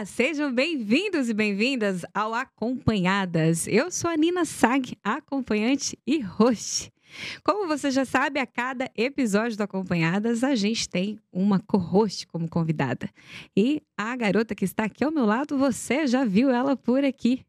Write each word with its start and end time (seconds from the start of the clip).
Olá, 0.00 0.06
sejam 0.06 0.50
bem-vindos 0.50 1.28
e 1.28 1.34
bem-vindas 1.34 2.06
ao 2.14 2.32
Acompanhadas. 2.32 3.66
Eu 3.68 3.90
sou 3.90 4.08
a 4.08 4.16
Nina 4.16 4.46
Sag, 4.46 4.96
acompanhante 5.04 5.98
e 6.06 6.20
host. 6.20 6.90
Como 7.44 7.68
você 7.68 7.90
já 7.90 8.06
sabe, 8.06 8.40
a 8.40 8.46
cada 8.46 8.90
episódio 8.96 9.58
do 9.58 9.62
Acompanhadas, 9.62 10.42
a 10.42 10.54
gente 10.54 10.88
tem 10.88 11.20
uma 11.30 11.60
co-host 11.60 12.26
como 12.28 12.48
convidada. 12.48 13.10
E 13.54 13.82
a 13.94 14.16
garota 14.16 14.54
que 14.54 14.64
está 14.64 14.84
aqui 14.84 15.04
ao 15.04 15.12
meu 15.12 15.26
lado, 15.26 15.58
você 15.58 16.06
já 16.06 16.24
viu 16.24 16.48
ela 16.48 16.74
por 16.74 17.04
aqui. 17.04 17.44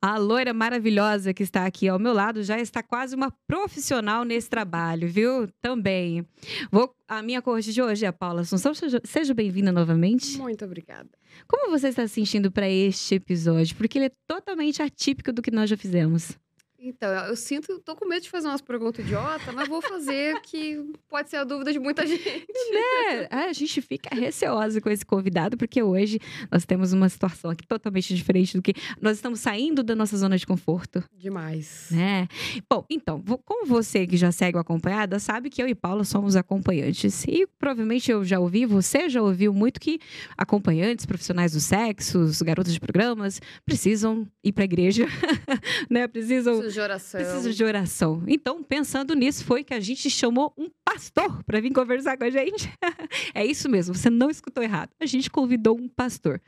A 0.00 0.16
loira 0.16 0.52
maravilhosa 0.52 1.34
que 1.34 1.42
está 1.42 1.66
aqui 1.66 1.88
ao 1.88 1.98
meu 1.98 2.12
lado 2.12 2.42
já 2.42 2.58
está 2.58 2.82
quase 2.82 3.14
uma 3.14 3.32
profissional 3.46 4.24
nesse 4.24 4.48
trabalho, 4.48 5.08
viu? 5.08 5.48
Também. 5.60 6.24
Vou, 6.70 6.94
a 7.06 7.22
minha 7.22 7.42
corte 7.42 7.72
de 7.72 7.82
hoje 7.82 8.04
é 8.04 8.08
a 8.08 8.12
Paula 8.12 8.42
Assunção. 8.42 8.74
Seja, 8.74 9.00
seja 9.04 9.34
bem-vinda 9.34 9.72
novamente. 9.72 10.38
Muito 10.38 10.64
obrigada. 10.64 11.08
Como 11.46 11.70
você 11.70 11.88
está 11.88 12.06
se 12.06 12.14
sentindo 12.14 12.50
para 12.50 12.68
este 12.68 13.16
episódio? 13.16 13.76
Porque 13.76 13.98
ele 13.98 14.06
é 14.06 14.12
totalmente 14.26 14.82
atípico 14.82 15.32
do 15.32 15.42
que 15.42 15.50
nós 15.50 15.68
já 15.68 15.76
fizemos. 15.76 16.38
Então, 16.80 17.10
eu 17.26 17.34
sinto, 17.34 17.80
tô 17.80 17.96
com 17.96 18.06
medo 18.06 18.22
de 18.22 18.30
fazer 18.30 18.46
umas 18.46 18.60
perguntas 18.60 19.04
idiota, 19.04 19.50
mas 19.50 19.68
vou 19.68 19.82
fazer 19.82 20.40
que 20.42 20.80
pode 21.08 21.28
ser 21.28 21.38
a 21.38 21.44
dúvida 21.44 21.72
de 21.72 21.78
muita 21.80 22.06
gente. 22.06 22.24
Né? 22.28 23.26
A 23.30 23.52
gente 23.52 23.82
fica 23.82 24.14
receosa 24.14 24.80
com 24.80 24.88
esse 24.88 25.04
convidado, 25.04 25.56
porque 25.56 25.82
hoje 25.82 26.20
nós 26.52 26.64
temos 26.64 26.92
uma 26.92 27.08
situação 27.08 27.50
aqui 27.50 27.66
totalmente 27.66 28.14
diferente 28.14 28.56
do 28.56 28.62
que 28.62 28.74
nós 29.00 29.16
estamos 29.16 29.40
saindo 29.40 29.82
da 29.82 29.96
nossa 29.96 30.16
zona 30.16 30.38
de 30.38 30.46
conforto. 30.46 31.02
Demais. 31.16 31.88
Né? 31.90 32.28
Bom, 32.70 32.84
então, 32.88 33.20
como 33.44 33.66
você 33.66 34.06
que 34.06 34.16
já 34.16 34.30
segue 34.30 34.56
o 34.56 34.60
Acompanhada, 34.60 35.18
sabe 35.18 35.50
que 35.50 35.60
eu 35.60 35.66
e 35.66 35.74
Paula 35.74 36.04
somos 36.04 36.36
acompanhantes. 36.36 37.24
E 37.26 37.44
provavelmente 37.58 38.08
eu 38.08 38.24
já 38.24 38.38
ouvi, 38.38 38.64
você 38.64 39.08
já 39.08 39.20
ouviu 39.20 39.52
muito 39.52 39.80
que 39.80 39.98
acompanhantes, 40.36 41.04
profissionais 41.04 41.52
do 41.52 41.60
sexo, 41.60 42.30
garotos 42.44 42.72
de 42.72 42.78
programas, 42.78 43.40
precisam 43.66 44.28
ir 44.44 44.52
para 44.52 44.62
a 44.62 44.66
igreja, 44.66 45.06
né? 45.90 46.06
Precisam 46.06 46.67
Preciso 46.68 46.72
de 46.72 46.80
oração. 46.80 47.20
Preciso 47.20 47.54
de 47.54 47.64
oração. 47.64 48.22
Então, 48.26 48.62
pensando 48.62 49.14
nisso, 49.14 49.44
foi 49.44 49.64
que 49.64 49.72
a 49.72 49.80
gente 49.80 50.10
chamou 50.10 50.52
um 50.56 50.68
pastor 50.84 51.42
para 51.44 51.60
vir 51.60 51.72
conversar 51.72 52.16
com 52.16 52.24
a 52.24 52.30
gente. 52.30 52.70
é 53.34 53.44
isso 53.44 53.68
mesmo, 53.68 53.94
você 53.94 54.10
não 54.10 54.30
escutou 54.30 54.62
errado. 54.62 54.90
A 55.00 55.06
gente 55.06 55.30
convidou 55.30 55.78
um 55.78 55.88
pastor. 55.88 56.40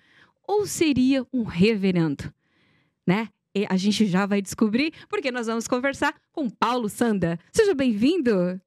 Ou 0.46 0.66
seria 0.66 1.26
um 1.32 1.44
reverendo, 1.44 2.32
né? 3.06 3.28
E 3.54 3.66
a 3.68 3.76
gente 3.76 4.06
já 4.06 4.26
vai 4.26 4.42
descobrir, 4.42 4.92
porque 5.08 5.30
nós 5.30 5.46
vamos 5.46 5.66
conversar 5.66 6.14
com 6.32 6.48
Paulo 6.48 6.88
Sanda. 6.88 7.38
Seja 7.52 7.74
bem-vindo. 7.74 8.60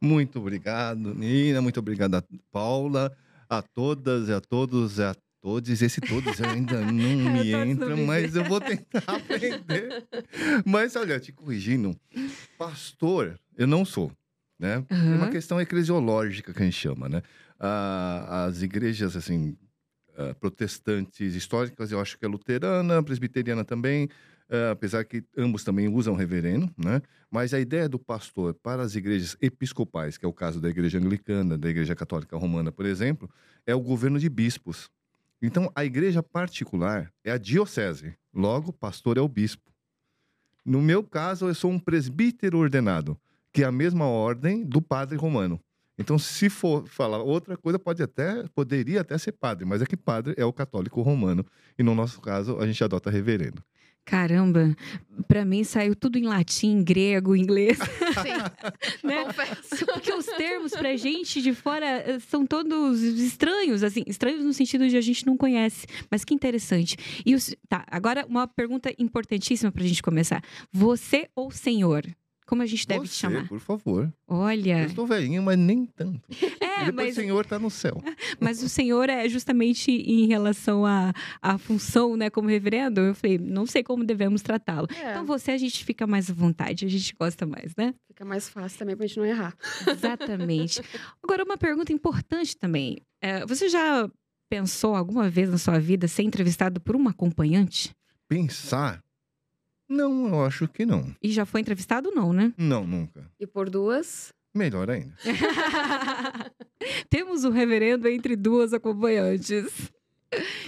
Muito 0.00 0.38
obrigado, 0.38 1.14
Nina. 1.14 1.60
Muito 1.60 1.80
obrigada, 1.80 2.24
Paula. 2.50 3.14
A 3.48 3.60
todas 3.60 4.28
e 4.28 4.32
a 4.32 4.40
todos 4.40 4.98
e 4.98 5.02
a 5.02 5.14
Todos, 5.42 5.82
esse 5.82 6.00
todos 6.00 6.40
ainda 6.40 6.80
não 6.86 6.92
me 6.92 7.52
entra, 7.52 7.96
mas 7.96 8.36
eu 8.36 8.44
vou 8.44 8.60
tentar 8.60 9.02
aprender. 9.08 10.06
Mas 10.64 10.94
olha, 10.94 11.18
te 11.18 11.32
corrigindo, 11.32 11.98
pastor, 12.56 13.36
eu 13.58 13.66
não 13.66 13.84
sou, 13.84 14.12
né? 14.56 14.78
Uhum. 14.88 15.14
É 15.14 15.16
uma 15.16 15.30
questão 15.30 15.60
eclesiológica 15.60 16.54
que 16.54 16.62
a 16.62 16.64
gente 16.64 16.78
chama, 16.78 17.08
né? 17.08 17.22
Ah, 17.58 18.44
as 18.46 18.62
igrejas, 18.62 19.16
assim, 19.16 19.56
ah, 20.16 20.32
protestantes 20.38 21.34
históricas, 21.34 21.90
eu 21.90 22.00
acho 22.00 22.16
que 22.16 22.24
é 22.24 22.28
luterana, 22.28 23.02
presbiteriana 23.02 23.64
também, 23.64 24.08
ah, 24.48 24.70
apesar 24.70 25.04
que 25.04 25.24
ambos 25.36 25.64
também 25.64 25.88
usam 25.88 26.14
reverendo, 26.14 26.70
né? 26.78 27.02
Mas 27.28 27.52
a 27.52 27.58
ideia 27.58 27.88
do 27.88 27.98
pastor 27.98 28.54
para 28.54 28.82
as 28.82 28.94
igrejas 28.94 29.36
episcopais, 29.40 30.16
que 30.16 30.24
é 30.24 30.28
o 30.28 30.32
caso 30.32 30.60
da 30.60 30.70
igreja 30.70 30.98
anglicana, 30.98 31.58
da 31.58 31.68
igreja 31.68 31.96
católica 31.96 32.36
romana, 32.36 32.70
por 32.70 32.86
exemplo, 32.86 33.28
é 33.66 33.74
o 33.74 33.80
governo 33.80 34.20
de 34.20 34.28
bispos. 34.28 34.88
Então, 35.42 35.70
a 35.74 35.84
igreja 35.84 36.22
particular 36.22 37.12
é 37.24 37.32
a 37.32 37.36
diocese. 37.36 38.14
Logo, 38.32 38.72
pastor 38.72 39.18
é 39.18 39.20
o 39.20 39.28
bispo. 39.28 39.72
No 40.64 40.80
meu 40.80 41.02
caso, 41.02 41.48
eu 41.48 41.54
sou 41.54 41.72
um 41.72 41.80
presbítero 41.80 42.58
ordenado, 42.58 43.20
que 43.52 43.64
é 43.64 43.66
a 43.66 43.72
mesma 43.72 44.06
ordem 44.06 44.64
do 44.64 44.80
padre 44.80 45.16
romano. 45.16 45.60
Então, 45.98 46.16
se 46.16 46.48
for 46.48 46.86
falar 46.86 47.18
outra 47.18 47.56
coisa, 47.56 47.78
pode 47.78 48.02
até, 48.02 48.46
poderia 48.54 49.00
até 49.00 49.18
ser 49.18 49.32
padre, 49.32 49.64
mas 49.64 49.82
é 49.82 49.86
que 49.86 49.96
padre 49.96 50.34
é 50.36 50.44
o 50.44 50.52
católico 50.52 51.02
romano. 51.02 51.44
E 51.76 51.82
no 51.82 51.94
nosso 51.94 52.20
caso, 52.20 52.58
a 52.58 52.66
gente 52.66 52.82
adota 52.82 53.10
reverendo. 53.10 53.62
Caramba, 54.04 54.76
para 55.28 55.44
mim 55.44 55.62
saiu 55.62 55.94
tudo 55.94 56.18
em 56.18 56.24
latim, 56.24 56.82
grego, 56.82 57.36
inglês. 57.36 57.78
Sim, 58.22 59.06
né? 59.06 59.24
confesso. 59.24 59.86
Porque 59.86 60.12
os 60.12 60.26
termos 60.26 60.72
pra 60.72 60.96
gente 60.96 61.40
de 61.40 61.54
fora 61.54 61.86
eh, 61.86 62.18
são 62.28 62.44
todos 62.44 63.00
estranhos, 63.00 63.82
assim, 63.82 64.02
estranhos 64.06 64.44
no 64.44 64.52
sentido 64.52 64.88
de 64.88 64.96
a 64.96 65.00
gente 65.00 65.24
não 65.24 65.36
conhece. 65.36 65.86
Mas 66.10 66.24
que 66.24 66.34
interessante. 66.34 66.96
E 67.24 67.34
os, 67.34 67.54
tá, 67.68 67.84
agora 67.88 68.26
uma 68.28 68.46
pergunta 68.48 68.92
importantíssima 68.98 69.70
pra 69.70 69.84
gente 69.84 70.02
começar. 70.02 70.42
Você 70.72 71.28
ou 71.36 71.50
senhor? 71.50 72.04
Como 72.46 72.62
a 72.62 72.66
gente 72.66 72.86
deve 72.86 73.06
Você, 73.06 73.14
te 73.14 73.18
chamar? 73.20 73.48
por 73.48 73.60
favor. 73.60 74.12
Olha. 74.26 74.82
Eu 74.82 74.86
estou 74.86 75.06
velhinho, 75.06 75.42
mas 75.42 75.58
nem 75.58 75.86
tanto. 75.86 76.20
É, 76.60 76.86
depois 76.86 76.94
mas... 76.94 77.16
o 77.16 77.20
Senhor 77.20 77.40
está 77.40 77.58
no 77.58 77.70
céu. 77.70 78.02
Mas 78.40 78.62
o 78.62 78.68
Senhor 78.68 79.08
é 79.08 79.28
justamente 79.28 79.90
em 79.92 80.26
relação 80.26 80.84
à, 80.84 81.12
à 81.40 81.56
função, 81.56 82.16
né, 82.16 82.28
como 82.28 82.48
reverendo. 82.48 83.00
Eu 83.00 83.14
falei, 83.14 83.38
não 83.38 83.66
sei 83.66 83.82
como 83.84 84.04
devemos 84.04 84.42
tratá-lo. 84.42 84.88
É. 84.90 85.10
Então 85.10 85.24
você 85.24 85.52
a 85.52 85.58
gente 85.58 85.84
fica 85.84 86.06
mais 86.06 86.28
à 86.28 86.34
vontade, 86.34 86.84
a 86.84 86.88
gente 86.88 87.14
gosta 87.14 87.46
mais, 87.46 87.72
né? 87.76 87.94
Fica 88.08 88.24
mais 88.24 88.48
fácil 88.48 88.78
também 88.78 88.96
pra 88.96 89.06
gente 89.06 89.18
não 89.18 89.26
errar. 89.26 89.54
Exatamente. 89.86 90.82
Agora, 91.22 91.44
uma 91.44 91.56
pergunta 91.56 91.92
importante 91.92 92.56
também. 92.56 92.98
É, 93.20 93.46
você 93.46 93.68
já 93.68 94.10
pensou 94.50 94.94
alguma 94.94 95.30
vez 95.30 95.48
na 95.48 95.58
sua 95.58 95.78
vida 95.78 96.08
ser 96.08 96.22
entrevistado 96.24 96.80
por 96.80 96.96
uma 96.96 97.10
acompanhante? 97.10 97.90
Pensar? 98.28 99.00
Não, 99.92 100.28
eu 100.28 100.44
acho 100.44 100.66
que 100.68 100.86
não. 100.86 101.14
E 101.22 101.30
já 101.30 101.44
foi 101.44 101.60
entrevistado, 101.60 102.10
não, 102.10 102.32
né? 102.32 102.52
Não, 102.56 102.86
nunca. 102.86 103.30
E 103.38 103.46
por 103.46 103.68
duas? 103.68 104.32
Melhor 104.54 104.90
ainda. 104.90 105.14
Temos 107.08 107.44
o 107.44 107.50
reverendo 107.50 108.08
entre 108.08 108.36
duas 108.36 108.72
acompanhantes. 108.72 109.92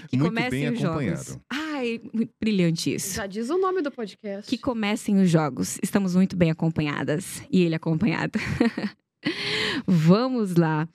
Que 0.08 0.16
Muito 0.18 0.28
comecem 0.28 0.50
bem 0.50 0.72
os 0.74 0.78
jogos. 0.80 0.90
acompanhado. 0.90 1.40
Ai, 1.50 2.00
brilhante 2.38 2.94
isso. 2.94 3.16
Já 3.16 3.26
diz 3.26 3.48
o 3.48 3.56
nome 3.58 3.80
do 3.80 3.90
podcast. 3.90 4.48
Que 4.48 4.58
comecem 4.58 5.20
os 5.20 5.30
jogos. 5.30 5.78
Estamos 5.82 6.14
muito 6.14 6.36
bem 6.36 6.50
acompanhadas. 6.50 7.42
E 7.50 7.62
ele 7.62 7.74
acompanhado. 7.74 8.38
Vamos 9.86 10.54
lá. 10.56 10.86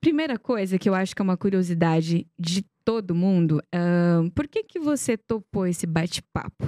Primeira 0.00 0.38
coisa 0.38 0.78
que 0.78 0.88
eu 0.88 0.94
acho 0.94 1.14
que 1.14 1.20
é 1.20 1.24
uma 1.24 1.36
curiosidade 1.36 2.26
de 2.38 2.64
todo 2.84 3.14
mundo. 3.14 3.62
ahn, 3.72 4.30
por 4.30 4.48
que, 4.48 4.62
que 4.64 4.78
você 4.78 5.16
topou 5.16 5.66
esse 5.66 5.86
bate-papo? 5.86 6.64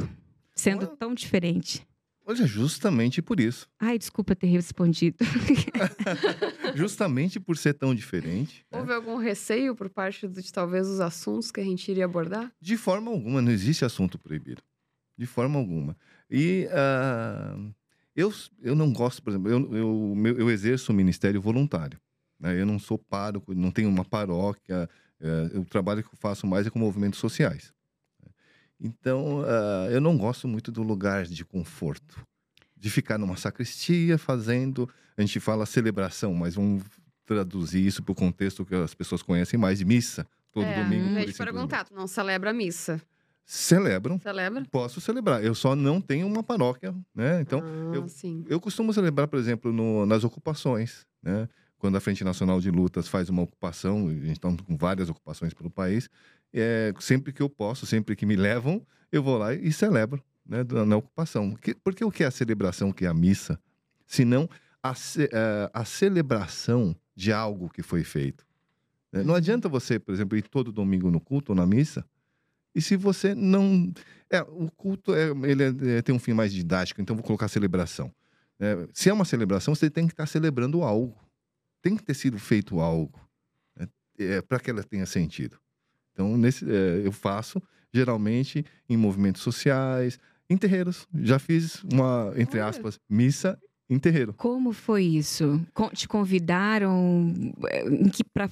Sendo 0.59 0.87
Olha- 0.87 0.97
tão 0.97 1.15
diferente. 1.15 1.87
Olha, 2.27 2.47
justamente 2.47 3.23
por 3.23 3.41
isso. 3.41 3.67
Ai, 3.81 3.97
desculpa 3.99 4.37
ter 4.37 4.49
respondido. 4.49 5.17
justamente 6.75 7.41
por 7.41 7.57
ser 7.57 7.75
tão 7.75 7.95
diferente. 7.95 8.67
né? 8.71 8.79
Houve 8.79 8.93
algum 8.93 9.17
receio 9.17 9.75
por 9.75 9.89
parte 9.89 10.29
de 10.29 10.53
talvez 10.53 10.87
os 10.89 11.01
assuntos 11.01 11.51
que 11.51 11.61
a 11.61 11.65
gente 11.65 11.91
iria 11.91 12.05
abordar? 12.05 12.53
De 12.61 12.77
forma 12.77 13.11
alguma, 13.11 13.41
não 13.41 13.51
existe 13.51 13.85
assunto 13.85 14.19
proibido. 14.19 14.63
De 15.17 15.27
forma 15.27 15.59
alguma. 15.59 15.97
E 16.31 16.69
ah, 16.71 17.57
eu, 18.15 18.33
eu 18.63 18.75
não 18.75 18.93
gosto, 18.93 19.23
por 19.23 19.31
exemplo, 19.31 19.51
eu, 19.51 19.75
eu, 19.75 20.15
meu- 20.15 20.39
eu 20.39 20.51
exerço 20.51 20.93
o 20.93 20.95
ministério 20.95 21.41
voluntário. 21.41 21.99
né? 22.39 22.61
Eu 22.61 22.67
não 22.67 22.79
sou 22.79 22.99
pároco, 22.99 23.55
não 23.55 23.71
tenho 23.71 23.89
uma 23.89 24.05
paróquia. 24.05 24.89
eh, 25.21 25.59
o 25.59 25.65
trabalho 25.65 26.03
que 26.03 26.09
eu 26.15 26.19
faço 26.19 26.47
mais 26.47 26.67
é 26.67 26.71
com 26.71 26.79
movimentos 26.79 27.19
sociais. 27.19 27.73
Então, 28.81 29.43
ah, 29.47 29.89
eu 29.91 30.01
não 30.01 30.17
gosto 30.17 30.47
muito 30.47 30.71
do 30.71 30.83
lugar 30.83 31.25
de 31.27 31.45
conforto. 31.45 32.21
De 32.77 32.91
ficar 32.91 33.19
numa 33.19 33.37
sacristia 33.37 34.17
fazendo. 34.19 34.89
A 35.17 35.21
gente 35.23 35.41
fala 35.41 35.67
celebração, 35.67 36.33
mas 36.33 36.55
vamos 36.55 36.85
traduzir 37.27 37.85
isso 37.85 38.03
para 38.03 38.13
o 38.13 38.15
contexto 38.15 38.65
que 38.65 38.75
as 38.75 38.95
pessoas 38.95 39.23
conhecem 39.23 39.59
mais 39.59 39.79
de 39.79 39.85
missa. 39.85 40.27
Todo 40.53 40.65
é, 40.65 40.83
domingo. 40.83 41.09
eu 41.09 41.19
ia 41.21 41.27
te 41.27 41.37
perguntar, 41.37 41.85
tu 41.85 41.95
não 41.95 42.07
celebra 42.07 42.51
a 42.51 42.53
missa. 42.53 43.01
Celebram, 43.45 44.21
Celebra? 44.21 44.63
posso 44.71 45.01
celebrar. 45.01 45.43
Eu 45.43 45.55
só 45.55 45.75
não 45.75 46.01
tenho 46.01 46.27
uma 46.27 46.43
paróquia, 46.43 46.95
né? 47.15 47.41
Então, 47.41 47.63
ah, 47.65 47.95
eu- 47.97 48.09
sim. 48.09 48.45
eu 48.47 48.61
costumo 48.61 48.93
celebrar, 48.93 49.27
por 49.27 49.39
exemplo, 49.39 49.73
no- 49.73 50.05
nas 50.05 50.23
ocupações, 50.23 51.07
né? 51.23 51.49
Quando 51.79 51.97
a 51.97 52.01
Frente 52.01 52.23
Nacional 52.25 52.61
de 52.61 52.71
Lutas 52.71 53.09
faz 53.09 53.29
uma 53.31 53.43
ocupação, 53.43 54.09
a 54.09 54.13
gente 54.13 54.33
está 54.33 54.49
com 54.65 54.77
várias 54.77 55.09
ocupações 55.09 55.55
pelo 55.55 55.71
país, 55.71 56.11
é, 56.53 56.93
sempre 57.01 57.33
que 57.33 57.43
eu 57.43 57.49
posso, 57.49 57.87
sempre 57.87 58.15
que 58.17 58.25
me 58.27 58.37
levam, 58.37 58.85
eu 59.11 59.23
vou 59.23 59.39
lá 59.39 59.55
e 59.55 59.73
celebro, 59.73 60.23
né? 60.47 60.65
Na 60.87 60.97
ocupação. 60.97 61.55
Que- 61.55 61.75
Porque 61.75 62.05
o 62.05 62.11
que 62.11 62.25
é 62.25 62.27
a 62.27 62.31
celebração, 62.31 62.91
o 62.91 62.95
que 62.95 63.05
é 63.05 63.09
a 63.09 63.15
missa? 63.15 63.59
Se 64.07 64.25
não 64.25 64.49
a, 64.83 64.95
ce- 64.95 65.29
eh, 65.33 65.71
a 65.73 65.85
celebração 65.85 66.95
de 67.15 67.33
algo 67.33 67.69
que 67.69 67.83
foi 67.83 68.05
feito. 68.05 68.47
né? 69.13 69.23
Não 69.23 69.35
adianta 69.35 69.69
você, 69.69 69.99
por 69.99 70.13
exemplo, 70.15 70.37
ir 70.39 70.43
todo 70.49 70.71
domingo 70.73 71.11
no 71.11 71.21
culto 71.21 71.53
ou 71.53 71.57
na 71.57 71.67
missa, 71.67 72.05
e 72.75 72.81
se 72.83 72.97
você 72.97 73.35
não. 73.35 73.93
É, 74.31 74.43
o 74.43 74.71
culto 74.77 75.15
é, 75.15 75.31
ele 75.51 75.63
é- 75.65 75.99
é- 75.99 76.03
tem 76.03 76.15
um 76.15 76.19
fim 76.19 76.33
mais 76.35 76.53
didático, 76.53 77.01
então 77.01 77.17
vou 77.17 77.25
colocar 77.25 77.49
celebração. 77.49 78.13
É, 78.61 78.87
se 78.93 79.09
é 79.09 79.13
uma 79.13 79.25
celebração, 79.25 79.75
você 79.75 79.89
tem 79.91 80.07
que 80.07 80.13
estar 80.13 80.27
celebrando 80.27 80.83
algo. 80.83 81.19
Tem 81.83 81.97
que 81.97 82.03
ter 82.03 82.15
sido 82.15 82.39
feito 82.39 82.81
algo 82.81 83.19
né, 83.77 83.89
para 84.49 84.59
que 84.61 84.69
ela 84.71 84.83
tenha 84.85 85.07
sentido. 85.07 85.59
Então, 86.19 86.37
nesse, 86.37 86.69
é, 86.69 87.03
eu 87.07 87.13
faço 87.13 87.63
geralmente 87.95 88.65
em 88.89 88.97
movimentos 88.97 89.41
sociais, 89.41 90.19
em 90.51 90.57
terreiros. 90.57 91.07
Já 91.23 91.39
fiz 91.39 91.85
uma, 91.85 92.33
entre 92.37 92.59
aspas, 92.59 92.99
missa 93.09 93.57
em 93.89 94.01
terreiro. 94.01 94.35
Como 94.35 94.73
foi 94.73 95.05
isso? 95.05 95.65
Te 95.95 96.09
convidaram? 96.09 97.33
eh, 97.71 97.87
Em 97.89 98.09
que 98.09 98.25
pra... 98.25 98.51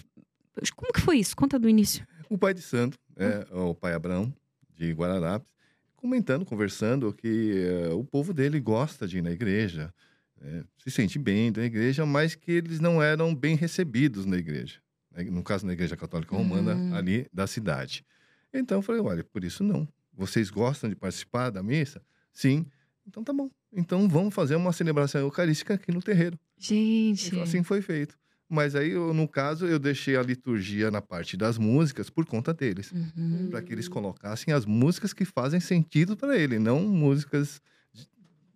Como 0.77 0.93
que 0.93 1.01
foi 1.01 1.19
isso? 1.19 1.35
Conta 1.35 1.59
do 1.59 1.69
início. 1.69 2.07
O 2.31 2.39
pai 2.39 2.55
de 2.55 2.63
santo, 2.63 2.97
é, 3.17 3.45
o 3.53 3.75
pai 3.75 3.95
Abrão, 3.95 4.33
de 4.77 4.93
Guararapes, 4.93 5.49
comentando, 5.97 6.45
conversando 6.45 7.13
que 7.13 7.53
eh, 7.67 7.89
o 7.93 8.05
povo 8.05 8.33
dele 8.33 8.61
gosta 8.61 9.09
de 9.09 9.19
ir 9.19 9.23
na 9.23 9.33
igreja, 9.33 9.93
né, 10.41 10.63
se 10.79 10.91
sente 10.91 11.19
bem 11.19 11.51
na 11.51 11.65
igreja, 11.65 12.07
mas 12.07 12.37
que 12.37 12.53
eles 12.53 12.79
não 12.79 13.03
eram 13.03 13.35
bem 13.35 13.57
recebidos 13.57 14.25
na 14.25 14.37
igreja. 14.37 14.79
Né, 15.17 15.25
No 15.25 15.43
caso, 15.43 15.67
na 15.67 15.73
igreja 15.73 15.97
católica 15.97 16.35
romana, 16.37 16.75
Hum. 16.75 16.95
ali 16.95 17.27
da 17.33 17.47
cidade. 17.47 18.05
Então, 18.53 18.79
eu 18.79 18.83
falei, 18.83 19.01
olha, 19.01 19.25
por 19.25 19.43
isso 19.45 19.63
não. 19.65 19.89
Vocês 20.13 20.51
gostam 20.51 20.89
de 20.89 20.97
participar 20.97 21.51
da 21.51 21.63
missa? 21.63 22.01
Sim. 22.33 22.67
Então, 23.07 23.23
tá 23.23 23.33
bom. 23.33 23.51
Então, 23.73 24.09
vamos 24.09 24.35
fazer 24.35 24.57
uma 24.57 24.73
celebração 24.73 25.21
eucarística 25.21 25.75
aqui 25.75 25.93
no 25.93 26.01
terreiro. 26.03 26.39
Gente. 26.59 27.29
Então, 27.29 27.43
assim 27.43 27.63
foi 27.63 27.83
feito. 27.83 28.17
Mas 28.49 28.75
aí, 28.77 28.93
eu, 28.93 29.13
no 29.13 29.27
caso, 29.29 29.67
eu 29.67 29.79
deixei 29.79 30.17
a 30.17 30.23
liturgia 30.23 30.89
na 30.91 31.03
parte 31.03 31.37
das 31.37 31.59
músicas 31.59 32.09
por 32.09 32.25
conta 32.25 32.55
deles. 32.55 32.93
Uhum. 32.93 33.49
Para 33.51 33.61
que 33.61 33.73
eles 33.73 33.89
colocassem 33.89 34.55
as 34.55 34.65
músicas 34.65 35.13
que 35.13 35.25
fazem 35.25 35.59
sentido 35.61 36.17
para 36.17 36.37
ele, 36.39 36.59
não 36.59 36.81
músicas 36.81 37.61
de, 37.93 38.07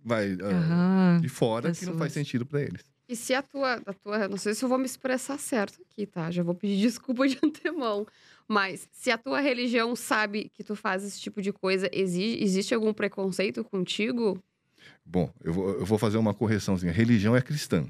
vai, 0.04 0.36
ah, 0.40 0.46
Aham. 0.46 1.20
de 1.20 1.28
fora 1.28 1.72
que 1.72 1.84
não 1.84 1.98
faz 1.98 2.12
sentido 2.12 2.46
para 2.46 2.62
eles. 2.62 2.84
E 3.10 3.16
se 3.16 3.34
a 3.34 3.42
tua, 3.42 3.74
a 3.84 3.92
tua. 3.92 4.28
Não 4.28 4.36
sei 4.36 4.54
se 4.54 4.64
eu 4.64 4.68
vou 4.68 4.78
me 4.78 4.86
expressar 4.86 5.36
certo 5.36 5.80
aqui, 5.82 6.06
tá? 6.06 6.30
Já 6.30 6.44
vou 6.44 6.54
pedir 6.54 6.78
desculpa 6.86 7.26
de 7.26 7.36
antemão. 7.44 8.06
Mas 8.46 8.88
se 8.92 9.10
a 9.10 9.18
tua 9.18 9.40
religião 9.40 9.96
sabe 9.96 10.48
que 10.54 10.62
tu 10.62 10.76
faz 10.76 11.02
esse 11.04 11.20
tipo 11.20 11.42
de 11.42 11.52
coisa, 11.52 11.88
exi- 11.92 12.38
existe 12.40 12.72
algum 12.72 12.92
preconceito 12.94 13.64
contigo? 13.64 14.38
Bom, 15.04 15.28
eu 15.42 15.52
vou, 15.52 15.68
eu 15.70 15.84
vou 15.84 15.98
fazer 15.98 16.18
uma 16.18 16.32
correçãozinha. 16.32 16.92
Religião 16.92 17.34
é 17.34 17.42
cristã, 17.42 17.84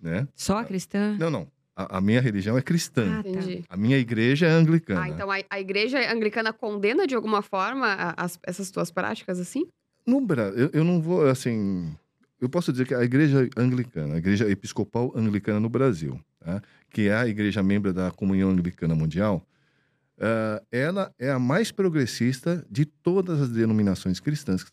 né? 0.00 0.26
Só 0.34 0.64
cristã? 0.64 1.16
Não, 1.18 1.30
não. 1.30 1.50
A, 1.74 1.98
a 1.98 2.00
minha 2.00 2.20
religião 2.22 2.56
é 2.56 2.62
cristã. 2.62 3.18
Ah, 3.18 3.22
tá. 3.22 3.28
Entendi. 3.28 3.64
A 3.68 3.76
minha 3.76 3.98
igreja 3.98 4.46
é 4.46 4.50
anglicana. 4.50 5.02
Ah, 5.02 5.08
então 5.10 5.30
a, 5.30 5.36
a 5.50 5.60
igreja 5.60 5.98
anglicana 6.10 6.50
condena 6.52 7.06
de 7.06 7.14
alguma 7.14 7.42
forma 7.42 7.86
a- 7.88 8.14
as- 8.24 8.38
essas 8.42 8.70
tuas 8.70 8.90
práticas 8.90 9.38
assim? 9.38 9.66
No 10.06 10.20
Brasil, 10.20 10.58
eu, 10.58 10.70
eu 10.72 10.84
não 10.84 11.02
vou, 11.02 11.26
assim... 11.26 11.94
Eu 12.40 12.48
posso 12.48 12.70
dizer 12.70 12.86
que 12.86 12.94
a 12.94 13.02
igreja 13.02 13.48
anglicana, 13.56 14.14
a 14.14 14.18
igreja 14.18 14.48
episcopal 14.48 15.12
anglicana 15.16 15.58
no 15.58 15.68
Brasil, 15.68 16.20
tá? 16.38 16.62
que 16.90 17.08
é 17.08 17.14
a 17.14 17.26
igreja 17.26 17.62
membro 17.62 17.92
da 17.92 18.10
Comunhão 18.10 18.50
Anglicana 18.50 18.94
Mundial, 18.94 19.46
ah, 20.18 20.62
ela 20.72 21.14
é 21.18 21.30
a 21.30 21.38
mais 21.38 21.70
progressista 21.70 22.64
de 22.70 22.84
todas 22.84 23.40
as 23.40 23.48
denominações 23.50 24.18
cristãs 24.20 24.64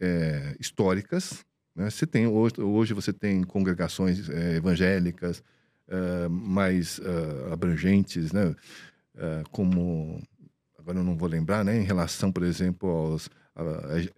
eh, 0.00 0.56
históricas. 0.58 1.44
né? 1.74 1.90
Você 1.90 2.06
tem, 2.06 2.26
hoje, 2.26 2.60
hoje 2.60 2.94
você 2.94 3.12
tem 3.12 3.42
congregações 3.44 4.28
eh, 4.28 4.56
evangélicas 4.56 5.42
ah, 5.88 6.28
mais 6.28 7.00
ah, 7.00 7.52
abrangentes, 7.52 8.32
né? 8.32 8.54
Como... 9.50 10.22
Agora 10.78 10.98
eu 10.98 11.04
não 11.04 11.16
vou 11.16 11.28
lembrar, 11.28 11.64
né? 11.64 11.76
Em 11.76 11.82
relação, 11.82 12.30
por 12.30 12.44
exemplo, 12.44 12.88
aos 12.88 13.28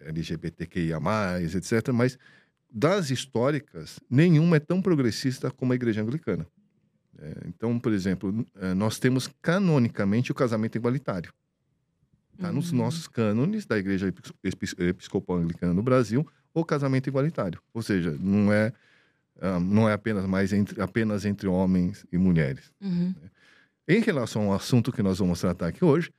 LGBTQIA+, 0.06 0.98
etc. 1.42 1.88
Mas 1.92 2.18
das 2.72 3.10
históricas, 3.10 3.98
nenhuma 4.08 4.56
é 4.56 4.60
tão 4.60 4.80
progressista 4.80 5.50
como 5.50 5.72
a 5.72 5.74
igreja 5.76 6.02
anglicana. 6.02 6.46
É, 7.18 7.34
então, 7.48 7.78
por 7.78 7.92
exemplo, 7.92 8.46
eh, 8.56 8.72
nós 8.74 8.98
temos 8.98 9.28
canonicamente 9.42 10.32
o 10.32 10.34
casamento 10.34 10.76
igualitário. 10.76 11.32
Está 12.34 12.50
nos 12.50 12.70
Uhum. 12.72 12.78
nossos 12.78 13.06
cânones 13.06 13.66
da 13.66 13.76
igreja 13.76 14.08
Epis- 14.08 14.32
Epis- 14.42 14.74
episcopal 14.78 15.36
anglicana 15.38 15.74
no 15.74 15.82
Brasil, 15.82 16.26
o 16.54 16.64
casamento 16.64 17.08
igualitário. 17.08 17.60
Ou 17.74 17.82
seja, 17.82 18.16
não 18.18 18.50
é, 18.52 18.72
ah, 19.40 19.60
não 19.60 19.86
é 19.88 19.92
apenas 19.92 20.24
mais 20.26 20.52
entre, 20.52 20.80
apenas 20.80 21.24
entre 21.26 21.46
homens 21.48 22.06
e 22.10 22.16
mulheres. 22.16 22.72
Uhum. 22.80 23.14
Em 23.86 24.00
relação 24.00 24.44
ao 24.44 24.54
assunto 24.54 24.90
que 24.92 25.02
nós 25.02 25.18
vamos 25.18 25.40
tratar 25.40 25.66
aqui 25.66 25.84
hoje, 25.84 26.10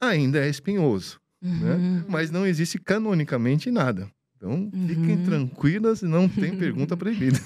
ainda 0.00 0.38
é 0.38 0.48
espinhoso 0.48 1.20
né? 1.42 1.74
Uhum. 1.74 2.04
mas 2.08 2.30
não 2.30 2.46
existe 2.46 2.78
canonicamente 2.78 3.70
nada. 3.70 4.10
Então, 4.36 4.70
fiquem 4.86 5.14
Uhum. 5.16 5.22
tranquilas, 5.22 6.02
não 6.02 6.28
tem 6.28 6.54
pergunta 6.54 6.94
proibida. 6.98 7.38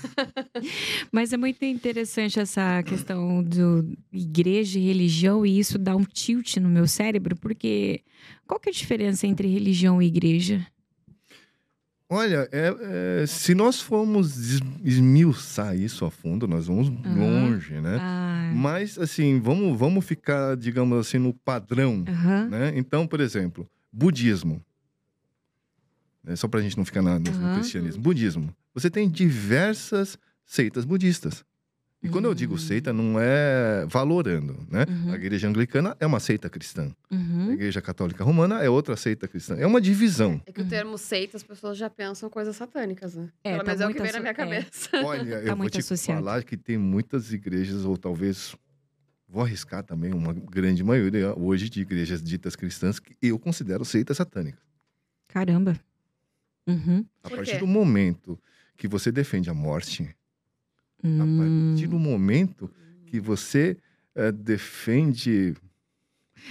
Mas 1.13 1.33
é 1.33 1.37
muito 1.37 1.65
interessante 1.65 2.41
essa 2.41 2.83
questão 2.83 3.43
do 3.43 3.97
igreja 4.13 4.79
e 4.79 4.87
religião, 4.87 5.47
e 5.47 5.59
isso 5.59 5.79
dá 5.79 5.95
um 5.95 6.05
tilt 6.05 6.57
no 6.57 6.69
meu 6.69 6.87
cérebro, 6.89 7.37
porque 7.37 8.03
qual 8.47 8.59
que 8.59 8.69
é 8.69 8.73
a 8.73 8.75
diferença 8.75 9.27
entre 9.27 9.47
religião 9.49 10.03
e 10.03 10.07
igreja? 10.07 10.67
Olha, 12.13 12.49
é- 12.51 13.23
é, 13.23 13.27
se 13.27 13.55
nós 13.55 13.81
formos 13.81 14.37
es- 14.37 14.61
esmiuçar 14.85 15.77
isso 15.77 16.05
a 16.05 16.11
fundo, 16.11 16.49
nós 16.49 16.67
vamos 16.67 16.89
longe, 17.07 17.81
né? 17.81 17.99
Ah, 18.01 18.51
Mas, 18.53 18.99
assim, 18.99 19.39
vamos, 19.39 19.79
vamos 19.79 20.05
ficar, 20.05 20.57
digamos 20.57 20.99
assim, 20.99 21.19
no 21.19 21.33
padrão, 21.33 22.05
aham. 22.09 22.49
né? 22.51 22.73
Então, 22.75 23.07
por 23.07 23.21
exemplo, 23.21 23.65
budismo. 23.93 24.61
É 26.27 26.37
só 26.37 26.47
para 26.49 26.61
a 26.61 26.63
gente 26.63 26.77
não 26.77 26.85
ficar 26.85 27.03
na, 27.03 27.19
no, 27.19 27.31
no 27.31 27.31
Aham. 27.47 27.55
cristianismo. 27.55 28.03
Budismo. 28.03 28.55
Você 28.75 28.91
tem 28.91 29.09
diversas 29.09 30.19
seitas 30.45 30.85
budistas. 30.85 31.45
E 32.03 32.09
quando 32.09 32.25
eu 32.25 32.35
digo 32.35 32.55
Hum. 32.55 32.59
seita, 32.59 32.95
não 32.95 33.21
é 33.21 33.85
valorando, 33.87 34.57
né? 34.71 34.87
Uhum. 34.89 35.13
A 35.13 35.17
igreja 35.17 35.47
anglicana 35.47 35.95
é 36.01 36.07
uma 36.07 36.19
seita 36.19 36.49
cristã. 36.49 36.91
A 37.11 37.15
Uhum. 37.15 37.53
igreja 37.53 37.83
católica 37.83 38.25
romana 38.25 38.63
é 38.63 38.71
outra 38.71 38.97
seita 38.97 39.29
cristã. 39.29 39.55
É 39.57 39.67
uma 39.67 39.83
divisão. 39.83 40.41
É 40.47 40.53
que 40.53 40.61
o 40.61 40.65
Uhum. 40.65 40.69
termo 40.71 40.97
seita, 40.97 41.37
as 41.37 41.43
pessoas 41.43 41.77
já 41.77 41.91
pensam 41.91 42.31
coisas 42.31 42.57
satânicas, 42.57 43.15
né? 43.15 43.29
É, 43.45 43.51
Pelo 43.53 43.65
tá 43.65 43.71
menos 43.73 43.81
é 43.83 43.87
o 43.89 43.93
que 43.95 44.03
vem 44.03 44.13
na 44.13 44.21
minha 44.21 44.31
é. 44.31 44.35
cabeça. 44.35 44.89
Olha, 45.05 45.35
eu 45.43 45.55
vou 45.57 45.69
te 45.69 45.81
associado. 45.81 46.21
falar 46.25 46.43
que 46.43 46.57
tem 46.57 46.79
muitas 46.79 47.35
igrejas, 47.35 47.85
ou 47.85 47.99
talvez 47.99 48.57
vou 49.29 49.43
arriscar 49.43 49.83
também, 49.85 50.15
uma 50.15 50.33
grande 50.33 50.83
maioria 50.83 51.39
hoje 51.39 51.69
de 51.69 51.83
igrejas 51.83 52.23
ditas 52.23 52.57
cristãs 52.57 52.99
que 52.99 53.15
eu 53.21 53.39
considero 53.39 53.85
seitas 53.85 54.17
satânicas. 54.17 54.61
Caramba. 55.29 55.79
Uhum. 56.71 57.05
A 57.23 57.29
Por 57.29 57.37
partir 57.37 57.53
quê? 57.53 57.59
do 57.59 57.67
momento 57.67 58.39
que 58.77 58.89
você 58.89 59.11
defende 59.13 59.51
a 59.51 59.55
morte, 59.55 60.03
a 61.03 61.07
Hum. 61.07 61.37
partir 61.77 61.87
do 61.87 61.99
momento 61.99 62.71
que 63.07 63.19
você 63.21 63.77
eh, 64.15 64.33
defende 64.33 65.55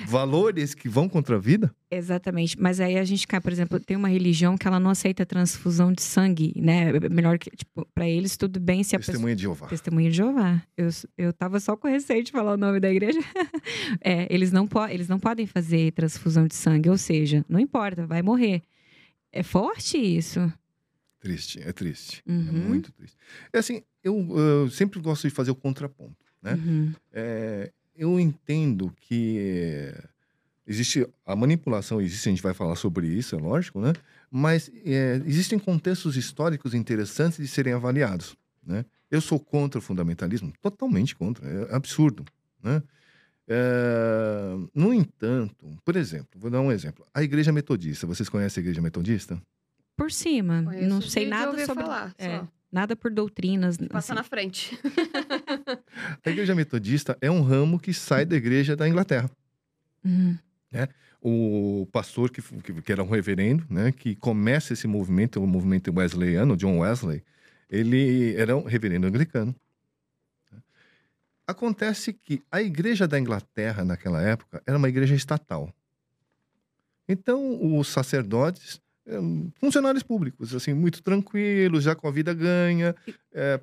valores 0.07 0.73
que 0.75 0.87
vão 0.87 1.09
contra 1.09 1.35
a 1.35 1.39
vida, 1.39 1.73
Exatamente. 1.91 2.55
Mas 2.61 2.79
aí 2.79 2.99
a 2.99 3.03
gente 3.03 3.25
cai, 3.27 3.41
por 3.41 3.51
exemplo, 3.51 3.79
tem 3.79 3.97
uma 3.97 4.09
religião 4.09 4.55
que 4.55 4.67
ela 4.67 4.79
não 4.79 4.91
aceita 4.91 5.25
transfusão 5.25 5.91
de 5.91 6.03
sangue, 6.03 6.53
né? 6.55 6.91
Melhor 7.09 7.39
que, 7.39 7.49
tipo, 7.49 7.83
pra 7.95 8.07
eles 8.07 8.37
tudo 8.37 8.59
bem 8.59 8.83
se 8.83 8.95
a 8.95 8.99
pessoa. 8.99 9.13
testemunha 9.13 9.35
de 9.35 9.41
Jeová. 9.41 9.65
Testemunha 9.67 10.11
de 10.11 10.17
Jeová. 10.17 10.61
Eu, 10.77 10.89
eu 11.17 11.33
tava 11.33 11.59
só 11.59 11.75
com 11.75 11.87
receio 11.87 12.23
de 12.23 12.31
falar 12.31 12.53
o 12.53 12.57
nome 12.57 12.79
da 12.79 12.91
igreja. 12.91 13.19
é, 14.01 14.27
eles 14.31 14.51
não, 14.51 14.67
po 14.67 14.85
eles 14.85 15.07
não 15.07 15.17
podem 15.17 15.47
fazer 15.47 15.91
transfusão 15.93 16.45
de 16.45 16.53
sangue, 16.53 16.91
ou 16.91 16.97
seja, 16.97 17.43
não 17.49 17.59
importa, 17.59 18.05
vai 18.05 18.21
morrer. 18.21 18.61
É 19.31 19.43
forte 19.43 19.97
isso. 19.97 20.51
Triste, 21.19 21.59
é 21.61 21.71
triste. 21.73 22.23
É 22.27 22.31
Uhum. 22.31 22.51
muito 22.69 22.91
triste. 22.91 23.17
É 23.51 23.59
assim, 23.59 23.83
eu, 24.03 24.15
eu 24.37 24.69
sempre 24.69 24.99
gosto 24.99 25.27
de 25.27 25.33
fazer 25.33 25.51
o 25.51 25.55
contraponto. 25.55 26.15
né? 26.41 26.53
Uhum. 26.53 26.93
É, 27.11 27.71
eu 27.95 28.17
entendo 28.19 28.93
que 29.01 29.37
é, 29.39 30.03
existe 30.65 31.05
a 31.25 31.35
manipulação, 31.35 31.99
existe, 32.01 32.29
a 32.29 32.31
gente 32.31 32.41
vai 32.41 32.53
falar 32.53 32.75
sobre 32.77 33.07
isso, 33.07 33.35
é 33.35 33.39
lógico, 33.39 33.81
né? 33.81 33.91
Mas 34.31 34.71
é, 34.85 35.21
existem 35.25 35.59
contextos 35.59 36.15
históricos 36.15 36.73
interessantes 36.73 37.37
de 37.39 37.47
serem 37.47 37.73
avaliados, 37.73 38.37
né? 38.65 38.85
Eu 39.11 39.19
sou 39.19 39.39
contra 39.39 39.79
o 39.79 39.81
fundamentalismo, 39.81 40.53
totalmente 40.61 41.13
contra, 41.15 41.45
é 41.45 41.75
absurdo, 41.75 42.23
né? 42.63 42.81
É, 43.51 44.55
no 44.75 44.93
entanto, 44.93 45.65
por 45.83 45.95
exemplo, 45.95 46.29
vou 46.35 46.51
dar 46.51 46.61
um 46.61 46.71
exemplo. 46.71 47.03
A 47.11 47.23
Igreja 47.23 47.51
Metodista, 47.51 48.05
vocês 48.05 48.29
conhecem 48.29 48.61
a 48.61 48.63
Igreja 48.63 48.79
Metodista? 48.79 49.41
Por 49.97 50.11
cima. 50.11 50.63
Conheço 50.63 50.87
não 50.87 51.01
sei 51.01 51.23
de 51.23 51.31
nada 51.31 51.65
sobre. 51.65 51.83
falar, 51.83 52.13
é, 52.19 52.37
só. 52.37 52.47
nada 52.71 52.95
por 52.95 53.11
doutrinas. 53.11 53.77
Passa 53.77 54.13
assim. 54.13 54.13
na 54.13 54.23
frente. 54.23 54.79
A 56.23 56.29
Igreja 56.29 56.53
Metodista 56.53 57.17
é 57.19 57.31
um 57.31 57.41
ramo 57.41 57.79
que 57.79 57.91
sai 57.91 58.23
da 58.23 58.35
Igreja 58.35 58.75
da 58.75 58.87
Inglaterra. 58.87 59.29
Uhum. 60.05 60.37
o 61.21 61.85
pastor 61.91 62.29
que, 62.29 62.41
que, 62.41 62.81
que 62.81 62.91
era 62.91 63.03
um 63.03 63.09
reverendo, 63.09 63.65
né, 63.69 63.91
que 63.91 64.15
começa 64.15 64.71
esse 64.71 64.87
movimento, 64.87 65.43
o 65.43 65.47
movimento 65.47 65.91
wesleyano, 65.93 66.55
John 66.55 66.79
Wesley, 66.79 67.21
ele 67.69 68.33
era 68.37 68.55
um 68.55 68.63
reverendo 68.63 69.07
anglicano. 69.07 69.53
Acontece 71.49 72.13
que 72.13 72.41
a 72.51 72.61
igreja 72.61 73.07
da 73.07 73.19
Inglaterra 73.19 73.83
naquela 73.83 74.21
época 74.21 74.61
era 74.67 74.77
uma 74.77 74.87
igreja 74.87 75.15
estatal. 75.15 75.73
Então 77.07 77.77
os 77.79 77.87
sacerdotes, 77.87 78.79
funcionários 79.59 80.03
públicos, 80.03 80.53
assim 80.53 80.73
muito 80.75 81.01
tranquilos, 81.01 81.83
já 81.83 81.95
com 81.95 82.07
a 82.07 82.11
vida 82.11 82.33
ganha, 82.35 82.95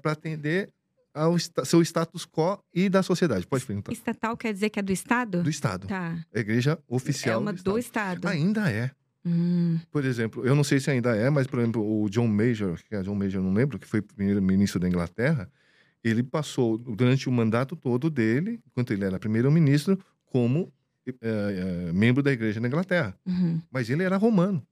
para 0.02 0.12
atender 0.12 0.68
ao 1.14 1.36
seu 1.38 1.80
status 1.80 2.26
quo 2.26 2.58
e 2.74 2.88
da 2.88 3.02
sociedade. 3.02 3.46
Pode 3.46 3.64
perguntar. 3.64 3.92
Estatal 3.92 4.36
quer 4.36 4.52
dizer 4.52 4.68
que 4.68 4.80
é 4.80 4.82
do 4.82 4.92
Estado? 4.92 5.42
Do 5.42 5.48
Estado. 5.48 5.86
Tá. 5.86 6.18
A 6.34 6.38
igreja 6.40 6.72
É 6.72 6.94
oficial 6.94 7.40
uma 7.40 7.52
do 7.52 7.62
do 7.62 7.78
Estado. 7.78 8.16
Estado. 8.16 8.32
Ainda 8.32 8.70
é. 8.70 8.90
Hum, 9.24 9.78
Por 9.90 10.04
exemplo, 10.04 10.44
eu 10.44 10.54
não 10.54 10.62
sei 10.62 10.78
se 10.78 10.90
ainda 10.90 11.16
é, 11.16 11.30
mas, 11.30 11.46
por 11.46 11.58
exemplo, 11.58 12.02
o 12.02 12.08
John 12.10 12.28
Major, 12.28 12.78
que 12.88 12.94
é 12.94 13.02
John 13.02 13.14
Major, 13.14 13.40
não 13.42 13.52
lembro, 13.52 13.78
que 13.78 13.86
foi 13.86 14.02
primeiro-ministro 14.02 14.78
da 14.78 14.88
Inglaterra, 14.88 15.48
ele 16.08 16.22
passou 16.22 16.78
durante 16.78 17.28
o 17.28 17.32
mandato 17.32 17.74
todo 17.74 18.08
dele, 18.08 18.60
enquanto 18.66 18.92
ele 18.92 19.04
era 19.04 19.18
primeiro-ministro, 19.18 19.98
como 20.26 20.72
eh, 21.06 21.14
eh, 21.20 21.92
membro 21.92 22.22
da 22.22 22.32
igreja 22.32 22.60
na 22.60 22.68
Inglaterra. 22.68 23.16
uhum. 23.26 23.60
Mas 23.70 23.90
ele 23.90 24.04
era 24.04 24.16
romano. 24.16 24.64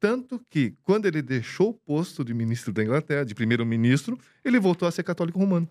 Tanto 0.00 0.40
que, 0.48 0.74
quando 0.82 1.06
ele 1.06 1.20
deixou 1.20 1.70
o 1.70 1.74
posto 1.74 2.24
de 2.24 2.32
ministro 2.32 2.72
da 2.72 2.82
Inglaterra, 2.82 3.24
de 3.24 3.34
primeiro-ministro, 3.34 4.18
ele 4.44 4.58
voltou 4.58 4.88
a 4.88 4.90
ser 4.90 5.02
católico 5.02 5.38
romano. 5.38 5.68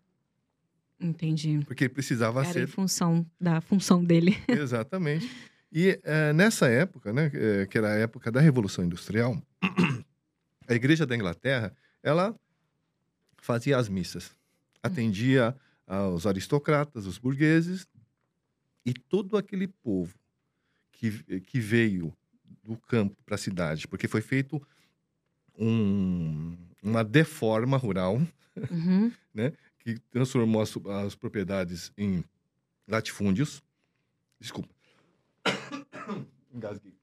Entendi. 0.99 1.59
Porque 1.65 1.89
precisava 1.89 2.41
Era 2.41 2.49
em 2.49 2.53
ser 2.53 2.67
função 2.67 3.25
da 3.39 3.61
função 3.61 4.03
dele. 4.03 4.37
Exatamente. 4.47 5.29
E 5.71 5.99
eh, 6.03 6.33
nessa 6.33 6.67
época, 6.67 7.11
né, 7.11 7.31
que 7.69 7.77
era 7.77 7.93
a 7.93 7.97
época 7.97 8.31
da 8.31 8.39
Revolução 8.39 8.85
Industrial, 8.85 9.35
a 10.67 10.73
Igreja 10.73 11.05
da 11.05 11.15
Inglaterra, 11.15 11.73
ela 12.03 12.35
fazia 13.37 13.77
as 13.77 13.89
missas, 13.89 14.35
atendia 14.83 15.55
aos 15.87 16.27
aristocratas, 16.27 17.05
os 17.05 17.17
burgueses 17.17 17.87
e 18.85 18.93
todo 18.93 19.37
aquele 19.37 19.67
povo 19.67 20.13
que, 20.91 21.41
que 21.41 21.59
veio 21.59 22.15
do 22.63 22.77
campo 22.77 23.15
para 23.25 23.35
a 23.35 23.37
cidade, 23.37 23.87
porque 23.87 24.07
foi 24.07 24.21
feito 24.21 24.61
um- 25.57 26.55
uma 26.81 27.03
deforma 27.03 27.77
rural 27.77 28.21
Uhum. 28.69 29.11
que 29.79 29.97
transformou 30.11 30.61
as, 30.61 30.73
as 31.05 31.15
propriedades 31.15 31.91
em 31.97 32.23
latifúndios. 32.87 33.63
Desculpa. 34.39 34.69
Engasguei. 36.53 36.93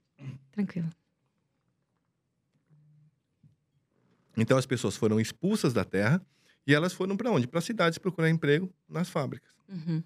Tranquilo. 0.53 0.89
Então 4.37 4.57
as 4.57 4.67
pessoas 4.67 4.97
foram 4.97 5.21
expulsas 5.21 5.73
da 5.73 5.85
terra 5.85 6.23
e 6.67 6.75
elas 6.75 6.93
foram 6.93 7.17
para 7.17 7.31
onde? 7.31 7.47
Para 7.47 7.61
cidades 7.61 7.99
procurar 7.99 8.29
emprego 8.31 8.73
nas 8.89 9.09
fábricas 9.09 9.51
Uhum. 9.69 10.03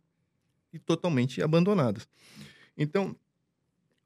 e 0.73 0.78
totalmente 0.78 1.42
abandonadas. 1.42 2.08
Então, 2.76 3.16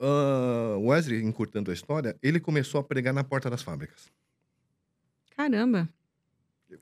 ah, 0.00 0.76
Wesley, 0.78 1.22
encurtando 1.22 1.70
a 1.70 1.74
história, 1.74 2.16
ele 2.22 2.38
começou 2.40 2.80
a 2.80 2.84
pregar 2.84 3.12
na 3.14 3.24
porta 3.24 3.48
das 3.50 3.62
fábricas. 3.62 4.10
Caramba. 5.36 5.88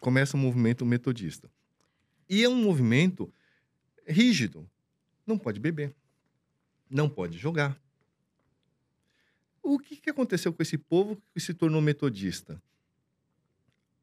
Começa 0.00 0.36
o 0.36 0.40
movimento 0.40 0.84
metodista. 0.84 1.50
E 2.28 2.42
é 2.42 2.48
um 2.48 2.56
movimento 2.60 3.32
rígido. 4.06 4.68
Não 5.26 5.38
pode 5.38 5.60
beber. 5.60 5.94
Não 6.90 7.08
pode 7.08 7.38
jogar. 7.38 7.80
O 9.62 9.78
que, 9.78 9.96
que 9.96 10.10
aconteceu 10.10 10.52
com 10.52 10.62
esse 10.62 10.78
povo 10.78 11.20
que 11.32 11.40
se 11.40 11.52
tornou 11.54 11.80
metodista? 11.80 12.60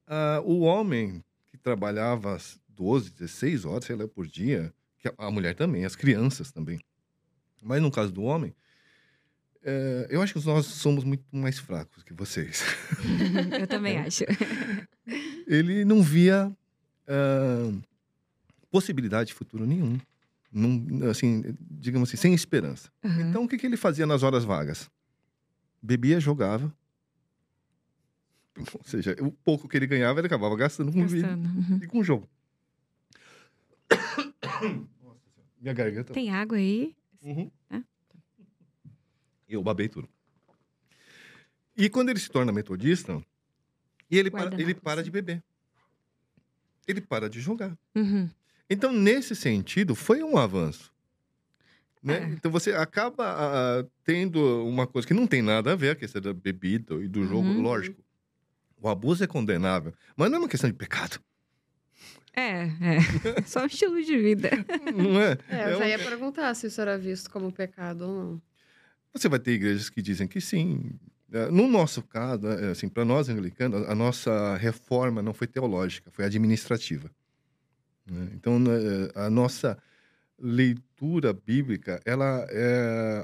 Ah, 0.08 0.42
o 0.46 0.62
homem 0.62 1.24
trabalhava 1.64 2.36
as 2.36 2.60
12, 2.70 3.12
16 3.12 3.66
horas, 3.66 3.86
sei 3.86 3.96
lá, 3.96 4.08
por 4.08 4.28
dia, 4.28 4.74
que 5.00 5.12
a- 5.18 5.32
mulher 5.32 5.56
também, 5.56 5.86
as 5.86 5.96
crianças 5.96 6.52
também. 6.52 6.80
Mas 7.62 7.82
no 7.82 7.90
caso 7.90 8.12
do 8.12 8.24
homem, 8.24 8.54
eh, 9.64 10.08
eu 10.10 10.22
acho 10.22 10.34
que 10.34 10.46
nós 10.46 10.66
somos 10.66 11.04
muito 11.04 11.24
mais 11.32 11.58
fracos 11.58 12.04
que 12.04 12.14
vocês. 12.14 12.62
Eu 13.60 13.68
também 13.68 13.98
acho. 14.00 14.24
ele 15.48 15.86
não 15.86 16.02
via 16.04 16.52
ah, 17.08 17.72
possibilidade 18.70 19.28
de 19.30 19.34
futuro 19.34 19.66
nenhum. 19.66 19.98
Não, 20.52 21.10
assim, 21.10 21.44
digamos 21.72 22.10
assim, 22.10 22.18
sem 22.18 22.34
esperança. 22.34 22.90
Uhum. 23.04 23.30
Então, 23.30 23.44
o 23.44 23.48
que, 23.48 23.58
que 23.58 23.66
ele 23.66 23.78
fazia 23.78 24.06
nas 24.06 24.22
horas 24.22 24.44
vagas? 24.44 24.90
Bebia, 25.82 26.20
jogava. 26.20 26.72
Ou 28.74 28.84
seja, 28.84 29.16
o 29.20 29.32
pouco 29.32 29.68
que 29.68 29.78
ele 29.78 29.88
ganhava, 29.88 30.20
ele 30.20 30.28
acabava 30.28 30.56
gastando 30.56 30.92
com 30.92 31.06
vídeo 31.08 31.22
Gastando. 31.28 31.48
Uhum. 31.48 31.80
e 31.82 31.88
com 31.88 32.04
jogo. 32.04 32.30
Nossa 33.90 34.24
Senhora, 35.00 35.18
Minha 35.60 35.74
garganta. 35.74 36.14
Tem 36.14 36.30
água 36.32 36.58
aí? 36.58 36.96
Uhum. 37.22 37.50
Tá. 37.70 37.84
Eu 39.48 39.62
babei 39.64 39.88
tudo. 39.88 40.08
E 41.76 41.90
quando 41.90 42.10
ele 42.10 42.20
se 42.20 42.30
torna 42.30 42.52
metodista, 42.52 43.22
e 44.10 44.18
ele, 44.18 44.30
para, 44.30 44.60
ele 44.62 44.74
para 44.76 45.04
de 45.04 45.10
beber. 45.10 45.44
Ele 46.88 47.02
para 47.02 47.30
de 47.30 47.40
jogar. 47.40 47.76
Uhum. 47.96 48.30
Então, 48.70 48.92
nesse 48.92 49.36
sentido, 49.36 49.96
foi 49.96 50.22
um 50.24 50.38
avanço. 50.38 50.94
Né? 52.02 52.18
É. 52.18 52.24
Então, 52.34 52.52
você 52.52 52.74
acaba 52.74 53.26
ah, 53.26 53.86
tendo 54.04 54.40
uma 54.68 54.86
coisa 54.86 55.08
que 55.08 55.14
não 55.14 55.26
tem 55.26 55.42
nada 55.42 55.72
a 55.72 55.76
ver, 55.76 55.92
a 55.92 55.96
questão 55.96 56.22
da 56.22 56.34
bebida 56.34 56.96
e 56.96 57.08
do 57.08 57.26
jogo, 57.26 57.48
Uhum. 57.48 57.62
lógico. 57.62 58.03
O 58.84 58.90
abuso 58.90 59.24
é 59.24 59.28
condenável, 59.28 59.94
mas 60.16 60.30
não 60.30 60.36
é 60.38 60.40
uma 60.42 60.50
questão 60.50 60.70
de 60.70 60.76
pecado, 60.76 61.18
É, 62.36 62.64
é. 62.64 62.98
Só 63.48 63.64
um 63.64 63.66
estilo 63.68 64.04
de 64.04 64.18
vida. 64.18 64.50
não 64.94 65.22
é? 65.22 65.38
É, 65.48 65.66
eu 65.66 65.70
É 65.70 65.76
já 65.78 65.86
um- 65.86 65.88
ia 65.88 66.00
perguntar 66.00 66.54
se 66.56 66.68
isso 66.68 66.82
era 66.82 66.98
visto 66.98 67.30
como 67.32 67.50
pecado 67.52 68.02
ou 68.02 68.14
não. 68.24 68.42
Você 69.14 69.30
vai 69.30 69.40
ter 69.40 69.52
igrejas 69.54 69.90
que 69.90 70.02
dizem 70.02 70.28
que 70.28 70.42
sim. 70.42 70.92
É, 71.32 71.50
No 71.50 71.68
nosso 71.68 72.02
caso, 72.02 72.48
é, 72.48 72.72
assim, 72.72 72.90
para 72.90 73.06
nós 73.06 73.30
anglicanos, 73.30 73.88
a 73.88 73.96
nossa 73.96 74.58
reforma 74.58 75.22
não 75.22 75.34
foi 75.34 75.48
teológica, 75.48 76.12
foi 76.12 76.26
administrativa. 76.26 77.10
né? 78.06 78.28
Então, 78.34 78.60
né, 78.60 78.72
a 79.16 79.30
nossa 79.30 79.78
leitura 80.38 81.32
bíblica, 81.34 82.02
ela 82.04 82.46
é, 82.50 83.24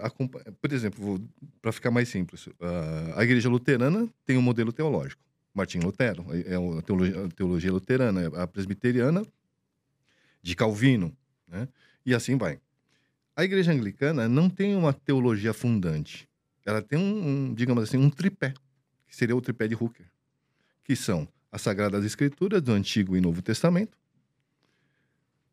por 0.62 0.72
exemplo, 0.72 1.20
para 1.62 1.72
ficar 1.72 1.92
mais 1.92 2.08
simples, 2.08 2.48
a- 2.62 3.20
a 3.20 3.24
igreja 3.24 3.50
luterana 3.50 4.08
tem 4.26 4.38
um 4.38 4.42
modelo 4.42 4.72
teológico. 4.72 5.22
Martim 5.54 5.80
Lutero 5.80 6.26
é 6.32 6.56
a 6.56 6.82
teologia, 6.82 7.26
a 7.26 7.30
teologia 7.30 7.72
luterana, 7.72 8.28
a 8.42 8.48
presbiteriana 8.48 9.26
de 10.42 10.56
Calvino, 10.56 11.16
né? 11.48 11.68
E 12.06 12.14
assim 12.14 12.38
vai. 12.38 12.60
A 13.36 13.44
igreja 13.44 13.72
anglicana 13.72 14.28
não 14.28 14.50
tem 14.50 14.76
uma 14.76 14.94
teologia 14.94 15.54
fundante. 15.54 16.28
Ela 16.66 16.82
tem 16.82 17.00
um, 17.00 17.28
um, 17.28 17.54
digamos 17.54 17.84
assim, 17.84 17.98
um 17.98 18.10
tripé, 18.10 18.54
que 19.08 19.16
seria 19.16 19.36
o 19.36 19.42
tripé 19.42 19.68
de 19.68 19.76
Hooker, 19.76 20.06
que 20.84 20.96
são 20.96 21.28
as 21.52 21.62
Sagradas 21.62 22.06
Escrituras 22.06 22.62
do 22.62 22.72
Antigo 22.72 23.18
e 23.18 23.22
Novo 23.22 23.42
Testamento, 23.42 23.98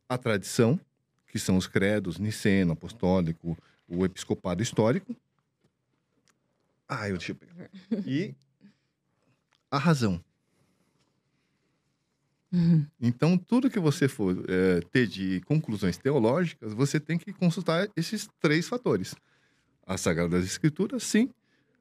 a 0.09 0.19
tradição, 0.19 0.79
que 1.26 1.38
são 1.38 1.57
os 1.57 1.67
credos 1.67 2.19
niceno, 2.19 2.73
apostólico, 2.73 3.57
o 3.88 4.05
episcopado 4.05 4.62
histórico. 4.62 5.17
Ah, 6.88 7.09
eu 7.09 7.17
deixa 7.17 7.33
eu 7.33 7.37
pegar. 7.37 7.71
E 8.07 8.35
a 9.76 9.78
razão. 9.78 10.23
Uhum. 12.52 12.87
Então, 13.00 13.37
tudo 13.37 13.71
que 13.71 13.78
você 13.78 14.09
for 14.09 14.45
eh, 14.49 14.80
ter 14.90 15.06
de 15.06 15.40
conclusões 15.42 15.99
teológicas, 15.99 16.73
você 16.73 16.99
tem 16.99 17.18
que 17.18 17.33
consultar 17.33 17.88
esses 17.97 18.28
três 18.40 18.68
fatores. 18.68 19.14
As 19.87 20.00
Sagradas 20.00 20.45
Escrituras, 20.45 21.02
sim. 21.02 21.30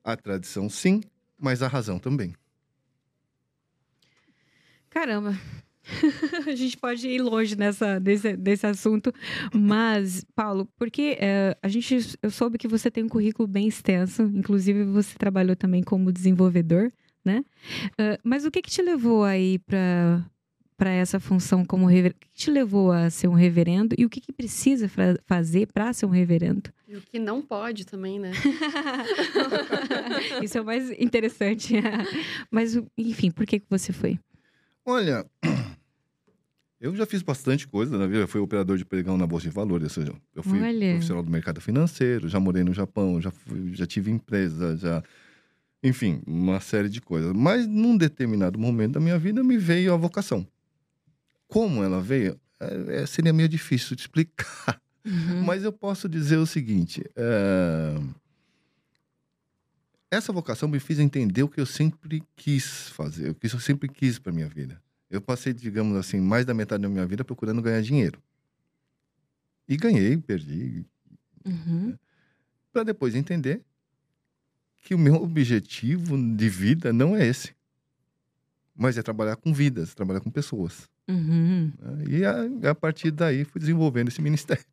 A 0.03 0.15
tradição, 0.15 0.69
sim. 0.69 1.01
Mas 1.37 1.61
a 1.61 1.67
razão 1.67 1.97
também. 1.97 2.35
Caramba. 4.89 5.37
A 6.47 6.55
gente 6.55 6.77
pode 6.77 7.07
ir 7.07 7.21
longe 7.21 7.55
nessa, 7.55 7.99
desse, 7.99 8.35
desse 8.35 8.65
assunto. 8.65 9.13
Mas, 9.53 10.25
Paulo, 10.35 10.67
porque 10.77 11.17
é, 11.19 11.55
a 11.61 11.67
gente, 11.67 12.17
eu 12.21 12.31
soube 12.31 12.57
que 12.57 12.67
você 12.67 12.89
tem 12.89 13.03
um 13.03 13.09
currículo 13.09 13.47
bem 13.47 13.67
extenso. 13.67 14.23
Inclusive, 14.23 14.83
você 14.85 15.17
trabalhou 15.17 15.55
também 15.55 15.83
como 15.83 16.11
desenvolvedor, 16.11 16.91
né? 17.25 17.43
Ah, 17.97 18.19
mas 18.23 18.45
o 18.45 18.51
que, 18.51 18.61
que 18.61 18.69
te 18.69 18.81
levou 18.81 19.23
aí 19.23 19.57
para 19.59 20.23
para 20.77 20.89
essa 20.89 21.21
função 21.21 21.63
como 21.63 21.85
reverendo? 21.85 22.17
O 22.17 22.19
que, 22.19 22.27
que 22.27 22.37
te 22.37 22.51
levou 22.51 22.91
a 22.91 23.09
ser 23.09 23.29
um 23.29 23.33
reverendo? 23.33 23.95
E 23.97 24.03
o 24.05 24.09
que, 24.09 24.19
que 24.19 24.33
precisa 24.33 24.89
fazer 25.25 25.67
para 25.71 25.93
ser 25.93 26.05
um 26.05 26.09
reverendo? 26.09 26.69
E 26.85 26.97
o 26.97 27.01
que 27.01 27.17
não 27.17 27.41
pode 27.41 27.85
também, 27.85 28.19
né? 28.19 28.31
Isso 30.43 30.57
é 30.57 30.61
o 30.61 30.65
mais 30.65 30.91
interessante. 30.99 31.73
Mas, 32.51 32.77
enfim, 32.97 33.31
por 33.31 33.45
que, 33.45 33.59
que 33.59 33.65
você 33.69 33.93
foi? 33.93 34.19
Olha, 34.85 35.25
eu 36.79 36.95
já 36.95 37.05
fiz 37.05 37.21
bastante 37.21 37.67
coisa 37.67 37.97
na 37.97 38.05
vida. 38.05 38.19
Eu 38.19 38.27
fui 38.27 38.41
operador 38.41 38.77
de 38.77 38.85
pregão 38.85 39.17
na 39.17 39.25
Bolsa 39.25 39.47
de 39.47 39.53
Valores. 39.55 39.97
Ou 39.97 40.03
seja, 40.03 40.13
eu 40.35 40.43
fui 40.43 40.61
Olha. 40.61 40.89
profissional 40.91 41.23
do 41.23 41.31
mercado 41.31 41.61
financeiro, 41.61 42.27
já 42.27 42.39
morei 42.39 42.63
no 42.63 42.73
Japão, 42.73 43.19
já, 43.21 43.31
fui- 43.31 43.73
já 43.73 43.85
tive 43.85 44.11
empresa, 44.11 44.75
já... 44.77 45.03
Enfim, 45.83 46.21
uma 46.25 46.59
série 46.59 46.89
de 46.89 46.99
coisas. 46.99 47.31
Mas 47.33 47.67
num 47.67 47.95
determinado 47.95 48.57
momento 48.57 48.93
da 48.93 48.99
minha 48.99 49.17
vida 49.19 49.43
me 49.43 49.57
veio 49.57 49.93
a 49.93 49.97
vocação. 49.97 50.47
Como 51.47 51.83
ela 51.83 52.01
veio, 52.01 52.39
é, 52.59 53.01
é, 53.01 53.05
seria 53.05 53.31
meio 53.31 53.47
difícil 53.47 53.95
de 53.95 54.01
explicar. 54.03 54.81
Uhum. 55.05 55.43
Mas 55.43 55.63
eu 55.63 55.71
posso 55.71 56.09
dizer 56.09 56.37
o 56.37 56.47
seguinte: 56.47 57.03
é, 57.15 57.95
essa 60.09 60.33
vocação 60.33 60.67
me 60.67 60.79
fez 60.79 60.99
entender 60.99 61.43
o 61.43 61.47
que 61.49 61.59
eu 61.61 61.65
sempre 61.65 62.23
quis 62.35 62.89
fazer, 62.89 63.29
o 63.29 63.35
que 63.35 63.45
eu 63.45 63.59
sempre 63.59 63.87
quis 63.87 64.17
para 64.17 64.31
minha 64.31 64.47
vida. 64.47 64.81
Eu 65.09 65.21
passei, 65.21 65.53
digamos 65.53 65.95
assim, 65.97 66.19
mais 66.19 66.45
da 66.45 66.53
metade 66.53 66.81
da 66.81 66.89
minha 66.89 67.05
vida 67.05 67.23
procurando 67.23 67.61
ganhar 67.61 67.81
dinheiro. 67.81 68.19
E 69.67 69.77
ganhei, 69.77 70.17
perdi, 70.17 70.85
Uhum. 71.45 71.95
para 72.73 72.81
depois 72.83 73.13
entender 73.13 73.61
que 74.85 74.93
o 74.93 74.99
meu 74.99 75.15
objetivo 75.15 76.15
de 76.35 76.47
vida 76.47 76.93
não 76.93 77.15
é 77.15 77.25
esse. 77.25 77.55
Mas 78.77 78.97
é 78.99 79.01
trabalhar 79.01 79.35
com 79.35 79.51
vidas, 79.51 79.95
trabalhar 79.95 80.19
com 80.19 80.29
pessoas. 80.29 80.87
Uhum. 81.07 81.71
né? 81.81 82.03
E 82.07 82.23
a, 82.23 82.69
a 82.71 82.75
partir 82.75 83.09
daí 83.09 83.43
fui 83.43 83.59
desenvolvendo 83.59 84.09
esse 84.09 84.21
ministério. 84.21 84.63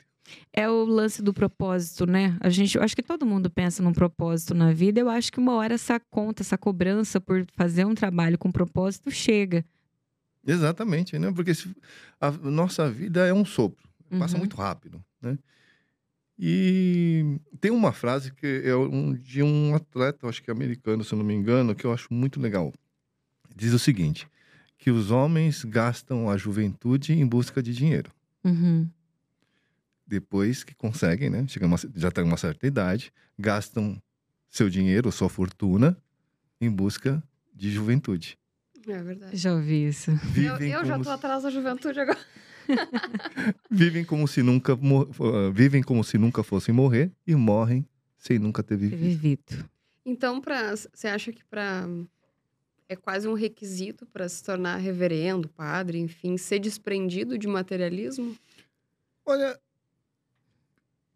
É 0.53 0.69
o 0.69 0.85
lance 0.85 1.23
do 1.23 1.33
propósito, 1.33 2.05
né? 2.07 2.37
A 2.41 2.51
gente, 2.51 2.77
eu 2.77 2.83
acho 2.83 2.95
que 2.95 3.03
todo 3.03 3.25
mundo 3.25 3.49
pensa 3.51 3.83
num 3.83 3.93
propósito 3.93 4.55
na 4.55 4.71
vida. 4.73 5.01
Eu 5.01 5.09
acho 5.09 5.33
que 5.33 5.41
uma 5.41 5.55
hora 5.55 5.75
essa 5.75 5.99
conta, 5.99 6.43
essa 6.43 6.59
cobrança 6.59 7.19
por 7.21 7.47
fazer 7.55 7.87
um 7.87 7.95
trabalho 7.95 8.37
com 8.39 8.53
propósito 8.53 9.11
chega. 9.11 9.65
Exatamente, 10.47 11.19
né? 11.19 11.33
Porque 11.33 11.55
se- 11.55 11.75
a 12.21 12.31
nossa 12.31 12.91
vida 12.91 13.27
é 13.27 13.33
um 13.33 13.45
sopro, 13.45 13.89
passa 14.19 14.35
Uhum. 14.35 14.41
muito 14.41 14.57
rápido, 14.57 15.03
né? 15.23 15.39
E 16.39 17.39
tem 17.61 17.71
uma 17.71 17.93
frase 17.93 18.33
que 18.33 18.63
é 18.65 18.75
um- 18.75 19.13
de 19.15 19.43
um 19.43 19.75
atleta, 19.75 20.27
acho 20.29 20.43
que 20.43 20.51
americano, 20.51 21.05
se 21.05 21.13
eu 21.13 21.19
não 21.19 21.25
me 21.25 21.35
engano, 21.35 21.75
que 21.75 21.85
eu 21.85 21.93
acho 21.93 22.13
muito 22.13 22.41
legal. 22.41 22.73
Diz 23.55 23.73
o 23.73 23.79
seguinte: 23.79 24.27
que 24.79 24.91
os 24.91 25.11
homens 25.11 25.63
gastam 25.65 26.29
a 26.29 26.37
juventude 26.37 27.13
em 27.13 27.27
busca 27.27 27.63
de 27.63 27.73
dinheiro. 27.75 28.11
Uhum. 28.45 28.89
Depois 30.07 30.65
que 30.65 30.75
conseguem, 30.75 31.31
né? 31.31 31.47
Chegam 31.49 31.69
uma- 31.69 31.79
já 31.95 32.11
tem 32.11 32.25
uma 32.25 32.37
certa 32.37 32.67
idade, 32.67 33.13
gastam 33.39 34.01
seu 34.51 34.69
dinheiro, 34.69 35.11
sua 35.13 35.29
fortuna, 35.29 35.97
em 36.61 36.71
busca 36.71 37.23
de 37.55 37.71
juventude. 37.71 38.37
É 38.87 39.01
verdade. 39.03 39.37
Já 39.37 39.55
ouvi 39.55 39.87
isso. 39.87 40.11
Eu, 40.11 40.17
Vivem, 40.57 40.71
eu 40.73 40.85
já 40.85 40.95
como 40.95 41.05
tô 41.05 41.11
atrás 41.11 41.45
da 41.45 41.51
juventude 41.51 42.01
agora. 42.01 42.19
Vivem 43.71 44.05
como 44.05 44.27
se 44.27 44.43
nunca 44.43 44.73
ah, 44.75 45.51
vivem 45.53 45.83
como 45.83 46.03
se 46.03 46.19
nunca 46.19 46.43
fossem 46.43 46.75
morrer 46.75 47.11
e 47.27 47.35
morrem 47.35 47.87
sem 48.19 48.39
nunca 48.39 48.63
ter 48.63 48.77
vivido. 48.77 49.01
Vivido. 49.01 49.71
Então, 50.05 50.41
pra, 50.41 50.75
você 50.75 51.09
acha 51.09 51.33
que 51.33 51.45
para 51.45 51.87
é 52.89 52.97
quase 52.97 53.27
um 53.27 53.35
requisito 53.35 54.07
para 54.07 54.29
se 54.29 54.45
tornar 54.45 54.77
reverendo, 54.77 55.49
padre, 55.49 55.99
enfim, 55.99 56.37
ser 56.37 56.59
desprendido 56.59 57.39
de 57.39 57.49
materialismo? 57.49 58.37
Olha, 59.25 59.59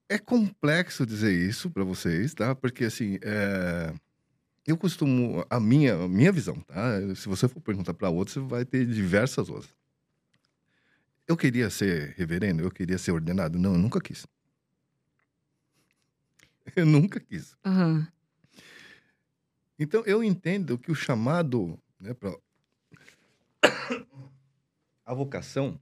é 0.09 0.19
complexo 0.19 1.05
dizer 1.05 1.33
isso 1.33 1.71
para 1.71 1.85
vocês, 1.85 2.33
tá? 2.33 2.55
Porque 2.55 2.85
assim, 2.85 3.19
é, 3.23 3.93
eu 4.67 4.77
costumo 4.77 5.45
a 5.51 5.61
minha 5.61 5.95
a 5.95 6.09
minha 6.09 6.33
visão, 6.33 6.55
tá? 6.61 7.15
Se 7.15 7.29
você 7.29 7.47
for 7.49 7.61
perguntar 7.61 7.95
para 7.95 8.09
outros, 8.09 8.35
você 8.35 8.41
vai 8.41 8.65
ter 8.65 8.87
diversas 8.87 9.49
outras. 9.49 9.75
Eu 11.27 11.37
queria 11.37 11.69
ser 11.71 12.15
reverendo, 12.17 12.63
eu 12.63 12.71
queria 12.71 12.99
ser 12.99 13.11
ordenado, 13.11 13.59
não, 13.59 13.73
eu 13.73 13.79
nunca 13.79 14.01
quis. 14.01 14.27
Eu 16.75 16.85
nunca 16.85 17.21
quis. 17.21 17.57
Aham. 17.65 18.09
Então, 19.79 20.03
eu 20.05 20.25
entendo 20.25 20.77
que 20.77 20.91
o 20.91 20.95
chamado 20.95 21.79
né, 22.01 22.13
para 22.13 22.37
a 25.05 25.15
vocação 25.15 25.81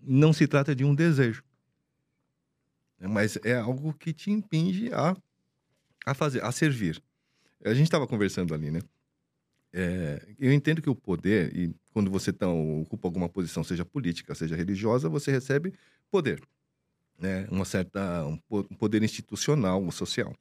não 0.00 0.32
se 0.32 0.46
trata 0.46 0.74
de 0.74 0.84
um 0.84 0.94
desejo, 0.94 1.42
né, 2.98 3.08
mas 3.08 3.36
é 3.44 3.56
algo 3.56 3.92
que 3.92 4.12
te 4.12 4.30
impinge 4.30 4.92
a, 4.92 5.16
a 6.06 6.14
fazer, 6.14 6.44
a 6.44 6.52
servir. 6.52 7.02
A 7.64 7.74
gente 7.74 7.84
estava 7.84 8.06
conversando 8.06 8.54
ali, 8.54 8.70
né? 8.70 8.80
É, 9.72 10.26
eu 10.38 10.52
entendo 10.52 10.80
que 10.80 10.88
o 10.90 10.94
poder, 10.94 11.54
e 11.56 11.74
quando 11.92 12.10
você 12.10 12.32
tá, 12.32 12.48
ocupa 12.48 13.06
alguma 13.08 13.28
posição, 13.28 13.62
seja 13.62 13.84
política, 13.84 14.34
seja 14.34 14.56
religiosa, 14.56 15.08
você 15.08 15.30
recebe 15.30 15.74
poder, 16.10 16.42
né? 17.18 17.46
Uma 17.50 17.64
certa 17.64 18.26
um 18.26 18.38
po- 18.38 18.66
um 18.70 18.76
poder 18.76 19.02
institucional 19.02 19.82
ou 19.84 19.92
social 19.92 20.34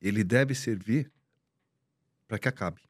ele 0.00 0.24
deve 0.24 0.54
servir 0.54 1.12
para 2.26 2.38
que 2.38 2.48
acabe. 2.48 2.80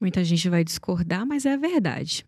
Muita 0.00 0.24
gente 0.24 0.48
vai 0.48 0.64
discordar, 0.64 1.24
mas 1.26 1.44
é 1.46 1.52
a 1.52 1.56
verdade. 1.56 2.24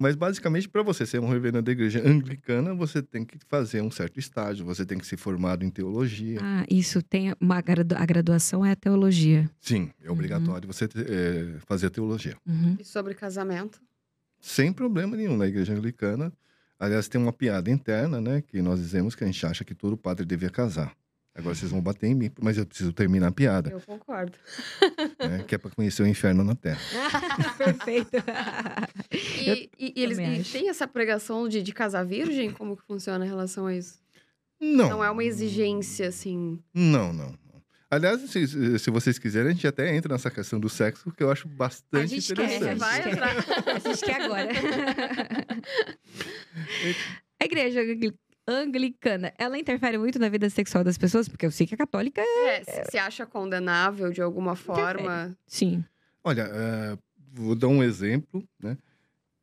Mas 0.00 0.16
basicamente, 0.16 0.66
para 0.66 0.82
você 0.82 1.04
ser 1.04 1.20
um 1.20 1.28
reverendo 1.28 1.60
da 1.60 1.72
igreja 1.72 2.00
anglicana, 2.08 2.74
você 2.74 3.02
tem 3.02 3.22
que 3.22 3.36
fazer 3.46 3.82
um 3.82 3.90
certo 3.90 4.18
estágio, 4.18 4.64
você 4.64 4.86
tem 4.86 4.96
que 4.96 5.06
ser 5.06 5.18
formado 5.18 5.62
em 5.62 5.68
teologia. 5.68 6.38
Ah, 6.42 6.64
isso 6.70 7.02
tem 7.02 7.34
uma 7.38 7.60
gradu- 7.60 7.94
a 7.94 8.06
graduação 8.06 8.64
é 8.64 8.70
a 8.70 8.76
teologia. 8.76 9.50
Sim, 9.60 9.90
é 10.02 10.10
obrigatório 10.10 10.66
você 10.66 10.86
eh, 10.86 11.58
fazer 11.66 11.88
a 11.88 11.90
teologia. 11.90 12.34
Uhum. 12.46 12.76
E 12.80 12.84
sobre 12.84 13.12
casamento? 13.12 13.78
Sem 14.40 14.72
problema 14.72 15.14
nenhum 15.18 15.36
na 15.36 15.46
igreja 15.46 15.74
anglicana. 15.74 16.32
Aliás, 16.78 17.06
tem 17.06 17.20
uma 17.20 17.30
piada 17.32 17.70
interna, 17.70 18.22
né? 18.22 18.40
Que 18.40 18.62
nós 18.62 18.80
dizemos 18.80 19.14
que 19.14 19.22
a 19.22 19.26
gente 19.26 19.44
acha 19.44 19.66
que 19.66 19.74
todo 19.74 19.98
padre 19.98 20.24
devia 20.24 20.48
casar. 20.48 20.96
Agora 21.34 21.54
vocês 21.54 21.70
vão 21.70 21.80
bater 21.80 22.08
em 22.08 22.14
mim, 22.14 22.30
mas 22.42 22.58
eu 22.58 22.66
preciso 22.66 22.92
terminar 22.92 23.28
a 23.28 23.32
piada, 23.32 23.70
Eu 23.70 23.80
concordo. 23.80 24.36
né? 25.18 25.44
Que 25.46 25.54
é 25.54 25.58
para 25.58 25.70
conhecer 25.70 26.02
o 26.02 26.06
inferno 26.06 26.42
na 26.42 26.56
terra. 26.56 26.80
Perfeito. 27.56 28.10
E, 29.12 29.70
e- 29.78 29.92
e 29.96 30.02
eles 30.02 30.18
e 30.18 30.42
tem 30.52 30.68
essa 30.68 30.88
pregação 30.88 31.48
de, 31.48 31.62
de 31.62 31.72
casar 31.72 32.04
virgem? 32.04 32.50
Como 32.50 32.76
que 32.76 32.82
funciona 32.84 33.24
em 33.24 33.28
relação 33.28 33.66
a 33.66 33.74
isso? 33.74 34.00
Não. 34.60 34.90
Não 34.90 35.04
é 35.04 35.10
uma 35.10 35.24
exigência, 35.24 36.08
assim. 36.08 36.60
Não, 36.74 37.12
não. 37.12 37.38
Aliás, 37.90 38.20
se, 38.30 38.78
se 38.78 38.90
vocês 38.90 39.18
quiserem, 39.18 39.50
a 39.50 39.52
gente 39.52 39.66
até 39.66 39.94
entra 39.96 40.12
nessa 40.12 40.30
questão 40.30 40.60
do 40.60 40.68
sexo, 40.68 41.10
que 41.10 41.22
eu 41.24 41.30
acho 41.30 41.48
A 41.48 41.50
bastante 41.50 42.20
gente 42.20 42.34
quer, 42.34 42.56
interessante. 42.56 42.70
a 42.70 42.74
Vai 42.74 43.02
gente 43.02 43.04
quer. 43.04 43.12
entrar. 43.12 43.74
A 43.74 43.78
gente 43.78 44.04
quer 44.04 44.22
agora. 44.22 44.48
A 47.40 47.44
igreja 47.44 47.80
anglicana, 48.54 49.32
ela 49.38 49.58
interfere 49.58 49.96
muito 49.98 50.18
na 50.18 50.28
vida 50.28 50.48
sexual 50.50 50.82
das 50.84 50.96
pessoas? 50.98 51.28
Porque 51.28 51.46
eu 51.46 51.50
sei 51.50 51.66
que 51.66 51.74
a 51.74 51.78
católica, 51.78 52.20
É, 52.20 52.62
se- 52.64 52.90
se 52.92 52.98
acha 52.98 53.26
condenável 53.26 54.10
de 54.12 54.20
alguma 54.22 54.54
forma. 54.56 55.36
sim. 55.46 55.84
Olha, 56.22 56.42
eh, 56.52 56.98
vou 57.32 57.54
dar 57.54 57.68
um 57.68 57.82
exemplo, 57.82 58.46
né? 58.62 58.76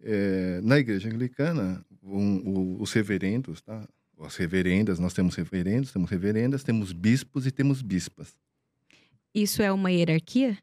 Eh, 0.04 0.60
na 0.64 0.78
igreja 0.78 1.10
anglicana, 1.10 1.84
um- 2.04 2.38
o- 2.78 2.82
os 2.82 2.94
reverendos, 2.94 3.62
tá? 3.62 3.88
As 4.20 4.36
reverendas, 4.36 5.00
nós 5.00 5.14
temos 5.14 5.36
reverendos, 5.36 5.92
temos 5.92 6.10
reverendas, 6.10 6.64
temos 6.64 6.92
bispos 6.92 7.46
e 7.48 7.52
temos 7.52 7.82
bispas. 7.82 8.36
Isso 9.34 9.62
é 9.62 9.72
uma 9.72 9.92
hierarquia? 9.92 10.58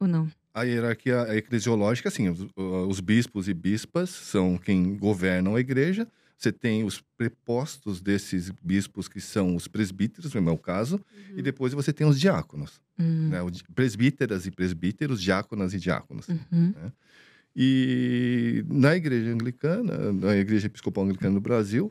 Ou 0.00 0.06
não? 0.06 0.28
A 0.54 0.62
hierarquia 0.62 1.26
eclesiológica, 1.36 2.08
assim, 2.08 2.28
os, 2.28 2.46
os 2.56 3.00
bispos 3.00 3.48
e 3.48 3.54
bispas 3.54 4.08
são 4.10 4.56
quem 4.56 4.96
governam 4.96 5.54
a 5.54 5.60
igreja. 5.60 6.06
Você 6.38 6.52
tem 6.52 6.84
os 6.84 7.02
prepostos 7.16 8.00
desses 8.00 8.50
bispos, 8.62 9.08
que 9.08 9.20
são 9.20 9.56
os 9.56 9.66
presbíteros, 9.66 10.34
no 10.34 10.42
meu 10.42 10.58
caso, 10.58 10.96
Uhum. 10.96 11.38
e 11.38 11.42
depois 11.42 11.72
você 11.72 11.92
tem 11.92 12.06
os 12.06 12.20
diáconos. 12.20 12.80
Hum, 12.98 13.28
Né? 13.30 13.38
Presbíteras 13.74 14.46
e 14.46 14.50
presbíteros, 14.50 15.22
diáconas 15.22 15.72
e 15.72 15.78
diáconos. 15.78 16.28
uhum. 16.28 16.74
E 17.54 18.62
na 18.68 18.94
igreja 18.94 19.30
anglicana, 19.32 20.12
na 20.12 20.36
igreja 20.36 20.66
episcopal 20.66 21.04
anglicana 21.04 21.34
do 21.34 21.40
Brasil, 21.40 21.90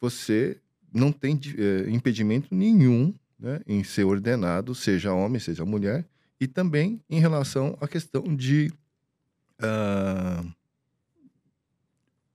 você 0.00 0.56
não 0.92 1.12
tem 1.12 1.38
eh, 1.58 1.90
impedimento 1.90 2.48
nenhum 2.54 3.14
né, 3.38 3.60
em 3.66 3.84
ser 3.84 4.04
ordenado, 4.04 4.74
seja 4.74 5.12
homem, 5.12 5.38
seja 5.38 5.64
mulher, 5.66 6.06
e 6.40 6.46
também 6.46 7.00
em 7.10 7.20
relação 7.20 7.76
à 7.80 7.86
questão 7.86 8.22
de. 8.34 8.72
ah, 9.58 10.42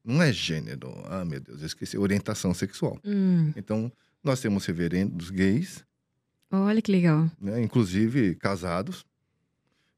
não 0.08 0.22
é 0.22 0.32
gênero, 0.32 0.94
ah, 1.06 1.24
meu 1.26 1.40
Deus, 1.40 1.60
eu 1.62 1.68
esqueci, 1.68 1.98
orientação 1.98 2.54
sexual. 2.54 2.98
Hum, 3.06 3.52
Então, 3.56 3.92
nós 4.24 4.40
temos 4.42 4.66
reverendos 4.66 5.30
gays, 5.30 5.86
Olha 6.52 6.82
que 6.82 6.92
legal. 6.92 7.30
né, 7.40 7.62
inclusive 7.62 8.36
casados, 8.36 9.06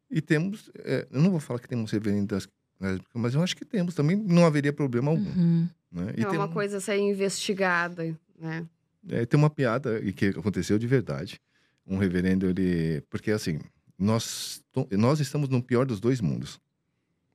e 0.10 0.22
temos, 0.22 0.72
eh, 0.80 1.08
eu 1.12 1.22
não 1.22 1.32
vou 1.32 1.40
falar 1.40 1.60
que 1.60 1.68
temos 1.68 1.92
reverendas 1.92 2.48
lésbicas, 2.80 3.12
mas 3.22 3.34
eu 3.36 3.44
acho 3.44 3.56
que 3.56 3.64
temos 3.66 3.94
também, 3.94 4.16
não 4.16 4.46
haveria 4.46 4.74
problema 4.74 5.12
algum. 5.12 5.30
Uhum. 5.30 5.70
Né? 5.92 6.14
E 6.18 6.22
É 6.24 6.26
tem, 6.26 6.38
uma 6.38 6.46
um- 6.48 6.52
coisa 6.52 6.78
a 6.78 6.82
ser 6.82 6.98
investigada, 6.98 8.18
né? 8.40 8.66
é, 9.08 9.26
tem 9.26 9.38
uma 9.40 9.50
piada 9.50 10.00
e 10.00 10.12
que 10.12 10.28
aconteceu 10.28 10.80
de 10.80 10.88
verdade. 10.88 11.40
Um 11.86 11.98
reverendo, 11.98 12.48
ele. 12.48 13.02
Porque 13.10 13.32
assim, 13.32 13.60
nós, 13.98 14.62
to- 14.72 14.88
nós 14.92 15.20
estamos 15.20 15.50
no 15.50 15.62
pior 15.62 15.86
dos 15.86 16.00
dois 16.00 16.22
mundos. 16.22 16.60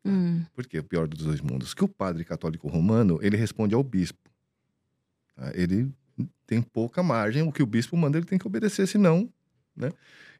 Hum, 0.04 0.44
Por 0.54 0.66
que 0.66 0.78
o 0.78 0.84
pior 0.84 1.08
dos 1.08 1.24
dois 1.24 1.40
mundos? 1.40 1.72
Que 1.74 1.82
o 1.84 1.88
padre 1.88 2.24
católico 2.24 2.68
romano, 2.68 3.18
ele 3.22 3.36
responde 3.36 3.74
ao 3.74 3.82
bispo. 3.82 4.18
tá? 5.36 5.50
Ele 5.54 5.90
tem 6.46 6.60
pouca 6.60 7.02
margem, 7.02 7.42
o 7.42 7.50
que 7.52 7.62
o 7.62 7.66
bispo 7.66 7.96
manda, 7.96 8.18
ele 8.18 8.26
tem 8.26 8.38
que 8.38 8.46
obedecer, 8.46 8.86
senão. 8.86 9.28
Né? 9.74 9.90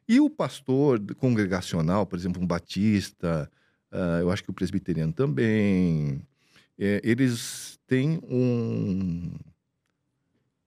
E 0.07 0.19
o 0.19 0.29
pastor 0.29 1.01
congregacional, 1.15 2.05
por 2.05 2.17
exemplo, 2.17 2.41
um 2.41 2.45
batista, 2.47 3.51
ah, 3.91 4.19
eu 4.21 4.29
acho 4.31 4.43
que 4.43 4.51
o 4.51 4.53
presbiteriano 4.53 5.11
também, 5.11 6.21
é, 6.77 7.01
eles 7.03 7.79
têm 7.87 8.19
um. 8.29 9.31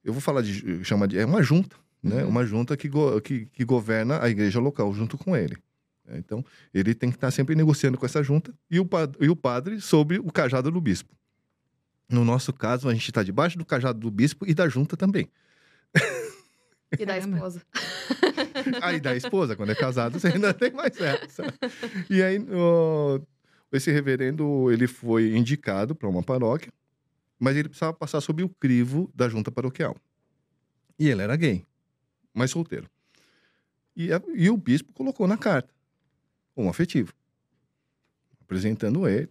Eu 0.04 0.12
vou 0.12 0.20
falar 0.20 0.42
de. 0.42 0.84
chamar 0.84 1.06
de. 1.06 1.18
É 1.18 1.24
uma 1.24 1.42
junta. 1.42 1.76
né? 2.02 2.22
Uhum. 2.22 2.28
Uma 2.30 2.44
junta 2.46 2.76
que, 2.76 2.88
go- 2.88 3.20
que, 3.20 3.46
que 3.46 3.64
governa 3.64 4.22
a 4.22 4.28
igreja 4.28 4.58
local 4.60 4.92
junto 4.92 5.16
com 5.18 5.36
ele. 5.36 5.56
Né? 6.08 6.18
Então, 6.18 6.44
ele 6.72 6.94
tem 6.94 7.10
que 7.10 7.16
estar 7.16 7.30
sempre 7.30 7.54
negociando 7.54 7.96
com 7.98 8.06
essa 8.06 8.22
junta 8.22 8.52
e 8.70 8.80
o, 8.80 8.88
e 9.20 9.28
o 9.28 9.36
padre 9.36 9.80
sobre 9.80 10.18
o 10.18 10.32
cajado 10.32 10.70
do 10.70 10.80
bispo. 10.80 11.14
No 12.08 12.24
nosso 12.24 12.52
caso, 12.52 12.88
a 12.88 12.94
gente 12.94 13.08
está 13.08 13.22
debaixo 13.22 13.58
do 13.58 13.64
cajado 13.66 13.98
do 14.00 14.10
bispo 14.10 14.46
e 14.48 14.54
da 14.54 14.68
junta 14.68 14.96
também. 14.96 15.28
E 16.98 17.04
da 17.04 17.18
esposa. 17.18 17.62
Aí 18.80 18.98
da 19.00 19.14
esposa, 19.14 19.54
quando 19.54 19.70
é 19.72 19.74
casado, 19.74 20.18
você 20.18 20.28
ainda 20.28 20.54
tem 20.54 20.72
mais 20.72 20.98
essa. 20.98 21.44
E 22.08 22.22
aí, 22.22 22.38
ó, 22.50 23.20
esse 23.70 23.90
reverendo, 23.92 24.72
ele 24.72 24.86
foi 24.86 25.36
indicado 25.36 25.94
para 25.94 26.08
uma 26.08 26.22
paróquia, 26.22 26.72
mas 27.38 27.56
ele 27.56 27.68
precisava 27.68 27.92
passar 27.92 28.22
sob 28.22 28.42
o 28.42 28.48
crivo 28.48 29.10
da 29.14 29.28
junta 29.28 29.50
paroquial. 29.50 29.94
E 30.98 31.08
ele 31.10 31.20
era 31.20 31.36
gay, 31.36 31.62
mas 32.32 32.50
solteiro. 32.50 32.88
E, 33.94 34.10
a- 34.12 34.22
e 34.34 34.48
o 34.48 34.56
bispo 34.56 34.92
colocou 34.94 35.28
na 35.28 35.36
carta 35.36 35.68
um 36.62 36.68
afetivo, 36.68 37.12
apresentando 38.40 39.06
ele. 39.08 39.30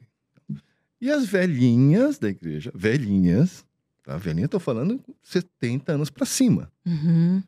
E 0.99 1.11
as 1.11 1.25
velhinhas 1.27 2.17
da 2.17 2.29
igreja, 2.29 2.71
velhinhas, 2.73 3.65
tá? 4.03 4.17
Velhinha, 4.17 4.45
eu 4.45 4.49
tô 4.49 4.59
falando 4.59 4.99
70 5.21 5.91
anos 5.91 6.09
para 6.09 6.25
cima. 6.25 6.71
Uhum. 6.85 7.43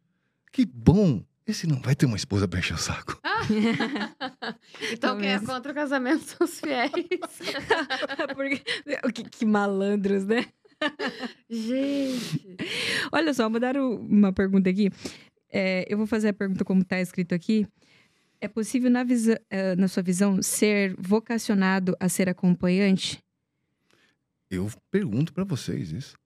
Que 0.51 0.65
bom! 0.65 1.23
Esse 1.47 1.65
não 1.65 1.81
vai 1.81 1.95
ter 1.95 2.05
uma 2.05 2.15
esposa 2.17 2.47
pra 2.47 2.59
encher 2.59 2.75
o 2.75 2.77
saco. 2.77 3.19
Então, 4.91 5.17
quem 5.17 5.29
é 5.29 5.39
contra 5.39 5.71
o 5.71 5.75
casamento 5.75 6.23
são 6.23 6.45
os 6.45 6.59
fiéis. 6.59 6.91
Porque- 8.35 8.63
que, 9.13 9.23
que 9.23 9.45
malandros, 9.45 10.25
né? 10.25 10.45
Gente. 11.49 12.57
Olha 13.11 13.33
só, 13.33 13.49
mandaram 13.49 13.95
uma 13.95 14.31
pergunta 14.33 14.69
aqui. 14.69 14.91
É, 15.51 15.85
eu 15.91 15.97
vou 15.97 16.05
fazer 16.05 16.29
a 16.29 16.33
pergunta 16.33 16.63
como 16.65 16.81
está 16.81 16.99
escrito 16.99 17.33
aqui. 17.33 17.67
É 18.41 18.47
possível, 18.47 18.89
na, 18.89 19.03
visa- 19.03 19.39
eh, 19.49 19.75
na 19.75 19.87
sua 19.87 20.01
visão, 20.01 20.41
ser 20.41 20.95
vocacionado 20.97 21.95
a 21.99 22.07
ser 22.07 22.29
acompanhante? 22.29 23.19
Eu 24.49 24.69
pergunto 24.89 25.33
pra 25.33 25.43
vocês 25.43 25.91
isso. 25.91 26.17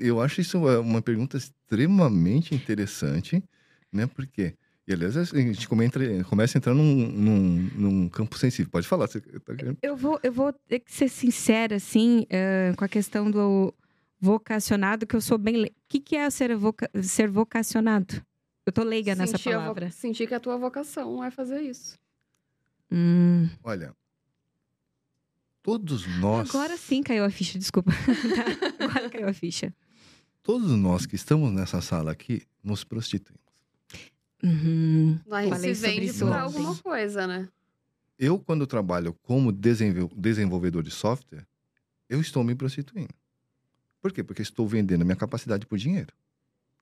Eu 0.00 0.22
acho 0.22 0.40
isso 0.40 0.58
uma- 0.58 1.02
pergunta 1.02 1.36
extremamente 1.36 2.54
interessante, 2.54 3.44
né? 3.92 4.06
Porque, 4.06 4.54
e 4.88 4.92
aliás, 4.94 5.16
a 5.18 5.24
gente 5.24 5.68
come- 5.68 5.84
entra- 5.84 6.24
começa 6.24 6.56
a 6.56 6.58
entrar 6.58 6.72
num, 6.74 6.82
num, 7.12 7.70
num 7.74 8.08
campo 8.08 8.38
sensível. 8.38 8.70
Pode 8.72 8.88
falar. 8.88 9.06
Você 9.06 9.20
tá 9.20 9.52
Eu 9.82 9.94
vou, 9.96 10.18
eu 10.22 10.32
vou 10.32 10.50
ter 10.50 10.80
que 10.80 10.90
ser 10.92 11.08
sincera, 11.10 11.76
assim, 11.76 12.26
eh, 12.30 12.72
com 12.74 12.84
a 12.86 12.88
questão 12.88 13.30
do 13.30 13.72
vocacionado, 14.18 15.06
que 15.06 15.14
eu 15.14 15.20
sou 15.20 15.36
bem. 15.36 15.64
O 15.66 15.70
que, 15.86 16.00
que 16.00 16.16
é 16.16 16.28
ser, 16.30 16.56
voca- 16.56 16.90
ser 17.02 17.28
vocacionado? 17.28 18.22
Eu 18.66 18.72
tô 18.72 18.82
leiga 18.82 19.14
nessa 19.14 19.38
Sentir 19.38 19.52
palavra. 19.52 19.90
Sentir 19.92 20.26
que 20.26 20.34
a 20.34 20.40
tua 20.40 20.56
vocação 20.58 21.22
é 21.24 21.30
fazer 21.30 21.60
isso. 21.62 21.96
Hum, 22.90 23.48
Olha, 23.62 23.94
todos 25.62 26.06
nós, 26.18 26.50
Agora 26.50 26.76
sim 26.76 27.02
caiu 27.02 27.24
a 27.24 27.30
ficha, 27.30 27.58
desculpa. 27.58 27.90
Agora 28.78 29.08
caiu 29.10 29.28
a 29.28 29.32
ficha. 29.32 29.74
todos 30.42 30.70
nós 30.72 31.06
que 31.06 31.16
estamos 31.16 31.52
nessa 31.52 31.80
sala 31.80 32.10
aqui, 32.12 32.42
nos 32.62 32.84
prostituímos. 32.84 33.40
Uhum. 34.42 35.18
Gente 35.18 35.48
Falei 35.48 35.74
se 35.74 35.80
vende 35.80 36.12
por 36.12 36.32
alguma 36.32 36.76
coisa, 36.76 37.26
né? 37.26 37.48
Eu, 38.18 38.38
quando 38.38 38.66
trabalho 38.66 39.12
como 39.22 39.50
desenvol- 39.52 40.10
desenvolvedor 40.16 40.82
de 40.82 40.90
software, 40.90 41.46
eu 42.08 42.20
estou 42.20 42.42
me 42.44 42.54
prostituindo. 42.54 43.14
Por 44.00 44.12
quê? 44.12 44.22
Porque 44.22 44.42
estou 44.42 44.66
vendendo 44.68 45.02
a 45.02 45.04
minha 45.04 45.16
capacidade 45.16 45.66
por 45.66 45.76
dinheiro. 45.78 46.12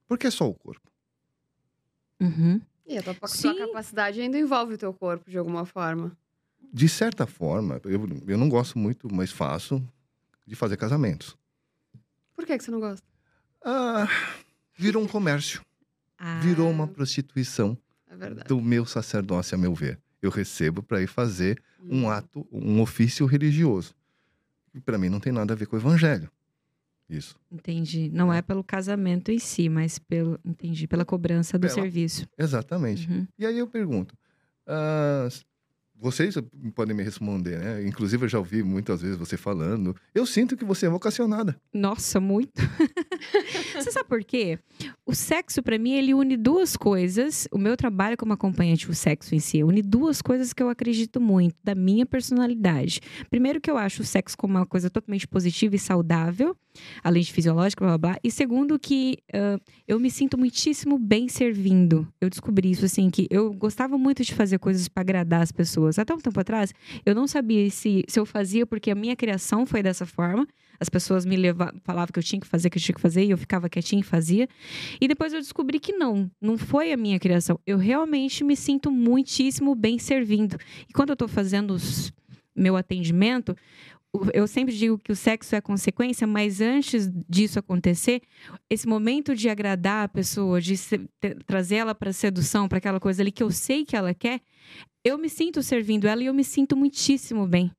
Porque 0.07 0.27
é 0.27 0.31
só 0.31 0.49
o 0.49 0.55
corpo. 0.55 0.90
Uhum. 2.20 2.61
E 2.87 2.98
a 2.98 3.03
tua, 3.03 3.14
capacidade 3.14 4.20
ainda 4.20 4.38
envolve 4.38 4.74
o 4.74 4.79
teu 4.79 4.92
corpo 4.92 5.31
de 5.31 5.38
alguma 5.38 5.64
forma. 5.64 6.16
De 6.72 6.88
certa 6.88 7.27
forma, 7.27 7.81
eu, 7.85 8.07
eu 8.27 8.38
não 8.38 8.48
gosto 8.48 8.79
muito, 8.79 9.12
mas 9.12 9.31
faço, 9.31 9.83
de 10.46 10.55
fazer 10.55 10.77
casamentos. 10.77 11.37
Por 12.35 12.44
que, 12.44 12.59
que 12.59 12.64
você 12.64 12.70
não 12.70 12.81
gosta? 12.81 13.07
Ah, 13.64 14.07
virou 14.77 15.03
um 15.03 15.09
comércio. 15.09 15.61
Ah, 16.16 16.38
Virou 16.40 16.70
uma 16.70 16.87
prostituição 16.87 17.77
É 18.09 18.16
verdade. 18.16 18.48
do 18.48 18.61
meu 18.61 18.87
sacerdócio, 18.87 19.57
a 19.57 19.59
meu 19.59 19.74
ver. 19.74 20.00
Eu 20.22 20.31
recebo 20.31 20.81
para 20.81 21.03
ir 21.03 21.09
fazer 21.09 21.61
um 21.83 22.07
Hum. 22.07 22.11
ato, 22.11 22.46
um 22.53 22.81
ofício 22.81 23.27
religioso. 23.27 23.94
E 24.72 24.81
para 24.81 24.96
mim 24.96 25.09
não 25.09 25.18
tem 25.18 25.33
nada 25.33 25.53
a 25.53 25.57
ver 25.57 25.66
com 25.66 25.74
o 25.74 25.79
evangelho. 25.79 26.31
Isso. 27.09 27.37
Entendi. 27.53 28.11
Não 28.12 28.33
é 28.33 28.40
pelo 28.40 28.64
casamento 28.64 29.31
em 29.31 29.38
si, 29.38 29.69
mas 29.69 29.99
pelo. 29.99 30.38
Entendi. 30.45 30.87
Pela 30.87 31.05
cobrança 31.05 31.59
do 31.59 31.62
Pela- 31.69 31.75
serviço. 31.75 32.27
Exatamente. 32.38 33.09
Uhum. 33.11 33.27
E 33.38 33.45
aí 33.45 33.59
eu 33.59 33.67
pergunto, 33.67 34.17
ah, 34.67 35.29
vocês 36.01 36.35
podem 36.75 36.95
me 36.95 37.03
responder, 37.03 37.59
né? 37.59 37.87
Inclusive 37.87 38.25
eu 38.25 38.29
já 38.29 38.39
ouvi 38.39 38.63
muitas 38.63 39.01
vezes 39.03 39.17
você 39.17 39.37
falando. 39.37 39.95
Eu 40.15 40.27
sinto 40.27 40.57
que 40.57 40.65
você 40.65 40.87
é 40.87 40.89
vocacionada. 40.89 41.57
Nossa, 41.73 42.21
muito. 42.21 42.53
Você 43.75 43.91
sabe 43.91 44.09
por 44.09 44.23
quê? 44.23 44.59
O 45.05 45.15
sexo, 45.15 45.63
pra 45.63 45.79
mim, 45.79 45.93
ele 45.93 46.15
une 46.15 46.37
duas 46.37 46.77
coisas. 46.77 47.49
O 47.51 47.59
meu 47.59 47.77
trabalho 47.77 48.17
como 48.17 48.33
acompanhante, 48.33 48.89
o 48.89 48.95
sexo 48.95 49.35
em 49.35 49.41
si, 49.41 49.65
une 49.65 49.83
duas 49.83 50.23
coisas 50.23 50.53
que 50.53 50.63
eu 50.63 50.69
acredito 50.69 51.21
muito 51.21 51.57
da 51.63 51.75
minha 51.75 52.07
personalidade. 52.07 53.01
Primeiro, 53.31 53.61
que 53.61 53.71
eu 53.71 53.77
acho 53.77 54.03
o 54.03 54.05
sexo 54.05 54.37
como 54.37 54.55
uma 54.55 54.67
coisa 54.67 54.89
totalmente 54.89 55.27
positiva 55.27 55.75
e 55.75 55.79
saudável, 55.79 56.57
além 57.03 57.23
de 57.23 57.33
fisiológica, 57.33 57.85
blá 57.85 57.99
blá 57.99 58.13
blá. 58.13 58.21
E 58.23 58.31
segundo, 58.31 58.79
que 58.79 59.19
ah, 59.33 59.59
eu 59.89 59.99
me 59.99 60.11
sinto 60.11 60.39
muitíssimo 60.39 60.99
bem 60.99 61.29
servindo. 61.29 62.07
Eu 62.21 62.31
descobri 62.31 62.71
isso, 62.71 62.85
assim, 62.85 63.11
que 63.11 63.27
eu 63.31 63.53
gostava 63.53 63.99
muito 63.99 64.23
de 64.23 64.35
fazer 64.35 64.59
coisas 64.59 64.89
pra 64.89 65.01
agradar 65.01 65.43
as 65.43 65.53
pessoas. 65.53 65.84
Até 65.99 66.14
um 66.14 66.18
tempo 66.18 66.38
atrás, 66.38 66.73
eu 67.05 67.14
não 67.14 67.27
sabia 67.27 67.68
se, 67.70 68.05
se 68.09 68.18
eu 68.18 68.27
fazia 68.27 68.66
porque 68.66 68.90
a 68.90 68.94
minha 68.94 69.14
criação 69.16 69.64
foi 69.66 69.83
dessa 69.83 70.07
forma. 70.07 70.47
As 70.81 70.88
pessoas 70.88 71.25
me 71.25 71.37
levavam, 71.37 71.81
falavam 71.85 72.12
que 72.12 72.18
eu 72.18 72.23
tinha 72.23 72.40
que 72.40 72.47
fazer, 72.47 72.68
que 72.68 72.79
eu 72.79 72.83
tinha 72.83 72.94
que 72.94 73.01
fazer, 73.01 73.25
e 73.25 73.31
eu 73.31 73.38
ficava 73.38 73.68
quietinha 73.68 74.01
e 74.01 74.03
fazia. 74.03 74.49
E 75.01 75.07
depois 75.07 75.33
eu 75.33 75.40
descobri 75.40 75.79
que 75.79 75.92
não, 75.92 76.29
não 76.40 76.59
foi 76.59 76.92
a 76.92 76.97
minha 76.97 77.18
criação. 77.18 77.59
Eu 77.66 77.79
realmente 77.79 78.42
me 78.42 78.57
sinto 78.57 78.90
muitíssimo 78.90 79.75
bem 79.75 79.99
servindo. 79.99 80.57
E 80.88 80.92
quando 80.92 81.11
eu 81.11 81.16
tô 81.16 81.29
fazendo 81.29 81.73
os- 81.75 82.12
meu 82.57 82.77
atendimento, 82.77 83.57
eu 84.33 84.47
sempre 84.47 84.75
digo 84.77 84.97
que 84.99 85.11
o 85.11 85.16
sexo 85.16 85.57
é 85.57 85.61
consequência, 85.61 86.27
mas 86.27 86.61
antes 86.61 87.11
disso 87.29 87.59
acontecer, 87.59 88.23
esse 88.70 88.87
momento 88.87 89.35
de 89.35 89.49
agradar 89.49 90.05
a 90.05 90.09
pessoa, 90.09 90.61
de 90.61 90.75
trazer 91.47 91.77
ela 91.77 91.94
para 91.94 92.12
sedução, 92.12 92.68
para 92.68 92.79
aquela 92.79 93.01
coisa 93.01 93.23
ali 93.23 93.33
que 93.33 93.42
eu 93.42 93.51
sei 93.51 93.85
que 93.85 93.97
ela 93.97 94.14
quer, 94.14 94.40
eu 95.05 95.19
me 95.19 95.29
sinto 95.29 95.62
servindo 95.62 96.09
ela 96.09 96.23
e 96.23 96.27
eu 96.27 96.35
me 96.35 96.43
sinto 96.43 96.77
muitíssimo 96.77 97.47
bem. 97.47 97.71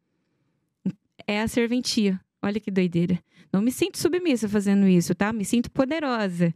É 1.28 1.42
a 1.42 1.48
serventia. 1.48 2.22
Olha 2.42 2.60
que 2.60 2.70
doideira. 2.70 3.20
Não 3.52 3.62
me 3.62 3.72
sinto 3.72 3.98
submissa 3.98 4.48
fazendo 4.48 4.88
isso, 4.88 5.16
tá? 5.16 5.34
Me 5.34 5.44
sinto 5.44 5.72
poderosa. 5.72 6.54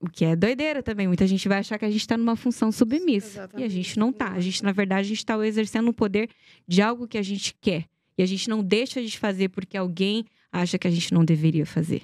O 0.00 0.08
que 0.08 0.24
é 0.24 0.36
doideira 0.36 0.80
também. 0.80 1.08
Muita 1.08 1.26
gente 1.26 1.48
vai 1.48 1.58
achar 1.58 1.76
que 1.76 1.84
a 1.84 1.90
gente 1.90 2.02
está 2.02 2.16
numa 2.16 2.36
função 2.36 2.70
submissa. 2.70 3.26
E 3.26 3.40
a 3.40 3.42
Exatamente. 3.42 3.70
gente 3.70 3.98
não 3.98 4.12
tá. 4.12 4.30
A 4.30 4.40
gente, 4.40 4.62
na 4.62 4.70
verdade, 4.70 5.00
a 5.00 5.08
gente 5.08 5.18
está 5.18 5.44
exercendo 5.44 5.88
o 5.88 5.92
poder 5.92 6.30
de 6.68 6.80
algo 6.80 7.08
que 7.08 7.18
a 7.18 7.22
gente 7.22 7.52
quer. 7.60 7.86
E 8.16 8.22
a 8.22 8.26
gente 8.26 8.48
não 8.48 8.62
deixa 8.62 9.02
de 9.02 9.18
fazer 9.18 9.48
porque 9.48 9.76
alguém 9.76 10.24
acha 10.52 10.78
que 10.78 10.86
a 10.86 10.90
gente 10.90 11.12
não 11.12 11.24
deveria 11.24 11.66
fazer. 11.66 12.02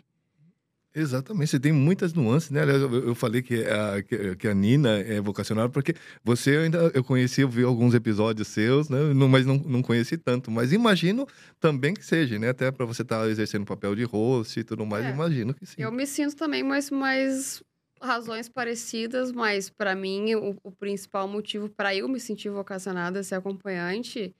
Exatamente, 0.96 1.50
você 1.50 1.58
tem 1.58 1.72
muitas 1.72 2.12
nuances, 2.12 2.50
né? 2.50 2.62
Aliás, 2.62 2.80
eu, 2.80 3.08
eu 3.08 3.14
falei 3.16 3.42
que 3.42 3.64
a, 3.64 4.00
que, 4.00 4.36
que 4.36 4.46
a 4.46 4.54
Nina 4.54 5.00
é 5.00 5.20
vocacional 5.20 5.68
porque 5.68 5.92
você 6.22 6.56
ainda 6.56 6.92
eu 6.94 7.02
conheci, 7.02 7.40
eu 7.40 7.48
vi 7.48 7.64
alguns 7.64 7.94
episódios 7.94 8.46
seus, 8.46 8.88
né? 8.88 9.12
Não- 9.12 9.28
mas 9.28 9.44
não, 9.44 9.56
não 9.56 9.82
conheci 9.82 10.16
tanto. 10.16 10.52
Mas 10.52 10.72
imagino 10.72 11.26
também 11.58 11.94
que 11.94 12.04
seja, 12.06 12.38
né? 12.38 12.50
Até 12.50 12.70
para 12.70 12.86
você 12.86 13.02
estar 13.02 13.28
exercendo 13.28 13.62
o 13.62 13.66
papel 13.66 13.96
de 13.96 14.04
host 14.04 14.60
e 14.60 14.62
tudo 14.62 14.86
mais, 14.86 15.04
É. 15.04 15.10
imagino 15.10 15.52
que 15.52 15.66
sim. 15.66 15.82
Eu 15.82 15.90
me 15.90 16.06
sinto 16.06 16.36
também, 16.36 16.62
mas 16.62 16.90
mais 16.92 17.60
razões 18.00 18.48
parecidas, 18.48 19.32
mas 19.32 19.68
pra 19.68 19.96
mim 19.96 20.34
o, 20.36 20.56
o 20.62 20.70
principal 20.70 21.26
motivo 21.26 21.68
pra 21.68 21.92
eu 21.92 22.08
me 22.08 22.20
sentir 22.20 22.50
vocacionada 22.50 23.18
a 23.18 23.24
ser 23.24 23.34
acompanhante 23.34 24.32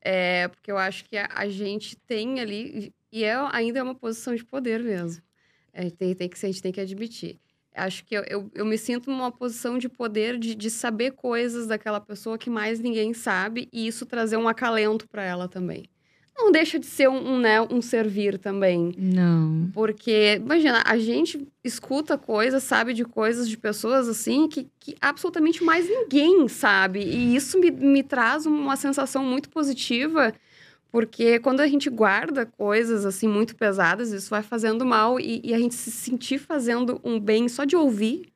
é 0.00 0.46
porque 0.48 0.70
eu 0.70 0.78
acho 0.78 1.04
que 1.04 1.16
a, 1.16 1.28
a 1.34 1.48
gente 1.48 1.96
tem 2.06 2.38
ali 2.40 2.92
e 3.12 3.24
é 3.24 3.34
ainda 3.52 3.80
é 3.80 3.82
uma 3.82 3.94
posição 3.94 4.34
de 4.36 4.44
poder 4.44 4.80
mesmo. 4.84 5.20
É, 5.72 5.90
tem, 5.90 6.14
tem 6.14 6.28
que 6.28 6.46
a 6.46 6.48
gente 6.48 6.62
tem 6.62 6.72
que 6.72 6.80
admitir. 6.80 7.38
Acho 7.74 8.04
que 8.04 8.14
eu, 8.14 8.24
eu, 8.28 8.50
eu 8.54 8.66
me 8.66 8.76
sinto 8.76 9.10
numa 9.10 9.30
posição 9.30 9.78
de 9.78 9.88
poder 9.88 10.38
de, 10.38 10.54
de 10.54 10.70
saber 10.70 11.12
coisas 11.12 11.66
daquela 11.66 12.00
pessoa 12.00 12.36
que 12.36 12.50
mais 12.50 12.80
ninguém 12.80 13.14
sabe 13.14 13.68
e 13.72 13.86
isso 13.86 14.04
trazer 14.04 14.36
um 14.36 14.48
acalento 14.48 15.08
pra 15.08 15.22
ela 15.22 15.48
também. 15.48 15.84
Não 16.36 16.50
deixa 16.50 16.78
de 16.78 16.86
ser 16.86 17.08
um, 17.08 17.34
um, 17.34 17.38
né, 17.38 17.60
um 17.60 17.82
servir 17.82 18.38
também. 18.38 18.94
Não. 18.96 19.70
Porque, 19.74 20.40
imagina, 20.42 20.82
a 20.86 20.96
gente 20.96 21.46
escuta 21.62 22.16
coisas, 22.16 22.62
sabe 22.62 22.94
de 22.94 23.04
coisas 23.04 23.46
de 23.46 23.58
pessoas 23.58 24.08
assim 24.08 24.48
que, 24.48 24.66
que 24.80 24.96
absolutamente 25.02 25.62
mais 25.62 25.86
ninguém 25.86 26.48
sabe. 26.48 27.00
E 27.00 27.36
isso 27.36 27.60
me, 27.60 27.70
me 27.70 28.02
traz 28.02 28.46
uma 28.46 28.74
sensação 28.74 29.22
muito 29.22 29.50
positiva, 29.50 30.32
Porque 30.90 31.38
quando 31.38 31.60
a 31.60 31.68
gente 31.68 31.88
guarda 31.88 32.44
coisas 32.44 33.06
assim 33.06 33.28
muito 33.28 33.54
pesadas, 33.54 34.10
isso 34.10 34.30
vai 34.30 34.42
fazendo 34.42 34.84
mal 34.84 35.20
e, 35.20 35.40
e, 35.44 35.54
a 35.54 35.58
gente 35.58 35.74
se 35.74 35.90
sentir 35.90 36.38
fazendo 36.38 37.00
um 37.04 37.18
bem 37.18 37.48
só 37.48 37.64
de 37.64 37.76
ouvir 37.76 38.32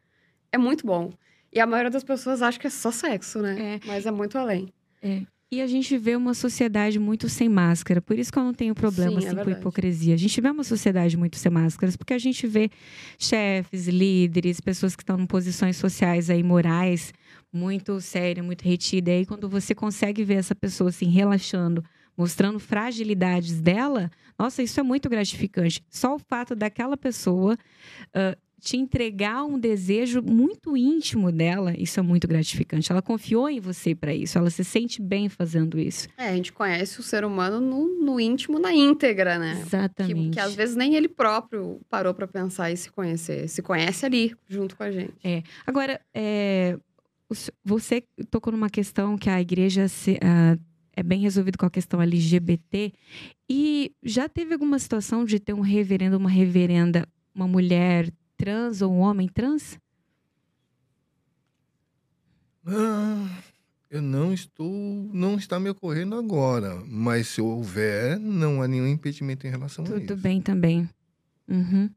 é 0.53 0.59
muito 0.59 0.87
bom. 0.87 1.13
E 1.53 1.61
a 1.61 1.67
maioria 1.67 1.91
das 1.91 2.05
pessoas 2.05 2.43
acha 2.43 2.59
que 2.59 2.67
é 2.67 2.71
só 2.71 2.91
sexo, 2.91 3.41
né? 3.41 3.81
É. 3.83 3.87
Mas 3.87 4.07
é 4.07 4.11
muito 4.11 4.39
além. 4.39 4.73
É. 5.03 5.23
E 5.51 5.61
a 5.61 5.67
gente 5.69 5.97
vê 5.97 6.17
uma 6.17 6.35
sociedade 6.35 6.99
muito 6.99 7.29
sem 7.29 7.49
máscara. 7.49 8.01
Por 8.01 8.19
isso 8.19 8.33
que 8.33 8.39
eu 8.39 8.43
não 8.43 8.53
tenho 8.53 8.75
problema 8.75 9.21
Sim, 9.21 9.27
é 9.27 9.31
assim, 9.31 9.41
é 9.41 9.45
com 9.45 9.51
hipocrisia. 9.51 10.15
A 10.15 10.19
gente 10.19 10.41
vê 10.41 10.51
uma 10.51 10.65
sociedade 10.65 11.17
muito 11.17 11.37
sem 11.37 11.51
máscaras, 11.51 11.97
porque 11.97 12.13
a 12.13 12.19
gente 12.19 12.45
vê 12.47 12.71
chefes, 13.19 13.87
líderes, 13.87 14.61
pessoas 14.61 14.97
que 14.97 15.03
estão 15.03 15.19
em 15.19 15.27
posições 15.27 15.77
sociais 15.77 16.29
aí, 16.29 16.43
morais, 16.43 17.13
muito 17.53 18.01
séria, 18.01 18.43
muito 18.43 18.63
retida. 18.63 19.11
E 19.11 19.19
aí, 19.19 19.27
quando 19.27 19.49
você 19.49 19.77
consegue 19.77 20.25
ver 20.25 20.35
essa 20.35 20.57
pessoa 20.57 20.91
assim, 20.91 21.07
relaxando, 21.07 21.85
mostrando 22.17 22.59
fragilidades 22.59 23.61
dela, 23.61 24.11
nossa, 24.39 24.63
isso 24.63 24.79
é 24.81 24.83
muito 24.83 25.09
gratificante. 25.09 25.85
Só 25.89 26.15
o 26.15 26.19
fato 26.19 26.55
daquela 26.55 26.97
pessoa 26.97 27.57
uh, 28.09 28.37
te 28.65 28.79
entregar 28.79 29.45
um 29.45 29.59
desejo 29.59 30.23
muito 30.23 30.75
íntimo 30.77 31.31
dela, 31.31 31.75
isso 31.77 32.01
é 32.01 32.03
muito 32.03 32.27
gratificante. 32.27 32.91
Ela 32.91 33.03
confiou 33.03 33.49
em 33.49 33.61
você 33.61 33.95
para 33.95 34.15
isso, 34.15 34.39
ela 34.39 34.49
se 34.49 34.65
sente 34.65 35.03
bem 35.03 35.29
fazendo 35.29 35.79
isso. 35.79 36.09
É, 36.17 36.31
a 36.31 36.35
gente 36.35 36.53
conhece 36.53 36.99
o 36.99 37.03
ser 37.03 37.25
humano 37.25 37.61
no, 37.61 38.03
no 38.03 38.19
íntimo, 38.19 38.59
na 38.59 38.73
íntegra, 38.73 39.39
né? 39.39 39.61
Exatamente. 39.61 40.15
Que, 40.15 40.31
que 40.31 40.41
às 40.41 40.55
vezes 40.55 40.75
nem 40.75 40.95
ele 40.95 41.09
próprio 41.09 41.79
parou 41.91 42.15
para 42.15 42.27
pensar 42.27 42.71
e 42.71 42.77
se 42.77 42.91
conhecer. 42.91 43.49
Se 43.49 43.61
conhece 43.61 44.07
ali, 44.07 44.35
junto 44.49 44.77
com 44.77 44.83
a 44.83 44.91
gente. 44.91 45.15
É. 45.23 45.43
Agora, 45.67 46.01
é, 46.15 46.79
você 47.63 48.03
tocou 48.31 48.51
numa 48.51 48.71
questão 48.71 49.19
que 49.19 49.29
a 49.29 49.41
igreja 49.41 49.89
se, 49.89 50.13
uh, 50.13 50.59
é 50.97 51.03
bem 51.03 51.21
resolvido 51.21 51.59
com 51.59 51.67
a 51.67 51.71
questão 51.71 52.01
LGBT. 52.01 52.93
E 53.49 53.93
já 54.03 54.29
teve 54.29 54.53
alguma 54.53 54.79
situação 54.79 55.25
de 55.25 55.39
ter 55.39 55.53
um 55.53 55.61
reverendo, 55.61 56.17
uma 56.17 56.31
reverenda, 56.31 57.07
uma 57.35 57.49
mulher 57.49 58.13
trans 58.37 58.83
ou 58.83 58.93
um 58.93 58.99
homem 58.99 59.29
trans? 59.29 59.79
Ah, 62.67 63.29
eu 63.91 64.01
não 64.01 64.33
estou, 64.33 64.71
não 65.13 65.37
está 65.37 65.61
me 65.61 65.69
ocorrendo 65.69 66.15
agora, 66.17 66.83
mas 66.87 67.29
se 67.29 67.41
houver, 67.41 68.19
não 68.19 68.63
há 68.63 68.69
nenhum 68.69 68.87
impedimento 68.87 69.47
em 69.47 69.51
relação 69.51 69.85
Tudo 69.85 69.95
a 69.95 69.99
isso. 69.99 70.07
Tudo 70.09 70.21
bem 70.21 70.41
também. 70.41 70.89
Uhum. 71.47 71.91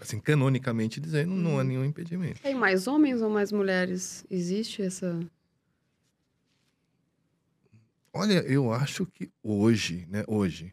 Assim, 0.00 0.18
canonicamente 0.18 0.98
dizendo, 0.98 1.32
não 1.32 1.60
há 1.60 1.64
nenhum 1.64 1.84
impedimento. 1.84 2.40
Tem 2.40 2.54
mais 2.54 2.86
homens 2.88 3.22
ou 3.22 3.30
mais 3.30 3.52
mulheres? 3.52 4.24
Existe 4.28 4.82
essa 4.82 5.20
Olha, 8.12 8.40
eu 8.46 8.72
acho 8.72 9.06
que 9.06 9.30
hoje, 9.42 10.06
né, 10.08 10.22
hoje, 10.26 10.72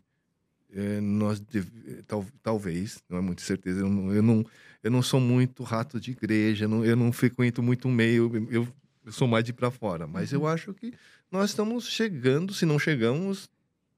é, 0.73 0.99
nós 0.99 1.39
deve, 1.39 2.03
tal, 2.03 2.25
talvez, 2.43 3.01
não 3.09 3.17
é 3.17 3.21
muito 3.21 3.41
certeza, 3.41 3.79
eu 3.79 3.89
não, 3.89 4.13
eu 4.13 4.21
não, 4.21 4.45
eu 4.83 4.91
não 4.91 5.01
sou 5.01 5.19
muito 5.19 5.63
rato 5.63 5.99
de 5.99 6.11
igreja, 6.11 6.67
não, 6.67 6.83
eu 6.83 6.95
não 6.95 7.11
frequento 7.11 7.63
muito 7.63 7.87
o 7.87 7.91
meio, 7.91 8.47
eu, 8.51 8.67
eu 9.05 9.11
sou 9.11 9.27
mais 9.27 9.43
de 9.43 9.53
para 9.53 9.71
fora, 9.71 10.05
mas 10.05 10.33
eu 10.33 10.41
uhum. 10.41 10.47
acho 10.47 10.73
que 10.73 10.93
nós 11.31 11.51
estamos 11.51 11.87
chegando, 11.87 12.53
se 12.53 12.65
não 12.65 12.77
chegamos, 12.77 13.49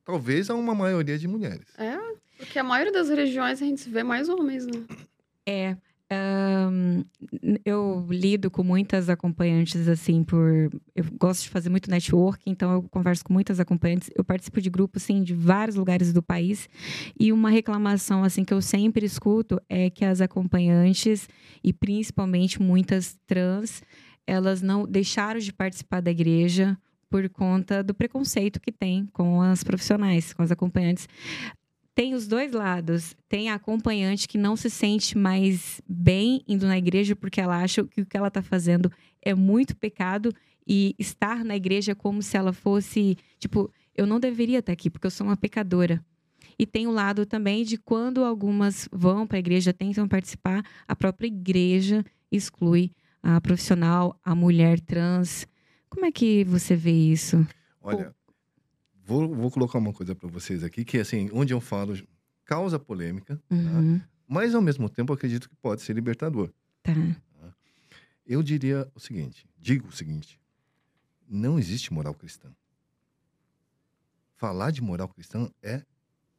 talvez 0.05 0.49
a 0.49 0.55
uma 0.55 0.75
maioria 0.75 1.17
de 1.17 1.27
mulheres. 1.27 1.65
É, 1.77 1.97
porque 2.37 2.59
a 2.59 2.63
maioria 2.63 2.93
das 2.93 3.09
regiões 3.09 3.61
a 3.61 3.65
gente 3.65 3.89
vê 3.89 4.03
mais 4.03 4.29
homens, 4.29 4.65
né? 4.65 4.83
É, 5.45 5.77
um, 6.11 7.05
eu 7.63 8.05
lido 8.09 8.51
com 8.51 8.63
muitas 8.63 9.09
acompanhantes, 9.09 9.87
assim, 9.87 10.23
por. 10.23 10.69
Eu 10.93 11.05
gosto 11.17 11.43
de 11.43 11.49
fazer 11.49 11.69
muito 11.69 11.89
network, 11.89 12.43
então 12.49 12.71
eu 12.73 12.83
converso 12.83 13.23
com 13.23 13.31
muitas 13.31 13.59
acompanhantes. 13.59 14.09
Eu 14.15 14.23
participo 14.23 14.59
de 14.59 14.69
grupos, 14.69 15.03
assim, 15.03 15.23
de 15.23 15.33
vários 15.33 15.77
lugares 15.77 16.11
do 16.11 16.21
país. 16.21 16.67
E 17.17 17.31
uma 17.31 17.49
reclamação, 17.49 18.23
assim, 18.23 18.43
que 18.43 18.53
eu 18.53 18.61
sempre 18.61 19.05
escuto 19.05 19.59
é 19.69 19.89
que 19.89 20.03
as 20.03 20.19
acompanhantes, 20.19 21.29
e 21.63 21.71
principalmente 21.71 22.61
muitas 22.61 23.17
trans, 23.25 23.81
elas 24.27 24.61
não 24.61 24.85
deixaram 24.85 25.39
de 25.39 25.53
participar 25.53 26.01
da 26.01 26.11
igreja 26.11 26.77
por 27.09 27.27
conta 27.29 27.83
do 27.83 27.93
preconceito 27.93 28.59
que 28.59 28.71
tem 28.71 29.05
com 29.13 29.41
as 29.41 29.63
profissionais, 29.63 30.33
com 30.33 30.41
as 30.41 30.51
acompanhantes 30.51 31.07
tem 31.93 32.13
os 32.13 32.27
dois 32.27 32.51
lados. 32.51 33.15
Tem 33.27 33.49
a 33.49 33.55
acompanhante 33.55 34.27
que 34.27 34.37
não 34.37 34.55
se 34.55 34.69
sente 34.69 35.17
mais 35.17 35.81
bem 35.87 36.41
indo 36.47 36.65
na 36.65 36.77
igreja 36.77 37.15
porque 37.15 37.41
ela 37.41 37.61
acha 37.61 37.83
que 37.83 38.01
o 38.01 38.05
que 38.05 38.17
ela 38.17 38.27
está 38.27 38.41
fazendo 38.41 38.91
é 39.21 39.33
muito 39.33 39.75
pecado 39.75 40.33
e 40.67 40.95
estar 40.97 41.43
na 41.43 41.55
igreja 41.55 41.91
é 41.91 41.95
como 41.95 42.21
se 42.21 42.37
ela 42.37 42.53
fosse, 42.53 43.17
tipo, 43.39 43.71
eu 43.95 44.05
não 44.05 44.19
deveria 44.19 44.59
estar 44.59 44.71
aqui 44.71 44.89
porque 44.89 45.07
eu 45.07 45.11
sou 45.11 45.27
uma 45.27 45.37
pecadora. 45.37 46.03
E 46.57 46.65
tem 46.65 46.87
o 46.87 46.91
lado 46.91 47.25
também 47.25 47.63
de 47.63 47.77
quando 47.77 48.23
algumas 48.23 48.87
vão 48.91 49.25
para 49.25 49.37
a 49.37 49.39
igreja, 49.39 49.73
tentam 49.73 50.07
participar, 50.07 50.63
a 50.87 50.95
própria 50.95 51.27
igreja 51.27 52.05
exclui 52.31 52.91
a 53.21 53.39
profissional, 53.41 54.19
a 54.23 54.33
mulher 54.33 54.79
trans. 54.79 55.47
Como 55.89 56.05
é 56.05 56.11
que 56.11 56.43
você 56.45 56.75
vê 56.75 56.91
isso? 56.91 57.45
Olha, 57.81 58.15
Vou, 59.11 59.27
vou 59.35 59.51
colocar 59.51 59.77
uma 59.77 59.91
coisa 59.91 60.15
para 60.15 60.29
vocês 60.29 60.63
aqui, 60.63 60.85
que 60.85 60.97
assim, 60.97 61.29
onde 61.33 61.53
eu 61.53 61.59
falo, 61.59 62.01
causa 62.45 62.79
polêmica, 62.79 63.35
tá? 63.35 63.55
uhum. 63.55 63.99
tá? 63.99 64.07
mas 64.25 64.55
ao 64.55 64.61
mesmo 64.61 64.89
tempo 64.89 65.11
acredito 65.11 65.49
que 65.49 65.55
pode 65.57 65.81
ser 65.81 65.91
libertador. 65.93 66.49
Tá. 66.81 66.93
tá. 66.93 67.53
Eu 68.25 68.41
diria 68.41 68.89
o 68.95 69.01
seguinte, 69.01 69.45
digo 69.59 69.89
o 69.89 69.91
seguinte, 69.91 70.39
não 71.27 71.59
existe 71.59 71.93
moral 71.93 72.13
cristã. 72.13 72.49
Falar 74.37 74.71
de 74.71 74.81
moral 74.81 75.09
cristã 75.09 75.49
é 75.61 75.83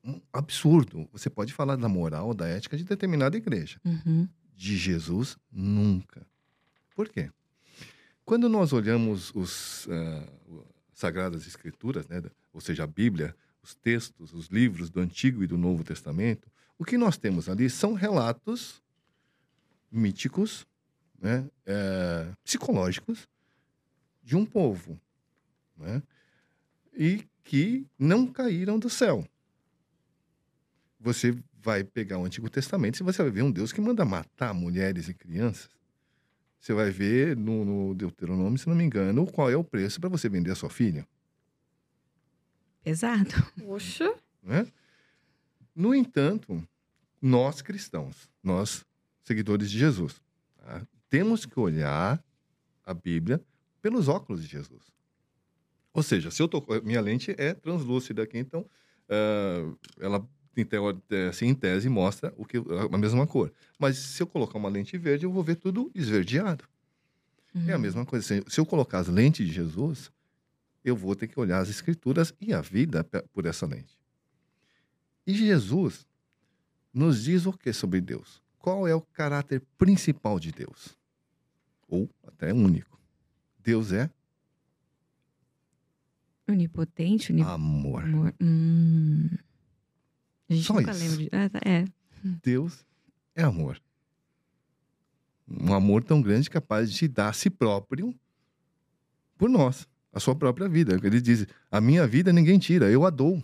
um 0.02 0.18
absurdo. 0.32 1.06
Você 1.12 1.28
pode 1.28 1.52
falar 1.52 1.76
da 1.76 1.90
moral, 1.90 2.32
da 2.32 2.48
ética 2.48 2.74
de 2.74 2.84
determinada 2.84 3.36
igreja. 3.36 3.78
Uhum. 3.84 4.26
De 4.56 4.78
Jesus, 4.78 5.36
nunca. 5.52 6.26
Por 6.96 7.10
quê? 7.10 7.30
Quando 8.24 8.48
nós 8.48 8.72
olhamos 8.72 9.30
os, 9.34 9.86
uh, 9.86 10.66
Sagradas 11.02 11.48
Escrituras, 11.48 12.06
né? 12.06 12.22
ou 12.52 12.60
seja, 12.60 12.84
a 12.84 12.86
Bíblia, 12.86 13.34
os 13.60 13.74
textos, 13.74 14.32
os 14.32 14.46
livros 14.46 14.88
do 14.88 15.00
Antigo 15.00 15.42
e 15.42 15.48
do 15.48 15.58
Novo 15.58 15.82
Testamento, 15.82 16.48
o 16.78 16.84
que 16.84 16.96
nós 16.96 17.18
temos 17.18 17.48
ali 17.48 17.68
são 17.68 17.92
relatos 17.92 18.80
míticos, 19.90 20.64
né? 21.20 21.44
É, 21.66 22.32
psicológicos, 22.44 23.28
de 24.22 24.36
um 24.36 24.46
povo, 24.46 24.98
né? 25.76 26.00
e 26.92 27.24
que 27.42 27.84
não 27.98 28.26
caíram 28.26 28.78
do 28.78 28.88
céu. 28.88 29.26
Você 31.00 31.36
vai 31.60 31.82
pegar 31.82 32.18
o 32.18 32.24
Antigo 32.24 32.48
Testamento 32.48 33.00
e 33.00 33.02
você 33.02 33.22
vai 33.22 33.32
ver 33.32 33.42
um 33.42 33.50
Deus 33.50 33.72
que 33.72 33.80
manda 33.80 34.04
matar 34.04 34.54
mulheres 34.54 35.08
e 35.08 35.14
crianças. 35.14 35.68
Você 36.62 36.72
vai 36.72 36.92
ver 36.92 37.36
no, 37.36 37.64
no 37.64 37.92
Deuteronômio, 37.92 38.56
se 38.56 38.68
não 38.68 38.76
me 38.76 38.84
engano, 38.84 39.26
qual 39.26 39.50
é 39.50 39.56
o 39.56 39.64
preço 39.64 40.00
para 40.00 40.08
você 40.08 40.28
vender 40.28 40.52
a 40.52 40.54
sua 40.54 40.70
filha. 40.70 41.04
Pesado. 42.84 43.30
Poxa. 43.58 44.14
Né? 44.40 44.64
No 45.74 45.92
entanto, 45.92 46.62
nós 47.20 47.60
cristãos, 47.62 48.30
nós 48.40 48.86
seguidores 49.24 49.68
de 49.68 49.76
Jesus, 49.76 50.22
tá? 50.56 50.86
temos 51.10 51.44
que 51.44 51.58
olhar 51.58 52.22
a 52.86 52.94
Bíblia 52.94 53.40
pelos 53.80 54.06
óculos 54.06 54.40
de 54.40 54.46
Jesus. 54.46 54.84
Ou 55.92 56.02
seja, 56.02 56.30
se 56.30 56.40
eu 56.40 56.46
tô, 56.46 56.64
minha 56.84 57.00
lente 57.00 57.34
é 57.38 57.54
translúcida 57.54 58.22
aqui, 58.22 58.38
então 58.38 58.60
uh, 58.60 59.76
ela 59.98 60.24
em, 60.56 60.66
é, 61.10 61.28
assim, 61.28 61.46
em 61.46 61.54
tese, 61.54 61.88
mostra 61.88 62.32
o 62.36 62.44
que, 62.44 62.58
a 62.58 62.98
mesma 62.98 63.26
cor. 63.26 63.52
Mas 63.78 63.96
se 63.98 64.22
eu 64.22 64.26
colocar 64.26 64.58
uma 64.58 64.68
lente 64.68 64.96
verde, 64.98 65.24
eu 65.24 65.32
vou 65.32 65.42
ver 65.42 65.56
tudo 65.56 65.90
esverdeado. 65.94 66.64
Uhum. 67.54 67.68
É 67.68 67.72
a 67.72 67.76
uhum. 67.76 67.82
mesma 67.82 68.06
coisa. 68.06 68.42
Se 68.46 68.60
eu 68.60 68.66
colocar 68.66 68.98
as 68.98 69.08
lentes 69.08 69.46
de 69.46 69.52
Jesus, 69.52 70.10
eu 70.84 70.96
vou 70.96 71.14
ter 71.14 71.28
que 71.28 71.38
olhar 71.38 71.60
as 71.60 71.68
escrituras 71.68 72.34
e 72.40 72.52
a 72.52 72.60
vida 72.60 73.04
por 73.32 73.46
essa 73.46 73.66
lente. 73.66 73.98
E 75.26 75.34
Jesus 75.34 76.06
nos 76.92 77.22
diz 77.22 77.46
o 77.46 77.52
que 77.52 77.72
sobre 77.72 78.00
Deus? 78.00 78.42
Qual 78.58 78.86
é 78.86 78.94
o 78.94 79.00
caráter 79.00 79.62
principal 79.78 80.38
de 80.38 80.52
Deus? 80.52 80.96
Ou 81.88 82.08
até 82.26 82.52
único. 82.52 82.98
Deus 83.58 83.92
é 83.92 84.10
onipotente, 86.48 87.32
onip... 87.32 87.48
amor. 87.48 88.04
amor. 88.04 88.34
Hum. 88.40 89.28
A 90.52 90.56
gente 90.56 90.66
Só 90.66 90.74
nunca 90.74 90.90
isso. 90.90 91.00
lembra 91.00 91.48
de. 91.48 91.68
É. 91.68 91.84
Deus 92.42 92.84
é 93.34 93.42
amor. 93.42 93.80
Um 95.48 95.72
amor 95.72 96.04
tão 96.04 96.20
grande 96.20 96.48
capaz 96.48 96.92
de 96.92 97.08
dar 97.08 97.28
a 97.28 97.32
si 97.32 97.50
próprio 97.50 98.14
por 99.36 99.48
nós, 99.48 99.88
a 100.12 100.20
sua 100.20 100.34
própria 100.34 100.68
vida. 100.68 100.98
Ele 101.02 101.20
diz: 101.20 101.46
A 101.70 101.80
minha 101.80 102.06
vida 102.06 102.32
ninguém 102.32 102.58
tira, 102.58 102.90
eu 102.90 103.04
a 103.04 103.10
dou. 103.10 103.42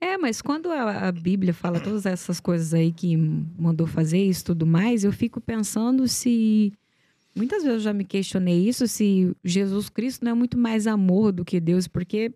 É, 0.00 0.16
mas 0.16 0.40
quando 0.40 0.70
a, 0.70 1.08
a, 1.08 1.12
Bíblia 1.12 1.52
fala 1.52 1.78
todas 1.78 2.06
essas 2.06 2.40
coisas 2.40 2.72
aí 2.72 2.90
que 2.90 3.16
mandou 3.16 3.86
fazer 3.86 4.24
isso 4.24 4.46
tudo 4.46 4.64
mais, 4.66 5.04
eu 5.04 5.12
fico 5.12 5.40
pensando 5.40 6.08
se. 6.08 6.72
Muitas 7.34 7.62
vezes 7.62 7.76
eu 7.76 7.80
já 7.80 7.92
me 7.92 8.04
questionei 8.04 8.66
isso, 8.66 8.88
se 8.88 9.36
Jesus 9.44 9.88
Cristo 9.88 10.24
não 10.24 10.32
é 10.32 10.34
muito 10.34 10.58
mais 10.58 10.86
amor 10.86 11.30
do 11.30 11.44
que 11.44 11.60
Deus, 11.60 11.86
porque 11.86 12.32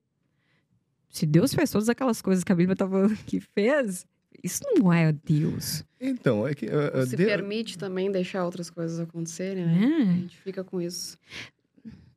Se 1.15 1.25
Deus 1.27 1.55
fez 1.55 1.71
todas 1.71 1.89
aquelas 1.89 2.21
coisas 2.21 2.43
que 2.43 2.51
a 2.51 2.57
Bíblia 2.57 2.75
tá 2.75 2.89
falando 2.89 3.15
que 3.25 3.39
fez, 3.39 4.05
isso 4.43 4.65
não 4.75 4.93
é 4.93 5.13
Deus. 5.13 5.85
Então, 6.01 6.45
é 6.45 6.53
que. 6.57 6.67
Uh, 6.67 7.07
Se 7.07 7.17
permite 7.17 7.79
também 7.79 8.11
deixar 8.11 8.45
outras 8.45 8.69
coisas 8.69 8.99
acontecerem, 8.99 9.65
né? 9.65 9.85
É. 9.85 10.03
A 10.03 10.13
gente 10.17 10.37
fica 10.39 10.65
com 10.65 10.83
isso. 10.83 11.17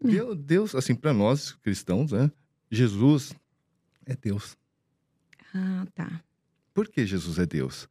Deus, 0.04 0.36
Deus 0.36 0.76
assim, 0.76 0.96
para 0.96 1.14
nós 1.14 1.52
cristãos, 1.62 2.12
né? 2.12 2.32
Jesus 2.72 3.34
é 4.04 4.16
Deus. 4.16 4.58
Ah, 5.54 5.86
tá. 5.94 6.20
Por 6.74 6.88
que 6.88 7.06
Jesus 7.06 7.38
é 7.38 7.46
Deus? 7.46 7.88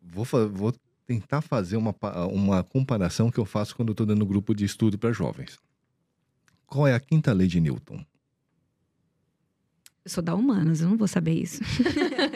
Vou, 0.00 0.24
vou 0.50 0.74
tentar 1.06 1.42
fazer 1.42 1.76
uma, 1.76 1.94
uma 2.32 2.64
comparação 2.64 3.30
que 3.30 3.38
eu 3.38 3.44
faço 3.44 3.76
quando 3.76 3.90
eu 3.90 3.92
estou 3.92 4.06
dando 4.06 4.24
grupo 4.24 4.54
de 4.54 4.64
estudo 4.64 4.98
para 4.98 5.12
jovens. 5.12 5.58
Qual 6.64 6.86
é 6.86 6.94
a 6.94 7.00
quinta 7.00 7.30
lei 7.34 7.46
de 7.46 7.60
Newton? 7.60 8.02
Eu 10.06 10.10
sou 10.10 10.22
da 10.22 10.36
humanas, 10.36 10.80
eu 10.80 10.88
não 10.88 10.96
vou 10.96 11.08
saber 11.08 11.32
isso. 11.32 11.60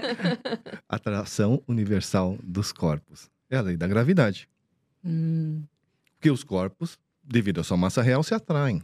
Atração 0.88 1.62
universal 1.68 2.36
dos 2.42 2.72
corpos. 2.72 3.30
É 3.48 3.56
a 3.56 3.60
lei 3.60 3.76
da 3.76 3.86
gravidade. 3.86 4.48
Hum. 5.04 5.62
Porque 6.16 6.32
os 6.32 6.42
corpos, 6.42 6.98
devido 7.22 7.60
à 7.60 7.62
sua 7.62 7.76
massa 7.76 8.02
real, 8.02 8.24
se 8.24 8.34
atraem. 8.34 8.82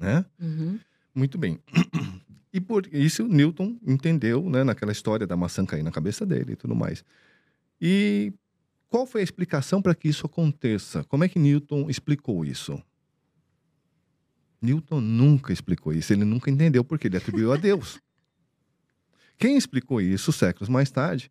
Né? 0.00 0.24
Uhum. 0.40 0.80
Muito 1.14 1.36
bem. 1.36 1.60
E 2.50 2.62
por 2.62 2.86
isso 2.90 3.28
Newton 3.28 3.76
entendeu, 3.86 4.48
né, 4.48 4.64
naquela 4.64 4.90
história 4.90 5.26
da 5.26 5.36
maçã 5.36 5.66
cair 5.66 5.82
na 5.82 5.90
cabeça 5.90 6.24
dele 6.24 6.54
e 6.54 6.56
tudo 6.56 6.74
mais. 6.74 7.04
E 7.78 8.32
qual 8.88 9.06
foi 9.06 9.20
a 9.20 9.24
explicação 9.24 9.82
para 9.82 9.94
que 9.94 10.08
isso 10.08 10.24
aconteça? 10.24 11.04
Como 11.04 11.22
é 11.22 11.28
que 11.28 11.38
Newton 11.38 11.90
explicou 11.90 12.46
isso? 12.46 12.82
Newton 14.60 15.00
nunca 15.00 15.52
explicou 15.52 15.92
isso, 15.92 16.12
ele 16.12 16.24
nunca 16.24 16.50
entendeu 16.50 16.84
porque 16.84 17.06
ele 17.06 17.16
atribuiu 17.16 17.52
a 17.52 17.56
Deus. 17.56 18.00
Quem 19.38 19.56
explicou 19.56 20.00
isso 20.00 20.32
séculos 20.32 20.68
mais 20.68 20.90
tarde 20.90 21.30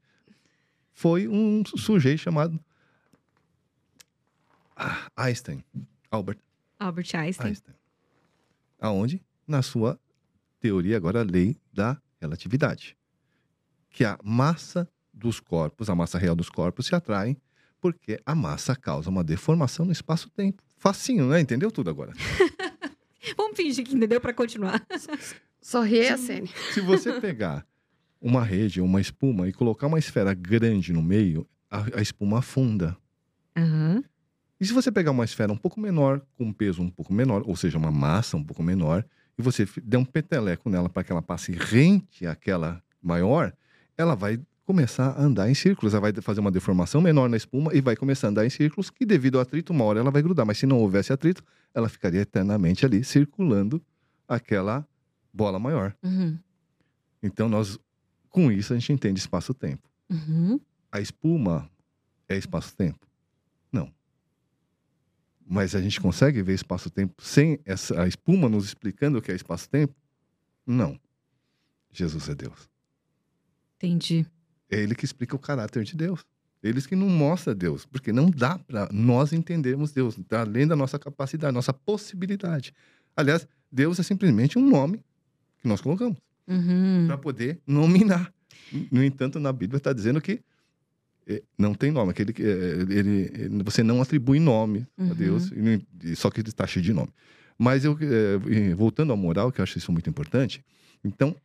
foi 0.93 1.27
um 1.27 1.63
sujeito 1.65 2.21
chamado 2.21 2.59
ah, 4.75 5.11
Einstein, 5.15 5.63
Albert 6.09 6.39
Albert 6.79 7.09
Einstein. 7.15 7.49
Einstein. 7.49 7.75
Aonde? 8.79 9.21
Na 9.47 9.61
sua 9.61 9.99
teoria, 10.59 10.97
agora 10.97 11.21
a 11.21 11.23
lei 11.23 11.57
da 11.73 11.99
relatividade. 12.21 12.95
Que 13.89 14.05
a 14.05 14.17
massa 14.23 14.87
dos 15.13 15.39
corpos, 15.39 15.89
a 15.89 15.95
massa 15.95 16.17
real 16.17 16.35
dos 16.35 16.49
corpos 16.49 16.85
se 16.85 16.95
atraem 16.95 17.35
porque 17.79 18.19
a 18.25 18.35
massa 18.35 18.75
causa 18.75 19.09
uma 19.09 19.23
deformação 19.23 19.85
no 19.85 19.91
espaço-tempo. 19.91 20.63
Facinho, 20.77 21.27
né? 21.29 21.39
Entendeu 21.39 21.71
tudo 21.71 21.89
agora? 21.89 22.13
Vamos 23.35 23.57
fingir 23.57 23.85
que 23.85 23.95
entendeu 23.95 24.21
para 24.21 24.33
continuar. 24.33 24.85
Só 25.61 25.81
ri 25.81 26.07
a 26.07 26.17
Sene. 26.17 26.49
Se 26.73 26.81
você 26.81 27.19
pegar 27.19 27.65
uma 28.21 28.43
rede, 28.43 28.81
uma 28.81 29.01
espuma 29.01 29.47
e 29.47 29.53
colocar 29.53 29.87
uma 29.87 29.99
esfera 29.99 30.33
grande 30.33 30.93
no 30.93 31.01
meio, 31.01 31.47
a, 31.69 31.97
a 31.97 32.01
espuma 32.01 32.39
afunda. 32.39 32.97
Uhum. 33.57 34.03
E 34.59 34.65
se 34.65 34.73
você 34.73 34.91
pegar 34.91 35.11
uma 35.11 35.25
esfera 35.25 35.51
um 35.51 35.57
pouco 35.57 35.79
menor, 35.79 36.21
com 36.35 36.45
um 36.45 36.53
peso 36.53 36.81
um 36.81 36.89
pouco 36.89 37.13
menor, 37.13 37.43
ou 37.45 37.55
seja, 37.55 37.77
uma 37.77 37.91
massa 37.91 38.37
um 38.37 38.43
pouco 38.43 38.63
menor, 38.63 39.05
e 39.37 39.41
você 39.41 39.67
der 39.83 39.97
um 39.97 40.05
peteleco 40.05 40.69
nela 40.69 40.89
para 40.89 41.03
que 41.03 41.11
ela 41.11 41.21
passe 41.21 41.51
rente 41.51 42.25
àquela 42.25 42.81
maior, 43.01 43.53
ela 43.95 44.15
vai 44.15 44.39
começar 44.67 45.11
a 45.11 45.23
andar 45.23 45.49
em 45.49 45.55
círculos. 45.55 45.93
Ela 45.93 46.11
vai 46.11 46.21
fazer 46.21 46.41
uma 46.41 46.51
deformação 46.51 46.99
menor 46.99 47.29
na 47.29 47.37
espuma 47.37 47.73
e 47.73 47.79
vai 47.79 47.95
começar 47.95 48.27
a 48.27 48.29
andar 48.29 48.45
em 48.45 48.49
círculos, 48.49 48.89
que 48.89 49.05
devido 49.05 49.35
ao 49.35 49.41
atrito, 49.41 49.71
uma 49.71 49.85
hora 49.85 50.01
ela 50.01 50.11
vai 50.11 50.21
grudar. 50.21 50.45
Mas 50.45 50.57
se 50.57 50.65
não 50.65 50.77
houvesse 50.77 51.13
atrito, 51.13 51.41
ela 51.73 51.87
ficaria 51.87 52.19
eternamente 52.19 52.85
ali, 52.85 53.01
circulando 53.01 53.81
aquela 54.27 54.85
bola 55.33 55.57
maior. 55.57 55.95
Uhum. 56.03 56.37
Então, 57.23 57.47
nós, 57.47 57.79
com 58.29 58.51
isso, 58.51 58.73
a 58.73 58.75
gente 58.77 58.91
entende 58.91 59.19
espaço-tempo. 59.21 59.89
Uhum. 60.09 60.59
A 60.91 60.99
espuma 60.99 61.69
é 62.27 62.37
espaço-tempo? 62.37 63.07
Não. 63.71 63.89
Mas 65.45 65.75
a 65.75 65.81
gente 65.81 66.01
consegue 66.01 66.43
ver 66.43 66.53
espaço-tempo 66.53 67.23
sem 67.23 67.57
essa, 67.63 68.01
a 68.01 68.07
espuma 68.07 68.49
nos 68.49 68.65
explicando 68.65 69.17
o 69.17 69.21
que 69.21 69.31
é 69.31 69.35
espaço-tempo? 69.35 69.95
Não. 70.65 70.99
Jesus 71.89 72.27
é 72.27 72.35
Deus. 72.35 72.69
Entendi. 73.77 74.25
É 74.69 74.79
ele 74.81 74.95
que 74.95 75.05
explica 75.05 75.35
o 75.35 75.39
caráter 75.39 75.83
de 75.83 75.95
Deus. 75.95 76.25
Eles 76.63 76.85
que 76.87 76.95
não 76.95 77.07
mostra 77.07 77.53
Deus, 77.53 77.85
porque 77.85 78.11
não 78.11 78.29
dá 78.29 78.57
para 78.57 78.89
nós 78.91 79.31
entendermos 79.31 79.91
Deus, 79.91 80.17
tá 80.27 80.41
além 80.41 80.65
da 80.67 80.75
nossa 80.75 80.97
capacidade, 80.97 81.53
nossa 81.53 81.71
possibilidade. 81.73 82.73
Aliás, 83.15 83.47
Deus 83.71 83.99
é 83.99 84.03
simplesmente 84.03 84.57
um 84.57 84.67
nome 84.67 84.99
que 85.61 85.67
nós 85.67 85.81
colocamos 85.81 86.17
Uhum. 86.47 87.05
para 87.07 87.17
poder 87.17 87.59
nominar. 87.67 88.33
No 88.91 89.03
entanto, 89.03 89.39
na 89.39 89.51
Bíblia 89.53 89.77
está 89.77 89.91
dizendo 89.93 90.19
que 90.21 90.39
eh, 91.27 91.43
não 91.57 91.73
tem 91.73 91.91
nome, 91.91 92.11
aquele 92.11 92.31
que 92.33 92.41
eh, 92.41 92.85
ele, 92.89 93.49
você 93.63 93.83
não 93.83 94.01
atribui 94.01 94.39
nome 94.39 94.85
Uhum. 94.97 95.11
a 95.11 95.13
Deus, 95.13 95.51
só 96.15 96.29
que 96.31 96.39
ele 96.41 96.49
está 96.49 96.65
cheio 96.65 96.83
de 96.83 96.91
nome. 96.93 97.09
Mas 97.57 97.83
eu 97.85 97.97
eh, 98.01 98.73
voltando 98.75 99.11
à 99.13 99.15
moral, 99.15 99.51
que 99.51 99.59
eu 99.61 99.63
acho 99.63 99.77
isso 99.77 99.91
muito 99.91 100.09
importante. 100.09 100.63
Então, 101.03 101.35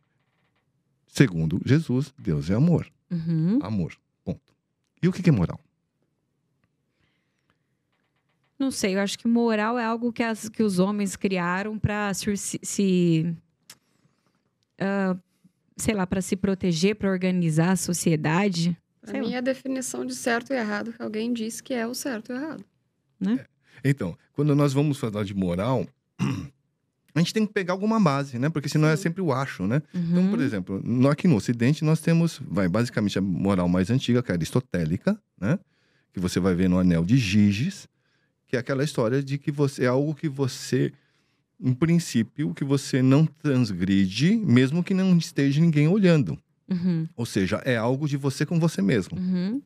segundo 1.13 1.61
Jesus, 1.65 2.13
Deus 2.19 2.49
é 2.49 2.55
amor. 2.55 2.91
Uhum. 3.11 3.59
Amor. 3.63 3.95
Ponto. 4.25 4.41
E 5.03 5.07
o 5.07 5.13
que 5.13 5.29
é 5.29 5.33
moral? 5.33 5.61
Não 8.59 8.71
sei, 8.71 8.95
eu 8.95 9.01
acho 9.01 9.19
que 9.19 9.29
moral 9.29 9.79
é 9.79 9.85
algo 9.85 10.13
que, 10.13 10.23
as, 10.23 10.49
que 10.49 10.63
os 10.63 10.79
homens 10.79 11.17
criaram 11.17 11.79
para 11.79 12.15
se, 12.15 12.61
se 12.63 13.37
ah, 14.79 15.17
sei 15.77 15.95
lá, 15.95 16.07
para 16.07 16.23
se 16.23 16.37
proteger, 16.37 16.97
para 16.97 17.11
organizar 17.11 17.73
a 17.73 17.77
sociedade. 17.77 18.77
Sei 19.05 19.21
mim, 19.21 19.29
lá. 19.29 19.35
é 19.35 19.39
a 19.39 19.41
definição 19.43 20.07
de 20.07 20.15
certo 20.15 20.53
e 20.53 20.57
errado 20.57 20.93
que 20.93 21.03
alguém 21.03 21.33
disse 21.33 21.63
que 21.63 21.75
é 21.75 21.87
o 21.87 21.95
certo 21.95 22.33
e 22.33 22.35
o 22.35 22.39
errado. 22.39 22.65
Então, 23.85 24.17
quando 24.33 24.55
nós 24.55 24.73
vamos 24.73 24.99
falar 24.99 25.25
de 25.25 25.35
moral, 25.35 25.87
a 27.15 27.19
gente 27.19 27.35
tem 27.35 27.47
que 27.47 27.53
pegar 27.53 27.73
alguma 27.75 27.99
base, 28.01 28.39
né? 28.39 28.49
Porque 28.49 28.69
senão 28.69 28.89
é 28.89 28.97
Sim. 28.97 29.03
sempre 29.05 29.21
o 29.23 29.33
acho, 29.33 29.67
né? 29.67 29.83
Então, 29.95 30.23
Uhum. 30.25 30.31
por 30.31 30.41
exemplo, 30.41 30.81
no- 30.85 31.09
aqui 31.09 31.29
no 31.29 31.37
Ocidente 31.37 31.85
nós 31.85 32.01
temos, 32.01 32.41
vai, 32.49 32.69
basicamente 32.69 33.19
a 33.19 33.23
moral 33.23 33.69
mais 33.69 33.91
antiga, 33.91 34.23
que 34.23 34.31
é 34.31 34.35
a 34.35 34.37
aristotélica, 34.37 35.19
né? 35.41 35.59
Que 36.13 36.21
você 36.21 36.39
vai 36.41 36.55
ver 36.55 36.69
no 36.69 36.79
Anel 36.79 37.05
de 37.05 37.17
Giges, 37.17 37.89
que 38.47 38.57
é 38.57 38.59
aquela 38.59 38.85
história 38.85 39.23
de 39.23 39.39
que 39.39 39.51
você 39.51 39.85
é 39.85 39.89
algo 39.89 40.15
que 40.15 40.29
você, 40.29 40.93
em 41.61 41.73
princípio, 41.75 42.53
que 42.55 42.65
você 42.65 43.03
não 43.03 43.25
transgride, 43.27 44.37
mesmo 44.37 44.83
que 44.83 44.95
não 44.95 45.17
esteja 45.17 45.61
ninguém 45.61 45.89
olhando. 45.89 46.39
Uhum. 46.71 47.07
Ou 47.17 47.27
seja, 47.27 47.61
é 47.65 47.77
algo 47.77 48.09
de 48.09 48.17
você 48.17 48.47
com 48.47 48.59
você 48.59 48.81
mesmo. 48.81 49.19
Uhum. 49.19 49.61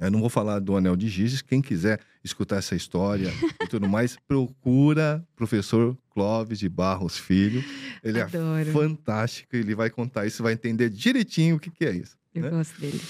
Eu 0.00 0.10
não 0.10 0.20
vou 0.20 0.30
falar 0.30 0.58
do 0.60 0.74
Anel 0.74 0.96
de 0.96 1.08
Giges. 1.08 1.42
Quem 1.42 1.60
quiser 1.60 2.00
escutar 2.24 2.56
essa 2.56 2.74
história 2.74 3.30
e 3.62 3.66
tudo 3.66 3.86
mais, 3.86 4.16
procura 4.26 5.22
professor 5.36 5.96
Clóvis 6.10 6.58
de 6.58 6.70
Barros 6.70 7.18
Filho. 7.18 7.62
Ele 8.02 8.20
Adoro. 8.20 8.56
é 8.56 8.64
fantástico. 8.64 9.54
Ele 9.54 9.74
vai 9.74 9.90
contar 9.90 10.26
isso, 10.26 10.42
vai 10.42 10.54
entender 10.54 10.88
direitinho 10.88 11.56
o 11.56 11.60
que, 11.60 11.70
que 11.70 11.84
é 11.84 11.92
isso. 11.92 12.16
Eu 12.34 12.42
né? 12.42 12.50
gosto 12.50 12.80
dele. 12.80 13.00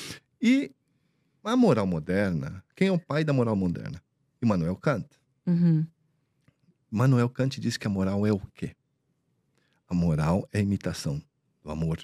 E 0.42 0.72
a 1.44 1.56
moral 1.56 1.86
moderna, 1.86 2.62
quem 2.74 2.88
é 2.88 2.92
o 2.92 2.98
pai 2.98 3.22
da 3.22 3.32
moral 3.32 3.54
moderna? 3.54 4.02
Immanuel 4.42 4.74
Kant. 4.74 5.06
Uhum. 5.46 5.86
Immanuel 6.90 7.28
Kant 7.28 7.60
diz 7.60 7.76
que 7.76 7.86
a 7.86 7.90
moral 7.90 8.26
é 8.26 8.32
o 8.32 8.40
quê? 8.52 8.74
A 9.88 9.94
moral 9.94 10.48
é 10.52 10.58
a 10.58 10.62
imitação 10.62 11.22
do 11.62 11.70
amor. 11.70 11.98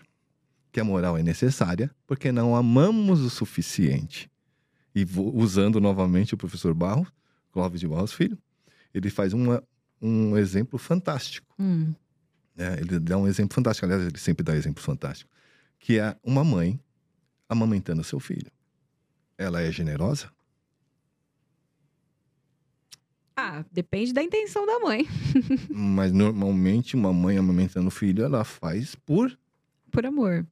Que 0.71 0.79
a 0.79 0.85
moral 0.85 1.19
é 1.19 1.25
necessária 1.25 1.91
porque 2.07 2.31
não 2.31 2.55
amamos 2.55 3.21
o 3.21 3.31
suficiente. 3.31 4.31
E 4.97 5.07
usando 5.35 5.79
novamente 5.79 6.33
o 6.33 6.39
professor 6.39 6.73
Barros, 6.73 7.13
Clóvis 7.53 7.79
de 7.79 7.87
Barros 7.87 8.15
Filho, 8.15 8.39
ele 8.95 9.11
faz 9.11 9.35
uma, 9.35 9.63
um 10.01 10.39
exemplo 10.39 10.79
fantástico. 10.79 11.55
Hum. 11.59 11.93
né? 12.55 12.81
Ele 12.81 12.99
dá 12.99 13.19
um 13.19 13.29
exemplo 13.29 13.55
fantástico, 13.55 13.85
aliás, 13.85 14.07
ele 14.07 14.17
sempre 14.17 14.43
dá 14.43 14.57
exemplos 14.57 14.83
fantásticos. 14.83 15.31
Que 15.79 15.99
é 15.99 16.17
uma 16.25 16.43
mãe 16.43 16.81
amamentando 17.47 18.03
seu 18.03 18.19
filho. 18.19 18.51
Ela 19.37 19.61
é 19.61 19.71
generosa? 19.71 20.31
Ah, 23.37 23.63
depende 23.71 24.15
da 24.15 24.23
intenção 24.23 24.65
da 24.65 24.79
mãe. 24.79 25.07
Mas 25.69 26.11
normalmente 26.11 26.97
uma 26.97 27.13
mãe 27.13 27.37
amamentando 27.37 27.89
o 27.89 27.91
filho, 27.91 28.25
ela 28.25 28.45
faz 28.45 28.95
por 28.95 29.39
Por 29.91 30.07
amor. 30.07 30.47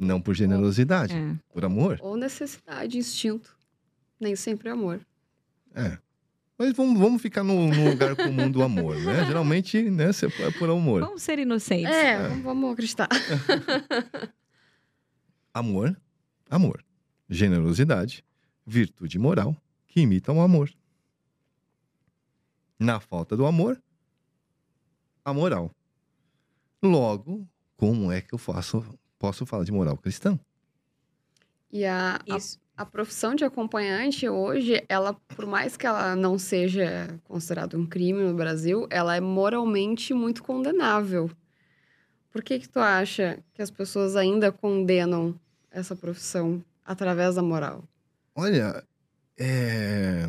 Não 0.00 0.20
por 0.20 0.34
generosidade, 0.34 1.14
É. 1.14 1.36
por 1.52 1.64
amor. 1.64 1.98
Ou 2.02 2.16
necessidade, 2.16 2.96
instinto. 2.98 3.56
Nem 4.18 4.34
sempre 4.34 4.68
é 4.68 4.72
amor. 4.72 5.00
É. 5.74 5.98
Mas 6.58 6.74
vamos, 6.74 6.98
vamos 6.98 7.22
ficar 7.22 7.42
no, 7.42 7.68
no 7.68 7.90
lugar 7.90 8.14
comum 8.16 8.50
do 8.50 8.62
amor, 8.62 8.94
né? 8.96 9.24
Geralmente, 9.26 9.80
né, 9.90 10.12
você 10.12 10.26
é 10.26 10.50
por 10.58 10.68
amor. 10.68 11.00
Vamos 11.02 11.22
ser 11.22 11.38
inocentes. 11.38 11.86
É, 11.94 12.28
vamos- 12.28 12.42
vamos 12.44 12.72
acreditar. 12.72 13.08
Amor, 15.52 16.00
amor. 16.48 16.84
Generosidade, 17.28 18.24
virtude 18.66 19.18
moral 19.18 19.56
que 19.86 20.00
imitam 20.00 20.38
o 20.38 20.40
amor. 20.42 20.70
Na 22.78 23.00
falta 23.00 23.36
do 23.36 23.44
amor, 23.46 23.80
a 25.24 25.34
moral. 25.34 25.70
Logo, 26.82 27.46
como 27.76 28.10
é 28.12 28.20
que 28.20 28.32
eu 28.32 28.38
faço, 28.38 28.84
posso 29.20 29.44
falar 29.46 29.64
de 29.64 29.70
moral 29.70 29.96
cristã? 29.98 30.40
E 31.70 31.84
a, 31.84 32.16
a, 32.16 32.82
a 32.82 32.86
profissão 32.86 33.34
de 33.34 33.44
acompanhante 33.44 34.28
hoje, 34.28 34.82
ela, 34.88 35.14
por 35.36 35.46
mais 35.46 35.76
que 35.76 35.86
ela 35.86 36.16
não 36.16 36.38
seja 36.38 37.20
considerada 37.24 37.78
um 37.78 37.86
crime 37.86 38.24
no 38.24 38.34
Brasil, 38.34 38.88
ela 38.90 39.14
é 39.14 39.20
moralmente 39.20 40.12
muito 40.12 40.42
condenável. 40.42 41.30
Por 42.32 42.42
que 42.42 42.58
que 42.58 42.68
tu 42.68 42.80
acha 42.80 43.38
que 43.52 43.62
as 43.62 43.70
pessoas 43.70 44.16
ainda 44.16 44.50
condenam 44.50 45.38
essa 45.70 45.94
profissão 45.94 46.64
através 46.84 47.34
da 47.34 47.42
moral? 47.42 47.84
Olha, 48.34 48.82
é... 49.38 50.28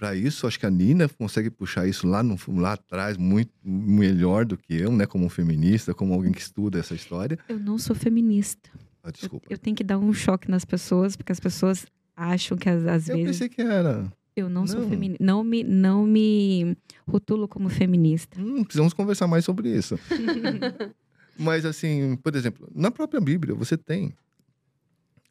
para 0.00 0.16
isso, 0.16 0.46
acho 0.46 0.58
que 0.58 0.64
a 0.64 0.70
Nina 0.70 1.06
consegue 1.10 1.50
puxar 1.50 1.86
isso 1.86 2.06
lá, 2.06 2.22
no, 2.22 2.34
lá 2.56 2.72
atrás 2.72 3.18
muito 3.18 3.52
melhor 3.62 4.46
do 4.46 4.56
que 4.56 4.74
eu, 4.74 4.90
né? 4.90 5.04
Como 5.04 5.28
feminista, 5.28 5.92
como 5.92 6.14
alguém 6.14 6.32
que 6.32 6.40
estuda 6.40 6.78
essa 6.78 6.94
história. 6.94 7.38
Eu 7.46 7.58
não 7.58 7.76
sou 7.76 7.94
feminista. 7.94 8.70
Ah, 9.02 9.08
Eu, 9.08 9.12
desculpa. 9.12 9.46
eu 9.50 9.58
tenho 9.58 9.76
que 9.76 9.84
dar 9.84 9.98
um 9.98 10.10
choque 10.14 10.50
nas 10.50 10.64
pessoas, 10.64 11.16
porque 11.16 11.30
as 11.32 11.38
pessoas 11.38 11.84
acham 12.16 12.56
que 12.56 12.66
às, 12.70 12.86
às 12.86 13.08
Eu 13.10 13.16
vezes 13.16 13.30
pensei 13.32 13.48
que 13.50 13.60
era. 13.60 14.10
eu 14.34 14.48
não, 14.48 14.66
sou 14.66 14.80
Não. 14.80 14.88
feminista. 14.88 15.22
Não 15.22 15.44
me, 15.44 15.62
não 15.62 16.06
me 16.06 16.74
rotulo 17.06 17.46
como 17.46 17.68
feminista. 17.68 18.40
Hum, 18.40 18.64
precisamos 18.64 18.94
conversar 18.94 19.26
mais 19.26 19.44
sobre 19.44 19.68
isso. 19.68 19.98
Mas, 21.38 21.66
assim, 21.66 22.16
por 22.16 22.34
exemplo, 22.34 22.66
na 22.74 22.90
própria 22.90 23.20
Bíblia 23.20 23.54
você 23.54 23.76
tem 23.76 24.14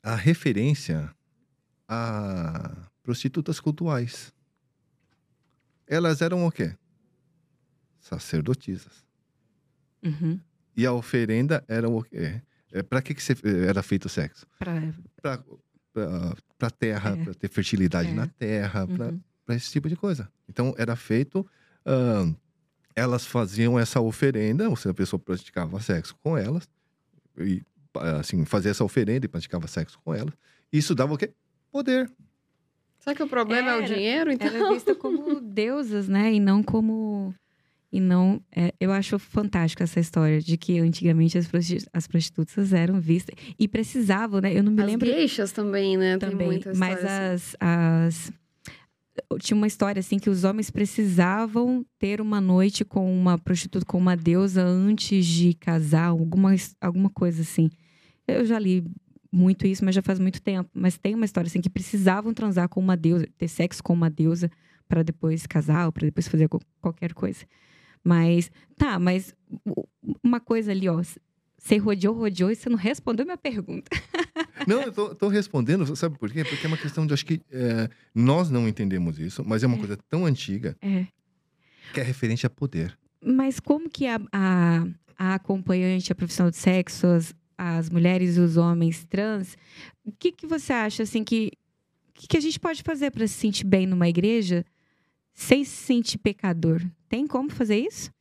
a 0.03 0.15
referência 0.15 1.09
a 1.87 2.87
prostitutas 3.03 3.59
cultuais. 3.59 4.31
Elas 5.89 6.21
eram 6.21 6.45
o 6.45 6.51
quê? 6.51 6.73
Sacerdotisas. 7.99 9.03
Uhum. 10.03 10.39
E 10.77 10.85
a 10.85 10.93
oferenda 10.93 11.63
era 11.67 11.89
o 11.89 12.01
quê? 12.03 12.41
É, 12.71 12.83
para 12.83 13.01
que, 13.01 13.13
que 13.13 13.21
se- 13.23 13.35
era 13.67 13.81
feito 13.83 14.05
o 14.05 14.09
sexo? 14.09 14.45
Para 15.21 15.43
a 16.61 16.69
terra, 16.69 17.11
É. 17.17 17.23
para 17.23 17.33
ter 17.33 17.49
fertilidade 17.49 18.09
É. 18.09 18.13
na 18.13 18.27
terra, 18.27 18.87
para 18.87 19.07
uhum. 19.07 19.19
para 19.45 19.55
esse 19.55 19.71
tipo 19.71 19.89
de 19.89 19.95
coisa. 19.95 20.31
Então, 20.47 20.73
era 20.77 20.95
feito. 20.95 21.45
ah, 21.85 22.31
elas 22.95 23.25
faziam 23.25 23.79
essa 23.79 23.99
oferenda, 24.01 24.69
ou 24.69 24.75
seja, 24.75 24.91
a 24.91 24.93
pessoa 24.93 25.19
praticava 25.19 25.79
sexo 25.79 26.15
com 26.21 26.37
elas, 26.37 26.67
e 27.37 27.63
assim, 28.19 28.43
fazia 28.45 28.69
essa 28.71 28.83
oferenda 28.83 29.25
e 29.25 29.29
praticava 29.29 29.65
sexo 29.67 29.97
com 30.03 30.13
elas. 30.13 30.33
Isso 30.71 30.93
dava 30.93 31.13
o 31.13 31.17
quê? 31.17 31.33
Poder. 31.71 32.11
Será 32.99 33.15
que 33.15 33.23
o 33.23 33.27
problema 33.27 33.71
é 33.71 33.75
o 33.75 33.77
Era- 33.81 33.87
dinheiro? 33.95 34.31
Então, 34.31 34.47
Era 34.47 34.73
vista 34.73 34.93
como 34.93 35.39
deusas, 35.41 36.07
né? 36.07 36.33
E 36.33 36.39
não 36.39 36.61
como. 36.61 37.33
E 37.91 37.99
não. 37.99 38.39
é, 38.55 38.71
eu 38.79 38.91
acho 38.91 39.17
fantástico 39.17 39.81
essa 39.81 39.99
história 39.99 40.39
de 40.39 40.57
que 40.57 40.77
antigamente 40.79 41.37
as, 41.37 41.47
prosti- 41.47 41.87
as 41.91 42.05
prostitutas 42.07 42.71
eram 42.71 42.99
vistas. 43.01 43.33
E 43.57 43.67
precisavam, 43.67 44.39
né? 44.41 44.53
Eu 44.55 44.61
não 44.63 44.71
me 44.71 44.81
as 44.81 44.87
lembro. 44.87 45.07
gueixas 45.07 45.51
também, 45.51 45.97
né? 45.97 46.17
Tem 46.17 46.29
também. 46.29 46.47
muita 46.47 46.71
Mas 46.75 46.97
história 46.99 47.33
assim. 47.33 47.55
as, 47.59 48.29
as. 48.29 48.31
Tinha 49.41 49.57
uma 49.57 49.67
história 49.67 49.99
assim 49.99 50.17
que 50.19 50.29
os 50.29 50.43
homens 50.43 50.69
precisavam 50.69 51.85
ter 51.97 52.21
uma 52.21 52.39
noite 52.39 52.85
com 52.85 53.11
uma 53.11 53.37
prostituta, 53.37 53.85
com 53.85 53.97
uma 53.97 54.15
deusa 54.15 54.63
antes 54.63 55.25
de 55.25 55.53
casar, 55.55 56.05
alguma, 56.05 56.53
alguma 56.79 57.09
coisa 57.09 57.41
assim. 57.41 57.69
Eu 58.27 58.45
já 58.45 58.57
li 58.59 58.83
muito 59.31 59.65
isso, 59.67 59.83
mas 59.85 59.93
já 59.95 60.01
faz 60.01 60.19
muito 60.19 60.41
tempo. 60.41 60.69
Mas 60.73 60.97
tem 60.97 61.13
uma 61.15 61.25
história 61.25 61.47
assim 61.47 61.61
que 61.61 61.69
precisavam 61.69 62.33
transar 62.33 62.67
com 62.69 62.79
uma 62.79 62.97
deusa, 62.97 63.27
ter 63.37 63.47
sexo 63.47 63.83
com 63.83 63.93
uma 63.93 64.09
deusa 64.09 64.49
para 64.87 65.03
depois 65.03 65.45
casar 65.45 65.85
ou 65.85 65.91
para 65.91 66.05
depois 66.05 66.27
fazer 66.27 66.49
qualquer 66.81 67.13
coisa. 67.13 67.45
Mas 68.03 68.49
tá, 68.75 68.97
mas 68.97 69.35
uma 70.23 70.39
coisa 70.39 70.71
ali, 70.71 70.87
ó, 70.89 71.01
você 71.57 71.77
rodeou, 71.77 72.15
rodeou 72.15 72.49
e 72.49 72.55
você 72.55 72.69
não 72.69 72.77
respondeu 72.77 73.25
minha 73.25 73.37
pergunta. 73.37 73.89
Não, 74.67 74.81
eu 74.81 74.91
tô, 74.91 75.15
tô 75.15 75.27
respondendo, 75.29 75.95
sabe 75.95 76.17
por 76.17 76.29
quê? 76.31 76.43
Porque 76.43 76.65
é 76.65 76.67
uma 76.67 76.77
questão 76.77 77.07
de, 77.07 77.13
acho 77.13 77.25
que 77.25 77.41
é, 77.49 77.89
nós 78.13 78.49
não 78.49 78.67
entendemos 78.67 79.17
isso, 79.17 79.43
mas 79.45 79.63
é 79.63 79.67
uma 79.67 79.77
É. 79.77 79.79
coisa 79.79 79.97
tão 80.09 80.25
antiga 80.25 80.75
É. 80.81 81.07
que 81.93 81.99
é 81.99 82.03
referente 82.03 82.45
a 82.45 82.49
poder. 82.49 82.97
Mas 83.25 83.59
como 83.59 83.89
que 83.89 84.05
a, 84.05 84.19
a, 84.33 84.85
a 85.17 85.33
acompanhante, 85.35 86.11
a 86.11 86.15
profissional 86.15 86.51
de 86.51 86.57
sexo, 86.57 87.07
as, 87.07 87.33
as 87.59 87.89
mulheres 87.89 88.37
e 88.37 88.39
os 88.39 88.55
homens 88.55 89.05
trans, 89.05 89.57
o 90.05 90.11
que, 90.11 90.31
que 90.31 90.47
você 90.47 90.71
acha 90.71 91.03
assim 91.03 91.23
que 91.23 91.51
que, 92.13 92.27
que 92.27 92.37
a 92.37 92.41
gente 92.41 92.59
pode 92.59 92.83
fazer 92.83 93.11
para 93.11 93.25
se 93.27 93.35
sentir 93.35 93.65
bem 93.65 93.87
numa 93.87 94.09
igreja 94.09 94.65
sem 95.33 95.63
se 95.63 95.71
sentir 95.71 96.17
pecador? 96.17 96.81
Tem 97.07 97.25
como 97.25 97.49
fazer 97.49 97.77
isso? 97.77 98.11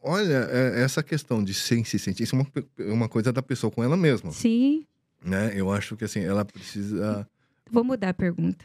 Olha, 0.00 0.48
é- 0.50 0.82
essa 0.82 1.02
questão 1.02 1.42
de 1.42 1.52
sem 1.52 1.82
se 1.82 1.98
sentir, 1.98 2.22
isso 2.22 2.36
é 2.36 2.38
uma, 2.38 2.92
uma 2.92 3.08
coisa 3.08 3.32
da 3.32 3.42
pessoa 3.42 3.70
com 3.70 3.82
ela 3.82 3.96
mesma, 3.96 4.30
Sim. 4.30 4.86
né? 5.24 5.52
Eu 5.56 5.72
acho 5.72 5.96
que, 5.96 6.04
assim, 6.04 6.20
ela 6.20 6.44
precisa... 6.44 7.28
Vou 7.68 7.82
mudar 7.82 8.10
a 8.10 8.14
pergunta. 8.14 8.64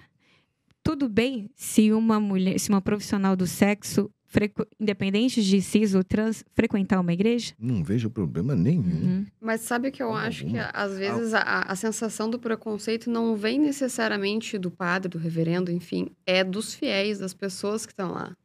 Tudo 0.83 1.09
bem 1.09 1.49
se 1.55 1.91
uma 1.91 2.19
mulher, 2.19 2.59
se 2.59 2.69
uma 2.69 2.81
profissional 2.81 3.35
do 3.35 3.47
sexo, 3.47 4.11
frequ- 4.31 4.65
independente 4.79 5.43
de 5.43 5.61
cis 5.61 5.93
ou 5.93 6.03
trans, 6.03 6.43
frequentar 6.55 6.99
uma 7.01 7.11
igreja? 7.13 7.53
Não 7.59 7.83
vejo 7.83 8.09
problema 8.09 8.55
nenhum. 8.55 8.81
Uhum. 8.83 9.25
Mas 9.39 9.61
sabe 9.61 9.91
que 9.91 10.01
eu 10.01 10.13
acho 10.15 10.45
que, 10.45 10.57
às 10.57 10.97
vezes, 10.97 11.33
a, 11.33 11.41
a 11.67 11.75
sensação 11.75 12.29
do 12.29 12.39
preconceito 12.39 13.09
não 13.11 13.35
vem 13.35 13.59
necessariamente 13.59 14.57
do 14.57 14.71
padre, 14.71 15.09
do 15.09 15.17
reverendo, 15.17 15.69
enfim, 15.69 16.07
é 16.25 16.43
dos 16.43 16.73
fiéis, 16.73 17.19
das 17.19 17.33
pessoas 17.33 17.85
que 17.85 17.91
estão 17.91 18.11
lá. 18.11 18.35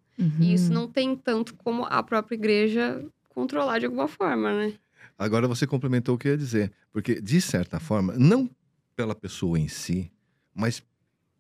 E 0.40 0.52
isso 0.52 0.68
Uhum. 0.68 0.74
não 0.74 0.88
tem 0.88 1.14
tanto 1.14 1.54
como 1.54 1.84
a 1.84 2.02
própria 2.02 2.34
igreja 2.34 3.04
controlar 3.28 3.78
de 3.78 3.84
alguma 3.86 4.08
forma, 4.08 4.52
né? 4.52 4.72
Agora 5.18 5.46
você 5.46 5.66
complementou 5.66 6.14
o 6.14 6.18
que 6.18 6.26
eu 6.28 6.32
ia 6.32 6.38
dizer. 6.38 6.72
Porque, 6.92 7.20
de 7.20 7.40
certa 7.40 7.78
forma, 7.78 8.14
não 8.18 8.50
pela 8.96 9.14
pessoa 9.14 9.58
em 9.58 9.68
si, 9.68 10.10
mas 10.54 10.82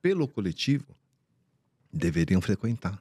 pelo 0.02 0.28
coletivo, 0.28 0.94
deveriam 1.92 2.40
frequentar. 2.40 2.98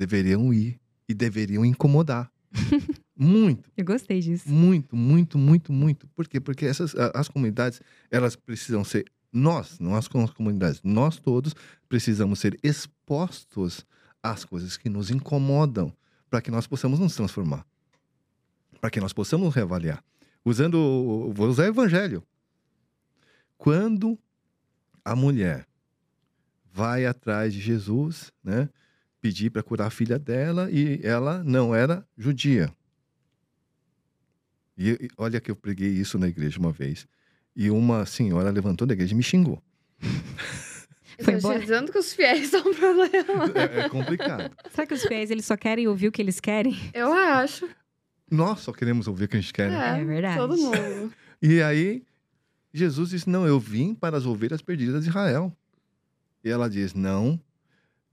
Deveriam 0.00 0.50
ir 0.54 0.80
e 1.06 1.12
deveriam 1.12 1.62
incomodar. 1.62 2.32
muito, 3.14 3.70
Eu 3.76 3.84
gostei 3.84 4.18
disso. 4.20 4.48
muito, 4.48 4.96
muito, 4.96 5.36
muito, 5.36 5.70
muito. 5.74 6.08
Por 6.08 6.26
quê? 6.26 6.40
Porque 6.40 6.64
essas, 6.64 6.94
as 7.14 7.28
comunidades, 7.28 7.82
elas 8.10 8.34
precisam 8.34 8.82
ser... 8.82 9.04
Nós, 9.30 9.78
não 9.78 9.94
as 9.94 10.08
com- 10.08 10.26
comunidades, 10.26 10.80
nós 10.82 11.18
todos 11.18 11.54
precisamos 11.86 12.38
ser 12.40 12.58
expostos 12.62 13.84
às 14.22 14.42
coisas 14.42 14.78
que 14.78 14.88
nos 14.88 15.10
incomodam 15.10 15.92
para 16.30 16.40
que 16.40 16.50
nós 16.50 16.66
possamos 16.66 16.98
nos 16.98 17.14
transformar. 17.14 17.66
Para 18.80 18.90
que 18.90 19.00
nós 19.00 19.12
possamos 19.12 19.54
reavaliar. 19.54 20.02
Usando, 20.42 20.76
o- 20.78 21.30
vou 21.34 21.46
usar 21.50 21.64
o 21.64 21.66
evangelho. 21.66 22.22
Quando 23.58 24.18
a 25.04 25.14
mulher 25.14 25.66
vai 26.72 27.04
atrás 27.04 27.52
de 27.52 27.60
Jesus, 27.60 28.32
né? 28.42 28.68
Pedir 29.20 29.50
para 29.50 29.62
curar 29.62 29.86
a 29.86 29.90
filha 29.90 30.18
dela 30.18 30.70
e 30.70 31.00
ela 31.02 31.44
não 31.44 31.74
era 31.74 32.06
judia. 32.16 32.72
E 34.76 34.90
e 34.92 35.08
olha 35.18 35.40
que 35.40 35.50
eu 35.50 35.56
preguei 35.56 35.90
isso 35.90 36.18
na 36.18 36.28
igreja 36.28 36.58
uma 36.58 36.72
vez. 36.72 37.06
E 37.54 37.70
uma 37.70 38.06
senhora 38.06 38.50
levantou 38.50 38.86
da 38.86 38.94
igreja 38.94 39.12
e 39.12 39.16
me 39.16 39.22
xingou. 39.22 39.62
Foi 41.22 41.34
dizendo 41.60 41.92
que 41.92 41.98
os 41.98 42.14
fiéis 42.14 42.48
são 42.48 42.60
um 42.60 42.74
problema. 42.74 43.10
É, 43.54 43.80
é 43.80 43.88
complicado. 43.90 44.50
Será 44.70 44.86
que 44.86 44.94
os 44.94 45.02
fiéis 45.02 45.30
eles 45.30 45.44
só 45.44 45.56
querem 45.56 45.86
ouvir 45.86 46.08
o 46.08 46.12
que 46.12 46.22
eles 46.22 46.40
querem? 46.40 46.74
Eu 46.94 47.12
acho. 47.12 47.68
Nós 48.30 48.60
só 48.60 48.72
queremos 48.72 49.06
ouvir 49.06 49.24
o 49.24 49.28
que 49.28 49.36
a 49.36 49.40
gente 49.40 49.52
quer. 49.52 49.70
né? 49.70 49.98
É, 49.98 50.00
É 50.00 50.04
verdade. 50.04 50.36
Todo 50.36 50.56
mundo. 50.56 51.12
E 51.42 51.62
aí, 51.62 52.04
Jesus 52.72 53.08
disse: 53.10 53.28
Não, 53.28 53.46
eu 53.46 53.58
vim 53.58 53.94
para 53.94 54.16
as 54.16 54.26
ovelhas 54.26 54.60
perdidas 54.60 55.04
de 55.04 55.08
Israel. 55.10 55.54
E 56.44 56.50
ela 56.50 56.68
diz: 56.68 56.92
Não, 56.94 57.40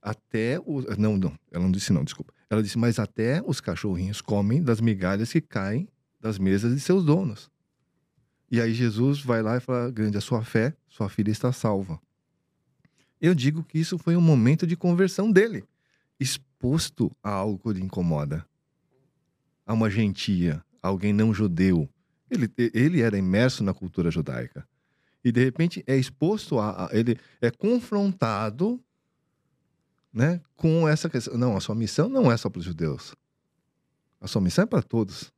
até 0.02 0.58
o. 0.60 0.82
Não, 0.98 1.16
não, 1.16 1.38
ela 1.50 1.64
não 1.64 1.70
disse 1.72 1.92
não, 1.92 2.04
desculpa. 2.04 2.32
Ela 2.50 2.62
disse: 2.62 2.78
Mas 2.78 2.98
até 2.98 3.42
os 3.46 3.60
cachorrinhos 3.60 4.20
comem 4.20 4.62
das 4.62 4.80
migalhas 4.80 5.32
que 5.32 5.40
caem 5.40 5.88
das 6.20 6.38
mesas 6.38 6.74
de 6.74 6.80
seus 6.80 7.04
donos. 7.04 7.50
E 8.50 8.60
aí 8.60 8.72
Jesus 8.72 9.20
vai 9.20 9.42
lá 9.42 9.56
e 9.56 9.60
fala: 9.60 9.90
Grande 9.90 10.16
é 10.16 10.18
a 10.18 10.22
sua 10.22 10.42
fé, 10.44 10.74
sua 10.88 11.08
filha 11.08 11.30
está 11.30 11.52
salva. 11.52 12.00
Eu 13.20 13.34
digo 13.34 13.62
que 13.64 13.78
isso 13.78 13.98
foi 13.98 14.16
um 14.16 14.20
momento 14.20 14.66
de 14.66 14.76
conversão 14.76 15.30
dele, 15.30 15.64
exposto 16.20 17.10
a 17.22 17.30
algo 17.30 17.58
que 17.58 17.78
lhe 17.78 17.84
incomoda, 17.84 18.46
a 19.66 19.74
uma 19.74 19.90
gentia, 19.90 20.64
alguém 20.82 21.12
não 21.12 21.34
judeu. 21.34 21.88
Ele, 22.30 22.48
ele 22.74 23.00
era 23.00 23.18
imerso 23.18 23.64
na 23.64 23.74
cultura 23.74 24.10
judaica. 24.10 24.66
E 25.24 25.32
de 25.32 25.42
repente 25.44 25.82
é 25.86 25.96
exposto 25.96 26.58
a, 26.58 26.86
a- 26.86 26.90
ele 26.92 27.18
é 27.40 27.50
confrontado, 27.50 28.80
né, 30.12 30.40
com 30.56 30.88
essa 30.88 31.08
questão. 31.08 31.36
Não, 31.36 31.56
a 31.56 31.60
sua 31.60 31.74
missão 31.74 32.08
não 32.08 32.30
é 32.30 32.36
só 32.36 32.48
para 32.50 32.58
os 32.60 32.64
judeus. 32.64 33.14
A 34.20 34.26
sua 34.26 34.40
missão 34.42 34.64
é 34.64 34.66
para 34.66 34.82
todos. 34.82 35.32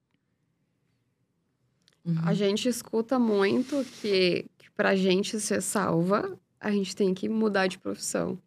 Uhum. 2.05 2.17
A 2.25 2.33
gente 2.35 2.69
escuta 2.69 3.19
muito 3.19 3.85
que, 4.01 4.47
que 4.59 4.71
pra 4.75 4.97
gente 4.97 5.39
ser 5.39 5.61
salva, 5.61 6.39
a 6.59 6.71
gente 6.71 6.97
tem 6.97 7.13
que 7.13 7.29
mudar 7.29 7.67
de 7.67 7.79
profissão. 7.79 8.39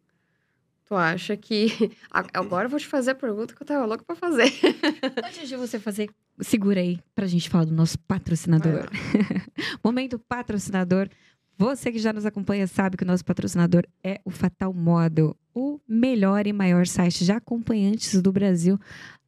Tu 0.85 0.95
acha 0.95 1.37
que. 1.37 1.67
A- 2.11 2.25
Agora 2.33 2.65
eu 2.65 2.69
vou 2.69 2.79
te 2.79 2.87
fazer 2.87 3.11
a 3.11 3.15
pergunta 3.15 3.53
que 3.55 3.61
eu 3.61 3.67
tava 3.67 3.85
louca 3.85 4.03
pra 4.03 4.15
fazer. 4.15 4.51
Antes 5.23 5.47
de 5.47 5.55
você 5.55 5.79
fazer, 5.79 6.09
segura 6.41 6.81
aí 6.81 6.99
pra 7.15 7.27
gente 7.27 7.49
falar 7.49 7.65
do 7.65 7.73
nosso 7.73 7.97
patrocinador. 7.99 8.89
Momento 9.83 10.17
patrocinador. 10.19 11.07
Você 11.57 11.91
que 11.91 11.99
já 11.99 12.11
nos 12.11 12.25
acompanha 12.25 12.67
sabe 12.67 12.97
que 12.97 13.03
o 13.03 13.07
nosso 13.07 13.23
patrocinador 13.23 13.83
é 14.03 14.19
o 14.25 14.31
Fatal 14.31 14.73
Model, 14.73 15.35
o 15.53 15.79
melhor 15.87 16.47
e 16.47 16.53
maior 16.53 16.87
site 16.87 17.23
de 17.23 17.31
acompanhantes 17.31 18.21
do 18.21 18.31
Brasil. 18.31 18.79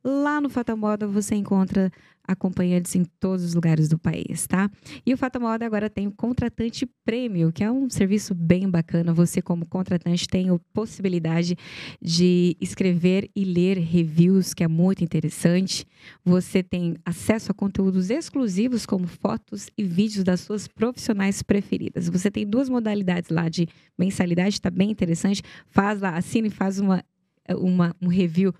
Lá 0.04 0.42
no 0.42 0.50
Fatal 0.50 0.76
Model 0.76 1.10
você 1.12 1.36
encontra 1.36 1.92
acompanhantes 2.28 2.96
em 2.96 3.04
todos 3.20 3.44
os 3.44 3.54
lugares 3.54 3.88
do 3.88 3.98
país, 3.98 4.48
tá? 4.48 4.70
E 5.06 5.14
o 5.14 5.18
Fatal 5.18 5.42
Model 5.42 5.66
agora 5.66 5.90
tem 5.90 6.08
o 6.08 6.12
Contratante 6.12 6.88
Prêmio, 7.04 7.52
que 7.52 7.64
é 7.64 7.72
um 7.72 7.90
serviço 7.90 8.34
bem 8.34 8.70
bacana. 8.70 9.14
Você, 9.14 9.42
como 9.42 9.66
contratante, 9.66 10.28
tem 10.28 10.50
a 10.50 10.60
possibilidade 10.74 11.56
de 12.02 12.58
escrever 12.60 13.30
e 13.36 13.44
ler 13.44 13.78
reviews, 13.78 14.54
que 14.54 14.64
é 14.64 14.68
muito 14.68 15.04
interessante. 15.04 15.86
Você 16.24 16.64
tem 16.64 16.96
acesso 17.06 17.52
a 17.52 17.54
conteúdos 17.54 18.10
exclusivos, 18.10 18.86
como 18.86 19.08
fotos 19.08 19.70
e 19.78 19.84
vídeos 19.84 20.24
das 20.24 20.42
suas 20.42 20.68
profissionais 20.68 21.42
preferidas. 21.42 22.10
Você 22.10 22.32
tem 22.32 22.46
duas 22.46 22.70
modalidades 22.70 23.30
lá 23.30 23.50
de 23.50 23.68
mensalidade, 23.98 24.60
tá 24.60 24.70
bem 24.70 24.92
interessante. 24.92 25.42
Faz 25.68 26.02
lá, 26.02 26.18
assina 26.18 26.48
e 26.48 26.52
faz 26.52 26.80
uma, 26.80 27.04
uma, 27.50 27.96
um 28.02 28.08
review 28.08 28.54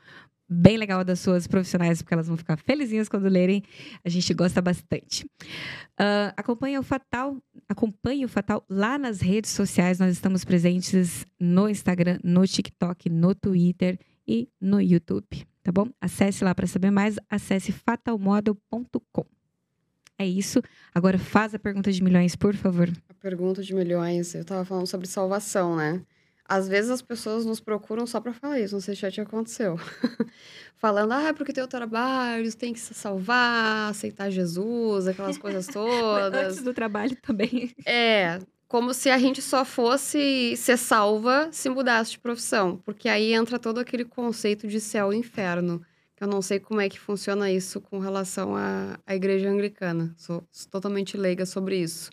bem 0.48 0.78
legal 0.78 1.04
das 1.04 1.20
suas 1.20 1.48
profissionais, 1.48 2.02
porque 2.02 2.14
elas 2.14 2.28
vão 2.28 2.38
ficar 2.38 2.58
felizinhas 2.58 3.10
quando 3.10 3.28
lerem. 3.28 3.64
A 4.04 4.10
gente 4.10 4.34
gosta 4.34 4.62
bastante. 4.62 5.26
Uh, 6.00 6.32
acompanhe 6.38 6.78
o 6.78 6.84
Fatal, 6.84 7.38
acompanhe 7.68 8.26
o 8.26 8.30
Fatal 8.30 8.64
lá 8.70 8.98
nas 8.98 9.22
redes 9.22 9.52
sociais. 9.52 10.00
Nós 10.00 10.12
estamos 10.12 10.46
presentes 10.46 11.26
no 11.40 11.70
Instagram, 11.70 12.20
no 12.24 12.46
TikTok, 12.46 13.10
no 13.10 13.34
Twitter 13.34 14.00
e 14.28 14.50
no 14.60 14.82
YouTube, 14.82 15.46
tá 15.62 15.72
bom? 15.72 15.90
Acesse 16.02 16.44
lá 16.44 16.54
para 16.56 16.68
saber 16.68 16.92
mais, 16.92 17.18
acesse 17.30 17.72
fatalmodel.com. 17.72 19.26
É 20.18 20.26
isso. 20.26 20.62
Agora 20.94 21.18
faz 21.18 21.54
a 21.54 21.60
pergunta 21.60 21.92
de 21.92 22.02
milhões, 22.02 22.36
por 22.36 22.56
favor. 22.56 22.90
A 23.10 23.14
pergunta 23.14 23.62
de 23.62 23.74
milhões, 23.74 24.34
eu 24.34 24.42
estava 24.42 24.64
falando 24.64 24.88
sobre 24.88 25.08
salvação, 25.08 25.76
né? 25.76 26.02
Às 26.48 26.68
vezes 26.68 26.92
as 26.92 27.02
pessoas 27.02 27.46
nos 27.46 27.60
procuram 27.60 28.06
só 28.06 28.20
para 28.20 28.32
falar 28.32 28.60
isso, 28.60 28.76
não 28.76 28.82
sei 28.82 28.96
se 28.96 29.02
já 29.02 29.10
te 29.10 29.20
aconteceu. 29.20 29.80
Falando, 30.78 31.12
ah, 31.14 31.34
porque 31.34 31.52
tem 31.52 31.64
o 31.64 31.68
trabalho, 31.68 32.54
tem 32.56 32.72
que 32.72 32.80
se 32.80 32.94
salvar, 32.94 33.90
aceitar 33.90 34.30
Jesus, 34.30 35.08
aquelas 35.08 35.38
coisas 35.38 35.66
todas. 35.74 36.48
Antes 36.50 36.64
do 36.64 36.74
trabalho 36.74 37.16
também. 37.16 37.74
É, 37.86 38.40
como 38.68 38.94
se 38.94 39.10
a 39.10 39.18
gente 39.18 39.42
só 39.42 39.64
fosse 39.64 40.56
ser 40.58 40.78
salva 40.78 41.50
se 41.52 41.70
mudasse 41.70 42.12
de 42.12 42.20
profissão. 42.20 42.78
Porque 42.86 43.08
aí 43.08 43.34
entra 43.34 43.58
todo 43.58 43.80
aquele 43.80 44.06
conceito 44.06 44.68
de 44.68 44.80
céu 44.80 45.14
e 45.14 45.18
inferno. 45.18 45.82
Que 46.16 46.24
eu 46.24 46.28
não 46.28 46.42
sei 46.42 46.60
como 46.60 46.82
é 46.82 46.90
que 46.90 47.00
funciona 47.00 47.52
isso 47.52 47.82
com 47.82 48.00
relação 48.00 48.56
à, 48.56 49.00
à 49.06 49.16
igreja 49.16 49.50
anglicana. 49.50 50.14
Sou, 50.18 50.44
sou 50.52 50.70
totalmente 50.70 51.18
leiga 51.18 51.46
sobre 51.46 51.78
isso. 51.78 52.10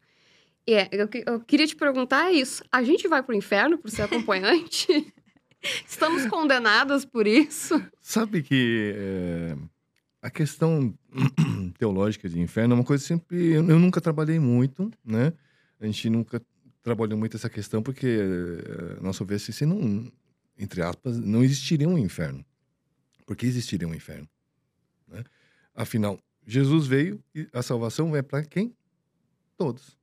É, 0.66 0.88
eu, 0.92 1.08
eu 1.26 1.40
queria 1.40 1.66
te 1.66 1.74
perguntar 1.74 2.32
isso. 2.32 2.62
A 2.70 2.82
gente 2.82 3.08
vai 3.08 3.22
pro 3.22 3.34
inferno 3.34 3.78
por 3.78 3.90
ser 3.90 4.02
acompanhante? 4.02 5.12
Estamos 5.86 6.26
condenadas 6.26 7.04
por 7.04 7.26
isso? 7.26 7.82
Sabe 8.00 8.42
que 8.42 8.92
é, 8.96 9.56
a 10.20 10.30
questão 10.30 10.96
teológica 11.78 12.28
de 12.28 12.40
inferno 12.40 12.74
é 12.74 12.76
uma 12.76 12.84
coisa 12.84 13.04
sempre. 13.04 13.52
Eu, 13.52 13.68
eu, 13.68 13.78
nunca 13.78 14.00
trabalhei 14.00 14.38
muito, 14.38 14.90
né? 15.04 15.32
A 15.80 15.86
gente 15.86 16.08
nunca 16.10 16.40
trabalhou 16.82 17.18
muito 17.18 17.36
essa 17.36 17.50
questão 17.50 17.82
porque, 17.82 18.06
é, 18.06 19.00
nosso 19.00 19.24
ver, 19.24 19.38
se 19.38 19.64
não, 19.64 20.10
entre 20.58 20.82
aspas, 20.82 21.18
não 21.18 21.42
existiria 21.42 21.88
um 21.88 21.98
inferno. 21.98 22.44
Por 23.26 23.36
que 23.36 23.46
existiria 23.46 23.86
um 23.86 23.94
inferno? 23.94 24.28
Né? 25.08 25.22
Afinal, 25.74 26.18
Jesus 26.44 26.86
veio 26.86 27.22
e 27.34 27.48
a 27.52 27.62
salvação 27.62 28.14
é 28.16 28.22
para 28.22 28.44
quem? 28.44 28.74
Todos 29.56 30.01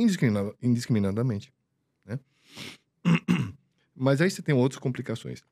indiscriminadamente. 0.00 1.52
Né? 2.04 2.18
Mas 3.94 4.20
aí 4.20 4.30
você 4.30 4.42
tem 4.42 4.54
outras 4.54 4.78
complicações. 4.78 5.42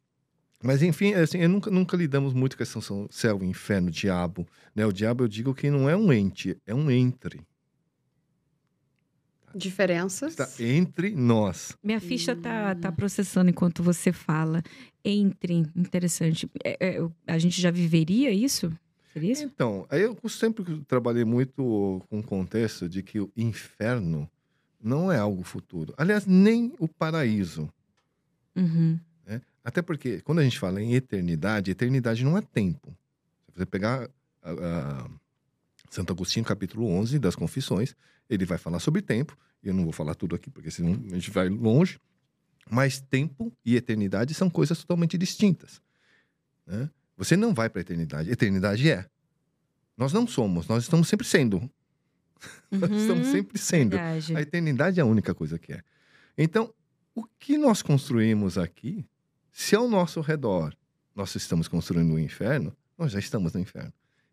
Mas 0.62 0.82
enfim, 0.82 1.14
assim, 1.14 1.38
eu 1.38 1.48
nunca, 1.48 1.70
nunca 1.70 1.96
lidamos 1.96 2.32
muito 2.32 2.56
com 2.56 2.62
a 2.62 2.66
questão 2.66 3.08
céu, 3.10 3.42
inferno, 3.44 3.90
diabo. 3.90 4.46
Né? 4.74 4.84
O 4.84 4.92
diabo 4.92 5.24
eu 5.24 5.28
digo 5.28 5.54
que 5.54 5.70
não 5.70 5.88
é 5.88 5.96
um 5.96 6.12
ente, 6.12 6.56
é 6.66 6.74
um 6.74 6.90
entre. 6.90 7.46
Diferenças? 9.54 10.38
Está 10.38 10.48
entre 10.62 11.10
nós. 11.10 11.76
Minha 11.82 12.00
ficha 12.00 12.36
tá, 12.36 12.74
tá 12.74 12.92
processando 12.92 13.50
enquanto 13.50 13.82
você 13.82 14.12
fala. 14.12 14.62
Entre, 15.04 15.54
interessante. 15.74 16.50
É, 16.62 16.96
é, 16.96 17.08
a 17.26 17.38
gente 17.38 17.60
já 17.60 17.70
viveria 17.70 18.30
isso? 18.30 18.70
Seria 19.12 19.32
isso? 19.32 19.44
Então, 19.44 19.86
aí 19.88 20.02
eu 20.02 20.16
sempre 20.28 20.84
trabalhei 20.86 21.24
muito 21.24 22.04
com 22.08 22.18
o 22.18 22.22
contexto 22.22 22.88
de 22.88 23.02
que 23.02 23.20
o 23.20 23.30
inferno 23.36 24.30
não 24.80 25.10
é 25.10 25.18
algo 25.18 25.42
futuro. 25.42 25.92
Aliás, 25.96 26.26
nem 26.26 26.74
o 26.78 26.86
paraíso. 26.86 27.72
Uhum. 28.54 28.98
Né? 29.26 29.40
Até 29.64 29.82
porque, 29.82 30.20
quando 30.20 30.38
a 30.38 30.44
gente 30.44 30.58
fala 30.58 30.80
em 30.80 30.94
eternidade, 30.94 31.70
eternidade 31.70 32.24
não 32.24 32.36
é 32.36 32.40
tempo. 32.40 32.96
Se 33.46 33.58
você 33.58 33.66
pegar 33.66 34.08
a, 34.42 34.50
a 34.50 35.10
Santo 35.90 36.12
Agostinho, 36.12 36.44
capítulo 36.44 36.86
11 36.86 37.18
das 37.18 37.34
Confissões, 37.34 37.94
ele 38.28 38.44
vai 38.44 38.58
falar 38.58 38.78
sobre 38.78 39.02
tempo. 39.02 39.36
E 39.62 39.68
eu 39.68 39.74
não 39.74 39.84
vou 39.84 39.92
falar 39.92 40.14
tudo 40.14 40.36
aqui, 40.36 40.50
porque 40.50 40.70
senão 40.70 40.92
a 41.10 41.14
gente 41.14 41.30
vai 41.30 41.48
longe. 41.48 41.98
Mas 42.70 43.00
tempo 43.00 43.52
e 43.64 43.76
eternidade 43.76 44.34
são 44.34 44.50
coisas 44.50 44.78
totalmente 44.78 45.16
distintas. 45.16 45.80
Né? 46.66 46.88
Você 47.16 47.36
não 47.36 47.54
vai 47.54 47.68
para 47.68 47.80
a 47.80 47.82
eternidade. 47.82 48.30
Eternidade 48.30 48.90
é. 48.90 49.06
Nós 49.96 50.12
não 50.12 50.26
somos, 50.26 50.68
nós 50.68 50.84
estamos 50.84 51.08
sempre 51.08 51.26
sendo. 51.26 51.68
Uhum, 52.70 52.78
nós 52.80 52.90
estamos 52.90 53.26
uhum. 53.26 53.32
sempre 53.32 53.58
sendo. 53.58 53.90
Verdade. 53.96 54.36
A 54.36 54.40
eternidade 54.40 55.00
é 55.00 55.02
a 55.02 55.06
única 55.06 55.34
coisa 55.34 55.58
que 55.58 55.72
é. 55.72 55.82
Então, 56.36 56.72
o 57.14 57.24
que 57.38 57.58
nós 57.58 57.82
construímos 57.82 58.56
aqui, 58.56 59.04
se 59.52 59.74
ao 59.74 59.88
nosso 59.88 60.20
redor 60.20 60.74
nós 61.14 61.34
estamos 61.34 61.66
construindo 61.66 62.12
o 62.12 62.14
um 62.14 62.18
inferno, 62.18 62.76
nós 62.96 63.12
já 63.12 63.18
estamos 63.18 63.52
no 63.52 63.60
inferno. 63.60 63.92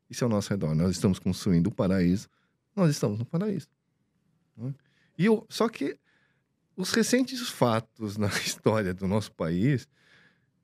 E 0.10 0.14
se 0.14 0.24
ao 0.24 0.30
nosso 0.30 0.50
redor 0.50 0.76
nós 0.76 0.92
estamos 0.92 1.18
construindo 1.18 1.68
o 1.68 1.72
paraíso, 1.72 2.30
nós 2.76 2.92
estamos 2.92 3.18
no 3.18 3.26
paraíso. 3.26 3.68
Né? 4.56 4.74
E 5.18 5.26
eu, 5.26 5.46
só 5.50 5.68
que 5.68 5.98
os 6.76 6.92
recentes 6.92 7.48
fatos 7.50 8.18
na 8.18 8.28
história 8.46 8.94
do 8.94 9.08
nosso 9.08 9.32
país 9.32 9.88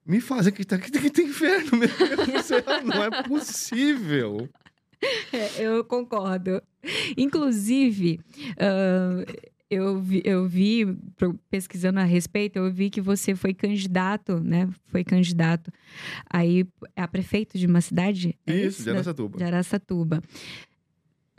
me 0.05 0.19
fazem 0.19 0.51
que, 0.51 0.65
que, 0.65 0.77
que 0.77 1.09
tem 1.09 1.27
inferno, 1.27 1.77
meu 1.77 1.87
Deus 1.87 2.27
do 2.27 2.43
céu, 2.43 2.63
não 2.83 3.03
é 3.03 3.23
possível. 3.23 4.49
É, 5.31 5.63
eu 5.63 5.83
concordo. 5.85 6.61
Inclusive, 7.17 8.19
uh, 8.53 9.51
eu 9.69 10.01
vi, 10.01 10.21
eu 10.25 10.45
vi, 10.45 10.85
pesquisando 11.49 11.99
a 11.99 12.03
respeito, 12.03 12.57
eu 12.57 12.71
vi 12.71 12.89
que 12.89 12.99
você 12.99 13.33
foi 13.33 13.53
candidato, 13.53 14.39
né? 14.41 14.69
Foi 14.87 15.03
candidato 15.03 15.71
aí 16.29 16.65
a 16.95 17.07
prefeito 17.07 17.57
de 17.57 17.67
uma 17.67 17.79
cidade. 17.79 18.37
É 18.45 18.53
isso, 18.53 18.67
isso, 18.67 18.83
de 18.83 18.89
Araçatuba. 18.89 19.37
De 19.37 19.43
Araçatuba. 19.45 20.21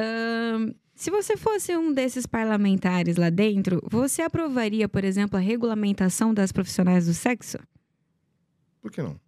Uh, 0.00 0.74
se 0.94 1.10
você 1.10 1.36
fosse 1.36 1.76
um 1.76 1.92
desses 1.92 2.26
parlamentares 2.26 3.16
lá 3.16 3.28
dentro, 3.28 3.82
você 3.90 4.22
aprovaria, 4.22 4.88
por 4.88 5.04
exemplo, 5.04 5.36
a 5.36 5.40
regulamentação 5.40 6.32
das 6.32 6.52
profissionais 6.52 7.06
do 7.06 7.12
sexo? 7.12 7.58
Por 8.80 8.90
que 8.90 9.02
não? 9.02 9.20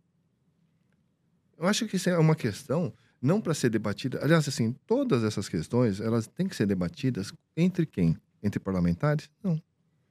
Eu 1.58 1.66
acho 1.66 1.86
que 1.86 1.96
isso 1.96 2.08
é 2.08 2.18
uma 2.18 2.34
questão 2.34 2.92
não 3.24 3.40
para 3.40 3.54
ser 3.54 3.70
debatida. 3.70 4.20
Aliás, 4.22 4.46
assim, 4.46 4.76
todas 4.86 5.24
essas 5.24 5.48
questões, 5.48 5.98
elas 5.98 6.26
têm 6.26 6.46
que 6.46 6.54
ser 6.54 6.66
debatidas 6.66 7.32
entre 7.56 7.86
quem? 7.86 8.16
Entre 8.42 8.60
parlamentares? 8.60 9.30
Não. 9.42 9.60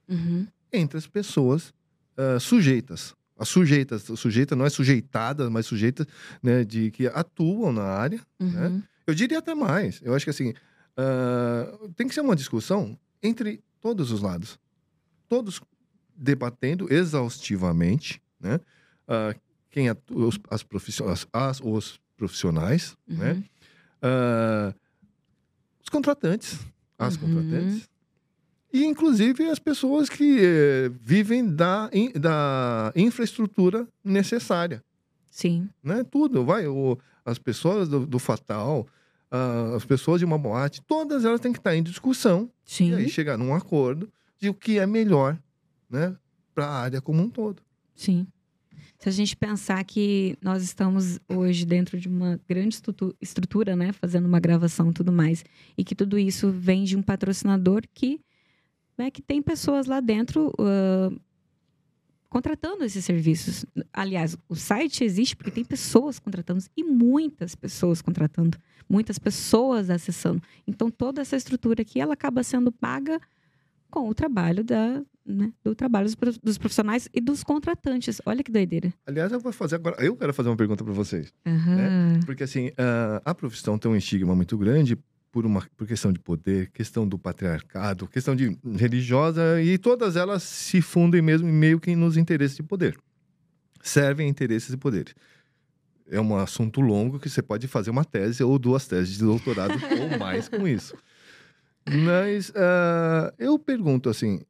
Uhum. 0.09 0.47
Entre 0.72 0.97
as 0.97 1.05
pessoas 1.05 1.72
uh, 2.18 2.39
sujeitas. 2.39 3.16
As 3.38 3.49
sujeitas, 3.49 4.03
sujeita 4.16 4.55
não 4.55 4.66
é 4.66 4.70
sujeitada, 4.70 5.47
mas 5.49 5.68
sujeitas 5.68 6.07
né, 6.41 6.64
de 6.64 6.89
que 6.89 7.05
atuam 7.07 7.72
na 7.72 7.84
área. 7.84 8.20
Né? 8.39 8.47
Uhum. 8.47 8.78
Né? 8.78 8.84
Eu 9.05 9.14
diria 9.14 9.38
até 9.38 9.53
mais. 9.53 10.01
Eu 10.01 10.16
acho 10.16 10.26
que 10.26 10.32
assim 10.32 10.49
uh, 10.49 11.89
tem 11.89 12.07
que 12.07 12.16
ser 12.16 12.22
uma 12.22 12.36
discussão 12.36 12.97
entre 13.22 13.61
todos 13.80 14.11
os 14.11 14.22
lados, 14.22 14.59
todos 15.28 15.61
debatendo 16.16 16.91
exaustivamente, 16.91 18.22
né? 18.39 18.59
Uh, 19.07 19.39
quem 19.70 19.89
atua, 19.89 20.28
os, 20.28 20.39
as 20.49 20.61
profissionais, 20.61 21.28
as, 21.34 21.59
os 21.59 21.99
profissionais, 22.18 22.95
uhum. 23.07 23.18
né? 23.18 23.43
Uh, 24.01 24.76
os 25.82 25.89
contratantes, 25.89 26.59
as 26.97 27.16
uhum. 27.16 27.22
contratantes. 27.22 27.89
E, 28.72 28.86
inclusive, 28.86 29.47
as 29.49 29.59
pessoas 29.59 30.09
que 30.09 30.39
eh, 30.41 30.89
vivem 30.99 31.45
da, 31.45 31.91
in, 31.93 32.11
da 32.14 32.91
infraestrutura 32.95 33.88
necessária. 34.03 34.84
Sim. 35.30 35.70
Né? 35.84 36.03
Tudo, 36.03 36.43
vai. 36.43 36.66
O, 36.66 36.97
as 37.24 37.38
pessoas 37.38 37.88
do, 37.88 38.03
do 38.03 38.18
Fatal, 38.18 38.88
uh, 39.32 39.76
as 39.76 39.86
pessoas 39.86 40.20
de 40.20 40.26
uma 40.26 40.39
boate, 40.39 40.82
todas 40.82 41.24
elas 41.24 41.39
têm 41.39 41.53
que 41.53 41.59
estar 41.59 41.76
em 41.76 41.84
discussão. 41.84 42.49
Sim. 42.66 42.91
E 42.91 42.95
aí 42.95 43.09
chegar 43.09 43.38
num 43.38 43.53
acordo 43.53 44.11
de 44.39 44.49
o 44.49 44.53
que 44.55 44.80
é 44.80 44.88
melhor 44.88 45.38
né, 45.88 46.16
para 46.55 46.66
a 46.66 46.80
área 46.80 47.01
como 47.01 47.22
um 47.22 47.30
todo. 47.30 47.61
Sim. 47.95 48.26
Se 49.04 49.10
a 49.10 49.12
gente 49.12 49.36
pensar 49.36 49.84
que 49.84 50.38
nós 50.41 50.64
estamos 50.64 51.20
hoje 51.28 51.66
dentro 51.66 51.99
de 51.99 52.08
uma 52.08 52.39
grande 52.47 52.76
estrutu- 52.76 53.14
estrutura, 53.20 53.76
né, 53.76 53.91
fazendo 53.91 54.26
uma 54.26 54.39
gravação 54.39 54.91
e 54.91 54.93
tudo 54.93 55.12
mais, 55.12 55.43
e 55.78 55.84
que 55.84 55.93
tudo 55.93 56.18
isso 56.18 56.49
vem 56.49 56.86
de 56.86 56.95
um 56.95 57.01
patrocinador 57.01 57.82
que, 57.93 58.22
né, 58.97 59.12
que 59.12 59.22
tem 59.22 59.41
pessoas 59.41 59.88
lá 59.88 59.99
dentro 59.99 60.54
ah, 60.58 61.12
contratando 62.30 62.86
esses 62.86 63.04
serviços. 63.04 63.66
Aliás, 63.91 64.38
o 64.47 64.56
site 64.56 65.04
existe 65.04 65.36
porque 65.36 65.51
tem 65.51 65.66
pessoas 65.66 66.18
contratando 66.18 66.64
e 66.74 66.82
muitas 66.82 67.56
pessoas 67.56 68.01
contratando, 68.01 68.58
muitas 68.88 69.20
pessoas 69.20 69.89
acessando. 69.89 70.41
Então 70.66 70.89
toda 70.89 71.20
essa 71.20 71.36
estrutura 71.36 71.82
aqui 71.82 71.99
ela 71.99 72.14
acaba 72.14 72.41
sendo 72.41 72.72
paga 72.72 73.20
com 73.93 74.09
o 74.09 74.13
trabalho 74.15 74.63
da, 74.63 75.03
né, 75.23 75.53
do 75.63 75.75
trabalho 75.75 76.05
dos 76.05 76.15
prof- 76.15 76.39
dos 76.43 76.57
profissionais 76.57 77.07
e 77.13 77.21
dos 77.21 77.43
contratantes. 77.43 78.19
Olha 78.25 78.43
que 78.43 78.51
doideira. 78.51 78.91
Aliás, 79.05 79.31
eu 79.31 79.39
vou 79.39 79.53
fazer 79.53 79.75
agora. 79.75 80.03
Eu 80.03 80.15
quero 80.15 80.33
fazer 80.33 80.49
uma 80.49 80.57
pergunta 80.57 80.83
para 80.83 80.93
vocês. 80.93 81.31
Aham. 81.45 82.19
Porque 82.25 82.43
assim, 82.43 82.71
a, 82.75 83.21
a 83.23 83.35
profissão 83.35 83.77
tem 83.77 83.91
um 83.91 83.95
estigma 83.95 84.35
muito 84.35 84.57
grande 84.57 84.97
por 85.31 85.45
uma 85.45 85.63
por 85.77 85.87
questão 85.87 86.11
de 86.11 86.19
poder, 86.19 86.71
questão 86.71 87.07
do 87.07 87.19
patriarcado, 87.19 88.07
questão 88.07 88.35
de 88.35 88.57
religiosa 88.77 89.61
e 89.61 89.77
todas 89.77 90.15
elas 90.15 90.41
se 90.41 90.81
fundem 90.81 91.21
mesmo 91.21 91.47
em 91.47 91.53
meio 91.53 91.79
que 91.79 91.95
nos 91.95 92.17
interesses 92.17 92.55
de 92.57 92.63
poder. 92.63 92.97
Servem 93.81 94.25
a 94.25 94.29
interesses 94.29 94.73
e 94.73 94.77
poderes. 94.77 95.13
É 96.09 96.19
um 96.19 96.35
assunto 96.35 96.81
longo 96.81 97.19
que 97.19 97.29
você 97.29 97.41
pode 97.41 97.67
fazer 97.67 97.89
uma 97.91 98.03
tese 98.03 98.43
ou 98.43 98.57
duas 98.59 98.87
teses 98.87 99.13
de 99.13 99.19
doutorado 99.23 99.73
ou 100.01 100.19
mais 100.19 100.49
com 100.49 100.67
isso. 100.67 100.95
Mas 101.89 102.51
ah, 102.55 103.34
eu 103.38 103.59
pergunto 103.59 104.09
assim, 104.09 104.41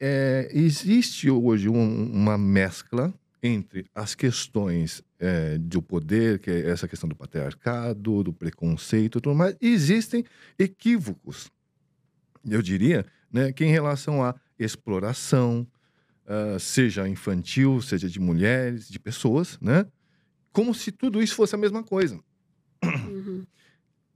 é, 0.00 0.48
existe 0.52 1.30
hoje 1.30 1.68
um- 1.68 2.12
uma 2.12 2.38
mescla 2.38 3.14
entre 3.42 3.86
as 3.94 4.14
questões 4.14 5.02
é, 5.20 5.58
do 5.58 5.82
poder, 5.82 6.38
que 6.40 6.50
é 6.50 6.70
essa 6.70 6.88
questão 6.88 7.08
do 7.08 7.16
patriarcado, 7.16 8.22
do 8.24 8.32
preconceito 8.32 9.20
tudo 9.20 9.34
mais, 9.36 9.56
existem 9.60 10.24
equívocos, 10.58 11.50
eu 12.48 12.62
diria, 12.62 13.06
né, 13.32 13.52
que 13.52 13.64
em 13.64 13.70
relação 13.70 14.22
à 14.24 14.34
exploração, 14.58 15.66
ah, 16.26 16.58
seja 16.58 17.08
infantil, 17.08 17.80
seja 17.82 18.08
de 18.08 18.20
mulheres, 18.20 18.88
de 18.88 18.98
pessoas, 18.98 19.58
né? 19.60 19.86
Como 20.52 20.74
se 20.74 20.92
tudo 20.92 21.22
isso 21.22 21.34
fosse 21.36 21.54
a 21.54 21.58
mesma 21.58 21.82
coisa. 21.84 22.20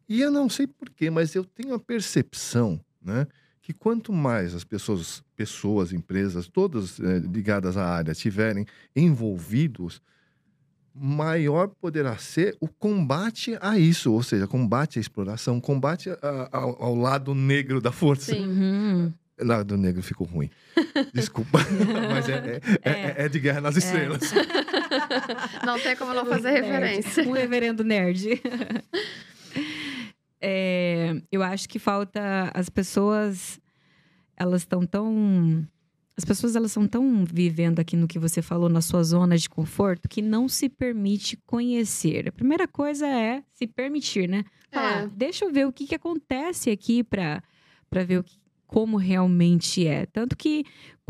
E 0.08 0.20
eu 0.20 0.30
não 0.30 0.48
sei 0.48 0.66
porquê, 0.66 1.10
mas 1.10 1.34
eu 1.34 1.44
tenho 1.44 1.74
a 1.74 1.78
percepção, 1.78 2.80
né? 3.02 3.26
Que 3.60 3.72
quanto 3.74 4.12
mais 4.12 4.54
as 4.54 4.64
pessoas, 4.64 5.22
pessoas, 5.36 5.92
empresas, 5.92 6.48
todas 6.48 6.98
eh, 6.98 7.18
ligadas 7.18 7.76
à 7.76 7.84
área, 7.86 8.12
estiverem 8.12 8.64
envolvidos, 8.96 10.00
maior 10.94 11.68
poderá 11.80 12.16
ser 12.16 12.56
o 12.60 12.66
combate 12.66 13.56
a 13.60 13.78
isso, 13.78 14.10
ou 14.12 14.22
seja, 14.22 14.46
combate 14.46 14.98
à 14.98 15.00
exploração, 15.02 15.60
combate 15.60 16.08
a- 16.10 16.48
ao, 16.50 16.82
ao 16.82 16.94
lado 16.94 17.34
negro 17.34 17.80
da 17.80 17.92
força. 17.92 18.32
Sim. 18.34 18.46
Uhum. 18.48 19.12
Lado 19.40 19.76
negro 19.76 20.02
ficou 20.02 20.26
ruim. 20.26 20.50
Desculpa, 21.14 21.58
mas 22.10 22.28
é, 22.28 22.60
é, 22.82 22.90
é- 22.90 23.14
é 23.24 23.28
de 23.28 23.38
guerra 23.38 23.60
nas 23.60 23.76
estrelas. 23.76 24.22
Não 25.64 25.78
tem 25.78 25.94
como 25.94 26.14
não 26.14 26.24
fazer 26.24 26.52
Nerd. 26.52 26.64
referência. 26.66 27.28
Um 27.28 27.32
reverendo 27.32 27.84
nerd. 27.84 28.40
É, 30.40 31.20
eu 31.32 31.42
acho 31.42 31.68
que 31.68 31.78
falta 31.78 32.50
as 32.54 32.68
pessoas 32.68 33.60
elas 34.36 34.62
estão 34.62 34.86
tão 34.86 35.66
as 36.16 36.24
pessoas 36.24 36.54
elas 36.56 36.72
são 36.72 36.86
tão 36.86 37.24
vivendo 37.24 37.78
aqui 37.80 37.96
no 37.96 38.08
que 38.08 38.18
você 38.18 38.40
falou 38.42 38.68
na 38.68 38.80
sua 38.80 39.02
zona 39.04 39.36
de 39.36 39.48
conforto 39.48 40.08
que 40.08 40.20
não 40.22 40.48
se 40.48 40.68
permite 40.68 41.36
conhecer. 41.46 42.28
A 42.28 42.32
primeira 42.32 42.66
coisa 42.68 43.06
é 43.06 43.42
se 43.52 43.66
permitir, 43.66 44.28
né? 44.28 44.44
Falar, 44.70 45.04
É. 45.04 45.06
deixa 45.08 45.44
eu 45.44 45.52
ver 45.52 45.66
o 45.66 45.72
que, 45.72 45.86
que 45.86 45.94
acontece 45.94 46.70
aqui 46.70 47.02
para 47.04 47.42
para 47.90 48.04
ver 48.04 48.18
o 48.18 48.24
que, 48.24 48.36
como 48.66 48.96
realmente 48.96 49.86
é. 49.86 50.06
Tanto 50.06 50.36
que 50.36 50.64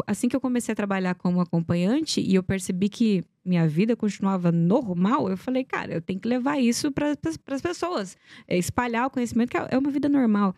assim 0.07 0.29
que 0.29 0.37
eu 0.37 0.41
comecei 0.41 0.73
a 0.73 0.77
trabalhar 0.77 1.15
como 1.15 1.41
acompanhante 1.41 2.21
e 2.21 2.35
eu 2.35 2.43
percebi 2.43 2.89
que 2.89 3.25
minha 3.45 3.67
vida 3.67 3.97
continuava 3.97 4.53
normal, 4.53 5.29
eu 5.31 5.37
falei, 5.37 5.65
cara, 5.65 5.95
eu 5.95 6.01
tenho 6.03 6.21
que 6.21 6.29
levar 6.29 6.59
isso 6.59 6.93
para 6.93 7.17
as 7.49 7.63
pessoas, 7.63 8.17
é, 8.47 8.59
espalhar 8.59 9.07
o 9.07 9.11
conhecimento 9.11 9.51
que 9.51 9.57
é 9.57 9.69
é 9.71 9.79
uma 9.79 9.91
vida 9.91 10.09
normal. 10.09 10.55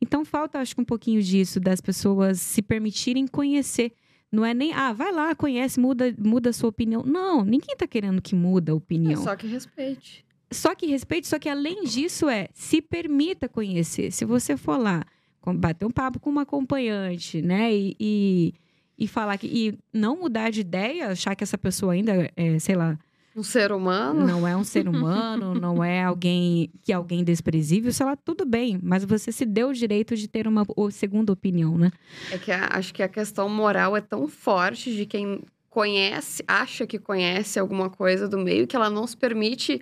Então 0.00 0.24
falta, 0.24 0.58
acho 0.58 0.74
que 0.74 0.80
um 0.80 0.84
pouquinho 0.84 1.22
disso 1.22 1.60
das 1.60 1.80
pessoas 1.80 2.40
se 2.40 2.62
permitirem 2.62 3.26
conhecer. 3.26 3.92
Não 4.30 4.46
é 4.46 4.54
nem, 4.54 4.72
ah, 4.72 4.92
vai 4.94 5.12
lá, 5.12 5.34
conhece, 5.34 5.78
muda, 5.78 6.14
muda 6.18 6.50
a 6.50 6.52
sua 6.54 6.70
opinião. 6.70 7.02
Não, 7.04 7.44
ninguém 7.44 7.76
tá 7.76 7.86
querendo 7.86 8.22
que 8.22 8.34
muda 8.34 8.72
a 8.72 8.74
É 8.74 8.76
opinião. 8.76 9.22
só 9.22 9.36
que 9.36 9.46
respeite. 9.46 10.24
Só 10.50 10.74
que 10.74 10.86
respeite, 10.86 11.28
só 11.28 11.38
que 11.38 11.48
além 11.48 11.84
disso 11.84 12.28
é 12.28 12.48
se 12.54 12.80
permita 12.80 13.48
conhecer. 13.48 14.10
Se 14.10 14.24
você 14.24 14.56
for 14.56 14.78
lá 14.78 15.04
bater 15.54 15.84
um 15.84 15.90
papo 15.90 16.20
com 16.20 16.30
uma 16.30 16.42
acompanhante, 16.42 17.42
né? 17.42 17.74
E, 17.74 17.96
e, 17.98 18.54
e 18.98 19.06
falar 19.08 19.36
que. 19.38 19.46
E 19.46 19.78
não 19.92 20.16
mudar 20.16 20.50
de 20.50 20.60
ideia, 20.60 21.08
achar 21.08 21.34
que 21.34 21.42
essa 21.44 21.58
pessoa 21.58 21.92
ainda 21.94 22.30
é, 22.36 22.58
sei 22.58 22.74
lá, 22.76 22.98
Um 23.34 23.42
ser 23.42 23.72
humano. 23.72 24.26
não 24.26 24.46
é 24.46 24.56
um 24.56 24.62
ser 24.64 24.86
humano, 24.88 25.54
não 25.58 25.82
é 25.82 26.02
alguém 26.04 26.70
que 26.82 26.92
é 26.92 26.94
alguém 26.94 27.24
desprezível, 27.24 27.92
sei 27.92 28.06
lá, 28.06 28.14
tudo 28.16 28.44
bem. 28.44 28.78
Mas 28.82 29.04
você 29.04 29.32
se 29.32 29.44
deu 29.46 29.68
o 29.70 29.74
direito 29.74 30.14
de 30.16 30.28
ter 30.28 30.46
uma 30.46 30.64
segunda 30.90 31.32
opinião, 31.32 31.76
né? 31.78 31.90
É 32.30 32.38
que 32.38 32.52
a- 32.52 32.68
acho 32.72 32.92
que 32.94 33.02
a 33.02 33.08
questão 33.08 33.48
moral 33.48 33.96
é 33.96 34.00
tão 34.00 34.28
forte 34.28 34.94
de 34.94 35.06
quem 35.06 35.40
conhece, 35.70 36.44
acha 36.46 36.86
que 36.86 36.98
conhece 36.98 37.58
alguma 37.58 37.88
coisa 37.88 38.28
do 38.28 38.38
meio, 38.38 38.66
que 38.66 38.76
ela 38.76 38.90
não 38.90 39.06
se 39.06 39.16
permite 39.16 39.80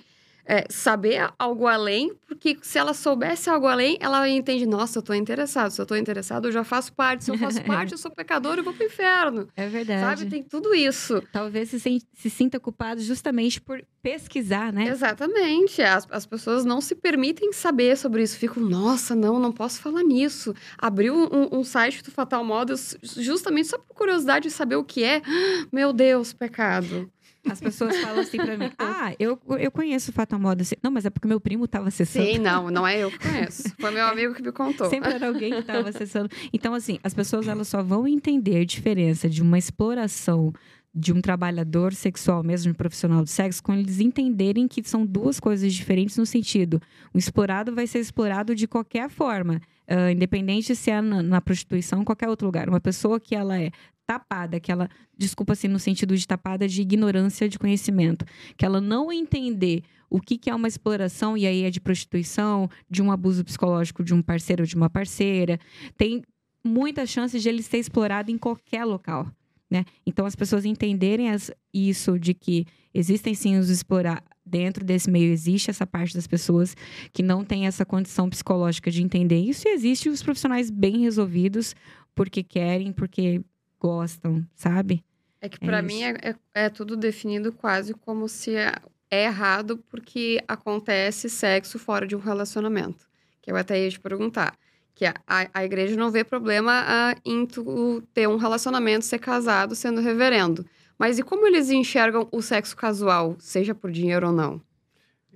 é, 0.51 0.65
saber 0.69 1.33
algo 1.39 1.69
além, 1.69 2.13
porque 2.27 2.59
se 2.61 2.77
ela 2.77 2.93
soubesse 2.93 3.49
algo 3.49 3.69
além, 3.69 3.97
ela 4.01 4.29
entende, 4.29 4.67
nossa, 4.67 4.99
eu 4.99 5.03
tô 5.03 5.15
interessado. 5.15 5.71
Se 5.71 5.81
eu 5.81 5.87
tô 5.87 5.95
interessado, 5.95 6.49
eu 6.49 6.53
já 6.53 6.65
faço 6.65 6.93
parte. 6.93 7.23
Se 7.23 7.31
eu 7.31 7.39
faço 7.39 7.63
parte, 7.63 7.93
eu 7.93 7.99
sou 7.99 8.11
pecador 8.11 8.59
e 8.59 8.63
vou 8.63 8.75
pro 8.75 8.85
inferno. 8.85 9.47
É 9.57 9.69
verdade. 9.69 10.01
Sabe? 10.01 10.29
Tem 10.29 10.43
tudo 10.43 10.75
isso. 10.75 11.23
Talvez 11.33 11.71
se, 11.71 11.79
se 12.13 12.31
sinta 12.31 12.59
culpado 12.59 13.01
justamente 13.01 13.61
por 13.61 13.81
pesquisar, 14.03 14.73
né? 14.73 14.89
Exatamente. 14.89 15.83
As, 15.83 16.09
as 16.11 16.27
pessoas 16.27 16.65
não 16.65 16.81
se 16.81 16.97
permitem 16.97 17.53
saber 17.53 17.97
sobre 17.97 18.21
isso. 18.25 18.37
Ficam, 18.37 18.61
nossa, 18.61 19.15
não, 19.15 19.39
não 19.39 19.53
posso 19.53 19.81
falar 19.81 20.03
nisso. 20.03 20.53
Abriu 20.77 21.15
um, 21.15 21.61
um 21.61 21.63
site 21.63 22.03
do 22.03 22.11
Fatal 22.11 22.45
Models 22.45 22.97
justamente 23.17 23.69
só 23.69 23.79
por 23.79 23.95
curiosidade 23.95 24.49
de 24.49 24.51
saber 24.51 24.75
o 24.75 24.83
que 24.83 25.05
é. 25.05 25.23
Meu 25.71 25.93
Deus, 25.93 26.33
pecado. 26.33 27.09
As 27.49 27.61
pessoas 27.61 27.97
falam 27.99 28.21
assim 28.21 28.37
pra 28.37 28.57
mim: 28.57 28.71
Ah, 28.79 29.15
eu, 29.19 29.39
eu 29.59 29.71
conheço 29.71 30.11
o 30.11 30.15
Fatal 30.15 30.39
Moda. 30.39 30.63
Assim, 30.63 30.75
Não, 30.83 30.91
mas 30.91 31.05
é 31.05 31.11
porque 31.11 31.27
meu 31.27 31.41
primo 31.41 31.67
tava 31.67 31.89
acessando. 31.89 32.27
Sim, 32.27 32.39
não, 32.39 32.71
não 32.71 32.87
é 32.87 32.99
eu 32.99 33.11
que 33.11 33.19
conheço. 33.19 33.75
Foi 33.79 33.91
meu 33.91 34.07
amigo 34.07 34.35
que 34.35 34.43
me 34.43 34.53
contou. 34.53 34.89
Sempre 34.91 35.15
era 35.15 35.29
alguém 35.29 35.53
que 35.53 35.61
estava 35.61 35.89
acessando. 35.89 36.29
Então, 36.53 36.75
assim, 36.75 36.99
as 37.03 37.15
pessoas 37.15 37.49
elas 37.49 37.69
só 37.69 37.83
vão 37.83 38.07
entender 38.07 38.61
a 38.61 38.65
diferença 38.65 39.29
de 39.29 39.43
uma 39.43 39.59
exploração 39.59 40.53
de 40.93 41.13
um 41.13 41.21
trabalhador 41.21 41.95
sexual, 41.95 42.43
mesmo 42.43 42.73
de 42.73 42.77
profissional 42.77 43.23
de 43.23 43.31
sexo, 43.31 43.63
quando 43.63 43.79
eles 43.79 44.01
entenderem 44.01 44.67
que 44.67 44.83
são 44.83 45.07
duas 45.07 45.39
coisas 45.39 45.73
diferentes 45.73 46.17
no 46.17 46.27
sentido. 46.27 46.83
O 47.15 47.19
explorado 47.19 47.73
vai 47.75 47.87
ser 47.87 48.01
explorado 48.01 48.55
de 48.57 48.67
qualquer 48.67 49.09
forma, 49.09 49.61
ah, 49.87 50.11
independente 50.11 50.75
se 50.75 50.91
é 50.91 51.01
na, 51.01 51.23
na 51.23 51.41
prostituição 51.41 52.01
ou 52.01 52.05
qualquer 52.05 52.29
outro 52.29 52.45
lugar. 52.47 52.69
Uma 52.69 52.81
pessoa 52.81 53.21
que 53.21 53.37
ela 53.37 53.57
é 53.57 53.71
tapada, 54.11 54.59
que 54.59 54.73
ela, 54.73 54.89
desculpa 55.17 55.53
assim, 55.53 55.69
no 55.69 55.79
sentido 55.79 56.17
de 56.17 56.27
tapada 56.27 56.67
de 56.67 56.83
ignorância 56.83 57.49
de 57.49 57.57
conhecimento, 57.57 58.25
que 58.57 58.67
ela 58.67 58.81
não 58.81 59.13
entender 59.13 59.85
o 60.11 60.21
que, 60.21 60.37
que 60.37 60.51
é 60.51 60.55
uma 60.55 60.67
exploração, 60.67 61.37
e 61.37 61.47
aí 61.47 61.63
é 61.63 61.71
de 61.71 61.81
prostituição, 61.81 62.69
de 62.91 63.01
um 63.01 63.13
abuso 63.13 63.45
psicológico 63.45 64.03
de 64.03 64.13
um 64.13 64.21
parceiro 64.21 64.65
ou 64.65 64.67
de 64.67 64.75
uma 64.75 64.91
parceira, 64.91 65.61
tem 65.97 66.23
muitas 66.65 67.09
chances 67.09 67.41
de 67.41 67.49
ele 67.49 67.63
ser 67.63 67.79
explorado 67.79 68.33
em 68.33 68.37
qualquer 68.37 68.85
local. 68.85 69.31
Né? 69.71 69.85
Então, 70.05 70.27
as 70.27 70.35
pessoas 70.35 70.65
entenderem 70.65 71.31
as- 71.31 71.53
isso 71.73 72.19
de 72.19 72.35
que 72.35 72.67
existem 72.93 73.33
sim 73.35 73.57
os 73.57 73.71
explorar. 73.71 74.25
Dentro 74.45 74.85
desse 74.85 75.09
meio 75.09 75.33
existe 75.33 75.71
essa 75.71 75.87
parte 75.87 76.13
das 76.15 76.27
pessoas 76.27 76.75
que 77.13 77.23
não 77.23 77.45
tem 77.45 77.69
essa 77.69 77.87
condição 77.87 78.29
psicológica 78.29 78.91
de 78.91 79.01
entender 79.05 79.39
isso, 79.39 79.69
e 79.69 79.71
existe 79.71 80.09
os 80.09 80.21
profissionais 80.21 80.69
bem 80.69 81.03
resolvidos 81.03 81.77
porque 82.17 82.43
querem, 82.43 82.93
porque 82.93 83.41
gostam, 83.81 84.47
sabe? 84.55 85.03
É 85.41 85.49
que 85.49 85.57
É 85.63 85.67
pra 85.67 85.79
isso. 85.79 85.87
mim 85.87 86.03
é, 86.03 86.11
é- 86.23 86.37
é 86.67 86.69
tudo 86.69 86.97
definido 86.97 87.53
quase 87.53 87.95
como 87.95 88.29
se 88.29 88.55
é, 88.55 88.75
é 89.11 89.25
errado 89.25 89.79
porque 89.91 90.43
acontece 90.47 91.29
sexo 91.31 91.79
fora 91.79 92.07
de 92.07 92.15
um 92.15 92.19
relacionamento. 92.21 93.09
Que 93.41 93.51
eu 93.51 93.57
até 93.57 93.83
ia 93.83 93.91
te 93.91 93.99
perguntar. 93.99 94.55
Que 94.95 95.07
a, 95.07 95.15
a, 95.27 95.49
a 95.55 95.65
igreja 95.65 95.97
não 95.97 96.11
vê 96.11 96.23
problema 96.23 97.17
em 97.25 97.47
tu 97.47 98.03
ter 98.13 98.29
um 98.29 98.37
relacionamento, 98.37 99.07
ser 99.07 99.19
casado, 99.19 99.75
sendo 99.75 100.01
reverendo. 100.03 100.67
Mas 100.99 101.19
e 101.19 101.23
como 101.23 101.47
eles 101.47 101.71
enxergam 101.71 102.29
o 102.31 102.43
sexo 102.43 102.77
casual, 102.77 103.35
seja 103.39 103.75
por 103.75 103.91
dinheiro 103.91 104.27
ou 104.27 104.33
não? 104.35 104.61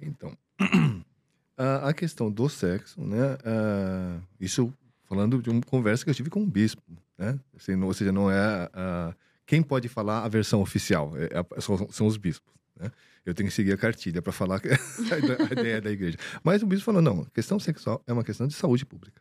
Então, 0.02 0.36
a, 1.56 1.88
a 1.88 1.94
questão 1.94 2.30
do 2.30 2.46
sexo, 2.50 3.00
né? 3.00 3.38
ah, 3.44 4.18
isso 4.38 4.70
falando 5.04 5.40
de 5.40 5.50
uma 5.50 5.62
conversa 5.62 6.04
que 6.04 6.10
eu 6.10 6.14
tive 6.14 6.30
com 6.30 6.40
um 6.40 6.50
bispo, 6.50 6.82
né? 7.16 7.38
Assim, 7.56 7.76
não- 7.76 7.86
ou 7.86 7.94
seja, 7.94 8.12
não 8.12 8.30
é 8.30 8.68
a 8.72 9.14
quem 9.46 9.62
pode 9.62 9.88
falar 9.88 10.24
a 10.24 10.28
versão 10.28 10.60
oficial? 10.60 11.12
É, 11.16 11.24
é, 11.24 11.60
são, 11.60 11.88
são, 11.90 12.06
os 12.06 12.16
bispos. 12.16 12.52
Né? 12.78 12.90
Eu 13.24 13.34
tenho 13.34 13.48
que 13.48 13.54
seguir 13.54 13.72
a 13.72 13.76
cartilha 13.76 14.22
para 14.22 14.32
falar 14.32 14.60
a 14.64 15.52
ideia 15.52 15.80
da 15.80 15.90
igreja. 15.90 16.18
Mas 16.42 16.62
o 16.62 16.66
bispo 16.66 16.86
falou: 16.86 17.02
não, 17.02 17.22
a 17.22 17.30
questão 17.30 17.58
sexual 17.58 18.02
é 18.06 18.12
uma 18.12 18.24
questão 18.24 18.46
de 18.46 18.54
saúde 18.54 18.84
pública. 18.84 19.20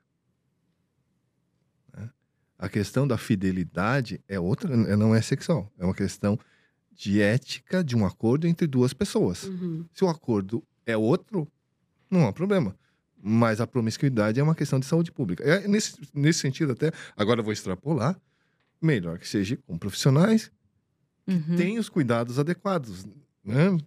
Né? 1.96 2.10
A 2.58 2.70
questão 2.70 3.08
da 3.08 3.18
fidelidade 3.18 4.22
é 4.28 4.40
outra, 4.40 4.76
não 4.76 5.14
é 5.14 5.22
sexual, 5.22 5.72
é 5.78 5.86
uma 5.86 5.96
questão 5.96 6.40
de 6.92 7.22
ética 7.22 7.84
de 7.84 7.96
um 7.96 8.06
acordo 8.06 8.48
entre 8.48 8.68
duas 8.68 8.94
pessoas. 8.94 9.44
Uhum. 9.44 9.86
Se 9.94 10.04
o 10.04 10.10
acordo 10.10 10.64
é 10.86 10.96
outro, 10.96 11.48
não 12.10 12.28
há 12.28 12.34
problema. 12.34 12.76
Mas 13.26 13.62
a 13.62 13.68
promiscuidade 13.68 14.38
é 14.38 14.44
uma 14.44 14.54
questão 14.54 14.80
de 14.80 14.86
saúde 14.86 15.10
pública. 15.10 15.44
É, 15.44 15.66
nesse, 15.66 15.96
nesse 16.14 16.40
sentido, 16.40 16.74
até, 16.74 16.92
agora 17.16 17.40
eu 17.40 17.44
vou 17.44 17.54
extrapolar, 17.54 18.20
melhor 18.82 19.18
que 19.18 19.28
seja 19.28 19.58
com 19.66 19.78
profissionais 19.78 20.52
que 21.26 21.34
uhum. 21.34 21.56
tenham 21.56 21.80
os 21.80 21.88
cuidados 21.88 22.38
adequados 22.38 23.06
né, 23.46 23.78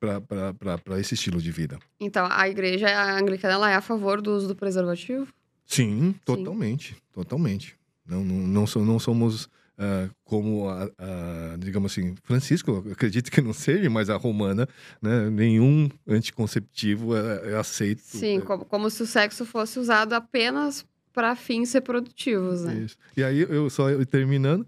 para 0.00 0.98
esse 0.98 1.12
estilo 1.12 1.40
de 1.40 1.52
vida. 1.52 1.78
Então, 2.00 2.26
a 2.30 2.48
igreja 2.48 2.88
a 2.88 3.18
anglicana 3.18 3.54
ela 3.54 3.70
é 3.70 3.74
a 3.74 3.82
favor 3.82 4.22
do 4.22 4.34
uso 4.34 4.48
do 4.48 4.56
preservativo? 4.56 5.32
Sim, 5.66 6.14
totalmente. 6.24 6.94
Sim. 6.94 7.00
Totalmente. 7.12 7.78
Não, 8.06 8.24
não, 8.24 8.64
não, 8.64 8.84
não 8.84 8.98
somos 8.98 9.50
Uh, 9.82 10.08
como 10.22 10.68
a, 10.68 10.84
a, 10.84 11.56
digamos 11.58 11.90
assim, 11.90 12.14
Francisco, 12.22 12.84
acredito 12.92 13.32
que 13.32 13.40
não 13.40 13.52
seja, 13.52 13.90
mas 13.90 14.08
a 14.08 14.16
romana, 14.16 14.68
né, 15.00 15.28
nenhum 15.28 15.88
anticonceptivo 16.06 17.16
é, 17.16 17.52
é 17.52 17.56
aceito. 17.56 18.00
Sim, 18.02 18.38
como, 18.40 18.64
como 18.64 18.88
se 18.88 19.02
o 19.02 19.06
sexo 19.06 19.44
fosse 19.44 19.80
usado 19.80 20.12
apenas 20.12 20.86
para 21.12 21.34
fins 21.34 21.72
reprodutivos, 21.72 22.62
né? 22.62 22.74
Isso. 22.84 22.96
E 23.16 23.24
aí, 23.24 23.40
eu 23.40 23.68
só 23.70 23.86
terminando, 24.04 24.64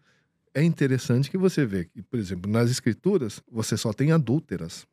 é 0.53 0.63
interessante 0.63 1.31
que 1.31 1.39
você 1.39 1.65
vê 1.65 1.85
que, 1.85 2.03
por 2.03 2.19
exemplo, 2.19 2.51
nas 2.51 2.71
escrituras, 2.71 3.41
você 3.51 3.77
só 3.77 3.93
tem 3.93 4.11
adúlteras. 4.11 4.87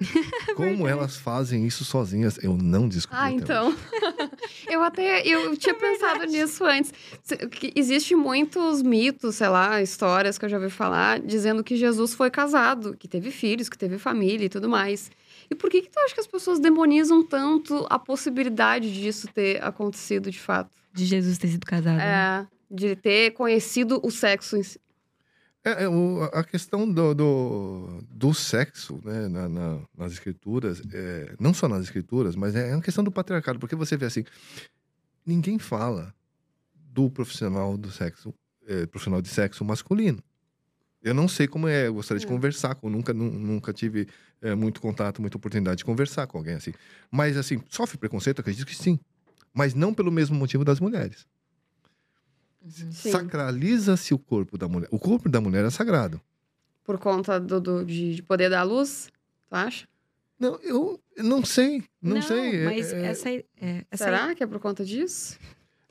Como 0.56 0.86
elas 0.88 1.16
fazem 1.16 1.66
isso 1.66 1.84
sozinhas, 1.84 2.38
eu 2.42 2.56
não 2.56 2.88
descobri. 2.88 3.18
Ah, 3.20 3.30
então. 3.30 3.74
eu 4.68 4.82
até 4.82 5.26
eu 5.26 5.56
tinha 5.56 5.74
é 5.74 5.78
pensado 5.78 6.24
nisso 6.26 6.64
antes. 6.64 6.92
Que 7.50 7.72
existe 7.74 8.14
muitos 8.14 8.82
mitos, 8.82 9.36
sei 9.36 9.48
lá, 9.48 9.80
histórias 9.80 10.36
que 10.36 10.44
eu 10.44 10.48
já 10.48 10.56
ouvi 10.56 10.70
falar, 10.70 11.20
dizendo 11.20 11.62
que 11.62 11.76
Jesus 11.76 12.14
foi 12.14 12.30
casado, 12.30 12.96
que 12.96 13.06
teve 13.06 13.30
filhos, 13.30 13.68
que 13.68 13.78
teve 13.78 13.98
família 13.98 14.46
e 14.46 14.48
tudo 14.48 14.68
mais. 14.68 15.10
E 15.50 15.54
por 15.54 15.70
que, 15.70 15.82
que 15.82 15.90
tu 15.90 15.98
acha 16.00 16.14
que 16.14 16.20
as 16.20 16.26
pessoas 16.26 16.58
demonizam 16.58 17.24
tanto 17.24 17.86
a 17.88 17.98
possibilidade 17.98 18.92
disso 18.92 19.28
ter 19.32 19.62
acontecido 19.62 20.30
de 20.30 20.38
fato? 20.38 20.70
De 20.92 21.04
Jesus 21.04 21.38
ter 21.38 21.48
sido 21.48 21.66
casado. 21.66 21.96
Né? 21.96 22.04
É, 22.04 22.40
né? 22.40 22.48
de 22.70 22.96
ter 22.96 23.30
conhecido 23.32 24.00
o 24.02 24.10
sexo 24.10 24.56
em 24.56 24.62
si. 24.62 24.80
É, 25.64 25.84
é 25.84 25.88
o, 25.88 26.22
a 26.24 26.44
questão 26.44 26.90
do, 26.90 27.14
do, 27.14 28.02
do 28.10 28.34
sexo 28.34 29.00
né, 29.02 29.28
na, 29.28 29.48
na, 29.48 29.80
nas 29.96 30.12
escrituras, 30.12 30.82
é, 30.92 31.34
não 31.40 31.54
só 31.54 31.66
nas 31.66 31.84
escrituras, 31.84 32.36
mas 32.36 32.54
é 32.54 32.74
uma 32.74 32.82
questão 32.82 33.02
do 33.02 33.10
patriarcado, 33.10 33.58
porque 33.58 33.74
você 33.74 33.96
vê 33.96 34.04
assim, 34.04 34.24
ninguém 35.24 35.58
fala 35.58 36.14
do 36.74 37.10
profissional 37.10 37.78
do 37.78 37.90
sexo, 37.90 38.34
é, 38.66 38.84
profissional 38.86 39.22
de 39.22 39.28
sexo 39.28 39.64
masculino. 39.64 40.22
Eu 41.02 41.14
não 41.14 41.28
sei 41.28 41.46
como 41.46 41.66
é, 41.66 41.86
eu 41.86 41.94
gostaria 41.94 42.20
de 42.20 42.26
é. 42.26 42.28
conversar 42.28 42.74
com, 42.74 42.88
nunca, 42.88 43.12
nunca 43.12 43.72
tive 43.72 44.06
é, 44.40 44.54
muito 44.54 44.80
contato, 44.80 45.20
muita 45.20 45.36
oportunidade 45.36 45.78
de 45.78 45.84
conversar 45.84 46.26
com 46.26 46.38
alguém 46.38 46.54
assim. 46.54 46.72
Mas 47.10 47.36
assim, 47.36 47.62
sofre 47.68 47.98
preconceito? 47.98 48.40
Acredito 48.40 48.66
que 48.66 48.76
sim. 48.76 48.98
Mas 49.52 49.74
não 49.74 49.94
pelo 49.94 50.10
mesmo 50.10 50.36
motivo 50.36 50.64
das 50.64 50.80
mulheres. 50.80 51.26
Uhum. 52.64 52.92
Sacraliza-se 52.92 54.14
o 54.14 54.18
corpo 54.18 54.56
da 54.56 54.66
mulher. 54.66 54.88
O 54.90 54.98
corpo 54.98 55.28
da 55.28 55.40
mulher 55.40 55.64
é 55.64 55.70
sagrado. 55.70 56.20
Por 56.82 56.98
conta 56.98 57.38
do, 57.38 57.60
do 57.60 57.84
de 57.84 58.22
poder 58.22 58.48
da 58.48 58.62
luz, 58.62 59.10
tu 59.48 59.54
acha? 59.54 59.86
Não, 60.38 60.58
eu 60.62 61.00
não 61.18 61.44
sei. 61.44 61.84
Não, 62.00 62.16
não 62.16 62.22
sei. 62.22 62.62
É, 62.62 62.64
mas 62.64 62.92
é, 62.92 63.06
essa, 63.06 63.30
é, 63.30 63.44
essa 63.90 64.04
Será 64.04 64.34
que 64.34 64.42
é 64.42 64.46
por 64.46 64.58
conta 64.58 64.84
disso? 64.84 65.38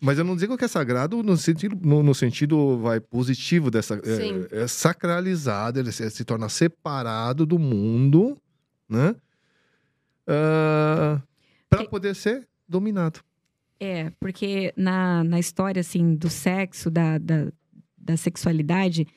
Mas 0.02 0.18
eu 0.18 0.26
não 0.26 0.36
digo 0.36 0.58
que 0.58 0.66
é 0.66 0.68
sagrado 0.68 1.24
no 1.24 1.38
sentido, 1.38 1.78
no, 1.82 2.04
no 2.04 2.14
sentido 2.14 2.78
vai, 2.80 3.00
positivo 3.00 3.72
dessa. 3.72 4.02
É, 4.04 4.64
é, 4.64 4.68
sacralizado, 4.68 5.80
ele 5.80 5.92
se, 5.92 6.10
se, 6.10 6.26
torna 6.26 6.50
separado 6.50 7.46
do 7.46 7.58
mundo, 7.58 8.38
né? 8.90 9.16
Uh, 10.28 11.18
ah, 11.18 11.22
para 11.70 11.86
poder 11.86 12.16
ser 12.16 12.48
dominado. 12.68 13.22
É, 13.80 14.12
porque 14.20 14.74
na, 14.78 15.24
na 15.24 15.40
história, 15.40 15.80
assim, 15.80 16.16
do 16.16 16.30
sexo, 16.30 16.90
da, 16.90 17.18
da, 17.18 17.52
da 17.98 18.18
sexualidade, 18.18 19.08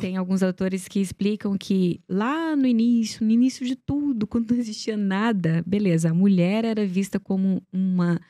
tem 0.00 0.16
alguns 0.16 0.42
autores 0.42 0.88
que 0.88 1.00
explicam 1.00 1.56
que 1.56 2.00
lá 2.08 2.56
no 2.56 2.66
início, 2.66 3.24
no 3.24 3.30
início 3.30 3.66
de 3.66 3.76
tudo, 3.76 4.26
quando 4.28 4.50
não 4.50 4.58
existia 4.58 4.96
nada, 4.96 5.62
beleza, 5.66 6.10
a 6.10 6.14
mulher 6.14 6.64
era 6.64 6.86
vista 6.86 7.20
como 7.20 7.62
uma 7.72 8.20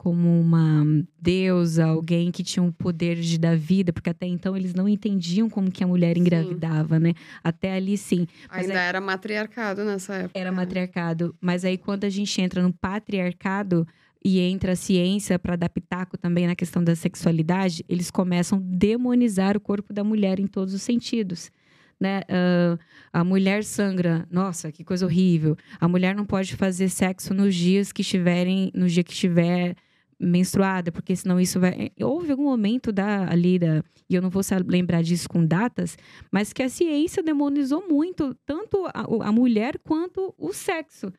como 0.00 0.40
uma 0.40 0.82
deusa, 1.20 1.84
alguém 1.84 2.30
que 2.30 2.42
tinha 2.42 2.62
o 2.62 2.72
poder 2.72 3.16
de 3.20 3.38
dar 3.38 3.54
vida, 3.54 3.92
porque 3.92 4.08
até 4.08 4.24
então 4.24 4.56
eles 4.56 4.72
não 4.72 4.88
entendiam 4.88 5.46
como 5.50 5.70
que 5.70 5.84
a 5.84 5.86
mulher 5.86 6.16
engravidava, 6.16 6.96
sim. 6.96 7.02
né? 7.02 7.12
Até 7.44 7.74
ali 7.74 7.98
sim. 7.98 8.26
Mas 8.48 8.62
Ainda 8.62 8.80
aí, 8.80 8.88
era 8.88 8.98
matriarcado 8.98 9.84
nessa 9.84 10.14
época. 10.14 10.40
Era 10.40 10.50
matriarcado, 10.50 11.36
mas 11.38 11.66
aí 11.66 11.76
quando 11.76 12.04
a 12.04 12.08
gente 12.08 12.40
entra 12.40 12.62
no 12.62 12.72
patriarcado, 12.72 13.86
e 14.24 14.38
entra 14.38 14.72
a 14.72 14.76
ciência 14.76 15.38
para 15.38 15.68
pitaco 15.68 16.18
também 16.18 16.46
na 16.46 16.54
questão 16.54 16.84
da 16.84 16.94
sexualidade, 16.94 17.84
eles 17.88 18.10
começam 18.10 18.58
a 18.58 18.62
demonizar 18.62 19.56
o 19.56 19.60
corpo 19.60 19.92
da 19.92 20.04
mulher 20.04 20.38
em 20.38 20.46
todos 20.46 20.74
os 20.74 20.82
sentidos. 20.82 21.50
Né? 21.98 22.20
Uh, 22.30 22.78
a 23.12 23.24
mulher 23.24 23.64
sangra, 23.64 24.26
nossa, 24.30 24.72
que 24.72 24.84
coisa 24.84 25.04
horrível. 25.04 25.56
A 25.78 25.86
mulher 25.86 26.14
não 26.14 26.24
pode 26.24 26.56
fazer 26.56 26.88
sexo 26.88 27.34
nos 27.34 27.54
dias 27.54 27.92
que 27.92 28.02
estiverem, 28.02 28.70
no 28.74 28.88
dia 28.88 29.04
que 29.04 29.12
estiver 29.12 29.74
menstruada, 30.18 30.92
porque 30.92 31.16
senão 31.16 31.40
isso 31.40 31.58
vai. 31.58 31.90
Houve 32.00 32.30
algum 32.30 32.44
momento 32.44 32.92
da, 32.92 33.30
ali 33.30 33.58
da. 33.58 33.82
E 34.08 34.14
eu 34.14 34.22
não 34.22 34.28
vou 34.28 34.42
lembrar 34.66 35.02
disso 35.02 35.28
com 35.28 35.44
datas, 35.44 35.96
mas 36.30 36.52
que 36.52 36.62
a 36.62 36.68
ciência 36.68 37.22
demonizou 37.22 37.86
muito, 37.88 38.34
tanto 38.44 38.84
a, 38.86 39.28
a 39.28 39.32
mulher 39.32 39.78
quanto 39.82 40.34
o 40.36 40.52
sexo 40.52 41.10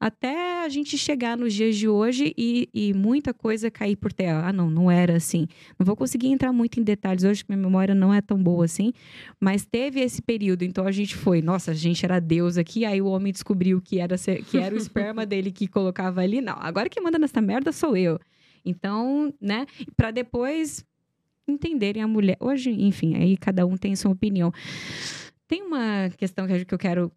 até 0.00 0.64
a 0.64 0.68
gente 0.70 0.96
chegar 0.96 1.36
nos 1.36 1.52
dias 1.52 1.76
de 1.76 1.86
hoje 1.86 2.32
e, 2.34 2.70
e, 2.72 2.94
muita 2.94 3.34
coisa 3.34 3.70
cair 3.70 3.96
por 3.96 4.10
terra. 4.10 4.48
Ah, 4.48 4.52
não, 4.52 4.70
não 4.70 4.90
era 4.90 5.18
assim. 5.18 5.46
Não 5.78 5.84
vou 5.84 5.94
conseguir 5.94 6.28
entrar 6.28 6.54
muito 6.54 6.80
em 6.80 6.82
detalhes 6.82 7.22
hoje, 7.22 7.44
que 7.44 7.50
minha 7.50 7.62
memória 7.62 7.94
não 7.94 8.12
é 8.12 8.22
tão 8.22 8.42
boa 8.42 8.64
assim, 8.64 8.94
mas 9.38 9.66
teve 9.66 10.00
esse 10.00 10.22
período. 10.22 10.62
Então 10.62 10.86
a 10.86 10.90
gente 10.90 11.14
foi, 11.14 11.42
nossa, 11.42 11.72
a 11.72 11.74
gente 11.74 12.02
era 12.02 12.18
Deus 12.18 12.56
aqui, 12.56 12.86
aí 12.86 13.02
o 13.02 13.08
homem 13.08 13.30
descobriu 13.30 13.78
que 13.82 14.00
era, 14.00 14.16
que 14.16 14.56
era 14.56 14.74
o 14.74 14.78
esperma 14.78 15.26
dele 15.26 15.52
que 15.52 15.68
colocava 15.68 16.22
ali. 16.22 16.40
Não, 16.40 16.56
agora 16.58 16.88
que 16.88 16.98
manda 16.98 17.18
nessa 17.18 17.42
merda 17.42 17.70
sou 17.70 17.94
eu. 17.94 18.18
Então, 18.64 19.34
né, 19.38 19.66
para 19.94 20.10
depois 20.10 20.82
entenderem 21.46 22.02
a 22.02 22.08
mulher. 22.08 22.38
Hoje, 22.40 22.70
enfim, 22.70 23.16
aí 23.16 23.36
cada 23.36 23.66
um 23.66 23.76
tem 23.76 23.94
sua 23.94 24.12
opinião. 24.12 24.50
Tem 25.46 25.62
uma 25.62 26.08
questão 26.16 26.46
que 26.46 26.72
eu 26.72 26.78
quero 26.78 27.12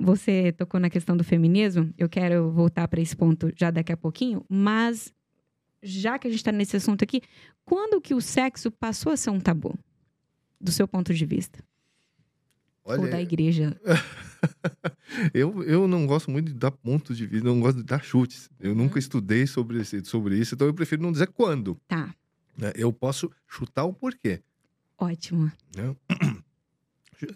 você 0.00 0.52
tocou 0.52 0.78
na 0.80 0.90
questão 0.90 1.16
do 1.16 1.24
feminismo, 1.24 1.92
eu 1.96 2.08
quero 2.08 2.50
voltar 2.50 2.88
para 2.88 3.00
esse 3.00 3.16
ponto 3.16 3.52
já 3.56 3.70
daqui 3.70 3.92
a 3.92 3.96
pouquinho, 3.96 4.44
mas 4.48 5.12
já 5.82 6.18
que 6.18 6.26
a 6.26 6.30
gente 6.30 6.40
está 6.40 6.52
nesse 6.52 6.76
assunto 6.76 7.02
aqui, 7.02 7.22
quando 7.64 8.00
que 8.00 8.14
o 8.14 8.20
sexo 8.20 8.70
passou 8.70 9.12
a 9.12 9.16
ser 9.16 9.30
um 9.30 9.40
tabu, 9.40 9.78
do 10.60 10.72
seu 10.72 10.88
ponto 10.88 11.14
de 11.14 11.24
vista? 11.24 11.62
Olha, 12.84 13.02
Ou 13.02 13.10
da 13.10 13.20
igreja? 13.20 13.78
eu, 15.34 15.62
eu 15.62 15.86
não 15.86 16.06
gosto 16.06 16.30
muito 16.30 16.46
de 16.46 16.54
dar 16.54 16.70
pontos 16.70 17.16
de 17.16 17.26
vista, 17.26 17.46
não 17.46 17.60
gosto 17.60 17.78
de 17.78 17.84
dar 17.84 18.02
chutes. 18.02 18.48
Eu 18.58 18.74
nunca 18.74 18.94
uhum. 18.94 18.98
estudei 18.98 19.46
sobre, 19.46 19.80
esse, 19.80 20.02
sobre 20.04 20.38
isso, 20.38 20.54
então 20.54 20.66
eu 20.66 20.74
prefiro 20.74 21.02
não 21.02 21.12
dizer 21.12 21.28
quando. 21.28 21.78
Tá. 21.86 22.14
Né, 22.56 22.72
eu 22.74 22.92
posso 22.92 23.30
chutar 23.46 23.84
o 23.84 23.92
porquê. 23.92 24.40
Ótimo. 24.96 25.52
Né? 25.76 25.94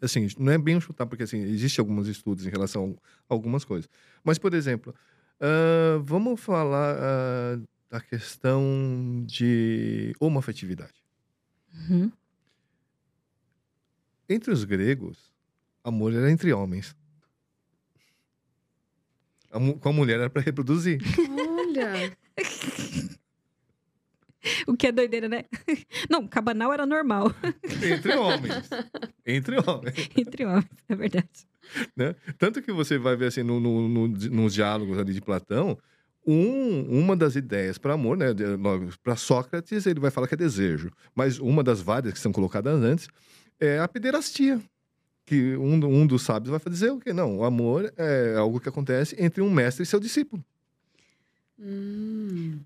assim, 0.01 0.29
não 0.39 0.53
é 0.53 0.59
bem 0.59 0.77
um 0.77 0.81
chutar, 0.81 1.07
porque 1.07 1.25
assim, 1.25 1.41
existe 1.43 1.81
alguns 1.81 2.07
estudos 2.09 2.47
em 2.47 2.51
relação 2.51 2.97
a 3.29 3.35
algumas 3.35 3.65
coisas. 3.65 3.89
Mas, 4.23 4.39
por 4.39 4.55
exemplo, 4.55 4.95
uh, 5.41 6.03
vamos 6.03 6.41
falar 6.41 6.97
uh, 6.97 7.69
da 7.91 8.01
questão 8.01 9.25
de 9.27 10.15
homoafetividade. 10.19 10.95
Uhum. 11.75 12.11
Entre 14.29 14.51
os 14.51 14.65
gregos, 14.65 15.33
amor 15.85 16.13
era 16.15 16.31
entre 16.31 16.53
homens. 16.53 16.97
A, 19.51 19.59
com 19.79 19.89
a 19.89 19.93
mulher 19.93 20.21
era 20.21 20.31
para 20.31 20.43
reproduzir. 20.43 21.01
Olha! 21.29 22.17
o 24.67 24.77
que 24.77 24.87
é 24.87 24.93
doideira, 24.93 25.29
né? 25.29 25.45
Não, 26.11 26.27
cabanal 26.27 26.73
era 26.73 26.87
normal. 26.87 27.35
Entre 27.65 28.15
homens. 28.17 28.71
Entre 29.27 29.57
homens. 29.59 30.11
Entre 30.17 30.45
homens, 30.45 30.69
é 30.89 30.95
verdade. 30.95 31.29
Né? 31.97 32.15
Tanto 32.39 32.61
que 32.61 32.73
você 32.73 32.99
vai 32.99 33.17
ver 33.17 33.27
assim 33.27 33.43
no, 33.43 33.61
no, 33.61 33.89
no, 33.89 34.09
nos 34.09 34.55
diálogos 34.55 34.99
ali 34.99 35.15
de 35.15 35.21
Platão, 35.21 35.79
um, 36.27 37.01
uma 37.01 37.17
das 37.17 37.35
ideias 37.35 37.79
para 37.79 37.95
amor, 37.95 38.17
né? 38.17 38.27
Para 39.03 39.17
Sócrates, 39.17 39.87
ele 39.87 40.01
vai 40.01 40.11
falar 40.11 40.29
que 40.29 40.35
é 40.35 40.37
desejo. 40.37 40.91
Mas 41.15 41.39
uma 41.39 41.63
das 41.63 41.81
várias 41.81 42.13
que 42.13 42.21
são 42.21 42.33
colocadas 42.33 42.81
antes 42.83 43.09
é 43.59 43.79
a 43.79 43.89
pederastia. 43.89 44.61
Que 45.25 45.57
um, 45.57 45.75
um 45.87 46.07
dos 46.07 46.23
sábios 46.23 46.51
vai 46.51 46.61
dizer 46.73 46.91
o 46.91 46.99
quê? 46.99 47.13
Não, 47.13 47.39
o 47.39 47.45
amor 47.45 47.93
é 47.97 48.35
algo 48.37 48.61
que 48.61 48.69
acontece 48.69 49.17
entre 49.19 49.41
um 49.41 49.51
mestre 49.51 49.85
e 49.85 49.87
seu 49.87 50.01
discípulo. 50.01 50.45
Hum. 51.59 52.59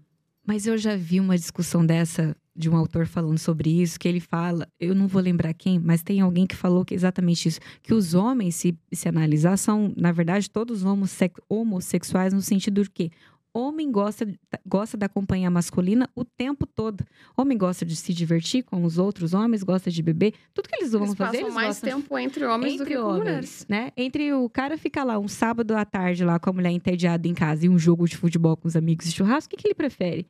Mas 0.47 0.67
eu 0.67 0.79
já 0.79 0.95
vi 0.97 1.19
uma 1.21 1.37
discussão 1.37 1.85
dessa 1.85 2.37
de 2.55 2.71
um 2.71 2.77
autor 2.77 3.07
falando 3.07 3.37
sobre 3.39 3.83
isso, 3.83 3.99
que 4.01 4.09
ele 4.09 4.21
fala, 4.21 4.67
eu 4.81 4.95
não 4.95 5.07
vou 5.07 5.21
lembrar 5.21 5.53
quem, 5.53 5.79
mas 5.79 6.03
tem 6.03 6.23
alguém 6.23 6.47
que 6.47 6.57
falou 6.57 6.87
que 6.87 6.95
é 6.95 6.97
exatamente 6.97 7.49
isso, 7.49 7.61
que 7.83 7.93
os 7.93 8.15
homens, 8.15 8.55
se, 8.55 8.75
se 8.91 9.07
analisar, 9.09 9.59
são, 9.59 9.93
na 9.95 10.11
verdade, 10.11 10.49
todos 10.49 10.83
homosse- 10.83 11.33
homossexuais 11.51 12.33
no 12.33 12.41
sentido 12.41 12.83
de 12.83 12.89
que 12.91 13.11
homem 13.53 13.91
gosta, 13.91 14.27
gosta 14.67 14.97
da 14.97 15.09
companhia 15.09 15.51
masculina 15.51 16.09
o 16.15 16.25
tempo 16.25 16.67
todo. 16.67 17.05
Homem 17.37 17.57
gosta 17.59 17.85
de 17.87 17.97
se 17.97 18.13
divertir 18.15 18.63
com 18.63 18.85
os 18.85 18.97
outros 18.99 19.33
homens, 19.35 19.63
gosta 19.63 19.91
de 19.91 20.03
beber. 20.03 20.33
Tudo 20.55 20.69
que 20.69 20.77
eles 20.77 20.93
vão 20.93 21.05
Eles 21.05 21.15
fazer, 21.15 21.33
passam 21.33 21.41
eles 21.47 21.55
mais 21.55 21.67
gostam 21.81 22.01
tempo 22.01 22.19
entre 22.19 22.45
homens 22.47 22.77
do 22.77 22.83
entre 22.83 22.95
que 22.95 23.01
com 23.01 23.07
homens, 23.07 23.23
mulheres. 23.23 23.67
né? 23.69 23.91
Entre 23.97 24.33
o 24.33 24.49
cara 24.51 24.77
ficar 24.79 25.05
lá 25.05 25.19
um 25.19 25.29
sábado 25.29 25.75
à 25.75 25.85
tarde 25.87 26.23
lá 26.25 26.39
com 26.39 26.51
a 26.51 26.53
mulher 26.53 26.71
entediada 26.71 27.27
em 27.27 27.35
casa 27.35 27.65
e 27.67 27.69
um 27.69 27.79
jogo 27.79 28.07
de 28.07 28.17
futebol 28.17 28.57
com 28.59 28.69
os 28.69 28.77
amigos 28.77 29.07
e 29.07 29.13
churrasco, 29.13 29.53
o 29.53 29.57
que, 29.57 29.63
que 29.63 29.69
ele 29.69 29.75
prefere? 29.75 30.27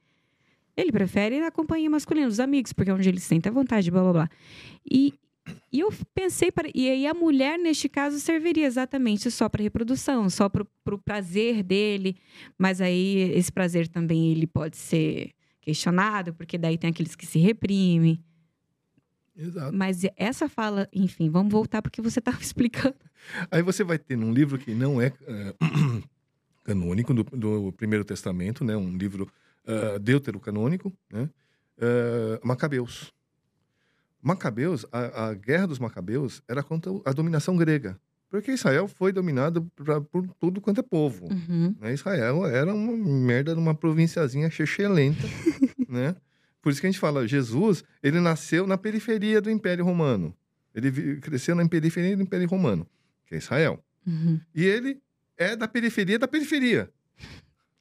Ele 0.76 0.92
prefere 0.92 1.40
a 1.40 1.50
companhia 1.50 1.88
masculina, 1.88 2.26
os 2.26 2.38
amigos, 2.38 2.72
porque 2.72 2.90
é 2.90 2.94
onde 2.94 3.08
ele 3.08 3.18
se 3.18 3.26
sente 3.26 3.48
à 3.48 3.52
vontade, 3.52 3.90
blá 3.90 4.02
blá 4.02 4.12
blá. 4.12 4.30
E, 4.88 5.14
e 5.72 5.80
eu 5.80 5.92
pensei, 6.14 6.52
para, 6.52 6.68
e 6.74 6.90
aí 6.90 7.06
a 7.06 7.14
mulher, 7.14 7.58
neste 7.58 7.88
caso, 7.88 8.20
serviria 8.20 8.66
exatamente 8.66 9.30
só 9.30 9.48
para 9.48 9.62
reprodução, 9.62 10.28
só 10.28 10.48
para 10.48 10.62
o 10.62 10.98
prazer 10.98 11.62
dele, 11.62 12.16
mas 12.58 12.80
aí 12.80 13.32
esse 13.34 13.50
prazer 13.50 13.88
também 13.88 14.32
ele 14.32 14.46
pode 14.46 14.76
ser 14.76 15.32
questionado, 15.62 16.34
porque 16.34 16.58
daí 16.58 16.76
tem 16.76 16.90
aqueles 16.90 17.16
que 17.16 17.26
se 17.26 17.38
reprimem. 17.38 18.22
Exato. 19.36 19.74
Mas 19.74 20.02
essa 20.16 20.48
fala, 20.48 20.88
enfim, 20.92 21.28
vamos 21.28 21.52
voltar 21.52 21.82
porque 21.82 22.00
você 22.00 22.18
estava 22.18 22.40
explicando. 22.40 22.96
Aí 23.50 23.62
você 23.62 23.82
vai 23.82 23.98
ter 23.98 24.16
num 24.16 24.32
livro 24.32 24.58
que 24.58 24.74
não 24.74 25.00
é 25.00 25.12
eh, 25.26 25.54
canônico 26.64 27.12
do, 27.12 27.24
do 27.24 27.72
Primeiro 27.72 28.04
Testamento, 28.04 28.64
né? 28.64 28.76
Um 28.76 28.96
livro 28.96 29.28
uh, 29.66 29.98
deuterocanônico, 29.98 30.92
né? 31.10 31.28
Uh, 31.78 32.46
Macabeus. 32.46 33.12
Macabeus, 34.22 34.86
a, 34.90 35.28
a 35.28 35.34
guerra 35.34 35.66
dos 35.66 35.78
Macabeus 35.78 36.42
era 36.48 36.62
contra 36.62 36.90
a 37.04 37.12
dominação 37.12 37.56
grega. 37.56 37.98
Porque 38.28 38.50
Israel 38.50 38.88
foi 38.88 39.12
dominado 39.12 39.70
pra, 39.76 40.00
por 40.00 40.26
tudo 40.40 40.60
quanto 40.60 40.80
é 40.80 40.82
povo. 40.82 41.26
Uhum. 41.26 41.76
né? 41.80 41.92
Israel 41.92 42.44
era 42.44 42.74
uma 42.74 42.96
merda 42.96 43.54
numa 43.54 43.74
provinciazinha 43.74 44.50
chechelenta, 44.50 45.22
né? 45.88 46.16
Por 46.60 46.72
isso 46.72 46.80
que 46.80 46.86
a 46.88 46.90
gente 46.90 46.98
fala, 46.98 47.28
Jesus, 47.28 47.84
ele 48.02 48.18
nasceu 48.18 48.66
na 48.66 48.76
periferia 48.76 49.40
do 49.40 49.48
Império 49.48 49.84
Romano. 49.84 50.34
Ele 50.74 51.20
cresceu 51.20 51.54
na 51.54 51.66
periferia 51.68 52.16
do 52.16 52.22
Império 52.22 52.48
Romano, 52.48 52.86
que 53.26 53.36
é 53.36 53.38
Israel. 53.38 53.82
Uhum. 54.04 54.40
E 54.52 54.64
ele 54.64 55.00
é 55.38 55.54
da 55.54 55.68
periferia 55.68 56.18
da 56.18 56.26
periferia, 56.26 56.90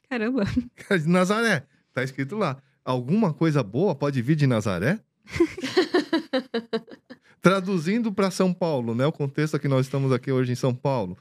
Caramba. 0.09 0.43
Nazaré. 1.07 1.65
Tá 1.95 2.03
escrito 2.03 2.35
lá. 2.35 2.57
Alguma 2.83 3.33
coisa 3.33 3.63
boa 3.63 3.95
pode 3.95 4.21
vir 4.21 4.35
de 4.35 4.45
Nazaré? 4.45 4.99
Traduzindo 7.41 8.11
para 8.11 8.29
São 8.29 8.53
Paulo, 8.53 8.93
né? 8.93 9.05
O 9.05 9.11
contexto 9.11 9.57
que 9.59 9.67
nós 9.67 9.85
estamos 9.85 10.11
aqui 10.11 10.31
hoje 10.31 10.51
em 10.51 10.55
São 10.55 10.75
Paulo. 10.75 11.17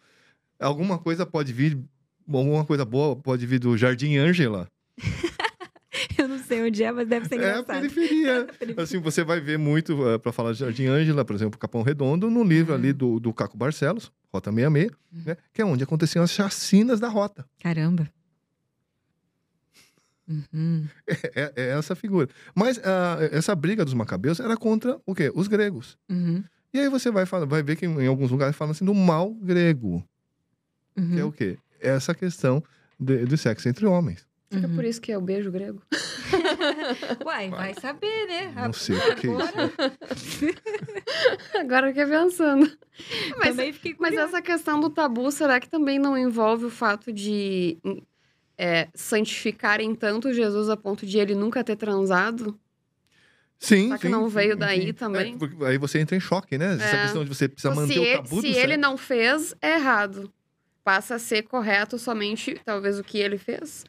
Alguma 0.58 0.98
coisa 0.98 1.24
pode 1.24 1.52
vir, 1.52 1.78
alguma 2.26 2.64
coisa 2.64 2.84
boa 2.84 3.14
pode 3.14 3.46
vir 3.46 3.60
do 3.60 3.76
Jardim 3.76 4.16
Ângela. 4.16 4.68
Eu 6.18 6.26
não 6.28 6.38
sei 6.38 6.62
onde 6.62 6.82
é, 6.82 6.90
mas 6.90 7.06
deve 7.08 7.26
ser 7.28 7.36
É 7.36 7.38
a 7.38 7.50
engraçado. 7.60 7.66
periferia. 7.80 8.46
Assim, 8.82 8.98
você 8.98 9.22
vai 9.22 9.40
ver 9.40 9.58
muito, 9.58 9.96
para 10.22 10.32
falar 10.32 10.52
de 10.52 10.58
Jardim 10.58 10.86
Ângela, 10.86 11.24
por 11.24 11.34
exemplo, 11.36 11.58
Capão 11.58 11.82
Redondo, 11.82 12.28
no 12.30 12.42
livro 12.42 12.72
Uhum. 12.72 12.78
ali 12.78 12.92
do, 12.92 13.20
do 13.20 13.32
Caco 13.32 13.56
Barcelos, 13.56 14.10
Rota 14.32 14.50
66, 14.52 14.90
né? 15.26 15.36
Que 15.52 15.62
é 15.62 15.64
onde 15.64 15.84
aconteciam 15.84 16.24
as 16.24 16.30
chacinas 16.32 16.98
da 17.00 17.08
rota. 17.08 17.44
Caramba. 17.62 18.08
Uhum. 20.26 20.86
É, 21.34 21.52
é 21.54 21.68
essa 21.78 21.94
figura. 21.94 22.28
Mas 22.54 22.78
ah, 22.84 23.18
essa 23.30 23.54
briga 23.54 23.84
dos 23.84 23.94
macabeus 23.94 24.40
era 24.40 24.56
contra 24.56 24.98
o 25.06 25.14
quê? 25.14 25.30
Os 25.34 25.48
gregos. 25.48 25.98
Uhum. 26.10 26.42
E 26.72 26.80
aí 26.80 26.88
você 26.88 27.10
vai, 27.10 27.24
falar, 27.26 27.46
vai 27.46 27.62
ver 27.62 27.76
que 27.76 27.86
em 27.86 28.06
alguns 28.06 28.30
lugares 28.30 28.56
falam 28.56 28.72
assim 28.72 28.84
do 28.84 28.94
mal 28.94 29.32
grego, 29.34 30.02
que 30.94 31.18
é 31.18 31.22
Uhum. 31.22 31.28
o 31.28 31.32
quê? 31.32 31.58
Essa 31.80 32.14
questão 32.14 32.62
de- 32.98 33.24
do 33.26 33.36
sexo 33.36 33.68
entre 33.68 33.84
homens. 33.86 34.26
Será 34.50 34.68
Uhum. 34.68 34.74
por 34.76 34.84
isso 34.84 35.00
que 35.00 35.10
é 35.12 35.18
o 35.18 35.20
beijo 35.20 35.50
grego? 35.50 35.82
Uai, 37.24 37.50
vai 37.50 37.74
saber, 37.74 38.26
né? 38.26 38.52
Não 38.56 38.72
sei 38.72 38.96
o 38.96 39.14
que 39.16 39.26
é 39.28 39.30
isso. 39.30 39.42
Agora, 39.42 39.72
Agora 41.60 41.86
eu 41.90 41.94
fiquei 41.94 42.06
pensando. 42.06 42.70
Mas, 43.38 43.56
mas 43.98 44.14
essa 44.14 44.40
questão 44.42 44.80
do 44.80 44.90
tabu, 44.90 45.30
será 45.32 45.58
que 45.60 45.68
também 45.68 45.98
não 45.98 46.16
envolve 46.16 46.64
o 46.66 46.70
fato 46.70 47.12
de 47.12 47.78
é, 48.57 48.88
santificarem 48.94 49.94
tanto 49.94 50.32
Jesus 50.32 50.68
a 50.68 50.76
ponto 50.76 51.05
de 51.07 51.18
ele 51.18 51.34
nunca 51.34 51.62
ter 51.64 51.76
transado? 51.76 52.59
Sim, 53.59 53.84
Será 53.86 53.98
que 53.98 54.07
sim, 54.07 54.12
não 54.12 54.28
sim, 54.28 54.34
veio 54.34 54.57
daí 54.57 54.86
sim. 54.88 54.92
também? 54.92 55.38
É, 55.62 55.66
aí 55.66 55.78
você 55.78 55.98
entra 55.98 56.16
em 56.16 56.20
choque, 56.20 56.59
né? 56.59 56.74
Essa 56.74 56.96
É. 56.96 57.02
questão 57.05 57.24
de 57.24 57.28
você 57.34 57.48
precisa 57.48 57.72
Então, 57.72 57.82
manter 57.82 57.94
se 57.94 57.98
o 58.00 58.02
ele, 58.05 58.16
tabu 58.16 58.40
se 58.40 58.52
do 58.52 58.59
ele 58.59 58.76
não 58.76 58.96
fez, 58.96 59.55
é 59.62 59.74
errado. 59.76 60.30
Passa 60.82 61.14
a 61.14 61.18
ser 61.18 61.42
correto 61.44 61.98
somente, 61.98 62.61
talvez, 62.64 62.98
o 62.98 63.05
que 63.05 63.18
ele 63.18 63.38
fez. 63.38 63.84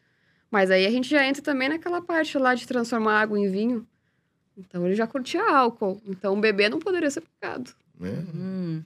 Mas 0.50 0.72
aí 0.72 0.86
a 0.86 0.90
gente 0.90 1.10
já 1.10 1.26
entra 1.28 1.42
também 1.42 1.68
naquela 1.68 2.02
parte 2.02 2.38
lá 2.38 2.56
de 2.56 2.66
transformar 2.66 3.20
água 3.20 3.38
em 3.38 3.50
vinho. 3.52 3.86
Então 4.58 4.86
ele 4.86 4.96
já 4.96 5.06
curtia 5.06 5.44
álcool. 5.44 6.02
Então 6.06 6.40
beber 6.40 6.70
não 6.70 6.80
poderia 6.80 7.10
ser 7.12 7.22
pecado. 7.22 7.72
né? 8.00 8.26
Hum. 8.34 8.82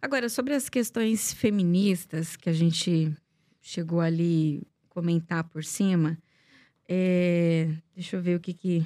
Agora, 0.00 0.30
sobre 0.30 0.54
as 0.54 0.70
questões 0.70 1.34
feministas 1.34 2.34
que 2.36 2.48
a 2.48 2.52
gente 2.54 3.12
chegou 3.60 4.00
ali 4.00 4.62
comentar 4.90 5.44
por 5.44 5.64
cima, 5.64 6.18
é, 6.88 7.68
deixa 7.94 8.16
eu 8.16 8.22
ver 8.22 8.36
o 8.36 8.40
que, 8.40 8.52
que 8.52 8.84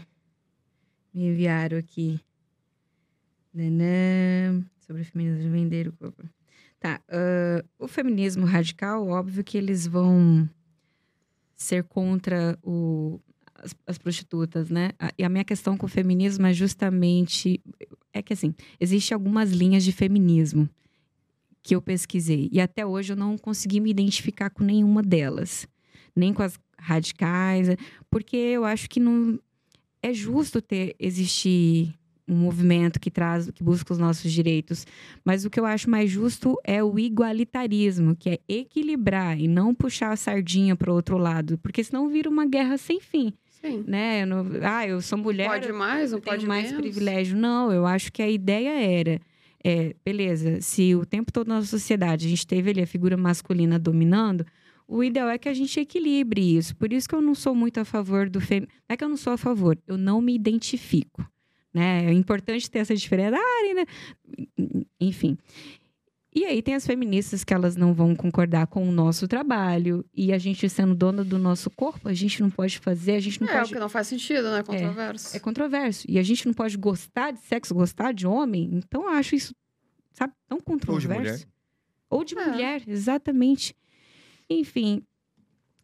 me 1.13 1.27
enviaram 1.29 1.77
aqui. 1.79 2.21
Nanã, 3.53 4.65
sobre 4.79 5.03
o 5.03 5.05
feminismo 5.05 5.43
de 5.43 5.49
vender 5.49 5.89
o 5.89 5.93
corpo. 5.93 6.23
Tá, 6.81 7.01
ah, 7.09 7.65
o 7.79 7.89
feminismo 7.89 8.45
radical, 8.45 9.07
óbvio 9.09 9.45
que 9.45 9.57
eles 9.57 9.87
vão 9.87 10.49
ser 11.57 11.85
contra 11.85 12.59
o, 12.63 13.21
as, 13.55 13.75
as 13.87 13.97
prostitutas, 13.97 14.69
né? 14.69 14.91
A- 14.99 15.13
E 15.17 15.25
a 15.25 15.29
minha 15.29 15.45
questão 15.45 15.77
com 15.77 15.87
o 15.87 15.89
feminismo 15.89 16.47
é 16.47 16.53
justamente 16.53 17.61
é 18.13 18.23
que 18.23 18.33
assim, 18.33 18.55
existem 18.79 19.15
algumas 19.15 19.51
linhas 19.51 19.83
de 19.85 19.93
feminismo 19.93 20.69
que 21.63 21.75
eu 21.75 21.81
pesquisei 21.81 22.49
e 22.53 22.61
até 22.61 22.85
hoje 22.85 23.13
eu 23.13 23.17
não 23.17 23.39
consegui 23.39 23.81
me 23.81 23.91
identificar 23.91 24.51
com 24.51 24.63
nenhuma 24.63 25.03
delas, 25.03 25.67
nem 26.17 26.33
com 26.33 26.43
as 26.43 26.59
radicais, 26.79 27.69
porque 28.11 28.37
eu 28.37 28.65
acho 28.65 28.89
que 28.89 29.01
não 29.01 29.39
é 30.03 30.13
justo 30.13 30.61
ter 30.61 30.95
existir 30.99 31.95
um 32.27 32.35
movimento 32.37 32.99
que 32.99 33.11
traz, 33.11 33.51
que 33.51 33.63
busca 33.63 33.93
os 33.93 33.99
nossos 33.99 34.33
direitos, 34.33 34.87
mas 35.25 35.45
o 35.45 35.51
que 35.51 35.61
eu 35.61 35.67
acho 35.67 35.91
mais 35.91 36.11
justo 36.11 36.59
é 36.65 36.83
o 36.83 36.99
igualitarismo, 36.99 38.17
que 38.17 38.31
é 38.31 38.39
equilibrar 38.49 39.39
e 39.39 39.47
não 39.47 39.75
puxar 39.75 40.11
a 40.13 40.17
sardinha 40.17 40.75
para 40.75 40.91
o 40.91 40.95
outro 40.95 41.19
lado, 41.19 41.59
porque 41.59 41.85
senão 41.85 42.09
vira 42.09 42.29
uma 42.31 42.47
guerra 42.47 42.79
sem 42.79 42.99
fim, 43.01 43.33
Sim. 43.61 43.85
né? 43.87 44.23
Eu 44.23 44.27
não- 44.27 44.47
ah, 44.63 44.87
eu 44.87 45.01
sou 45.03 45.19
mulher, 45.19 45.49
Pode 45.49 45.73
mais, 45.73 46.13
não 46.13 46.21
pode 46.21 46.47
mais 46.47 46.71
menos. 46.71 46.81
privilégio. 46.81 47.37
Não, 47.37 47.71
eu 47.73 47.85
acho 47.87 48.11
que 48.13 48.23
a 48.23 48.29
ideia 48.31 48.71
era, 48.81 49.21
é, 49.63 49.95
beleza, 50.05 50.61
se 50.63 50.95
o 50.95 51.05
tempo 51.05 51.31
todo 51.33 51.49
na 51.49 51.61
sociedade 51.63 52.27
a 52.27 52.31
gente 52.31 52.47
teve 52.47 52.71
ali 52.71 52.81
a 52.83 52.87
figura 52.87 53.17
masculina 53.19 53.79
dominando, 53.79 54.47
o 54.87 55.03
ideal 55.03 55.29
é 55.29 55.39
que 55.39 55.49
a 55.49 55.55
gente 55.55 55.79
equilibre 55.81 56.57
isso. 56.57 56.77
Por 56.77 56.93
isso 56.93 57.09
que 57.09 57.15
eu 57.15 57.23
não 57.23 57.35
sou 57.35 57.55
muito 57.55 57.79
a 57.81 57.85
favor 57.85 58.29
do 58.29 58.41
fem... 58.41 58.61
Não 58.61 58.69
é 58.89 58.97
que 58.97 59.05
eu 59.05 59.09
não 59.09 59.17
sou 59.17 59.33
a 59.33 59.39
favor, 59.39 59.79
eu 59.87 59.97
não 59.97 60.21
me 60.21 60.35
identifico. 60.35 61.27
Né? 61.73 62.07
É 62.07 62.13
importante 62.13 62.71
ter 62.71 62.79
essa 62.81 62.95
diferença. 62.95 63.37
Ah, 63.37 63.75
né? 63.75 63.85
Enfim. 65.01 65.37
E 66.37 66.45
aí 66.45 66.61
tem 66.63 66.75
as 66.75 66.85
feministas 66.85 67.45
que 67.45 67.55
elas 67.55 67.77
não 67.77 67.95
vão 67.95 68.15
concordar 68.15 68.67
com 68.67 68.89
o 68.89 68.91
nosso 68.93 69.29
trabalho. 69.29 70.05
E 70.13 70.33
a 70.33 70.39
gente 70.39 70.69
sendo 70.69 70.95
dona 70.95 71.23
do 71.25 71.39
nosso 71.39 71.71
corpo, 71.71 72.09
a 72.09 72.13
gente 72.13 72.41
não 72.41 72.51
pode 72.51 72.79
fazer, 72.81 73.13
a 73.13 73.21
gente 73.21 73.41
não 73.41 73.49
É, 73.49 73.53
o 73.53 73.59
pode 73.59 73.73
que 73.73 73.79
não 73.79 73.89
faz 73.89 74.09
sentido, 74.09 74.51
né? 74.51 74.63
Controverso. 74.63 75.37
é 75.37 75.41
controverso. 75.41 76.05
E 76.09 76.19
a 76.19 76.23
gente 76.25 76.45
não 76.47 76.53
pode 76.53 76.77
gostar 76.77 77.31
de 77.31 77.41
sexo, 77.41 77.73
gostar 77.75 78.13
de 78.13 78.27
homem. 78.27 78.69
Então 78.73 79.03
eu 79.05 79.11
acho 79.11 79.37
isso, 79.37 79.55
sabe, 80.13 80.33
tão 80.49 80.61
controverso. 80.61 81.21
mulher. 81.23 81.41
Ou 82.11 82.25
de 82.25 82.37
É. 82.37 82.47
mulher, 82.47 82.83
exatamente. 82.87 83.75
Enfim, 84.49 85.03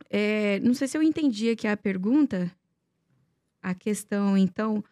é, 0.09 0.59
não 0.61 0.75
sei 0.75 0.89
se 0.89 0.97
eu 0.97 1.03
entendi 1.03 1.51
aqui 1.51 1.67
a 1.67 1.77
pergunta. 1.77 2.51
A 3.63 3.75
questão, 3.75 4.37
então. 4.37 4.83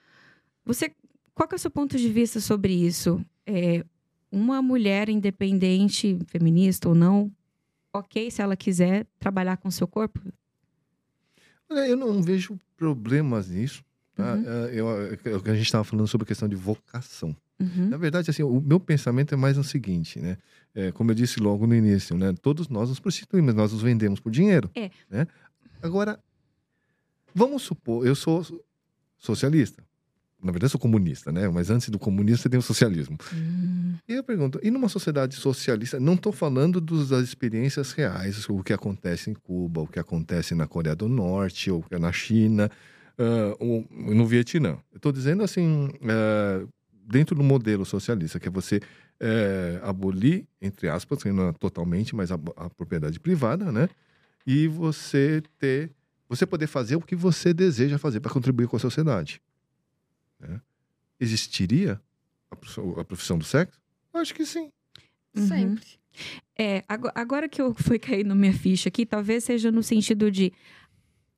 Você, 0.65 0.93
qual 1.35 1.49
que 1.49 1.55
é 1.55 1.57
o 1.57 1.59
seu 1.59 1.71
ponto 1.71 1.97
de 1.97 2.09
vista 2.13 2.41
sobre 2.41 2.73
isso? 2.75 3.25
É, 3.47 3.85
uma 4.31 4.61
mulher 4.61 5.09
independente, 5.09 6.19
feminista 6.27 6.89
ou 6.89 6.95
não, 6.95 7.33
ok 7.93 8.31
se 8.31 8.43
ela 8.43 8.57
quiser 8.57 9.07
trabalhar 9.19 9.57
com 9.57 9.69
o 9.69 9.73
seu 9.73 9.89
corpo? 9.89 10.21
Olha, 11.71 11.87
Eu 11.89 11.97
não 11.97 12.23
vejo 12.23 12.59
problemas 12.77 13.49
nisso. 13.49 13.83
Tá? 14.15 14.35
Uhum. 14.35 14.45
É, 14.67 14.75
eu- 14.75 14.89
é 15.33 15.37
o 15.37 15.43
que 15.43 15.51
a 15.51 15.55
gente 15.55 15.65
estava 15.67 15.85
falando 15.85 16.07
sobre 16.09 16.25
a 16.25 16.29
questão 16.29 16.49
de 16.49 16.57
vocação. 16.57 17.35
Uhum. 17.61 17.89
Na 17.89 17.97
verdade, 17.97 18.31
assim, 18.31 18.43
o 18.43 18.61
meu 18.61 18.79
pensamento 18.79 19.35
é 19.35 19.37
mais 19.37 19.59
o 19.59 19.65
seguinte, 19.65 20.21
né? 20.21 20.37
É, 20.75 20.93
como 20.93 21.11
eu 21.11 21.15
disse 21.15 21.41
logo 21.41 21.67
no 21.67 21.75
início, 21.75 22.17
né? 22.17 22.33
Todos 22.41 22.69
nós 22.69 22.89
nos 22.89 23.01
prostituímos, 23.01 23.55
nós 23.55 23.73
nos 23.73 23.83
vendemos 23.83 24.21
por 24.21 24.31
dinheiro. 24.31 24.71
É. 24.77 24.91
Né? 25.11 25.27
Agora, 25.83 26.21
vamos 27.35 27.63
supor, 27.63 28.07
eu 28.07 28.15
sou 28.15 28.45
socialista. 29.19 29.83
Na 30.41 30.53
verdade, 30.53 30.67
eu 30.67 30.71
sou 30.71 30.81
comunista, 30.81 31.33
né? 31.33 31.49
Mas 31.49 31.69
antes 31.69 31.89
do 31.89 31.99
comunista 31.99 32.49
tem 32.49 32.59
o 32.61 32.63
socialismo. 32.63 33.19
Hum, 33.35 33.95
E 34.09 34.13
eu 34.13 34.23
pergunto, 34.23 34.61
e 34.63 34.71
numa 34.71 34.89
sociedade 34.89 35.35
socialista, 35.35 35.99
não 35.99 36.15
estou 36.15 36.31
falando 36.33 36.81
dos- 36.81 37.09
das 37.09 37.25
experiências 37.25 37.91
reais, 37.91 38.49
o 38.49 38.63
que 38.63 38.73
acontece 38.73 39.31
em 39.31 39.35
Cuba, 39.35 39.81
o 39.81 39.87
que 39.89 39.99
acontece 39.99 40.55
na 40.55 40.69
Coreia 40.69 40.95
do 40.95 41.09
Norte, 41.09 41.73
ou 41.73 41.85
na 41.99 42.13
China, 42.13 42.71
ah, 43.19 43.57
ou 43.59 43.85
no 43.91 44.25
Vietnã. 44.27 44.79
Eu 44.93 44.99
estou 44.99 45.11
dizendo 45.11 45.43
assim, 45.43 45.89
ah, 46.09 46.65
dentro 47.09 47.35
do 47.35 47.43
modelo 47.43 47.85
socialista, 47.87 48.39
que 48.39 48.49
é 48.49 48.51
você 48.51 48.81
eh, 49.19 49.81
abolir, 49.83 50.47
entre 50.61 50.89
aspas, 50.89 51.25
não 51.25 51.49
é 51.49 51.53
totalmente, 51.53 52.15
mas 52.15 52.31
a, 52.31 52.35
a 52.57 52.69
propriedade 52.71 53.19
privada, 53.19 53.73
né? 53.73 53.89
E 54.47 54.69
você 54.69 55.43
ter, 55.59 55.91
você 56.29 56.45
poder 56.47 56.67
fazer 56.67 56.97
o 56.97 57.01
que 57.01 57.17
você 57.17 57.53
deseja 57.55 57.99
fazer 57.99 58.21
para 58.21 58.33
contribuir 58.33 58.69
com 58.69 58.77
a 58.77 58.81
sociedade. 58.81 59.41
né? 60.39 60.61
Existiria 61.21 62.01
a 62.51 62.57
profissão, 62.57 62.99
a 63.01 63.05
profissão 63.05 63.39
do 63.39 63.45
sexo? 63.45 63.81
Acho 64.15 64.35
que 64.35 64.45
sim. 64.47 64.71
Uhum. 65.37 65.47
Sempre. 65.47 65.87
É, 66.59 66.85
ago- 66.89 67.11
agora 67.15 67.49
que 67.49 67.61
eu 67.61 67.75
fui 67.75 67.99
cair 67.99 68.25
na 68.25 68.35
minha 68.35 68.53
ficha 68.53 68.89
aqui, 68.89 69.05
talvez 69.07 69.45
seja 69.45 69.71
no 69.71 69.83
sentido 69.83 70.31
de 70.31 70.53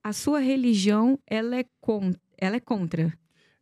a 0.03 0.13
sua 0.13 0.41
religião, 0.41 1.19
ela 1.27 1.57
é, 1.57 1.65
con 1.81 2.13
ela 2.39 2.57
é 2.57 2.61
contra 2.61 3.13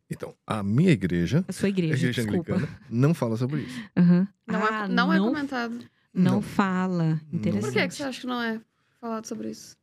Então, 0.09 0.33
a 0.45 0.63
minha 0.63 0.91
igreja, 0.91 1.45
a 1.47 1.51
sua 1.51 1.67
a 1.67 1.69
igreja, 1.69 1.93
igreja 1.95 2.23
desculpa. 2.23 2.53
anglicana, 2.53 2.79
não 2.89 3.13
fala 3.13 3.37
sobre 3.37 3.61
isso. 3.61 3.79
Aham. 3.95 4.27
Não, 4.47 4.65
Ah, 4.65 4.85
é, 4.85 4.87
não, 4.87 5.13
é 5.13 5.17
não, 5.19 5.25
comentado. 5.27 5.79
não 6.13 6.31
Não. 6.35 6.41
fala. 6.41 7.21
Interessante. 7.31 7.63
Por 7.65 7.73
que, 7.73 7.87
que 7.87 7.93
você 7.93 8.03
acha 8.03 8.21
que 8.21 8.27
não 8.27 8.41
é 8.41 8.59
falado 8.99 9.25
sobre 9.27 9.51
isso? 9.51 9.77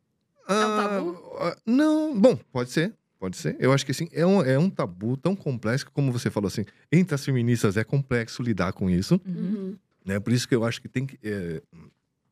um 0.49 0.53
Ah, 0.53 0.89
tabu? 0.89 1.37
ah, 1.39 1.57
não, 1.65 2.19
bom, 2.19 2.35
pode 2.51 2.71
ser. 2.71 2.93
Pode 3.19 3.35
ser. 3.37 3.55
Eu 3.59 3.71
acho 3.73 3.83
que 3.85 3.91
assim, 3.91 4.07
é 4.11 4.25
um, 4.25 4.41
é 4.43 4.59
um 4.59 4.69
tabu 4.69 5.17
tão 5.17 5.35
complexo 5.35 5.85
que, 5.85 5.91
como 5.91 6.11
você 6.11 6.29
falou 6.29 6.47
assim, 6.47 6.65
entre 6.91 7.15
as 7.15 7.23
feministas 7.25 7.75
é 7.77 7.83
complexo 7.83 8.43
lidar 8.43 8.73
com 8.73 8.89
isso. 8.89 9.19
Uhum. 9.25 9.33
Uhum. 9.35 9.77
Né? 10.05 10.19
Por 10.19 10.31
isso 10.33 10.47
que 10.47 10.53
eu 10.55 10.63
acho 10.65 10.81
que 10.81 10.87
tem 10.89 11.05
que. 11.05 11.17
é, 11.23 11.61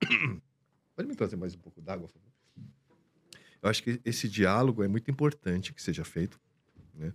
Pode 0.95 1.07
me 1.09 1.15
trazer 1.15 1.35
mais 1.37 1.55
um 1.55 1.59
pouco 1.59 1.81
d'água, 1.81 2.07
por 2.07 2.13
favor? 2.13 2.25
Eu 3.61 3.69
acho 3.69 3.81
que 3.81 3.99
esse 4.05 4.29
diálogo 4.29 4.83
é 4.83 4.87
muito 4.87 5.09
importante 5.09 5.73
que 5.73 5.81
seja 5.81 6.03
feito 6.05 6.39
né? 6.93 7.11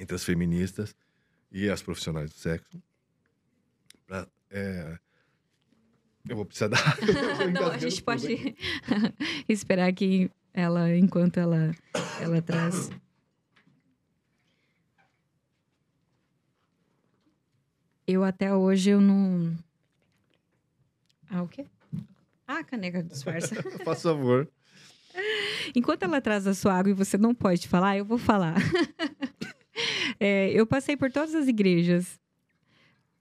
Entre 0.00 0.16
as 0.16 0.24
feministas 0.24 0.96
e 1.52 1.68
as 1.68 1.82
profissionais 1.82 2.30
do 2.30 2.38
sexo. 2.38 2.82
Pra, 4.06 4.26
é, 4.50 4.98
Eu 6.26 6.36
vou 6.36 6.46
precisar 6.46 6.68
dar. 6.72 6.96
Não, 7.52 7.66
a 7.70 7.78
gente 7.78 8.02
pode 8.02 8.56
esperar 9.46 9.88
aqui 9.88 10.30
ela, 10.54 10.96
enquanto 10.96 11.36
ela, 11.38 11.70
ela 12.18 12.40
traz. 12.40 12.90
Eu 18.06 18.24
até 18.24 18.52
hoje 18.54 18.90
eu 18.90 19.00
não. 19.00 19.54
Ah, 21.28 21.42
o 21.42 21.48
quê? 21.48 21.66
Ah, 22.48 22.58
a 22.58 22.64
caneca 22.64 23.02
disfarça. 23.02 23.54
Faz 23.84 24.02
favor. 24.02 24.48
Enquanto 25.76 26.02
ela 26.04 26.20
traz 26.20 26.46
a 26.46 26.54
sua 26.54 26.74
água 26.74 26.90
e 26.90 26.94
você 26.94 27.16
não 27.18 27.34
pode 27.34 27.68
falar, 27.68 27.96
eu 27.98 28.04
vou 28.04 28.18
falar. 28.18 28.56
É, 30.20 30.50
eu 30.52 30.66
passei 30.66 30.96
por 30.96 31.10
todas 31.10 31.34
as 31.34 31.48
igrejas 31.48 32.18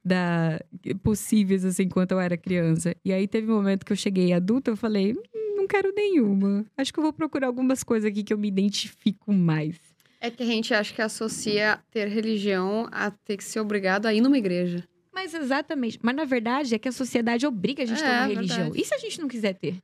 da, 0.03 0.59
possíveis, 1.03 1.63
assim, 1.65 1.83
enquanto 1.83 2.11
eu 2.11 2.19
era 2.19 2.37
criança. 2.37 2.95
E 3.03 3.13
aí 3.13 3.27
teve 3.27 3.51
um 3.51 3.55
momento 3.55 3.85
que 3.85 3.91
eu 3.93 3.97
cheguei 3.97 4.33
adulta, 4.33 4.71
eu 4.71 4.75
falei, 4.77 5.13
"Hum, 5.13 5.55
não 5.57 5.67
quero 5.67 5.93
nenhuma. 5.93 6.65
Acho 6.77 6.91
que 6.93 6.99
eu 6.99 7.03
vou 7.03 7.13
procurar 7.13 7.47
algumas 7.47 7.83
coisas 7.83 8.09
aqui 8.09 8.23
que 8.23 8.33
eu 8.33 8.37
me 8.37 8.47
identifico 8.47 9.31
mais. 9.33 9.77
É 10.21 10.29
que 10.29 10.43
a 10.43 10.45
gente 10.45 10.73
acha 10.73 10.93
que 10.93 11.01
associa 11.01 11.79
ter 11.91 12.07
religião 12.07 12.87
a 12.91 13.11
ter 13.11 13.37
que 13.37 13.43
ser 13.43 13.59
obrigado 13.61 14.05
a 14.05 14.13
ir 14.13 14.19
numa 14.21 14.37
igreja. 14.37 14.83
Mas 15.13 15.33
exatamente. 15.33 15.99
Mas 16.01 16.15
na 16.15 16.25
verdade 16.25 16.75
é 16.75 16.79
que 16.79 16.87
a 16.89 16.91
sociedade 16.91 17.45
obriga 17.47 17.83
a 17.83 17.85
gente 17.85 18.01
a 18.01 18.05
ter 18.05 18.11
É, 18.11 18.13
uma 18.19 18.27
verdade. 18.27 18.53
religião. 18.53 18.71
E 18.75 18.83
se 18.85 18.93
a 18.93 18.97
gente 18.97 19.19
não 19.21 19.27
quiser 19.27 19.53
ter? 19.53 19.75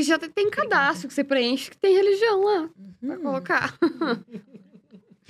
Já 0.00 0.18
tem 0.18 0.50
cadastro 0.50 1.06
que 1.08 1.14
você 1.14 1.22
preenche 1.24 1.70
que 1.70 1.78
tem 1.78 1.94
religião 1.94 2.42
lá 2.44 2.70
pra 3.00 3.16
Hum, 3.16 3.22
colocar, 3.22 3.78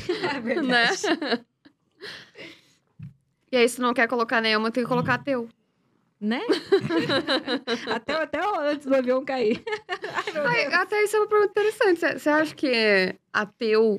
é 0.09 0.32
né? 0.34 0.40
verdade. 0.40 1.46
E 3.53 3.57
aí, 3.57 3.68
se 3.68 3.80
não 3.80 3.92
quer 3.92 4.07
colocar 4.09 4.40
nenhuma, 4.40 4.70
tem 4.70 4.82
que 4.84 4.88
colocar 4.88 5.18
teu. 5.18 5.48
Né? 6.20 6.40
até, 7.90 8.12
até 8.12 8.40
antes 8.70 8.86
do 8.86 8.94
avião 8.94 9.24
cair. 9.24 9.62
Ai, 10.36 10.66
até 10.74 11.03
isso 11.03 11.16
é 11.16 11.20
uma 11.20 11.26
pergunta 11.28 11.51
interessante. 11.51 11.98
Você- 11.98 12.18
Você 12.18 12.28
acha 12.28 12.55
que 12.55 13.16
ateu 13.32 13.96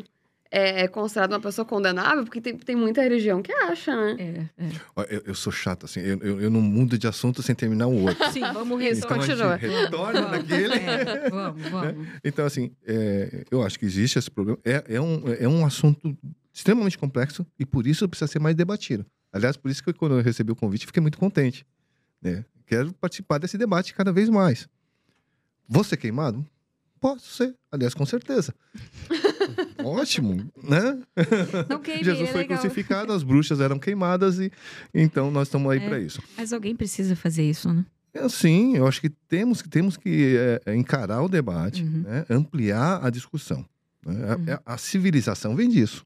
é, 0.51 0.81
é 0.81 0.87
considerado 0.87 1.31
uma 1.31 1.39
pessoa 1.39 1.65
condenável? 1.65 2.25
Porque 2.25 2.41
tem, 2.41 2.57
tem 2.57 2.75
muita 2.75 3.01
religião 3.01 3.41
que 3.41 3.53
acha, 3.53 3.95
né? 3.95 4.49
É, 4.57 4.65
é. 4.65 5.15
Eu, 5.15 5.23
eu 5.27 5.35
sou 5.35 5.51
chato, 5.51 5.85
assim. 5.85 6.01
Eu, 6.01 6.19
eu, 6.19 6.41
eu 6.41 6.49
não 6.49 6.61
mudo 6.61 6.97
de 6.97 7.07
assunto 7.07 7.41
sem 7.41 7.55
terminar 7.55 7.87
o 7.87 8.03
outro. 8.03 8.31
Sim, 8.31 8.41
vamos 8.41 8.81
Então 8.83 8.89
a 8.89 8.93
gente 8.93 9.07
continua. 9.07 9.55
retorna 9.55 10.21
Vamos, 10.21 10.37
naquele. 10.37 10.73
é, 10.73 11.29
vamos, 11.29 11.61
vamos. 11.71 12.07
Então, 12.23 12.45
assim, 12.45 12.75
é, 12.85 13.45
eu 13.49 13.63
acho 13.63 13.79
que 13.79 13.85
existe 13.85 14.19
esse 14.19 14.29
problema. 14.29 14.59
É, 14.65 14.83
é, 14.89 15.01
um, 15.01 15.23
é 15.39 15.47
um 15.47 15.65
assunto 15.65 16.17
extremamente 16.53 16.97
complexo 16.97 17.47
e 17.57 17.65
por 17.65 17.87
isso 17.87 18.07
precisa 18.09 18.29
ser 18.29 18.39
mais 18.39 18.55
debatido. 18.55 19.05
Aliás, 19.31 19.55
por 19.55 19.71
isso 19.71 19.81
que 19.81 19.93
quando 19.93 20.17
eu 20.17 20.21
recebi 20.21 20.51
o 20.51 20.55
convite, 20.55 20.85
fiquei 20.85 21.01
muito 21.01 21.17
contente. 21.17 21.65
Né? 22.21 22.43
Quero 22.67 22.93
participar 22.93 23.37
desse 23.37 23.57
debate 23.57 23.93
cada 23.93 24.11
vez 24.11 24.27
mais. 24.27 24.67
Vou 25.67 25.85
ser 25.85 25.95
queimado? 25.95 26.45
Posso 26.99 27.31
ser. 27.31 27.55
Aliás, 27.71 27.93
com 27.93 28.05
certeza. 28.05 28.53
Ótimo, 29.83 30.49
né? 30.63 30.99
Não 31.69 31.79
queime, 31.79 32.03
Jesus 32.05 32.29
é 32.29 32.31
foi 32.31 32.41
legal. 32.41 32.59
crucificado, 32.59 33.13
as 33.13 33.23
bruxas 33.23 33.59
eram 33.59 33.77
queimadas 33.79 34.39
e 34.39 34.51
então 34.93 35.31
nós 35.31 35.47
estamos 35.47 35.71
aí 35.71 35.79
É. 35.79 35.87
para 35.87 35.99
isso. 35.99 36.21
Mas 36.37 36.51
alguém 36.53 36.75
precisa 36.75 37.15
fazer 37.15 37.43
isso, 37.49 37.71
né? 37.73 37.85
É, 38.13 38.27
Sim, 38.27 38.75
eu 38.75 38.85
acho 38.87 38.99
que 38.99 39.09
temos, 39.09 39.61
que- 39.61 39.69
temos 39.69 39.95
que 39.97 40.35
é, 40.37 40.61
é, 40.71 40.75
encarar 40.75 41.21
o 41.23 41.29
debate, 41.29 41.81
Uhum. 41.83 42.01
né? 42.01 42.25
ampliar 42.29 43.05
a 43.05 43.09
discussão. 43.09 43.65
né? 44.05 44.31
A- 44.31 44.35
Uhum. 44.35 44.45
a, 44.65 44.73
a 44.73 44.77
civilização 44.77 45.55
vem 45.55 45.69
disso. 45.69 46.05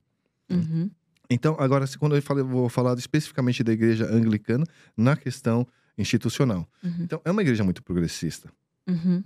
Uhum. 0.49 0.89
Então, 1.29 1.55
agora, 1.59 1.85
quando 1.97 2.15
eu 2.15 2.21
falei, 2.21 2.43
vou 2.43 2.69
falar 2.69 2.95
especificamente 2.97 3.63
da 3.63 3.71
igreja 3.73 4.05
anglicana 4.05 4.63
na 4.95 5.15
questão 5.15 5.65
institucional. 5.97 6.67
Uhum. 6.83 6.93
Então, 6.99 7.19
é 7.25 7.31
uma 7.31 7.41
igreja 7.41 7.63
muito 7.63 7.81
progressista. 7.81 8.49
Uhum. 8.87 9.23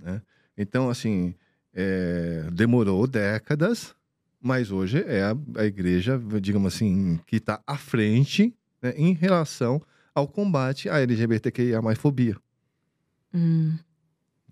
Então, 0.56 0.88
assim, 0.88 1.34
é, 1.74 2.48
demorou 2.52 3.06
décadas, 3.06 3.94
mas 4.40 4.70
hoje 4.70 5.04
é 5.06 5.22
a, 5.22 5.36
a 5.56 5.64
igreja, 5.64 6.20
digamos 6.40 6.74
assim, 6.74 7.20
que 7.26 7.36
está 7.36 7.62
à 7.66 7.76
frente 7.76 8.54
né, 8.82 8.92
em 8.96 9.12
relação 9.12 9.80
ao 10.14 10.26
combate 10.26 10.88
à 10.88 10.98
LGBTQIA 11.00 11.82
mais 11.82 11.98
fobia. 11.98 12.36
Hum. 13.34 13.76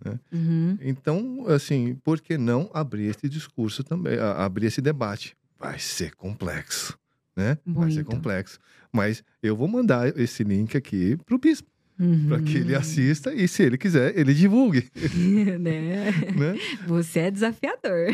Né? 0.05 0.21
Uhum. 0.33 0.79
Então, 0.81 1.45
assim, 1.49 1.95
por 2.05 2.21
que 2.21 2.39
não 2.39 2.71
abrir 2.73 3.07
esse 3.07 3.29
discurso 3.29 3.83
também, 3.83 4.19
abrir 4.19 4.67
esse 4.67 4.81
debate? 4.81 5.37
Vai 5.59 5.79
ser 5.79 6.15
complexo, 6.15 6.97
né? 7.35 7.59
Vai 7.67 7.91
ser 7.91 7.97
Muito. 7.97 8.11
complexo. 8.11 8.61
Mas 8.93 9.25
eu 9.43 9.57
vou 9.57 9.67
mandar 9.67 10.17
esse 10.17 10.45
link 10.45 10.77
aqui 10.77 11.17
pro 11.27 11.39
bispo, 11.39 11.69
Uhum. 12.01 12.29
para 12.29 12.41
que 12.41 12.59
ele 12.59 12.77
assista 12.77 13.35
e, 13.35 13.49
se 13.49 13.63
ele 13.65 13.77
quiser, 13.77 14.17
ele 14.17 14.33
divulgue, 14.33 14.89
né? 15.59 16.13
né? 16.37 16.55
Você 16.87 17.21
é 17.21 17.31
desafiador. 17.31 18.07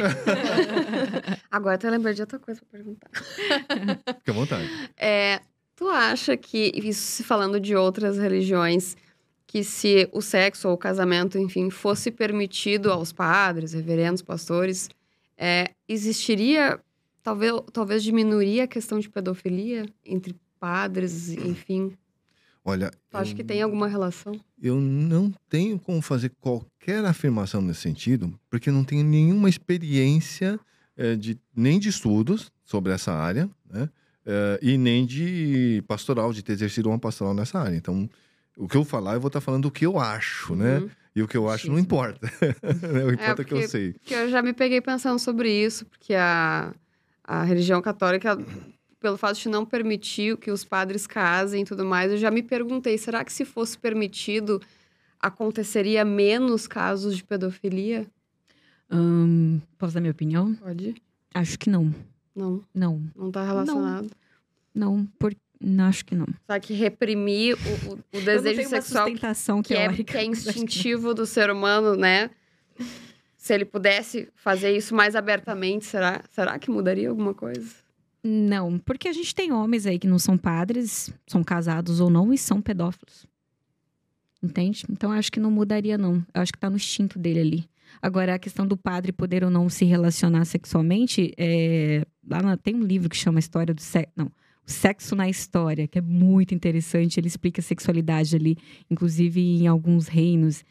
Agora 1.52 1.74
até 1.74 1.90
lembrei 1.90 2.14
de 2.14 2.22
outra 2.22 2.38
coisa 2.38 2.62
pra 2.62 2.78
perguntar. 2.78 3.10
Fique 4.18 4.30
à 4.30 4.32
vontade. 4.32 4.66
É, 4.96 5.40
tu 5.76 5.88
acha 5.88 6.34
que, 6.34 6.72
isso 6.74 7.02
se 7.02 7.22
falando 7.22 7.60
de 7.60 7.76
outras 7.76 8.16
religiões, 8.16 8.96
que 9.46 9.62
se 9.62 10.08
o 10.12 10.22
sexo 10.22 10.68
ou 10.68 10.74
o 10.74 10.78
casamento, 10.78 11.38
enfim, 11.38 11.68
fosse 11.68 12.10
permitido 12.10 12.90
aos 12.90 13.12
padres, 13.12 13.74
reverendos, 13.74 14.22
pastores, 14.22 14.88
é, 15.36 15.70
existiria, 15.86 16.80
talvez, 17.22 17.52
talvez 17.72 18.02
diminuiria 18.02 18.64
a 18.64 18.68
questão 18.68 18.98
de 18.98 19.10
pedofilia 19.10 19.84
entre 20.04 20.34
padres, 20.58 21.28
enfim? 21.32 21.92
Olha, 22.64 22.90
eu, 23.12 23.34
que 23.34 23.44
tem 23.44 23.60
alguma 23.60 23.86
relação? 23.86 24.40
eu 24.62 24.80
não 24.80 25.30
tenho 25.50 25.78
como 25.78 26.00
fazer 26.00 26.30
qualquer 26.40 27.04
afirmação 27.04 27.60
nesse 27.60 27.82
sentido, 27.82 28.32
porque 28.48 28.70
não 28.70 28.82
tenho 28.84 29.04
nenhuma 29.04 29.48
experiência 29.50 30.58
eh, 30.96 31.14
de, 31.14 31.38
nem 31.54 31.78
de 31.78 31.90
estudos 31.90 32.50
sobre 32.64 32.92
essa 32.92 33.12
área, 33.12 33.50
né? 33.70 33.88
Eh, 34.26 34.58
e 34.62 34.78
nem 34.78 35.04
de 35.04 35.84
pastoral, 35.86 36.32
de 36.32 36.42
ter 36.42 36.52
exercido 36.52 36.88
uma 36.88 36.98
pastoral 36.98 37.34
nessa 37.34 37.58
área. 37.58 37.76
Então, 37.76 38.08
o 38.56 38.66
que 38.66 38.76
eu 38.76 38.84
falar, 38.84 39.14
eu 39.14 39.20
vou 39.20 39.28
estar 39.28 39.42
falando 39.42 39.66
o 39.66 39.70
que 39.70 39.84
eu 39.84 39.98
acho, 39.98 40.56
né? 40.56 40.78
Uhum. 40.78 40.90
E 41.16 41.22
o 41.22 41.28
que 41.28 41.36
eu 41.36 41.48
acho 41.48 41.66
não 41.68 41.74
Xismo. 41.76 41.84
importa. 41.86 42.26
o 43.04 43.12
importa 43.12 43.42
é 43.42 43.44
que 43.44 43.52
eu 43.52 43.58
porque- 43.58 43.68
sei. 43.68 43.92
Porque 43.92 44.14
eu 44.14 44.30
já 44.30 44.40
me 44.42 44.52
peguei 44.54 44.80
pensando 44.80 45.18
sobre 45.18 45.50
isso, 45.52 45.84
porque 45.86 46.14
a, 46.14 46.72
a 47.22 47.42
religião 47.44 47.80
católica, 47.82 48.36
pelo 49.04 49.18
fato 49.18 49.38
de 49.38 49.50
não 49.50 49.66
permitir 49.66 50.34
que 50.38 50.50
os 50.50 50.64
padres 50.64 51.06
casem 51.06 51.60
e 51.60 51.64
tudo 51.66 51.84
mais, 51.84 52.10
eu 52.10 52.16
já 52.16 52.30
me 52.30 52.42
perguntei, 52.42 52.96
será 52.96 53.22
que 53.22 53.30
se 53.30 53.44
fosse 53.44 53.76
permitido, 53.76 54.62
aconteceria 55.20 56.06
menos 56.06 56.66
casos 56.66 57.14
de 57.14 57.22
pedofilia? 57.22 58.06
Hum, 58.90 59.60
posso 59.76 59.92
dar 59.92 60.00
minha 60.00 60.10
opinião? 60.10 60.54
Pode? 60.54 60.94
Acho 61.34 61.58
que 61.58 61.68
não. 61.68 61.94
Não, 62.34 62.64
Não. 62.74 63.02
não 63.14 63.30
tá 63.30 63.44
relacionado. 63.44 64.10
Não, 64.74 65.06
por... 65.18 65.36
não 65.60 65.84
acho 65.84 66.02
que 66.06 66.14
não. 66.14 66.26
Só 66.50 66.58
que 66.58 66.72
reprimir 66.72 67.56
o, 67.56 67.90
o- 67.90 67.94
o 67.94 67.98
não 68.14 68.24
desejo 68.24 68.66
sexual 68.70 69.06
que, 69.62 69.74
é, 69.74 69.92
que 70.02 70.16
é 70.16 70.22
não. 70.24 70.30
instintivo 70.32 71.12
do 71.12 71.26
ser 71.26 71.50
humano, 71.50 71.94
né? 71.94 72.30
Se 73.36 73.52
ele 73.52 73.66
pudesse 73.66 74.30
fazer 74.34 74.74
isso 74.74 74.94
mais 74.94 75.14
abertamente, 75.14 75.84
será, 75.84 76.24
será 76.30 76.58
que 76.58 76.70
mudaria 76.70 77.10
alguma 77.10 77.34
coisa? 77.34 77.83
Não, 78.26 78.78
porque 78.78 79.06
a 79.06 79.12
gente 79.12 79.34
tem 79.34 79.52
homens 79.52 79.84
aí 79.86 79.98
que 79.98 80.06
não 80.06 80.18
são 80.18 80.38
padres, 80.38 81.12
são 81.26 81.44
casados 81.44 82.00
ou 82.00 82.08
não, 82.08 82.32
e 82.32 82.38
são 82.38 82.60
pedófilos. 82.62 83.26
Entende? 84.42 84.84
Então 84.90 85.12
acho 85.12 85.30
que 85.30 85.38
não 85.40 85.50
mudaria, 85.50 85.98
não. 85.98 86.24
Eu 86.34 86.40
acho 86.42 86.52
que 86.52 86.58
tá 86.58 86.70
no 86.70 86.76
instinto 86.76 87.18
dele 87.18 87.40
ali. 87.40 87.68
Agora, 88.00 88.34
a 88.34 88.38
questão 88.38 88.66
do 88.66 88.76
padre 88.76 89.12
poder 89.12 89.44
ou 89.44 89.50
não 89.50 89.68
se 89.68 89.84
relacionar 89.84 90.44
sexualmente, 90.46 91.32
é... 91.36 92.04
lá 92.26 92.42
na- 92.42 92.56
tem 92.56 92.74
um 92.74 92.82
livro 92.82 93.08
que 93.08 93.16
chama 93.16 93.38
História 93.38 93.74
do 93.74 93.80
Sexo. 93.80 94.12
Não, 94.16 94.26
o 94.26 94.70
Sexo 94.70 95.14
na 95.14 95.28
História, 95.28 95.86
que 95.86 95.98
é 95.98 96.02
muito 96.02 96.54
interessante. 96.54 97.20
Ele 97.20 97.28
explica 97.28 97.60
a 97.60 97.64
sexualidade 97.64 98.34
ali, 98.34 98.56
inclusive 98.90 99.40
em 99.40 99.66
alguns 99.66 100.08
reinos. 100.08 100.64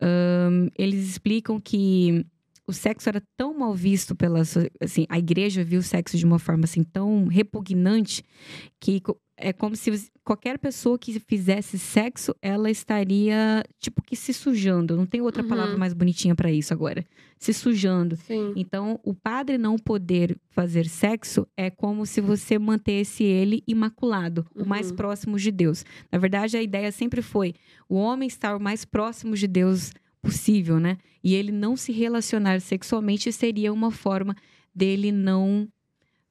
Ahn, 0.00 0.68
eles 0.78 1.08
explicam 1.08 1.58
que 1.58 2.24
o 2.70 2.72
sexo 2.72 3.08
era 3.08 3.22
tão 3.36 3.56
mal 3.58 3.74
visto 3.74 4.14
pela 4.14 4.40
assim 4.80 5.04
a 5.08 5.18
igreja 5.18 5.62
viu 5.64 5.80
o 5.80 5.82
sexo 5.82 6.16
de 6.16 6.24
uma 6.24 6.38
forma 6.38 6.64
assim 6.64 6.82
tão 6.82 7.26
repugnante 7.26 8.22
que 8.80 9.02
é 9.42 9.52
como 9.54 9.74
se 9.74 9.90
qualquer 10.22 10.58
pessoa 10.58 10.98
que 10.98 11.18
fizesse 11.18 11.78
sexo 11.78 12.34
ela 12.42 12.70
estaria 12.70 13.64
tipo 13.78 14.02
que 14.02 14.14
se 14.14 14.32
sujando 14.34 14.96
não 14.96 15.06
tem 15.06 15.20
outra 15.20 15.42
Uhum. 15.42 15.48
palavra 15.48 15.76
mais 15.78 15.92
bonitinha 15.94 16.34
para 16.34 16.50
isso 16.52 16.72
agora 16.72 17.04
se 17.38 17.52
sujando 17.54 18.16
Sim. 18.16 18.52
então 18.54 19.00
o 19.02 19.14
padre 19.14 19.56
não 19.56 19.76
poder 19.78 20.36
fazer 20.50 20.86
sexo 20.86 21.46
é 21.56 21.70
como 21.70 22.04
se 22.04 22.20
você 22.20 22.58
mantesse 22.58 23.24
ele 23.24 23.62
imaculado 23.66 24.46
o 24.54 24.64
mais 24.66 24.90
Uhum. 24.90 24.96
próximo 24.96 25.38
de 25.38 25.50
Deus 25.50 25.84
na 26.12 26.18
verdade 26.18 26.56
a 26.56 26.62
ideia 26.62 26.92
sempre 26.92 27.22
foi 27.22 27.54
o 27.88 27.96
homem 27.96 28.26
estar 28.28 28.54
o 28.54 28.60
mais 28.60 28.84
próximo 28.84 29.34
de 29.34 29.46
Deus 29.48 29.90
possível, 30.22 30.78
né? 30.80 30.96
E 31.22 31.34
ele 31.34 31.52
não 31.52 31.76
se 31.76 31.92
relacionar 31.92 32.60
sexualmente 32.60 33.32
seria 33.32 33.72
uma 33.72 33.90
forma 33.90 34.34
dele 34.74 35.10
não. 35.12 35.68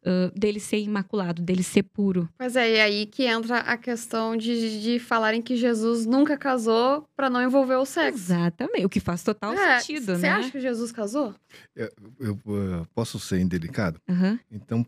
ah, 0.06 0.32
dele 0.34 0.60
ser 0.60 0.80
imaculado, 0.80 1.42
dele 1.42 1.62
ser 1.64 1.84
puro. 1.84 2.30
Pois 2.38 2.56
é, 2.56 2.76
e 2.78 2.80
aí 2.80 3.06
que 3.06 3.24
entra 3.26 3.58
a 3.60 3.76
questão 3.78 4.38
de, 4.38 4.82
de 4.82 4.98
falarem 5.00 5.42
que 5.42 5.56
Jesus 5.58 6.06
nunca 6.06 6.38
casou 6.38 7.06
pra 7.16 7.30
não 7.30 7.44
envolver 7.44 7.76
o 7.76 7.86
sexo. 7.86 8.18
Exatamente. 8.20 8.86
O 8.86 8.90
que 8.90 9.00
faz 9.02 9.24
total 9.24 9.54
É, 9.54 9.80
sentido, 9.80 10.16
Você 10.16 10.22
né? 10.22 10.30
acha 10.30 10.52
que 10.52 10.60
Jesus 10.62 10.92
casou? 10.92 11.36
Eu, 11.76 11.90
eu, 12.20 12.34
eh, 12.48 12.86
posso 12.96 13.20
ser 13.20 13.40
indelicado? 13.42 14.00
Aham. 14.10 14.40
Então, 14.50 14.86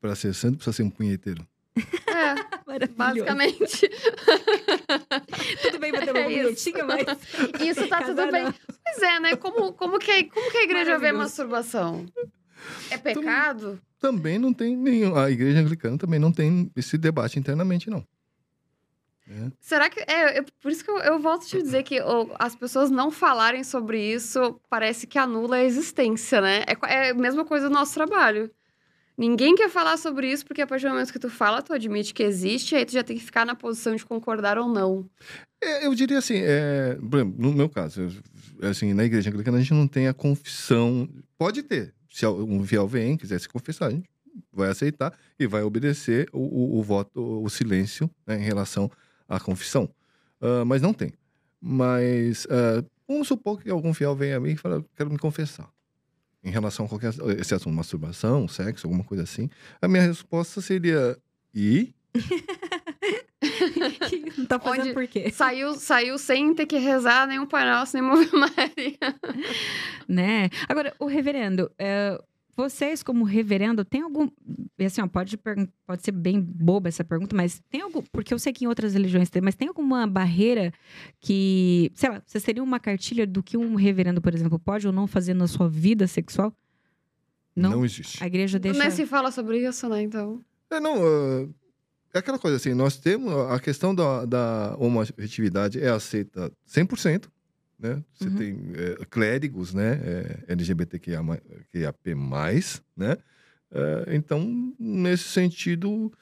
para 0.00 0.14
ser 0.16 0.34
santo, 0.34 0.56
precisa 0.56 0.76
ser 0.76 0.82
um 0.82 0.90
punheteiro. 0.90 1.46
É, 1.76 2.86
basicamente. 2.96 3.88
Tudo 5.62 5.78
bem 5.78 5.92
bater 5.92 6.10
uma 6.10 6.20
É 6.20 6.32
isso. 6.32 6.42
punhetinha, 6.42 6.84
mas. 6.84 7.06
Isso 7.66 7.86
tá 7.88 8.02
tudo 8.02 8.30
bem. 8.30 8.44
não. 8.44 8.54
Pois 8.84 9.02
é, 9.02 9.20
né? 9.20 9.36
Como, 9.36 9.72
como, 9.72 9.98
que, 9.98 10.24
como 10.24 10.50
que 10.50 10.58
a 10.58 10.62
igreja 10.64 10.98
vê 10.98 11.12
masturbação? 11.12 12.06
É 12.90 12.98
pecado? 12.98 13.80
Também 13.98 14.38
não 14.38 14.52
tem 14.52 14.76
nenhum. 14.76 15.16
A 15.16 15.30
igreja 15.30 15.60
anglicana 15.60 15.96
também 15.96 16.18
não 16.18 16.32
tem 16.32 16.70
esse 16.76 16.98
debate 16.98 17.38
internamente, 17.38 17.88
não. 17.88 18.04
É. 19.28 19.50
Será 19.60 19.88
que. 19.88 20.00
É, 20.00 20.40
eu- 20.40 20.44
por 20.60 20.70
isso 20.72 20.84
que 20.84 20.90
eu, 20.90 20.98
eu 20.98 21.18
volto 21.20 21.42
a 21.44 21.46
te 21.46 21.62
dizer 21.62 21.82
que 21.84 21.98
as 22.38 22.56
pessoas 22.56 22.90
não 22.90 23.10
falarem 23.10 23.62
sobre 23.62 24.02
isso 24.12 24.60
parece 24.68 25.06
que 25.06 25.18
anula 25.18 25.56
a 25.56 25.64
existência, 25.64 26.40
né? 26.40 26.64
É, 26.66 27.06
é 27.06 27.10
a 27.10 27.14
mesma 27.14 27.44
coisa 27.44 27.68
do 27.68 27.74
nosso 27.74 27.94
trabalho. 27.94 28.50
Ninguém 29.20 29.54
quer 29.54 29.68
falar 29.68 29.98
sobre 29.98 30.32
isso 30.32 30.46
porque 30.46 30.62
a 30.62 30.66
partir 30.66 30.86
do 30.86 30.92
momento 30.92 31.12
que 31.12 31.18
tu 31.18 31.28
fala, 31.28 31.60
tu 31.60 31.74
admite 31.74 32.14
que 32.14 32.22
existe, 32.22 32.74
aí 32.74 32.86
tu 32.86 32.92
já 32.92 33.04
tem 33.04 33.18
que 33.18 33.22
ficar 33.22 33.44
na 33.44 33.54
posição 33.54 33.94
de 33.94 34.02
concordar 34.06 34.56
ou 34.56 34.66
não. 34.66 35.04
É, 35.62 35.84
eu 35.86 35.94
diria 35.94 36.16
assim, 36.16 36.36
é, 36.38 36.96
no 37.36 37.52
meu 37.52 37.68
caso, 37.68 38.00
eu- 38.62 38.70
assim, 38.70 38.94
na 38.94 39.04
igreja 39.04 39.28
anglicana 39.28 39.58
a 39.58 39.60
gente 39.60 39.74
não 39.74 39.86
tem 39.86 40.08
a 40.08 40.14
confissão. 40.14 41.06
Pode 41.36 41.62
ter. 41.62 41.92
Se 42.10 42.26
um 42.26 42.64
fiel 42.64 42.88
vem, 42.88 43.14
quiser 43.18 43.38
se 43.38 43.46
confessar, 43.46 43.88
a 43.88 43.90
gente 43.90 44.08
vai 44.50 44.70
aceitar 44.70 45.12
e 45.38 45.46
vai 45.46 45.62
obedecer 45.64 46.26
o, 46.32 46.38
o- 46.38 46.78
o 46.78 46.82
voto, 46.82 47.20
o 47.44 47.48
silêncio 47.50 48.10
né, 48.26 48.36
em 48.38 48.42
relação 48.42 48.90
à 49.28 49.38
confissão. 49.38 49.86
Ah, 50.40 50.64
mas 50.64 50.80
não 50.80 50.94
tem. 50.94 51.12
Mas 51.60 52.46
ah, 52.50 52.82
vamos 53.06 53.28
supor 53.28 53.60
que 53.62 53.68
algum 53.68 53.92
fiel 53.92 54.16
venha 54.16 54.38
a 54.38 54.40
mim 54.40 54.52
e 54.52 54.56
fala, 54.56 54.76
"Eu 54.76 54.84
quero 54.96 55.10
me 55.10 55.18
confessar. 55.18 55.68
Em 56.42 56.50
relação 56.50 56.86
a 56.86 56.88
qualquer 56.88 57.12
esse 57.38 57.54
assunto, 57.54 57.74
masturbação, 57.74 58.48
sexo, 58.48 58.86
alguma 58.86 59.04
coisa 59.04 59.24
assim. 59.24 59.48
A 59.82 59.86
minha 59.86 60.02
resposta 60.02 60.60
seria, 60.60 61.16
e? 61.54 61.92
não 64.38 64.46
tá 64.48 64.58
fazendo 64.58 64.80
Onde- 64.84 64.94
por 64.94 65.06
quê? 65.06 65.30
Saiu, 65.30 65.74
saiu 65.74 66.18
sem 66.18 66.54
ter 66.54 66.66
que 66.66 66.78
rezar 66.78 67.26
nenhum 67.26 67.46
Pai 67.46 67.64
Nosso, 67.64 67.96
nem 67.98 68.10
Ave 68.10 68.30
Maria. 68.36 69.16
né? 70.08 70.48
Agora, 70.68 70.94
o 70.98 71.06
reverendo, 71.06 71.70
é, 71.78 72.18
vocês 72.56 73.02
como 73.02 73.24
reverendo, 73.24 73.84
tem 73.84 74.02
algum, 74.02 74.28
assim, 74.84 75.00
ó, 75.00 75.06
pode, 75.06 75.36
pode 75.36 76.02
ser 76.02 76.12
bem 76.12 76.40
boba 76.40 76.88
essa 76.88 77.04
pergunta, 77.04 77.34
mas 77.34 77.62
tem 77.70 77.80
algum, 77.80 78.02
porque 78.12 78.34
eu 78.34 78.38
sei 78.38 78.52
que 78.52 78.64
em 78.64 78.68
outras 78.68 78.94
religiões 78.94 79.30
tem, 79.30 79.40
mas 79.40 79.54
tem 79.54 79.68
alguma 79.68 80.06
barreira 80.06 80.72
que, 81.20 81.90
sei 81.94 82.10
lá, 82.10 82.22
vocês 82.24 82.44
teriam 82.44 82.64
uma 82.64 82.80
cartilha 82.80 83.26
do 83.26 83.42
que 83.42 83.56
um 83.56 83.74
reverendo, 83.74 84.20
por 84.20 84.34
exemplo, 84.34 84.58
pode 84.58 84.86
ou 84.86 84.92
não 84.92 85.06
fazer 85.06 85.34
na 85.34 85.46
sua 85.46 85.68
vida 85.68 86.06
sexual? 86.06 86.54
Não? 87.54 87.84
existe. 87.84 88.22
A 88.22 88.26
igreja 88.26 88.58
deixa... 88.58 88.78
Nem 88.78 88.90
se 88.90 89.06
fala 89.06 89.30
sobre 89.30 89.66
isso, 89.66 89.88
né? 89.88 90.02
Então. 90.02 90.40
É, 90.70 90.78
não, 90.78 90.96
ah, 90.96 91.48
é 92.14 92.18
aquela 92.18 92.38
coisa 92.38 92.56
assim, 92.56 92.74
nós 92.74 92.96
temos 92.96 93.32
a 93.50 93.58
questão 93.60 93.94
da, 93.94 94.24
da 94.24 94.76
homoafetividade 94.78 95.80
é 95.80 95.88
aceita 95.88 96.52
100%, 96.68 97.26
né? 97.80 98.02
Você 98.14 98.28
Uhum. 98.28 98.36
tem 98.36 98.58
é, 98.74 99.04
clérigos, 99.08 99.72
né? 99.72 99.98
É, 100.02 100.52
LGBTQIA+, 100.52 101.20
né? 102.96 103.16
É, 103.72 104.16
então, 104.16 104.74
nesse 104.78 105.24
sentido, 105.24 106.12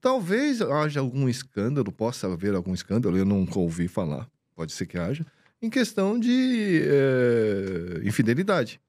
talvez 0.00 0.60
haja 0.60 1.00
algum 1.00 1.28
escândalo, 1.28 1.92
possa 1.92 2.26
haver 2.32 2.54
algum 2.54 2.74
escândalo, 2.74 3.16
eu 3.16 3.24
nunca 3.24 3.58
ouvi 3.58 3.86
falar, 3.88 4.28
pode 4.54 4.72
ser 4.72 4.86
que 4.86 4.98
haja, 4.98 5.24
em 5.62 5.70
questão 5.70 6.18
de 6.18 6.82
é, 6.84 8.00
infidelidade, 8.06 8.80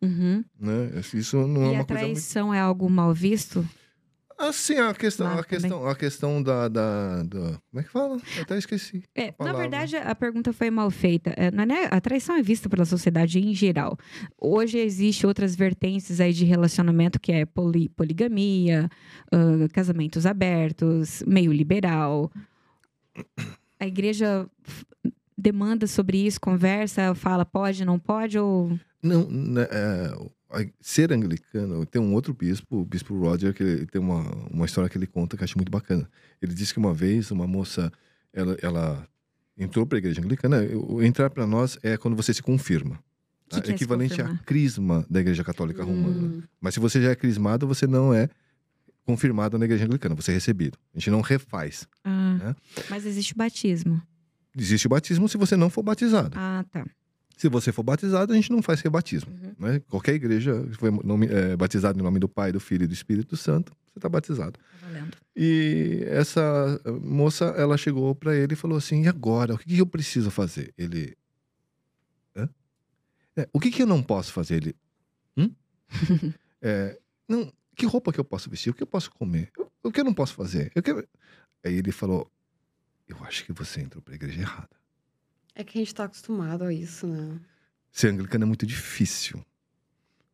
Uhum. 0.00 0.44
né? 0.60 0.90
Isso 1.12 1.36
não 1.48 1.62
é 1.62 1.64
E 1.64 1.68
a 1.68 1.70
uma 1.70 1.74
muito... 1.78 1.86
traição 1.88 2.54
é 2.54 2.60
algo 2.60 2.88
mal 2.88 3.12
visto? 3.12 3.68
Assim, 4.38 4.76
a 4.76 4.94
questão, 4.94 5.38
a 5.38 5.42
questão, 5.44 5.86
a 5.88 5.96
questão 5.96 6.42
da, 6.42 6.68
da, 6.68 7.22
da- 7.24 7.60
Como 7.70 7.80
é 7.80 7.82
que 7.82 7.90
fala? 7.90 8.16
Eu 8.36 8.42
até 8.42 8.56
esqueci. 8.56 9.02
É, 9.14 9.34
na 9.40 9.52
verdade, 9.52 9.96
a 9.96 10.14
pergunta 10.14 10.52
foi 10.52 10.70
mal 10.70 10.90
feita. 10.92 11.34
É, 11.36 11.50
não 11.50 11.64
é? 11.74 11.88
A 11.90 12.00
traição 12.00 12.36
é 12.36 12.42
vista 12.42 12.68
pela 12.68 12.84
sociedade 12.84 13.40
em 13.40 13.52
geral. 13.52 13.98
Hoje 14.40 14.78
existe 14.78 15.26
outras 15.26 15.56
vertentes 15.56 16.20
aí 16.20 16.32
de 16.32 16.44
relacionamento, 16.44 17.18
que 17.18 17.32
é 17.32 17.44
poli- 17.44 17.88
poligamia, 17.88 18.88
ah, 19.32 19.68
casamentos 19.72 20.24
abertos, 20.24 21.22
meio 21.26 21.52
liberal. 21.52 22.30
A 23.80 23.86
igreja 23.86 24.48
demanda 25.36 25.86
sobre 25.88 26.24
isso, 26.26 26.40
conversa, 26.40 27.14
fala 27.14 27.44
pode, 27.44 27.84
não 27.84 27.98
pode, 27.98 28.38
ou... 28.38 28.78
Não, 29.02 29.28
né, 29.30 29.66
é, 29.70 30.12
ser 30.80 31.12
anglicano, 31.12 31.84
tem 31.84 32.00
um 32.00 32.14
outro 32.14 32.32
bispo, 32.32 32.78
o 32.78 32.84
bispo 32.84 33.18
Roger, 33.18 33.52
que 33.52 33.62
ele 33.62 33.86
tem 33.86 34.00
uma, 34.00 34.22
uma 34.50 34.66
história 34.66 34.88
que 34.88 34.96
ele 34.96 35.06
conta 35.06 35.36
que 35.36 35.42
eu 35.42 35.44
acho 35.44 35.58
muito 35.58 35.70
bacana. 35.70 36.08
Ele 36.40 36.54
disse 36.54 36.72
que 36.72 36.78
uma 36.78 36.94
vez 36.94 37.30
uma 37.30 37.46
moça, 37.46 37.92
ela, 38.32 38.56
ela 38.62 39.08
entrou 39.56 39.84
para 39.86 39.98
a 39.98 40.00
igreja 40.00 40.20
anglicana. 40.20 40.62
Entrar 41.02 41.28
para 41.30 41.46
nós 41.46 41.78
é 41.82 41.96
quando 41.96 42.16
você 42.16 42.32
se 42.32 42.42
confirma. 42.42 42.98
Tá? 43.48 43.62
que 43.62 43.70
é 43.70 43.74
equivalente 43.74 44.20
à 44.20 44.36
crisma 44.44 45.06
da 45.08 45.20
igreja 45.20 45.42
católica 45.42 45.82
romana. 45.82 46.28
Hum. 46.28 46.42
Mas 46.60 46.74
se 46.74 46.80
você 46.80 47.00
já 47.00 47.10
é 47.10 47.14
crismado, 47.14 47.66
você 47.66 47.86
não 47.86 48.12
é 48.12 48.28
confirmado 49.06 49.58
na 49.58 49.64
igreja 49.64 49.86
anglicana, 49.86 50.14
você 50.14 50.32
é 50.32 50.34
recebido. 50.34 50.76
A 50.94 50.98
gente 50.98 51.10
não 51.10 51.22
refaz. 51.22 51.88
Ah, 52.04 52.36
Né? 52.38 52.56
Mas 52.90 53.06
existe 53.06 53.32
o 53.32 53.36
batismo. 53.36 54.02
Existe 54.56 54.86
o 54.86 54.90
batismo 54.90 55.28
se 55.28 55.38
você 55.38 55.56
não 55.56 55.70
for 55.70 55.82
batizado. 55.82 56.36
Ah, 56.36 56.64
tá. 56.70 56.84
Se 57.38 57.48
você 57.48 57.70
for 57.70 57.84
batizado, 57.84 58.32
a 58.32 58.36
gente 58.36 58.50
não 58.50 58.60
faz 58.60 58.80
rebatismo. 58.80 59.30
Uhum. 59.30 59.54
Né? 59.60 59.80
Qualquer 59.88 60.14
igreja 60.14 60.60
que 60.66 60.76
foi 60.76 60.90
nome- 60.90 61.28
é, 61.28 61.56
batizado 61.56 61.96
em 61.96 62.02
nome 62.02 62.18
do 62.18 62.28
Pai, 62.28 62.50
do 62.50 62.58
Filho 62.58 62.82
e 62.82 62.86
do 62.88 62.92
Espírito 62.92 63.36
Santo, 63.36 63.72
você 63.86 63.98
está 64.00 64.08
batizado. 64.08 64.58
Valendo. 64.82 65.16
E 65.36 66.02
essa 66.08 66.80
moça, 67.00 67.44
ela 67.56 67.76
chegou 67.78 68.12
para 68.12 68.34
ele 68.34 68.54
e 68.54 68.56
falou 68.56 68.76
assim: 68.76 69.04
e 69.04 69.08
agora? 69.08 69.54
O 69.54 69.58
que, 69.58 69.66
que 69.72 69.80
eu 69.80 69.86
preciso 69.86 70.32
fazer? 70.32 70.74
Ele. 70.76 71.16
Hã? 72.36 72.48
É, 73.36 73.48
o 73.52 73.60
que, 73.60 73.70
que 73.70 73.82
eu 73.82 73.86
não 73.86 74.02
posso 74.02 74.32
fazer? 74.32 74.56
Ele. 74.56 74.76
Hum? 75.36 75.50
É, 76.60 76.98
não, 77.28 77.52
que 77.76 77.86
roupa 77.86 78.12
que 78.12 78.18
eu 78.18 78.24
posso 78.24 78.50
vestir? 78.50 78.70
O 78.70 78.74
que 78.74 78.82
eu 78.82 78.86
posso 78.86 79.12
comer? 79.12 79.52
O 79.80 79.92
que 79.92 80.00
eu 80.00 80.04
não 80.04 80.12
posso 80.12 80.34
fazer? 80.34 80.72
Eu 80.74 80.82
quero... 80.82 81.06
Aí 81.64 81.74
ele 81.74 81.92
falou: 81.92 82.28
Eu 83.06 83.16
acho 83.22 83.44
que 83.44 83.52
você 83.52 83.80
entrou 83.80 84.02
pra 84.02 84.16
igreja 84.16 84.40
errada. 84.40 84.77
É 85.58 85.64
que 85.64 85.76
a 85.76 85.80
gente 85.82 85.92
tá 85.94 86.04
acostumado 86.04 86.62
a 86.62 86.72
isso, 86.72 87.04
né? 87.06 87.38
Ser 87.90 88.08
anglicano 88.08 88.44
é 88.44 88.46
muito 88.46 88.64
difícil. 88.64 89.44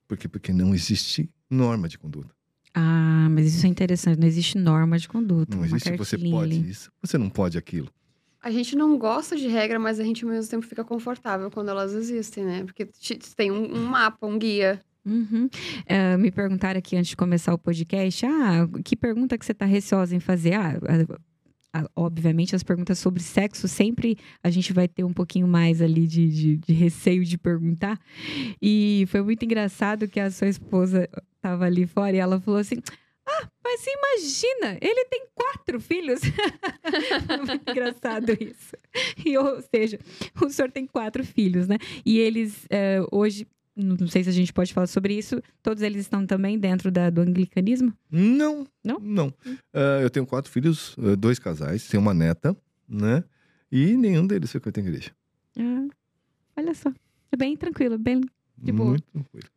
Por 0.07 0.19
quê? 0.19 0.29
Porque 0.29 0.53
não 0.53 0.75
existe 0.75 1.31
norma 1.49 1.89
de 1.89 1.99
conduta. 1.99 2.31
Ah, 2.75 3.27
mas 3.31 3.55
isso 3.55 3.65
é 3.65 3.69
interessante. 3.71 4.21
Não 4.21 4.27
existe 4.27 4.59
norma 4.59 4.99
de 4.99 5.09
conduta. 5.09 5.57
Não 5.57 5.65
existe 5.65 5.97
você 5.97 6.19
pode 6.19 6.69
isso, 6.69 6.93
você 7.01 7.17
não 7.17 7.31
pode 7.31 7.57
aquilo. 7.57 7.89
A 8.43 8.51
gente 8.51 8.77
não 8.77 8.99
gosta 8.99 9.35
de 9.35 9.49
regra, 9.49 9.79
mas 9.79 9.99
a 9.99 10.05
gente 10.05 10.23
ao 10.27 10.31
mesmo 10.31 10.51
tempo 10.51 10.67
fica 10.67 10.85
confortável 10.85 11.51
quando 11.51 11.71
elas 11.71 11.95
existem, 11.95 12.45
né? 12.45 12.63
Porque 12.65 12.85
te- 12.85 13.19
tem 13.35 13.51
um, 13.51 13.75
um 13.75 13.87
mapa, 13.87 14.27
um 14.27 14.39
guia. 14.39 14.79
Uhum. 15.07 15.49
Eh, 15.87 16.19
me 16.19 16.31
perguntaram 16.31 16.79
aqui 16.79 16.97
antes 16.97 17.09
de 17.11 17.17
começar 17.17 17.55
o 17.55 17.59
podcast: 17.59 18.27
ah, 18.27 18.69
que 18.85 18.95
pergunta 18.95 19.39
que 19.39 19.47
você 19.47 19.53
está 19.53 19.65
receosa 19.65 20.15
em 20.15 20.21
fazer? 20.21 20.53
Ah, 20.55 20.79
obviamente, 21.97 22.55
as 22.55 22.63
perguntas 22.63 22.99
sobre 22.99 23.23
sexo 23.23 23.67
sempre 23.67 24.17
a 24.43 24.51
gente 24.51 24.73
vai 24.73 24.87
ter 24.87 25.05
um 25.05 25.13
pouquinho 25.13 25.49
mais 25.49 25.83
ali 25.83 26.07
de, 26.07 26.29
de, 26.29 26.57
de 26.59 26.73
receio 26.73 27.25
de 27.25 27.37
perguntar. 27.37 27.99
E 28.61 29.05
foi 29.09 29.23
muito 29.23 29.45
engraçado 29.45 30.09
que 30.09 30.21
a 30.21 30.31
sua 30.31 30.49
esposa 30.49 31.09
estava 31.37 31.65
ali 31.65 31.87
fora 31.87 32.17
e 32.17 32.19
ela 32.19 32.41
falou 32.41 32.61
assim. 32.61 32.77
Ah, 33.27 33.49
mas 33.65 33.81
você 33.81 33.91
imagina, 33.91 34.79
ele 34.83 35.07
tem 35.07 35.27
quatro 35.35 35.81
filhos. 35.81 36.21
Muito 37.49 37.71
engraçado 37.71 38.31
isso. 38.39 38.77
E, 39.25 39.37
ou 39.39 39.63
seja, 39.63 39.99
o 40.43 40.51
senhor 40.51 40.71
tem 40.71 40.87
quatro 40.87 41.25
filhos, 41.25 41.67
né? 41.67 41.79
E 42.05 42.19
eles, 42.19 42.67
eh, 42.69 43.01
hoje, 43.11 43.47
não 43.77 44.07
sei 44.07 44.23
se 44.25 44.31
a 44.31 44.33
gente 44.33 44.53
pode 44.53 44.73
falar 44.73 44.87
sobre 44.87 45.15
isso, 45.17 45.41
todos 45.63 45.83
eles 45.83 46.03
estão 46.03 46.25
também 46.27 46.59
dentro 46.59 46.91
da- 46.91 47.11
do 47.11 47.21
anglicanismo? 47.21 47.93
Não. 48.11 48.67
Não? 48.85 48.99
Não. 49.01 49.35
Ah, 49.73 50.01
eu 50.03 50.11
tenho 50.11 50.27
quatro 50.27 50.51
filhos, 50.51 50.95
ah, 50.99 51.17
dois 51.17 51.39
casais, 51.39 51.89
tenho 51.89 52.01
uma 52.03 52.15
neta, 52.15 52.57
né? 52.89 53.25
E 53.73 53.97
nenhum 53.97 54.27
deles 54.27 54.51
frequenta 54.53 54.81
a 54.81 54.83
igreja. 54.83 55.11
Ah, 55.59 55.87
olha 56.57 56.75
só. 56.75 56.93
É 57.33 57.37
bem 57.37 57.57
tranquilo, 57.57 57.99
bem 57.99 58.21
De 58.57 58.71
boa. 58.71 58.91
Muito 58.91 59.05
tranquilo. 59.11 59.49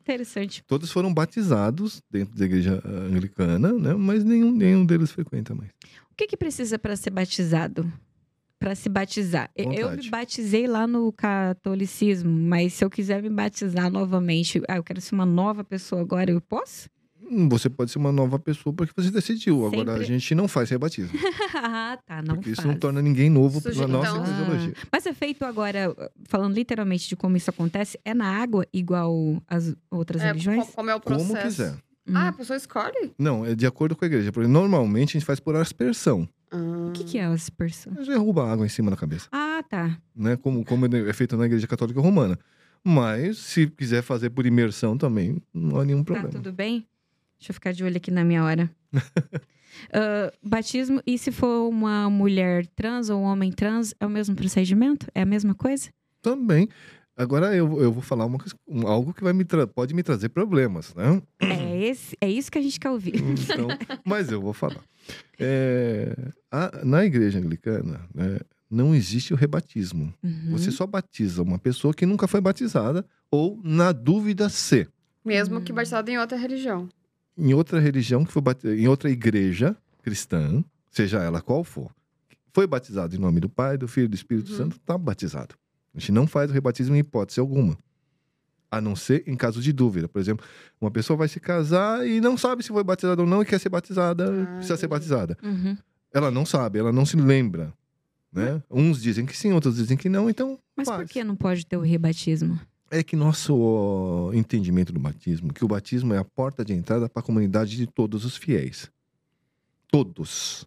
interessante. 0.00 0.62
Todos 0.66 0.90
foram 0.92 1.12
batizados 1.12 2.00
dentro 2.10 2.36
da 2.38 2.44
igreja 2.44 2.80
ah, 2.84 2.88
anglicana, 3.14 3.72
né? 3.72 3.94
Mas 3.94 4.22
nenhum, 4.24 4.52
nenhum 4.52 4.86
deles 4.86 5.10
frequenta 5.10 5.54
mais. 5.54 5.70
O 6.10 6.14
que, 6.16 6.26
que 6.26 6.36
precisa 6.36 6.78
para 6.78 6.94
ser 6.96 7.10
batizado? 7.10 7.92
Para 8.58 8.74
se 8.74 8.88
batizar. 8.88 9.50
Eu- 9.54 9.72
Eu 9.72 9.82
Vontade. 9.88 10.02
me 10.06 10.10
batizei 10.10 10.66
lá 10.66 10.86
no 10.86 11.12
catolicismo, 11.12 12.30
mas 12.30 12.72
se 12.74 12.84
eu 12.84 12.90
quiser 12.90 13.22
me 13.22 13.30
batizar 13.30 13.90
novamente, 13.90 14.60
ah, 14.68 14.76
eu 14.76 14.82
quero 14.84 15.00
ser 15.00 15.14
uma 15.14 15.26
nova 15.26 15.62
pessoa 15.62 16.00
agora, 16.02 16.30
eu 16.30 16.40
posso? 16.40 16.88
Hum, 17.30 17.48
Você 17.50 17.68
pode 17.68 17.90
ser 17.90 17.98
uma 17.98 18.10
nova 18.10 18.38
pessoa 18.38 18.72
porque 18.74 18.92
você 18.96 19.10
decidiu. 19.10 19.66
Agora 19.66 19.92
a 19.92 19.94
Sempre- 19.98 20.04
gente 20.06 20.34
não 20.34 20.48
faz 20.48 20.70
rebatismo. 20.70 21.10
ah, 21.54 21.98
tá, 22.06 22.22
não 22.22 22.36
porque 22.36 22.50
isso 22.50 22.62
faz. 22.62 22.68
não 22.72 22.80
torna 22.80 23.02
ninguém 23.02 23.28
novo 23.28 23.60
Suge- 23.60 23.74
pela 23.76 23.86
nossa 23.86 24.16
então- 24.16 24.24
ideologia. 24.42 24.74
Mas 24.90 25.04
é 25.06 25.12
feito 25.12 25.44
agora, 25.44 25.94
falando 26.26 26.54
literalmente 26.54 27.06
de 27.08 27.14
como 27.16 27.36
isso 27.36 27.50
acontece, 27.50 27.98
é 28.04 28.14
na 28.14 28.26
água 28.40 28.66
igual 28.72 29.42
as 29.46 29.74
outras 29.90 30.22
É, 30.22 30.28
religiões? 30.28 30.66
co- 30.66 30.72
como 30.72 30.90
é 30.90 30.94
o 30.94 31.00
processo. 31.00 31.28
Como 31.28 31.42
quiser. 31.42 31.72
Hum. 32.08 32.12
Ah, 32.16 32.28
a 32.28 32.32
pessoa 32.32 32.56
escolhe? 32.56 33.12
Não, 33.18 33.44
é 33.44 33.54
de 33.54 33.66
acordo 33.66 33.94
com 33.94 34.04
a 34.04 34.08
igreja. 34.08 34.32
Porque 34.32 34.48
normalmente 34.48 35.10
a 35.10 35.20
gente 35.20 35.26
faz 35.26 35.38
por 35.38 35.54
aspersão. 35.54 36.26
Ah. 36.50 36.86
O 36.88 36.92
que, 36.92 37.04
que 37.04 37.18
é 37.18 37.24
as 37.24 37.50
pessoas? 37.50 38.06
Derruba 38.06 38.50
água 38.50 38.64
em 38.64 38.68
cima 38.68 38.90
da 38.90 38.96
cabeça. 38.96 39.28
Ah, 39.32 39.62
tá. 39.68 39.98
né? 40.14 40.36
Como, 40.36 40.64
como 40.64 40.86
é 40.86 41.12
feito 41.12 41.36
na 41.36 41.46
igreja 41.46 41.66
católica 41.66 42.00
romana. 42.00 42.38
Mas, 42.84 43.38
se 43.38 43.66
quiser 43.66 44.02
fazer 44.02 44.30
por 44.30 44.46
imersão 44.46 44.96
também, 44.96 45.42
não 45.52 45.80
há 45.80 45.84
nenhum 45.84 45.98
Tá, 46.04 46.12
problema. 46.14 46.30
tudo 46.30 46.52
bem? 46.52 46.86
Deixa 47.38 47.50
eu 47.50 47.54
ficar 47.54 47.72
de 47.72 47.84
olho 47.84 47.96
aqui 47.96 48.10
na 48.10 48.24
minha 48.24 48.44
hora. 48.44 48.70
Ah, 49.92 50.32
batismo, 50.42 51.00
e 51.06 51.16
se 51.18 51.30
for 51.30 51.68
uma 51.68 52.10
mulher 52.10 52.66
trans 52.68 53.10
ou 53.10 53.20
um 53.20 53.24
homem 53.24 53.52
trans, 53.52 53.94
é 54.00 54.06
o 54.06 54.10
mesmo 54.10 54.34
procedimento? 54.34 55.06
É 55.14 55.22
a 55.22 55.26
mesma 55.26 55.54
coisa? 55.54 55.90
Também. 56.20 56.68
Agora 57.18 57.52
eu, 57.54 57.82
eu 57.82 57.92
vou 57.92 58.00
falar 58.00 58.24
uma, 58.26 58.38
um- 58.68 58.86
algo 58.86 59.12
que 59.12 59.24
vai 59.24 59.32
me 59.32 59.44
pode 59.74 59.92
me 59.92 60.04
trazer 60.04 60.28
problemas, 60.28 60.94
né? 60.94 61.20
É, 61.40 61.76
esse, 61.84 62.16
é 62.20 62.30
isso 62.30 62.48
que 62.50 62.58
a 62.58 62.62
gente 62.62 62.78
quer 62.78 62.90
ouvir. 62.90 63.14
Então, 63.16 63.66
mas 64.06 64.30
eu 64.30 64.40
vou 64.40 64.52
falar. 64.52 64.84
É, 65.36 66.14
a- 66.50 66.84
na 66.84 67.04
igreja 67.04 67.38
anglicana, 67.38 68.00
né, 68.14 68.38
não 68.70 68.94
existe 68.94 69.32
o 69.34 69.36
rebatismo. 69.36 70.14
Uhum. 70.22 70.50
Você 70.52 70.70
só 70.70 70.86
batiza 70.86 71.42
uma 71.42 71.58
pessoa 71.58 71.92
que 71.92 72.06
nunca 72.06 72.28
foi 72.28 72.40
batizada 72.40 73.04
ou, 73.30 73.60
na 73.64 73.90
dúvida, 73.92 74.48
se. 74.48 74.86
Mesmo 75.24 75.60
que 75.60 75.72
Hum. 75.72 75.74
batizado 75.74 76.10
em 76.10 76.18
outra 76.18 76.36
religião. 76.38 76.88
Em 77.36 77.52
outra 77.52 77.80
religião, 77.80 78.24
que 78.24 78.32
foi 78.32 78.42
em 78.76 78.86
outra 78.88 79.10
igreja 79.10 79.76
cristã, 80.02 80.64
seja 80.90 81.18
ela 81.22 81.40
qual 81.40 81.62
for, 81.64 81.90
foi 82.52 82.66
batizado 82.66 83.14
em 83.14 83.18
nome 83.18 83.40
do 83.40 83.48
Pai, 83.48 83.76
do 83.76 83.86
Filho 83.88 84.06
e 84.06 84.08
do 84.08 84.14
Espírito 84.14 84.50
Uhum. 84.52 84.56
Santo, 84.56 84.76
está 84.76 84.96
batizado. 84.96 85.54
A 85.94 85.98
gente 85.98 86.12
não 86.12 86.26
faz 86.26 86.50
o 86.50 86.54
rebatismo 86.54 86.94
em 86.94 86.98
hipótese 86.98 87.40
alguma. 87.40 87.76
A 88.70 88.80
não 88.80 88.94
ser 88.94 89.24
em 89.26 89.34
caso 89.34 89.60
de 89.62 89.72
dúvida. 89.72 90.08
Por 90.08 90.20
exemplo, 90.20 90.44
uma 90.80 90.90
pessoa 90.90 91.16
vai 91.16 91.28
se 91.28 91.40
casar 91.40 92.06
e 92.06 92.20
não 92.20 92.36
sabe 92.36 92.62
se 92.62 92.68
foi 92.68 92.84
batizada 92.84 93.22
ou 93.22 93.26
não 93.28 93.42
e 93.42 93.46
quer 93.46 93.58
ser 93.58 93.70
batizada, 93.70 94.30
Ah, 94.42 94.54
precisa 94.56 94.76
ser 94.76 94.86
batizada. 94.88 95.36
Uhum. 95.42 95.76
Ela 96.12 96.30
não 96.30 96.44
sabe, 96.44 96.78
ela 96.78 96.92
não 96.92 97.06
se 97.06 97.16
lembra. 97.16 97.72
Né? 98.30 98.62
Uns 98.70 99.00
dizem 99.00 99.24
que 99.24 99.34
sim, 99.36 99.52
outros 99.52 99.76
dizem 99.76 99.96
que 99.96 100.08
não, 100.10 100.28
então 100.28 100.58
Mas 100.76 100.86
por 100.86 100.96
faz. 100.96 101.10
que 101.10 101.24
não 101.24 101.34
pode 101.34 101.64
ter 101.64 101.78
o 101.78 101.80
rebatismo? 101.80 102.60
É 102.90 103.02
que 103.02 103.16
nosso 103.16 103.56
ó, 103.58 104.32
entendimento 104.34 104.92
do 104.92 105.00
batismo, 105.00 105.52
que 105.52 105.64
o 105.64 105.68
batismo 105.68 106.12
é 106.12 106.18
a 106.18 106.24
porta 106.24 106.62
de 106.64 106.74
entrada 106.74 107.08
para 107.08 107.20
a 107.20 107.22
comunidade 107.22 107.74
de 107.76 107.86
todos 107.86 108.24
os 108.26 108.36
fiéis. 108.36 108.90
Todos. 109.90 110.66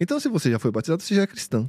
Então, 0.00 0.18
se 0.20 0.28
você 0.28 0.50
já 0.50 0.58
foi 0.58 0.70
batizado, 0.70 1.02
você 1.02 1.14
já 1.14 1.22
é 1.22 1.26
cristão. 1.26 1.68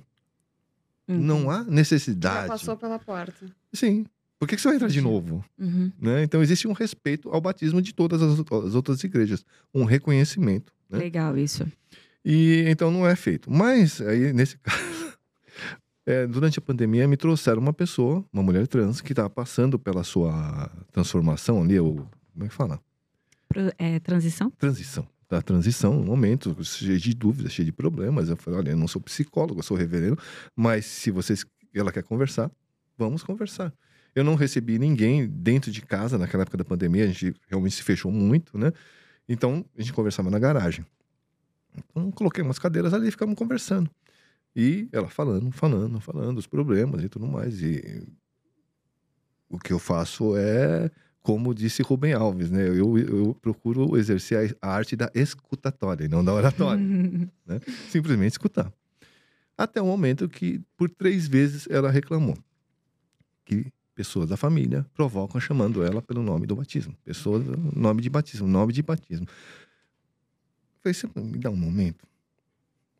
Uhum. 1.07 1.19
Não 1.19 1.49
há 1.52 1.64
Já 1.64 1.69
necessidade. 1.72 2.48
passou 2.48 2.76
pela 2.76 2.98
porta. 2.99 3.45
Sim. 3.73 4.06
Por 4.40 4.48
que 4.49 4.56
que 4.56 4.61
você 4.61 4.68
vai 4.68 4.76
entrar 4.76 4.90
de 4.90 5.02
novo? 5.02 5.44
Uhum. 5.57 5.91
Né? 5.99 6.23
Então, 6.23 6.41
existe 6.41 6.68
um 6.68 6.73
respeito 6.73 7.30
ao 7.30 7.40
batismo 7.40 7.82
de 7.82 7.94
todas 7.94 8.22
as, 8.22 8.40
as 8.40 8.76
outras 8.76 9.03
igrejas. 9.03 9.45
Um 9.73 9.86
reconhecimento. 9.86 10.73
Né? 10.90 10.98
Legal 10.99 11.38
isso. 11.38 11.65
E 12.23 12.65
então 12.68 12.91
não 12.91 13.07
é 13.07 13.15
feito. 13.15 13.52
Mas 13.52 14.02
aí, 14.02 14.34
nesse 14.34 14.57
caso, 14.60 15.15
é, 16.06 16.27
durante 16.27 16.60
a 16.60 16.61
pandemia, 16.61 17.07
me 17.07 17.15
trouxeram 17.18 17.61
uma 17.61 17.73
pessoa, 17.73 18.26
uma 18.34 18.44
mulher 18.44 18.68
trans, 18.68 18.99
que 19.02 19.11
estava 19.14 19.30
passando 19.30 19.80
pela 19.80 20.03
sua 20.03 20.69
transformação 20.91 21.61
ali, 21.64 21.80
ou 21.80 21.95
como 22.34 22.45
é 22.45 22.48
que 22.48 22.53
fala? 22.53 22.80
Pro- 23.48 23.72
é, 23.77 23.99
transição? 23.99 24.49
Transição. 24.52 25.07
Da 25.27 25.41
transição, 25.41 25.99
um 25.99 26.03
momento 26.03 26.56
cheio 26.64 26.99
de 26.99 27.14
dúvidas, 27.14 27.52
cheio 27.52 27.65
de 27.65 27.72
problemas. 27.72 28.30
Eu 28.30 28.38
falei, 28.38 28.60
olha, 28.60 28.69
eu 28.72 28.77
não 28.77 28.88
sou 28.88 29.02
psicólogo, 29.02 29.60
eu 29.60 29.64
sou 29.64 29.76
reverendo, 29.76 30.18
mas 30.56 30.85
se 30.85 31.10
vocês, 31.10 31.45
ela 31.73 31.91
quer 31.91 32.03
conversar, 32.03 32.52
vamos 32.97 33.23
conversar. 33.23 33.73
Eu 34.14 34.23
não 34.23 34.35
recebi 34.35 34.80
ninguém 34.80 35.27
dentro 35.27 35.72
de 35.72 35.81
casa 35.81 36.18
naquela 36.18 36.43
época 36.43 36.57
da 36.57 36.64
pandemia, 36.64 37.03
a 37.03 37.07
gente 37.07 37.35
realmente 37.49 37.76
se 37.76 37.84
fechou 37.84 38.11
muito, 38.11 38.57
né? 38.57 38.72
Então, 39.27 39.65
a 39.76 39.81
gente 39.81 39.91
conversava 39.91 40.30
na 40.30 40.38
garagem. 40.38 40.85
Então, 41.76 42.11
coloquei 42.11 42.43
umas 42.43 42.60
cadeiras 42.60 42.93
ali 42.93 43.07
e 43.07 43.11
ficamos 43.11 43.35
conversando. 43.35 43.89
E 44.56 44.88
ela 44.91 45.10
falando, 45.10 45.52
falando, 45.52 45.99
falando 45.99 46.38
os 46.38 46.47
problemas 46.47 47.03
e 47.03 47.10
tudo 47.10 47.27
mais. 47.27 47.61
E 47.61 48.07
o 49.49 49.60
que 49.60 49.73
eu 49.73 49.80
faço 49.80 50.38
é, 50.38 50.89
como 51.26 51.56
disse 51.56 51.81
Rubem 51.81 52.14
Alves, 52.14 52.52
né? 52.52 52.69
Eu, 52.69 52.99
eu 52.99 53.34
procuro 53.41 53.97
exercer 53.97 54.56
a 54.61 54.69
arte 54.69 54.95
da 54.95 55.10
escutatória 55.15 56.06
e 56.06 56.07
não 56.07 56.23
da 56.23 56.31
oratória. 56.31 56.80
Simplesmente 57.89 58.34
escutar. 58.34 58.72
Até 59.57 59.81
o 59.81 59.88
momento 59.88 60.30
que, 60.30 60.61
por 60.77 60.88
três 60.88 61.27
vezes, 61.27 61.68
ela 61.68 61.89
reclamou 61.89 62.38
que 63.43 63.73
pessoas 63.95 64.30
da 64.30 64.38
família 64.38 64.85
provocam 64.93 65.41
chamando 65.41 65.84
ela 65.84 65.99
pelo 65.99 66.22
nome 66.22 66.45
do 66.45 66.56
batismo. 66.56 66.95
Pessoas, 67.03 67.43
nome 67.76 68.03
de 68.03 68.10
batismo, 68.11 68.47
nome 68.47 68.72
de 68.72 68.84
batismo. 68.84 69.26
Eu 69.26 70.80
falei, 70.84 70.93
você 70.93 71.10
me 71.22 71.39
dá 71.39 71.49
um 71.49 71.56
momento? 71.56 72.06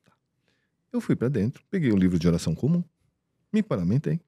Tá. 0.04 0.14
Eu 0.92 1.00
fui 1.00 1.16
para 1.16 1.30
dentro, 1.30 1.64
peguei 1.70 1.92
o 1.92 1.96
livro 1.96 2.18
de 2.18 2.28
oração 2.28 2.56
comum, 2.56 2.84
me 3.54 3.62
paramentei, 3.62 4.20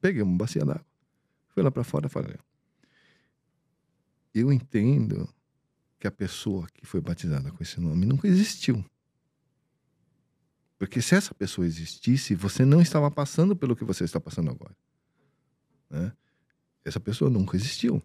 peguei 0.00 0.22
uma 0.22 0.38
bacia 0.38 0.64
d'água, 0.64 0.86
fui 1.48 1.62
lá 1.62 1.70
para 1.70 1.84
fora 1.84 2.06
e 2.06 2.08
falei: 2.08 2.34
Eu 4.40 4.52
entendo 4.52 5.28
que 5.98 6.06
a 6.06 6.10
pessoa 6.10 6.66
que 6.72 6.86
foi 6.86 7.00
batizada 7.00 7.50
com 7.50 7.62
esse 7.62 7.80
nome 7.80 8.06
nunca 8.06 8.28
existiu. 8.28 8.84
Porque 10.78 11.02
se 11.02 11.16
essa 11.16 11.34
pessoa 11.34 11.66
existisse, 11.66 12.34
você 12.34 12.64
não 12.64 12.80
estava 12.80 13.10
passando 13.10 13.56
pelo 13.56 13.74
que 13.74 13.84
você 13.84 14.04
está 14.04 14.20
passando 14.20 14.50
agora. 14.50 14.76
Né? 15.90 16.12
Essa 16.84 17.00
pessoa 17.00 17.28
nunca 17.28 17.56
existiu. 17.56 18.00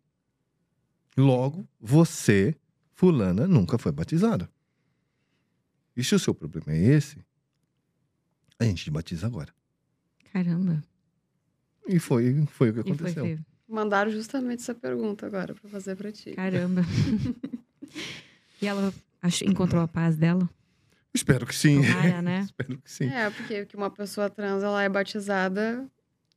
Logo, 1.15 1.67
você, 1.79 2.55
fulana, 2.93 3.47
nunca 3.47 3.77
foi 3.77 3.91
batizada. 3.91 4.49
E 5.95 6.03
se 6.03 6.15
o 6.15 6.19
seu 6.19 6.33
problema 6.33 6.71
é 6.71 6.79
esse, 6.79 7.23
a 8.57 8.63
gente 8.63 8.83
te 8.83 8.89
batiza 8.89 9.27
agora. 9.27 9.53
Caramba. 10.31 10.83
E 11.87 11.99
foi, 11.99 12.43
foi 12.47 12.71
o 12.71 12.73
que 12.73 12.79
aconteceu. 12.79 13.37
Mandaram 13.67 14.11
justamente 14.11 14.61
essa 14.61 14.75
pergunta 14.75 15.25
agora 15.25 15.53
pra 15.53 15.69
fazer 15.69 15.95
pra 15.95 16.11
ti. 16.11 16.31
Caramba. 16.31 16.81
e 18.61 18.67
ela 18.67 18.93
Acho, 19.21 19.45
encontrou 19.45 19.81
a 19.81 19.87
paz 19.87 20.15
dela? 20.17 20.49
Espero 21.13 21.45
que 21.45 21.55
sim. 21.55 21.81
Tomara, 21.81 22.21
né? 22.21 22.41
Espero 22.49 22.77
que 22.77 22.91
sim. 22.91 23.07
É, 23.07 23.29
porque 23.29 23.65
que 23.65 23.75
uma 23.75 23.89
pessoa 23.89 24.29
trans, 24.29 24.63
ela 24.63 24.81
é 24.83 24.89
batizada, 24.89 25.87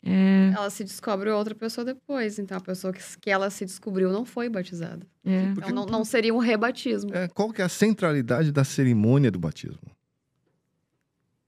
É, 0.04 0.52
ela 0.54 0.70
se 0.70 0.84
descobre 0.84 1.30
outra 1.30 1.54
pessoa 1.54 1.84
depois. 1.84 2.38
Então, 2.38 2.56
a 2.56 2.60
pessoa 2.60 2.92
que, 2.92 3.02
que 3.20 3.30
ela 3.30 3.50
se 3.50 3.64
descobriu 3.64 4.12
não 4.12 4.24
foi 4.24 4.48
batizada. 4.48 5.06
é. 5.24 5.52
Porque 5.54 5.70
Então, 5.70 5.84
não, 5.84 5.86
não 5.86 6.04
seria 6.04 6.32
um 6.32 6.38
rebatismo. 6.38 7.12
É, 7.14 7.26
qual 7.26 7.52
que 7.52 7.60
é 7.60 7.64
a 7.64 7.68
centralidade 7.68 8.52
da 8.52 8.62
cerimônia 8.64 9.30
do 9.30 9.38
batismo? 9.38 9.90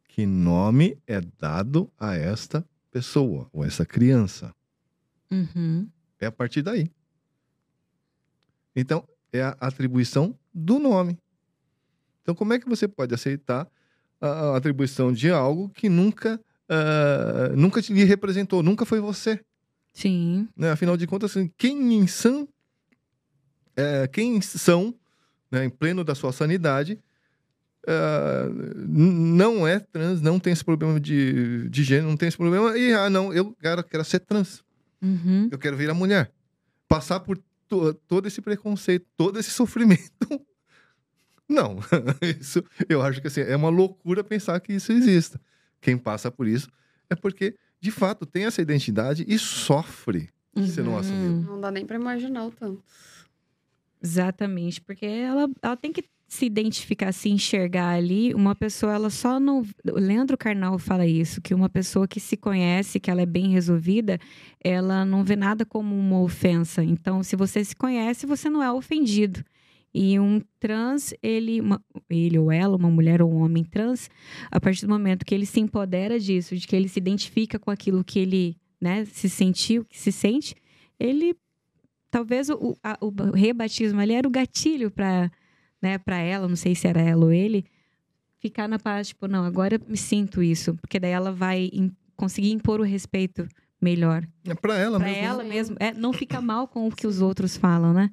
Que 0.08 0.26
nome 0.26 0.98
é 1.06 1.20
dado 1.38 1.88
a 1.96 2.16
esta 2.16 2.64
pessoa 2.90 3.48
ou 3.52 3.64
essa 3.64 3.86
criança? 3.86 4.52
Uhum. 5.30 5.88
É 6.20 6.26
a 6.26 6.32
partir 6.32 6.62
daí. 6.62 6.90
Então, 8.74 9.06
é 9.32 9.42
a 9.42 9.56
atribuição 9.60 10.38
do 10.54 10.78
nome. 10.78 11.18
Então, 12.22 12.34
como 12.34 12.52
é 12.52 12.58
que 12.58 12.68
você 12.68 12.86
pode 12.86 13.14
aceitar 13.14 13.66
a 14.20 14.56
atribuição 14.56 15.12
de 15.12 15.30
algo 15.30 15.68
que 15.70 15.88
nunca, 15.88 16.40
ah, 16.68 17.50
nunca 17.56 17.80
te 17.80 17.92
lhe 17.92 18.04
representou, 18.04 18.62
nunca 18.62 18.84
foi 18.84 19.00
você? 19.00 19.40
Sim. 19.92 20.48
né? 20.56 20.70
Afinal 20.70 20.96
de 20.96 21.06
contas, 21.06 21.30
assim, 21.32 21.50
quem 21.56 22.06
são, 22.06 22.48
é, 23.76 24.06
quem 24.06 24.40
são 24.40 24.94
né, 25.50 25.64
em 25.64 25.70
pleno 25.70 26.04
da 26.04 26.14
sua 26.14 26.32
sanidade, 26.32 27.00
n- 27.88 29.36
não 29.36 29.66
é 29.66 29.80
trans, 29.80 30.20
não 30.20 30.38
tem 30.38 30.52
esse 30.52 30.64
problema 30.64 31.00
de, 31.00 31.68
de 31.68 31.82
gênero, 31.82 32.08
não 32.08 32.16
tem 32.16 32.28
esse 32.28 32.36
problema, 32.36 32.76
e 32.78 32.92
ah, 32.92 33.08
não, 33.10 33.32
eu 33.32 33.52
quero, 33.60 33.82
quero 33.82 34.04
ser 34.04 34.20
trans, 34.20 34.62
Uhum. 35.02 35.48
eu 35.50 35.58
quero 35.58 35.76
virar 35.76 35.94
mulher. 35.94 36.32
Passar 36.88 37.20
por 37.20 37.38
to- 37.68 37.94
todo 38.06 38.26
esse 38.26 38.40
preconceito, 38.40 39.06
todo 39.16 39.38
esse 39.38 39.50
sofrimento. 39.52 40.46
Não, 41.48 41.78
isso 42.40 42.62
eu 42.88 43.00
acho 43.02 43.20
que 43.20 43.26
assim, 43.28 43.40
é 43.40 43.56
uma 43.56 43.68
loucura 43.70 44.22
pensar 44.24 44.58
que 44.60 44.72
isso 44.72 44.92
exista. 44.92 45.40
Quem 45.80 45.96
passa 45.96 46.30
por 46.30 46.46
isso 46.46 46.68
é 47.08 47.14
porque, 47.14 47.56
de 47.80 47.90
fato, 47.90 48.26
tem 48.26 48.44
essa 48.44 48.60
identidade 48.60 49.24
e 49.26 49.38
sofre. 49.38 50.28
Você 50.54 50.82
não 50.82 50.92
Uhum. 50.92 50.98
assumiu. 50.98 51.32
Não 51.42 51.60
dá 51.60 51.70
nem 51.70 51.86
pra 51.86 51.96
imaginar 51.96 52.46
o 52.46 52.50
tanto. 52.50 52.82
Exatamente, 54.02 54.80
porque 54.80 55.06
ela, 55.06 55.48
ela 55.62 55.76
tem 55.76 55.92
que 55.92 56.04
se 56.28 56.44
identificar, 56.44 57.10
se 57.10 57.30
enxergar 57.30 57.94
ali. 57.94 58.34
Uma 58.34 58.54
pessoa, 58.54 58.92
ela 58.92 59.08
só 59.08 59.40
não. 59.40 59.62
O 59.90 59.98
Leandro 59.98 60.36
Carnal 60.36 60.78
fala 60.78 61.06
isso, 61.06 61.40
que 61.40 61.54
uma 61.54 61.68
pessoa 61.70 62.06
que 62.06 62.20
se 62.20 62.36
conhece, 62.36 63.00
que 63.00 63.10
ela 63.10 63.22
é 63.22 63.26
bem 63.26 63.48
resolvida, 63.48 64.18
ela 64.62 65.04
não 65.06 65.24
vê 65.24 65.34
nada 65.36 65.64
como 65.64 65.94
uma 65.98 66.20
ofensa. 66.20 66.84
Então, 66.84 67.22
se 67.22 67.34
você 67.34 67.64
se 67.64 67.74
conhece, 67.74 68.26
você 68.26 68.50
não 68.50 68.62
é 68.62 68.70
ofendido. 68.70 69.42
E 69.94 70.20
um 70.20 70.38
trans, 70.60 71.14
ele, 71.22 71.62
uma- 71.62 71.82
ele 72.10 72.38
ou 72.38 72.52
ela, 72.52 72.76
uma 72.76 72.90
mulher 72.90 73.22
ou 73.22 73.32
um 73.32 73.42
homem 73.42 73.64
trans, 73.64 74.10
a 74.50 74.60
partir 74.60 74.82
do 74.84 74.90
momento 74.92 75.24
que 75.24 75.34
ele 75.34 75.46
se 75.46 75.60
empodera 75.60 76.20
disso, 76.20 76.54
de 76.54 76.66
que 76.66 76.76
ele 76.76 76.88
se 76.88 76.98
identifica 76.98 77.58
com 77.58 77.70
aquilo 77.70 78.04
que 78.04 78.18
ele 78.18 78.56
né, 78.78 79.06
se 79.06 79.30
sentiu, 79.30 79.84
que 79.86 79.98
se 79.98 80.12
sente, 80.12 80.54
ele 81.00 81.34
talvez 82.10 82.50
o, 82.50 82.76
a- 82.84 82.98
o 83.00 83.10
rebatismo 83.34 83.98
ali 83.98 84.12
era 84.12 84.28
o 84.28 84.30
gatilho 84.30 84.90
para 84.90 85.30
né, 85.80 85.98
para 85.98 86.18
ela, 86.18 86.48
não 86.48 86.56
sei 86.56 86.74
se 86.74 86.86
era 86.86 87.00
ela 87.00 87.24
ou 87.26 87.32
ele, 87.32 87.64
ficar 88.38 88.68
na 88.68 88.78
paz, 88.78 89.08
tipo, 89.08 89.26
não, 89.28 89.44
agora 89.44 89.76
eu 89.76 89.80
me 89.88 89.96
sinto 89.96 90.42
isso, 90.42 90.74
porque 90.76 90.98
daí 91.00 91.10
ela 91.12 91.32
vai 91.32 91.70
conseguir 92.16 92.50
impor 92.52 92.80
o 92.80 92.84
respeito 92.84 93.46
melhor 93.80 94.26
É 94.44 94.54
pra 94.54 94.76
ela 94.76 94.98
para 94.98 95.08
mesmo. 95.08 95.24
ela 95.24 95.44
mesmo, 95.44 95.76
é, 95.78 95.92
não 95.92 96.12
fica 96.12 96.40
mal 96.40 96.66
com 96.68 96.86
o 96.88 96.90
que 96.92 97.06
os 97.06 97.20
outros 97.20 97.56
falam, 97.56 97.92
né? 97.92 98.10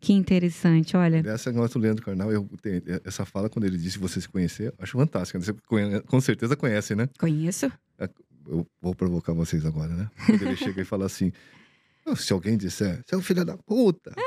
Que 0.00 0.12
interessante, 0.12 0.96
olha. 0.96 1.24
Essa 1.26 1.50
negócio 1.50 1.78
do 1.80 1.82
Leandro 1.82 2.04
Carnal, 2.04 2.30
eu 2.30 2.48
tenho- 2.62 2.80
essa 3.04 3.24
fala, 3.24 3.48
quando 3.50 3.64
ele 3.64 3.76
disse 3.76 3.98
você 3.98 4.20
se 4.20 4.28
conhecer, 4.28 4.72
acho 4.78 4.96
fantástica. 4.96 5.40
Você 5.40 5.52
conhe- 5.66 6.00
com 6.02 6.20
certeza 6.20 6.54
conhece, 6.54 6.94
né? 6.94 7.08
Conheço. 7.18 7.68
Eu 8.46 8.64
vou 8.80 8.94
provocar 8.94 9.32
vocês 9.34 9.66
agora, 9.66 9.92
né? 9.92 10.08
Quando 10.24 10.42
ele 10.42 10.56
chega 10.56 10.80
e 10.80 10.84
fala 10.84 11.04
assim: 11.06 11.32
"Oh, 11.34 11.57
se 12.16 12.32
alguém 12.32 12.56
disser, 12.56 13.02
você 13.06 13.14
é 13.14 13.18
um 13.18 13.22
filho 13.22 13.44
da 13.44 13.56
puta. 13.56 14.12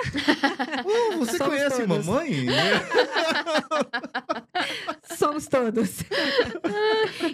Oh, 0.83 1.17
você 1.19 1.37
Somos 1.37 1.53
conhece 1.53 1.85
todos. 1.85 2.05
mamãe? 2.05 2.45
Somos 5.17 5.47
todos. 5.47 5.99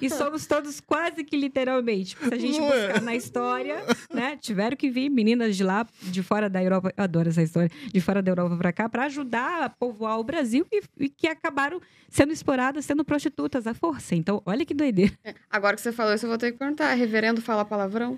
e 0.02 0.10
somos 0.10 0.46
todos 0.46 0.80
quase 0.82 1.24
que 1.24 1.38
literalmente. 1.38 2.18
Se 2.18 2.34
a 2.34 2.38
gente 2.38 2.60
Não 2.60 2.74
é? 2.74 2.88
buscar 2.88 3.02
na 3.02 3.16
história, 3.16 3.84
né? 4.14 4.38
Tiveram 4.38 4.76
que 4.76 4.90
vir 4.90 5.10
meninas 5.10 5.56
de 5.56 5.64
lá, 5.64 5.86
de 6.04 6.22
fora 6.24 6.50
da 6.50 6.62
Europa, 6.62 6.92
eu 6.96 7.04
adoro 7.04 7.30
essa 7.30 7.42
história, 7.42 7.70
de 7.92 8.02
fora 8.02 8.22
da 8.22 8.32
Europa 8.32 8.58
pra 8.58 8.74
cá, 8.74 8.90
pra 8.90 9.06
ajudar 9.06 9.64
a 9.64 9.70
povoar 9.70 10.20
o 10.20 10.24
Brasil 10.24 10.66
e, 10.72 10.82
e 11.00 11.10
que 11.10 11.28
acabaram 11.28 11.80
sendo 12.10 12.34
exploradas, 12.34 12.86
sendo 12.86 13.04
prostitutas 13.06 13.66
à 13.68 13.74
força. 13.74 14.16
Então, 14.16 14.42
olha 14.46 14.66
que 14.66 14.74
doideira. 14.74 15.14
Agora 15.50 15.76
que 15.76 15.82
você 15.82 15.92
falou 15.92 16.14
isso, 16.14 16.26
eu 16.26 16.30
vou 16.30 16.38
ter 16.38 16.52
que 16.52 16.58
perguntar. 16.58 16.94
Reverendo 16.94 17.42
fala 17.42 17.64
palavrão? 17.66 18.18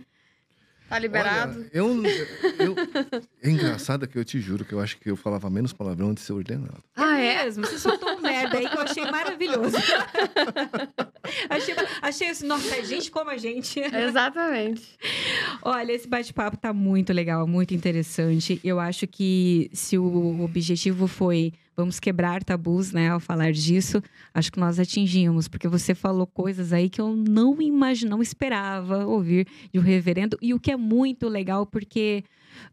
Tá 0.90 0.98
liberado? 1.00 1.60
Olha, 1.60 1.70
eu, 1.72 2.04
eu- 2.60 2.76
é 3.44 3.50
engraçado 3.50 4.08
que 4.08 4.18
eu 4.18 4.26
te 4.26 4.40
juro 4.40 4.66
que 4.66 4.74
eu 4.74 4.80
acho 4.80 4.98
que 4.98 5.10
eu 5.10 5.16
falava 5.16 5.50
menos 5.50 5.72
palavrão 5.72 6.14
de 6.14 6.22
ser 6.22 6.34
ordenado. 6.34 6.84
ah, 6.96 7.20
é? 7.20 7.46
mesmo? 7.46 7.66
Você 7.66 7.78
soltou 7.80 8.10
um 8.18 8.22
merda 8.22 8.58
aí 8.58 8.68
que 8.68 8.76
eu 8.76 8.82
achei 8.82 9.06
maravilhoso. 9.06 9.76
achei, 11.50 11.76
achei 12.02 12.30
assim, 12.30 12.48
nossa, 12.48 12.76
é 12.76 12.84
gente 12.84 13.12
como 13.12 13.30
a 13.30 13.38
gente. 13.38 13.80
Exatamente. 13.80 14.84
Olha, 15.62 15.92
esse 15.94 16.08
bate-papo 16.08 16.58
tá 16.58 16.74
muito 16.74 17.14
legal, 17.14 17.46
muito 17.48 17.74
interessante. 17.74 18.60
Eu 18.64 18.80
acho 18.80 19.08
que 19.08 19.70
se 19.74 19.98
o 19.98 20.42
objetivo 20.44 21.08
foi 21.08 21.54
vamos 21.80 21.98
quebrar 21.98 22.44
tabus, 22.44 22.92
né, 22.92 23.10
ao 23.10 23.22
falar 23.22 23.54
disso, 23.54 24.04
acho 24.34 24.52
que 24.52 24.60
nós 24.60 24.78
atingimos, 24.80 25.48
porque 25.48 25.68
você 25.68 25.96
falou 25.96 26.28
coisas 26.28 26.74
aí 26.74 26.90
que 26.90 27.00
eu 27.00 27.16
não 27.16 27.62
imagino, 27.62 28.12
não 28.12 28.22
esperava 28.22 29.06
ouvir 29.06 29.48
de 29.72 29.80
um 29.80 29.82
reverendo, 29.82 30.38
e 30.42 30.54
o 30.54 30.60
que 30.60 30.72
é 30.72 30.76
muito 30.76 31.30
legal 31.30 31.66
porque 31.66 32.24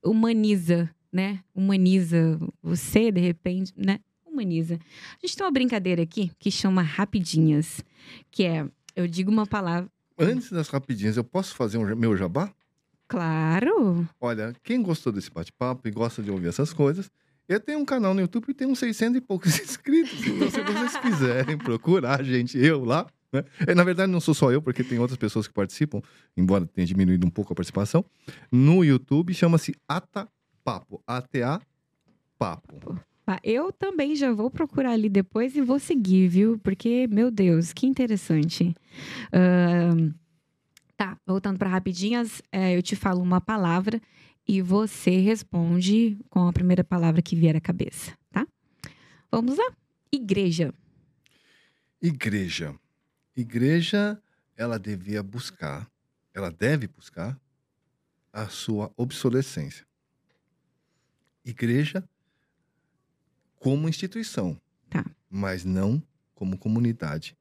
humaniza, 0.04 0.90
né? 1.12 1.38
Humaniza 1.54 2.36
você, 2.60 3.12
de 3.12 3.20
repente, 3.20 3.72
né? 3.76 4.00
Humaniza. 4.24 4.74
A 4.74 5.26
gente 5.26 5.36
tem 5.36 5.46
uma 5.46 5.52
brincadeira 5.52 6.02
aqui 6.02 6.32
que 6.38 6.50
chama 6.50 6.82
rapidinhas, 6.82 7.84
que 8.30 8.44
é 8.44 8.66
eu 8.96 9.06
digo 9.06 9.30
uma 9.30 9.46
palavra, 9.46 9.88
Antes 10.18 10.50
das 10.50 10.68
rapidinhas, 10.68 11.16
eu 11.16 11.24
posso 11.24 11.54
fazer 11.54 11.78
um 11.78 11.94
meu 11.94 12.16
jabá? 12.16 12.50
claro. 13.06 14.08
Olha, 14.20 14.52
quem 14.64 14.82
gostou 14.82 15.12
desse 15.12 15.30
bate-papo 15.30 15.86
e 15.86 15.92
gosta 15.92 16.22
de 16.22 16.30
ouvir 16.30 16.48
essas 16.48 16.72
coisas, 16.72 17.08
eu 17.48 17.60
tenho 17.60 17.78
um 17.78 17.84
canal 17.84 18.12
no 18.14 18.20
YouTube 18.20 18.46
e 18.48 18.54
tem 18.54 18.66
uns 18.66 18.78
600 18.78 19.18
e 19.18 19.20
poucos 19.20 19.58
inscritos. 19.60 20.26
Então, 20.26 20.50
se 20.50 20.60
vocês 20.60 20.96
quiserem 20.96 21.56
procurar, 21.56 22.22
gente, 22.24 22.58
eu 22.58 22.84
lá. 22.84 23.06
Né? 23.32 23.44
É, 23.66 23.74
Na 23.74 23.84
verdade, 23.84 24.10
não 24.10 24.20
sou 24.20 24.34
só 24.34 24.50
eu, 24.50 24.60
porque 24.60 24.82
tem 24.82 24.98
outras 24.98 25.18
pessoas 25.18 25.46
que 25.46 25.54
participam, 25.54 26.00
embora 26.36 26.66
tenha 26.66 26.86
diminuído 26.86 27.26
um 27.26 27.30
pouco 27.30 27.52
a 27.52 27.56
participação. 27.56 28.04
No 28.50 28.84
YouTube 28.84 29.32
chama-se 29.34 29.74
Ata 29.88 30.28
Papo. 30.64 31.02
A-T-A 31.06 31.60
Papo. 32.38 33.00
Eu 33.42 33.72
também 33.72 34.14
já 34.14 34.32
vou 34.32 34.50
procurar 34.50 34.92
ali 34.92 35.08
depois 35.08 35.56
e 35.56 35.60
vou 35.60 35.80
seguir, 35.80 36.28
viu? 36.28 36.58
Porque, 36.60 37.08
meu 37.08 37.28
Deus, 37.30 37.72
que 37.72 37.86
interessante. 37.86 38.74
Ahn, 39.32 40.12
tá, 40.96 41.18
voltando 41.26 41.58
para 41.58 41.68
rapidinhas, 41.68 42.40
é, 42.52 42.76
eu 42.76 42.82
te 42.82 42.94
falo 42.94 43.20
uma 43.20 43.40
palavra 43.40 44.00
e 44.46 44.62
você 44.62 45.18
responde 45.18 46.18
com 46.30 46.46
a 46.46 46.52
primeira 46.52 46.84
palavra 46.84 47.20
que 47.22 47.34
vier 47.36 47.56
à 47.56 47.60
cabeça, 47.60 48.16
tá? 48.30 48.46
Vamos 49.30 49.58
lá? 49.58 49.72
Igreja. 50.12 50.72
Igreja. 52.00 52.74
Igreja, 53.36 54.20
ela 54.56 54.78
devia 54.78 55.22
buscar, 55.22 55.90
ela 56.32 56.50
deve 56.50 56.86
buscar 56.86 57.38
a 58.32 58.48
sua 58.48 58.92
obsolescência. 58.96 59.86
Igreja 61.44 62.06
como 63.58 63.88
instituição, 63.88 64.60
Tá. 64.88 65.04
mas 65.28 65.64
não 65.64 66.02
como 66.34 66.56
comunidade 66.58 67.36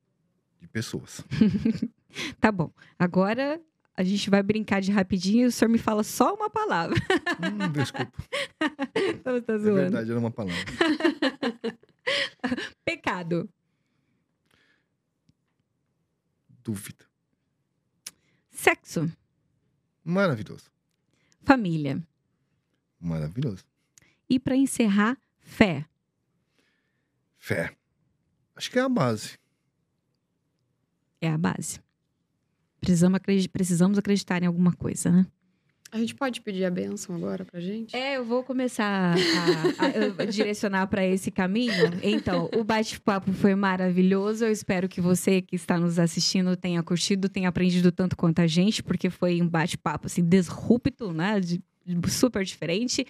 de 0.59 0.67
pessoas. 0.67 1.21
Tá 2.39 2.49
bom. 2.49 2.71
Agora 2.97 3.59
a 3.97 4.03
gente 4.03 4.29
vai 4.29 4.43
brincar 4.43 4.81
de 4.81 4.91
rapidinho 4.91 5.43
e 5.43 5.47
o 5.47 5.51
senhor 5.51 5.69
me 5.69 5.77
fala 5.77 6.03
só 6.03 6.33
uma 6.33 6.49
palavra. 6.49 6.95
Hum, 7.41 7.69
desculpa, 7.71 8.11
Então, 8.95 9.41
tá 9.41 9.53
é 9.53 9.57
zoando. 9.57 9.75
verdade, 9.75 10.11
era 10.11 10.19
uma 10.19 10.31
palavra. 10.31 10.63
Pecado. 12.83 13.49
Dúvida. 16.63 17.05
Sexo. 18.51 19.11
Maravilhoso, 20.03 20.71
Família. 21.43 22.01
maravilhoso. 22.99 23.63
E 24.29 24.39
para 24.39 24.55
encerrar, 24.55 25.17
fé. 25.39 25.85
Fé. 27.37 27.75
Acho 28.55 28.71
que 28.71 28.79
é 28.79 28.81
a 28.81 28.89
base. 28.89 29.37
É 31.21 31.29
a 31.29 31.37
base. 31.37 31.79
Precisamos, 32.85 33.17
acredi- 33.17 33.49
precisamos 33.49 33.97
acreditar 33.97 34.41
em 34.43 34.45
alguma 34.45 34.71
coisa, 34.73 35.09
né? 35.11 35.25
A 35.91 35.97
gente 35.99 36.13
pode 36.15 36.41
pedir 36.41 36.65
a 36.65 36.69
benção 36.71 37.15
agora 37.15 37.45
pra 37.45 37.59
gente? 37.61 37.95
É, 37.95 38.17
eu 38.17 38.25
vou 38.25 38.43
começar 38.43 39.15
a, 39.15 40.19
a, 40.19 40.23
a 40.23 40.25
direcionar 40.25 40.87
para 40.87 41.05
esse 41.05 41.31
caminho. 41.31 41.71
Então, 42.03 42.49
o 42.53 42.63
bate-papo 42.65 43.31
foi 43.31 43.55
maravilhoso. 43.55 44.43
Eu 44.43 44.51
espero 44.51 44.89
que 44.89 44.99
você 44.99 45.41
que 45.41 45.55
está 45.55 45.77
nos 45.79 45.97
assistindo 45.97 46.55
tenha 46.57 46.83
curtido, 46.83 47.29
tenha 47.29 47.47
aprendido 47.47 47.91
tanto 47.93 48.17
quanto 48.17 48.39
a 48.39 48.47
gente, 48.47 48.83
porque 48.83 49.09
foi 49.09 49.41
um 49.41 49.47
bate-papo 49.47 50.07
assim 50.07 50.23
disrupto, 50.23 51.13
né? 51.13 51.39
De, 51.39 51.61
super 52.09 52.43
diferente. 52.43 53.05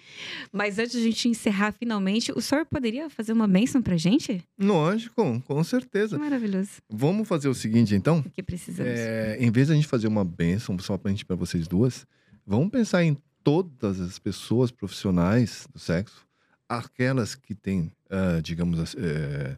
Mas 0.51 0.77
antes 0.79 0.93
de 0.93 0.99
a 0.99 1.01
gente 1.03 1.29
encerrar 1.29 1.71
finalmente, 1.71 2.31
o 2.31 2.41
senhor 2.41 2.65
poderia 2.65 3.09
fazer 3.09 3.33
uma 3.33 3.47
bênção 3.47 3.81
pra 3.81 3.97
gente? 3.97 4.43
Lógico, 4.59 5.41
com 5.45 5.63
certeza. 5.63 6.17
Maravilhoso. 6.17 6.81
Vamos 6.89 7.27
fazer 7.27 7.47
o 7.47 7.53
seguinte, 7.53 7.95
então? 7.95 8.19
O 8.19 8.29
que 8.29 8.43
precisamos? 8.43 8.91
É, 8.91 9.37
em 9.39 9.51
vez 9.51 9.67
de 9.67 9.73
a 9.73 9.75
gente 9.75 9.87
fazer 9.87 10.07
uma 10.07 10.25
bênção 10.25 10.77
só 10.79 10.97
pra 10.97 11.11
gente 11.11 11.25
para 11.25 11.35
vocês 11.35 11.67
duas, 11.67 12.05
vamos 12.45 12.69
pensar 12.69 13.03
em 13.03 13.17
todas 13.43 14.01
as 14.01 14.17
pessoas 14.17 14.71
profissionais 14.71 15.67
do 15.71 15.79
sexo, 15.79 16.25
aquelas 16.67 17.35
que 17.35 17.53
têm, 17.53 17.91
uh, 18.09 18.41
digamos, 18.41 18.93
uh, 18.95 19.57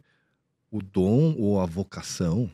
o 0.70 0.82
dom 0.82 1.34
ou 1.38 1.60
a 1.60 1.64
vocação, 1.64 2.50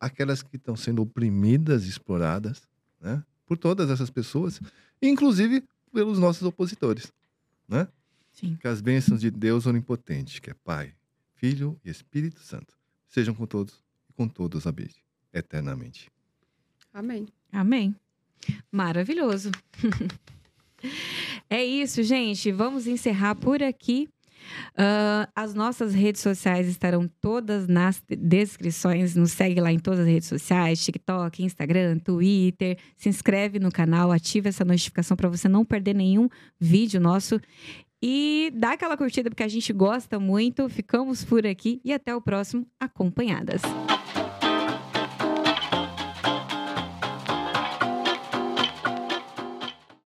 aquelas 0.00 0.42
que 0.42 0.56
estão 0.56 0.74
sendo 0.74 1.02
oprimidas, 1.02 1.84
exploradas, 1.84 2.62
né? 3.00 3.22
Por 3.46 3.56
todas 3.56 3.90
essas 3.90 4.10
pessoas, 4.10 4.60
inclusive 5.00 5.62
pelos 5.92 6.18
nossos 6.18 6.42
opositores, 6.42 7.12
né? 7.68 7.88
Sim. 8.32 8.56
Que 8.56 8.66
as 8.66 8.80
bênçãos 8.80 9.20
de 9.20 9.30
Deus 9.30 9.66
onipotente, 9.66 10.40
que 10.40 10.50
é 10.50 10.54
Pai, 10.54 10.94
Filho 11.34 11.78
e 11.84 11.90
Espírito 11.90 12.40
Santo, 12.40 12.74
sejam 13.06 13.34
com 13.34 13.46
todos 13.46 13.82
e 14.08 14.12
com 14.12 14.26
todos 14.26 14.66
habite 14.66 15.04
eternamente. 15.32 16.10
Amém. 16.92 17.26
Amém. 17.50 17.94
Maravilhoso. 18.70 19.50
é 21.48 21.64
isso, 21.64 22.02
gente. 22.02 22.50
Vamos 22.50 22.86
encerrar 22.86 23.34
por 23.34 23.62
aqui. 23.62 24.08
Uh, 24.72 25.30
as 25.34 25.54
nossas 25.54 25.94
redes 25.94 26.20
sociais 26.20 26.68
estarão 26.68 27.08
todas 27.20 27.66
nas 27.66 28.02
descrições. 28.08 29.14
Nos 29.14 29.32
segue 29.32 29.60
lá 29.60 29.72
em 29.72 29.78
todas 29.78 30.00
as 30.00 30.06
redes 30.06 30.28
sociais: 30.28 30.84
TikTok, 30.84 31.42
Instagram, 31.42 31.98
Twitter. 31.98 32.78
Se 32.96 33.08
inscreve 33.08 33.58
no 33.58 33.70
canal, 33.70 34.10
ativa 34.10 34.48
essa 34.48 34.64
notificação 34.64 35.16
para 35.16 35.28
você 35.28 35.48
não 35.48 35.64
perder 35.64 35.94
nenhum 35.94 36.28
vídeo 36.58 37.00
nosso. 37.00 37.40
E 38.02 38.52
dá 38.56 38.72
aquela 38.72 38.96
curtida 38.96 39.30
porque 39.30 39.44
a 39.44 39.48
gente 39.48 39.72
gosta 39.72 40.18
muito. 40.18 40.68
Ficamos 40.68 41.24
por 41.24 41.46
aqui 41.46 41.80
e 41.84 41.92
até 41.92 42.14
o 42.14 42.20
próximo 42.20 42.66
Acompanhadas. 42.80 43.62